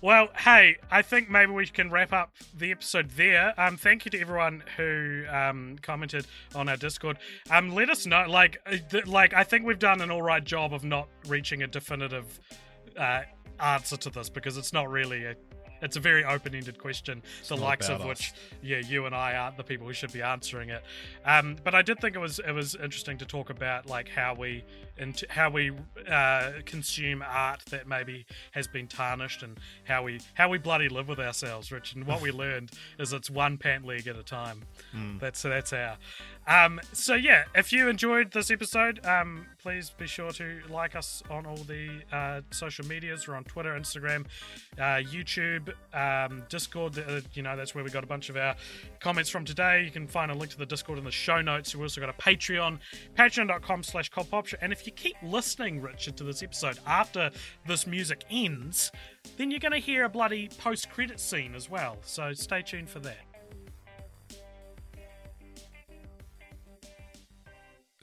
Well, 0.00 0.28
hey, 0.36 0.76
I 0.90 1.00
think 1.00 1.30
maybe 1.30 1.52
we 1.52 1.66
can 1.66 1.90
wrap 1.90 2.12
up 2.12 2.34
the 2.54 2.72
episode 2.72 3.08
there. 3.12 3.54
Um, 3.58 3.78
thank 3.78 4.04
you 4.04 4.10
to 4.10 4.20
everyone 4.20 4.62
who 4.76 5.24
um, 5.30 5.78
commented 5.80 6.26
on 6.54 6.68
our 6.68 6.76
Discord. 6.76 7.16
Um, 7.50 7.74
let 7.74 7.88
us 7.88 8.04
know, 8.04 8.26
like, 8.28 8.58
uh, 8.70 8.98
like 9.06 9.32
I 9.32 9.44
think 9.44 9.64
we've 9.64 9.78
done 9.78 10.02
an 10.02 10.10
all 10.10 10.20
right 10.20 10.44
job 10.44 10.74
of 10.74 10.84
not 10.84 11.08
reaching 11.26 11.62
a 11.62 11.66
definitive 11.66 12.38
uh, 12.98 13.22
answer 13.60 13.96
to 13.96 14.10
this 14.10 14.28
because 14.28 14.56
it's 14.56 14.72
not 14.72 14.90
really 14.90 15.24
a. 15.24 15.34
It's 15.82 15.96
a 15.96 16.00
very 16.00 16.24
open-ended 16.24 16.78
question, 16.78 17.22
the 17.46 17.56
likes 17.56 17.90
of 17.90 17.96
about 17.96 18.08
which, 18.08 18.32
yeah, 18.62 18.78
you 18.78 19.04
and 19.04 19.14
I 19.14 19.34
aren't 19.34 19.58
the 19.58 19.64
people 19.64 19.86
who 19.86 19.92
should 19.92 20.12
be 20.12 20.22
answering 20.22 20.70
it. 20.70 20.82
Um, 21.26 21.56
but 21.62 21.74
I 21.74 21.82
did 21.82 22.00
think 22.00 22.16
it 22.16 22.20
was 22.20 22.38
it 22.38 22.52
was 22.52 22.74
interesting 22.74 23.18
to 23.18 23.26
talk 23.26 23.50
about 23.50 23.84
like 23.84 24.08
how 24.08 24.34
we 24.34 24.64
and 24.96 25.20
how 25.28 25.50
we 25.50 25.72
uh, 26.08 26.52
consume 26.64 27.22
art 27.26 27.64
that 27.66 27.86
maybe 27.86 28.24
has 28.52 28.66
been 28.66 28.86
tarnished 28.86 29.42
and 29.42 29.58
how 29.84 30.04
we 30.04 30.20
how 30.34 30.48
we 30.48 30.56
bloody 30.56 30.88
live 30.88 31.08
with 31.08 31.18
ourselves, 31.18 31.70
Rich. 31.70 31.94
And 31.96 32.06
what 32.06 32.22
we 32.22 32.30
learned 32.44 32.70
is 32.98 33.12
it's 33.12 33.28
one 33.28 33.58
pant 33.58 33.84
leg 33.84 34.06
at 34.06 34.16
a 34.16 34.22
time. 34.22 34.62
That's 35.18 35.40
so 35.40 35.50
that's 35.50 35.72
our. 35.74 35.98
Um, 36.46 36.80
so 36.92 37.14
yeah, 37.14 37.44
if 37.54 37.72
you 37.72 37.88
enjoyed 37.88 38.32
this 38.32 38.50
episode, 38.50 39.04
um, 39.06 39.46
please 39.62 39.90
be 39.90 40.06
sure 40.06 40.30
to 40.32 40.60
like 40.68 40.94
us 40.94 41.22
on 41.30 41.46
all 41.46 41.56
the 41.56 42.02
uh, 42.12 42.42
social 42.50 42.86
medias. 42.86 43.26
We're 43.26 43.36
on 43.36 43.44
Twitter, 43.44 43.72
Instagram, 43.72 44.26
uh, 44.78 45.00
YouTube, 45.02 45.72
um, 45.94 46.44
Discord. 46.50 46.98
Uh, 46.98 47.20
you 47.32 47.42
know 47.42 47.56
that's 47.56 47.74
where 47.74 47.82
we 47.82 47.90
got 47.90 48.04
a 48.04 48.06
bunch 48.06 48.28
of 48.28 48.36
our 48.36 48.54
comments 49.00 49.30
from 49.30 49.44
today. 49.44 49.84
You 49.84 49.90
can 49.90 50.06
find 50.06 50.30
a 50.30 50.34
link 50.34 50.52
to 50.52 50.58
the 50.58 50.66
Discord 50.66 50.98
in 50.98 51.04
the 51.04 51.10
show 51.10 51.40
notes. 51.40 51.74
We've 51.74 51.82
also 51.82 52.00
got 52.00 52.10
a 52.10 52.14
Patreon, 52.14 52.78
patreon.com 53.16 53.82
slash 53.82 54.10
Culpopture. 54.10 54.58
And 54.60 54.72
if 54.72 54.86
you 54.86 54.92
keep 54.92 55.16
listening, 55.22 55.80
Richard, 55.80 56.16
to 56.18 56.24
this 56.24 56.42
episode 56.42 56.78
after 56.86 57.30
this 57.66 57.86
music 57.86 58.24
ends, 58.30 58.92
then 59.38 59.50
you're 59.50 59.60
going 59.60 59.72
to 59.72 59.78
hear 59.78 60.04
a 60.04 60.08
bloody 60.08 60.48
post-credit 60.58 61.18
scene 61.18 61.54
as 61.54 61.70
well. 61.70 61.96
So 62.02 62.32
stay 62.34 62.62
tuned 62.62 62.90
for 62.90 63.00
that. 63.00 63.33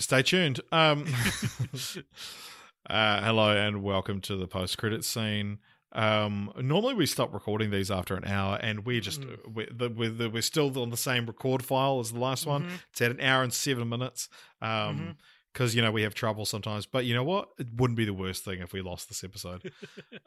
Stay 0.02 0.24
tuned. 0.24 0.60
Um, 0.72 1.06
uh, 2.90 3.22
hello 3.22 3.56
and 3.56 3.84
welcome 3.84 4.20
to 4.22 4.36
the 4.36 4.48
post 4.48 4.80
credit 4.80 5.06
scene. 5.06 5.60
Um, 5.92 6.52
normally 6.60 6.96
we 6.96 7.06
stop 7.06 7.32
recording 7.34 7.70
these 7.70 7.92
after 7.92 8.16
an 8.16 8.26
hour, 8.26 8.58
and 8.64 8.84
we're 8.84 9.00
just 9.02 9.24
we're, 9.48 9.68
the, 9.72 9.90
we're, 9.90 10.10
the, 10.10 10.30
we're 10.30 10.42
still 10.42 10.78
on 10.82 10.90
the 10.90 10.98
same 10.98 11.28
record 11.28 11.64
file 11.64 12.00
as 12.00 12.14
the 12.14 12.20
last 12.20 12.48
one. 12.48 12.64
It's 12.90 13.02
at 13.02 13.12
an 13.12 13.22
hour 13.22 13.44
and 13.44 13.54
seven 13.54 13.90
minutes. 13.90 14.28
Um, 14.60 15.18
because 15.52 15.76
you 15.76 15.82
know 15.82 15.92
we 15.92 16.04
have 16.04 16.14
trouble 16.14 16.46
sometimes. 16.46 16.86
But 16.86 17.06
you 17.06 17.14
know 17.14 17.24
what? 17.24 17.50
It 17.58 17.68
wouldn't 17.76 17.98
be 17.98 18.06
the 18.06 18.14
worst 18.14 18.44
thing 18.44 18.60
if 18.60 18.74
we 18.74 18.82
lost 18.82 19.08
this 19.08 19.24
episode. 19.24 19.72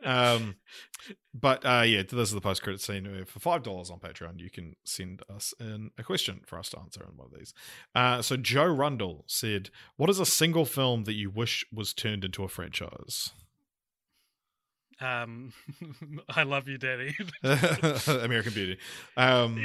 um, 0.05 0.57
but 1.35 1.65
uh, 1.65 1.82
yeah, 1.86 2.03
this 2.03 2.28
is 2.28 2.32
the 2.32 2.40
post 2.40 2.62
credit 2.62 2.81
scene. 2.81 3.24
For 3.27 3.40
five 3.40 3.62
dollars 3.62 3.90
on 3.90 3.99
Patreon, 3.99 4.39
you 4.39 4.51
can 4.51 4.77
send 4.85 5.23
us 5.35 5.55
in 5.59 5.90
a 5.99 6.03
question 6.03 6.40
for 6.47 6.59
us 6.59 6.70
to 6.70 6.78
answer 6.78 7.03
in 7.03 7.16
one 7.16 7.28
of 7.32 7.39
these. 7.39 7.55
Uh, 7.94 8.23
so 8.23 8.36
Joe 8.36 8.66
Rundle 8.66 9.24
said, 9.27 9.70
"What 9.97 10.11
is 10.11 10.20
a 10.20 10.27
single 10.27 10.65
film 10.65 11.05
that 11.05 11.15
you 11.15 11.31
wish 11.31 11.65
was 11.73 11.93
turned 11.93 12.24
into 12.24 12.44
a 12.44 12.49
franchise?" 12.49 13.31
Um, 15.01 15.53
I 16.28 16.44
love 16.44 16.69
you, 16.69 16.78
Daddy. 16.78 17.15
American 17.43 18.53
Beauty. 18.53 18.78
Um, 19.16 19.65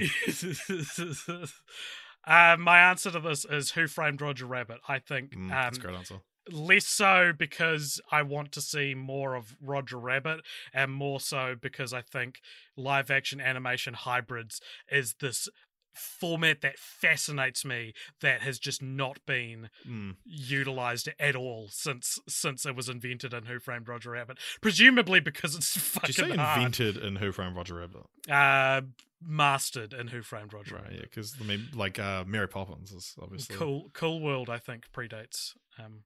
uh, 2.25 2.57
my 2.59 2.79
answer 2.79 3.11
to 3.11 3.19
this 3.19 3.45
is 3.45 3.71
Who 3.71 3.87
Framed 3.87 4.21
Roger 4.21 4.45
Rabbit. 4.45 4.79
I 4.87 4.99
think 4.99 5.31
mm, 5.31 5.43
um, 5.43 5.47
that's 5.49 5.77
a 5.77 5.81
great 5.81 5.95
answer. 5.95 6.15
less 6.51 6.85
so 6.85 7.31
because 7.37 8.01
I 8.11 8.21
want 8.21 8.51
to 8.53 8.61
see 8.61 8.93
more 8.95 9.35
of 9.35 9.55
Roger 9.61 9.97
Rabbit, 9.97 10.41
and 10.73 10.91
more 10.91 11.19
so 11.19 11.55
because 11.59 11.93
I 11.93 12.01
think 12.01 12.41
live 12.75 13.09
action 13.09 13.39
animation 13.39 13.93
hybrids 13.93 14.61
is 14.91 15.15
this 15.19 15.47
format 15.93 16.61
that 16.61 16.77
fascinates 16.79 17.65
me 17.65 17.93
that 18.21 18.41
has 18.41 18.59
just 18.59 18.81
not 18.81 19.19
been 19.25 19.69
Mm. 19.87 20.15
utilized 20.25 21.09
at 21.19 21.35
all 21.35 21.67
since 21.71 22.19
since 22.27 22.65
it 22.65 22.75
was 22.75 22.87
invented 22.89 23.33
in 23.33 23.45
Who 23.45 23.59
Framed 23.59 23.87
Roger 23.87 24.11
Rabbit. 24.11 24.37
Presumably 24.61 25.19
because 25.19 25.55
it's 25.55 25.73
Did 25.73 25.81
fucking 25.83 26.07
you 26.07 26.13
say 26.31 26.35
hard. 26.37 26.57
invented 26.57 26.97
in 27.03 27.15
Who 27.17 27.31
Framed 27.31 27.55
Roger 27.55 27.75
Rabbit? 27.75 28.03
Uh, 28.29 28.81
mastered 29.21 29.93
in 29.93 30.07
Who 30.07 30.21
Framed 30.21 30.53
Roger 30.53 30.75
Right, 30.75 30.83
Rabbit. 30.83 30.95
yeah, 30.97 31.03
because 31.03 31.35
I 31.39 31.43
mean, 31.43 31.67
like 31.73 31.99
uh, 31.99 32.23
Mary 32.25 32.47
Poppins 32.47 32.91
is 32.91 33.15
obviously 33.21 33.55
Cool, 33.55 33.89
Cool 33.93 34.21
World, 34.21 34.49
I 34.49 34.57
think, 34.59 34.91
predates 34.93 35.55
um, 35.77 36.03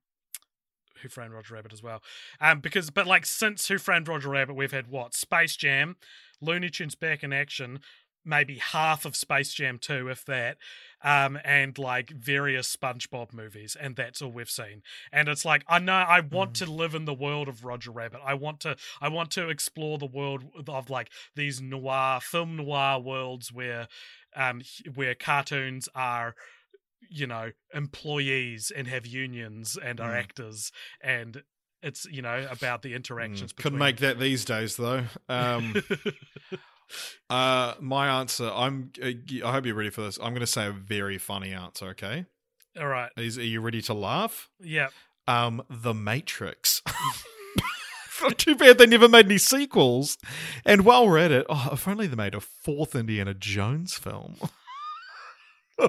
Who 1.02 1.10
Framed 1.10 1.34
Roger 1.34 1.54
Rabbit 1.56 1.74
as 1.74 1.84
well. 1.84 2.02
Um, 2.42 2.60
because, 2.60 2.90
but 2.90 3.06
like 3.06 3.26
since 3.26 3.68
Who 3.68 3.78
Framed 3.78 4.08
Roger 4.08 4.30
Rabbit, 4.30 4.54
we've 4.56 4.72
had 4.72 4.88
what 4.88 5.14
Space 5.14 5.56
Jam, 5.56 5.98
Looney 6.42 6.70
Tunes 6.70 6.96
back 6.96 7.24
in 7.24 7.32
action, 7.34 7.80
maybe 8.26 8.58
half 8.58 9.06
of 9.06 9.16
Space 9.16 9.54
Jam 9.54 9.78
2, 9.80 10.10
if 10.10 10.26
that, 10.26 10.58
um, 11.04 11.38
and 11.44 11.78
like 11.78 12.10
various 12.12 12.74
SpongeBob 12.76 13.34
movies, 13.34 13.76
and 13.80 13.96
that's 13.96 14.22
all 14.22 14.32
we've 14.32 14.50
seen. 14.50 14.82
And 15.12 15.28
it's 15.28 15.44
like 15.46 15.64
I 15.68 15.80
know 15.80 15.94
I 15.94 16.22
want 16.22 16.56
to 16.56 16.66
live 16.66 16.96
in 16.96 17.06
the 17.06 17.14
world 17.14 17.48
of 17.48 17.66
Roger 17.66 17.92
Rabbit. 17.92 18.22
I 18.24 18.34
want 18.36 18.60
to 18.62 18.78
I 19.02 19.10
want 19.10 19.32
to 19.32 19.50
explore 19.50 19.98
the 19.98 20.06
world 20.06 20.44
of 20.68 20.90
like 20.90 21.10
these 21.36 21.62
noir 21.62 22.20
film 22.22 22.56
noir 22.56 23.00
worlds 23.00 23.52
where 23.52 23.88
um 24.36 24.62
where 24.96 25.14
cartoons 25.16 25.90
are 25.94 26.36
you 27.10 27.28
know 27.28 27.52
employees 27.74 28.72
and 28.76 28.88
have 28.88 29.06
unions 29.06 29.78
and 29.84 30.00
are 30.00 30.14
Mm. 30.14 30.20
actors 30.20 30.72
and 31.02 31.44
it's 31.82 32.06
you 32.06 32.22
know 32.22 32.48
about 32.50 32.82
the 32.82 32.94
interactions 32.94 33.52
Mm, 33.52 33.58
couldn't 33.58 33.80
make 33.80 33.98
that 33.98 34.20
these 34.20 34.46
days 34.46 34.78
though. 34.78 35.04
Um, 35.28 35.76
uh, 37.30 37.74
my 37.80 38.20
answer. 38.20 38.50
I'm. 38.54 38.92
Uh, 39.02 39.12
I 39.46 39.52
hope 39.52 39.66
you're 39.66 39.76
ready 39.76 39.90
for 39.90 40.02
this. 40.02 40.18
I'm 40.18 40.30
going 40.34 40.40
to 40.42 40.48
say 40.48 40.68
a 40.68 40.72
very 40.72 41.18
funny 41.18 41.54
answer. 41.54 41.88
Okay, 41.90 42.26
all 42.80 42.88
right 42.88 43.12
is 43.18 43.38
are 43.38 43.44
you 43.44 43.62
ready 43.62 43.82
to 43.84 43.94
laugh? 43.94 44.50
yeah 44.60 44.88
Um, 45.28 45.64
The 45.70 45.94
Matrix. 45.94 46.82
Too 48.38 48.56
bad 48.56 48.78
they 48.78 48.86
never 48.86 49.10
made 49.10 49.26
any 49.26 49.38
sequels. 49.38 50.18
And 50.66 50.86
while 50.86 51.06
we're 51.08 51.18
at 51.18 51.32
it, 51.32 51.46
oh, 51.50 51.70
if 51.74 51.86
only 51.88 52.08
they 52.08 52.16
made 52.16 52.34
a 52.36 52.40
fourth 52.40 52.96
Indiana 52.96 53.34
Jones 53.34 53.96
film. 53.96 54.38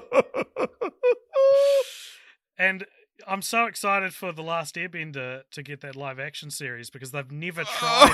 and 2.57 2.85
i'm 3.27 3.41
so 3.41 3.65
excited 3.65 4.13
for 4.13 4.31
the 4.31 4.41
last 4.43 4.75
airbender 4.75 5.43
to 5.51 5.61
get 5.63 5.81
that 5.81 5.95
live 5.95 6.19
action 6.19 6.49
series 6.49 6.89
because 6.89 7.11
they've 7.11 7.31
never 7.31 7.63
tried 7.77 8.11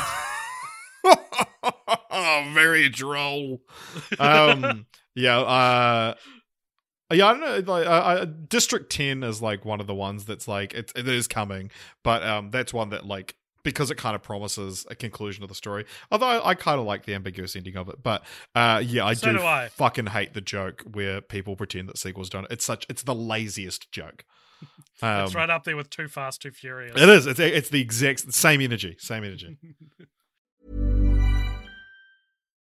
oh, 2.47 2.51
very 2.53 2.89
droll. 2.89 3.61
Um, 4.19 4.85
yeah, 5.15 5.39
uh, 5.39 6.13
yeah, 7.11 7.27
I 7.27 7.33
don't 7.33 7.41
know. 7.65 7.73
Like, 7.73 7.85
uh, 7.85 7.89
uh, 7.89 8.25
District 8.47 8.91
Ten 8.91 9.23
is 9.23 9.41
like 9.41 9.65
one 9.65 9.79
of 9.81 9.87
the 9.87 9.95
ones 9.95 10.25
that's 10.25 10.47
like 10.47 10.73
it, 10.73 10.91
it 10.95 11.07
is 11.07 11.27
coming, 11.27 11.69
but 12.03 12.23
um, 12.23 12.51
that's 12.51 12.73
one 12.73 12.89
that 12.89 13.05
like 13.05 13.35
because 13.63 13.91
it 13.91 13.95
kind 13.95 14.15
of 14.15 14.23
promises 14.23 14.87
a 14.89 14.95
conclusion 14.95 15.43
of 15.43 15.49
the 15.49 15.55
story. 15.55 15.85
Although 16.11 16.25
I, 16.27 16.49
I 16.49 16.55
kind 16.55 16.79
of 16.79 16.85
like 16.85 17.05
the 17.05 17.13
ambiguous 17.13 17.55
ending 17.55 17.75
of 17.75 17.89
it, 17.89 18.01
but 18.01 18.23
uh, 18.55 18.81
yeah, 18.83 19.05
I 19.05 19.13
So 19.13 19.31
do, 19.31 19.37
do 19.39 19.43
I. 19.43 19.67
fucking 19.69 20.07
hate 20.07 20.33
the 20.33 20.41
joke 20.41 20.83
where 20.91 21.21
people 21.21 21.55
pretend 21.55 21.89
that 21.89 21.97
sequels 21.97 22.29
don't. 22.29 22.47
It's 22.49 22.65
such 22.65 22.85
it's 22.89 23.03
the 23.03 23.15
laziest 23.15 23.91
joke. 23.91 24.25
Um, 25.01 25.25
it's 25.25 25.35
right 25.35 25.49
up 25.49 25.63
there 25.63 25.75
with 25.75 25.89
too 25.89 26.07
fast 26.07 26.43
too 26.43 26.51
furious 26.51 26.93
It 26.95 27.09
is. 27.09 27.25
It's 27.27 27.39
it's 27.39 27.69
the 27.69 27.81
exact 27.81 28.31
same 28.33 28.61
energy. 28.61 28.95
Same 28.99 29.23
energy. 29.23 29.57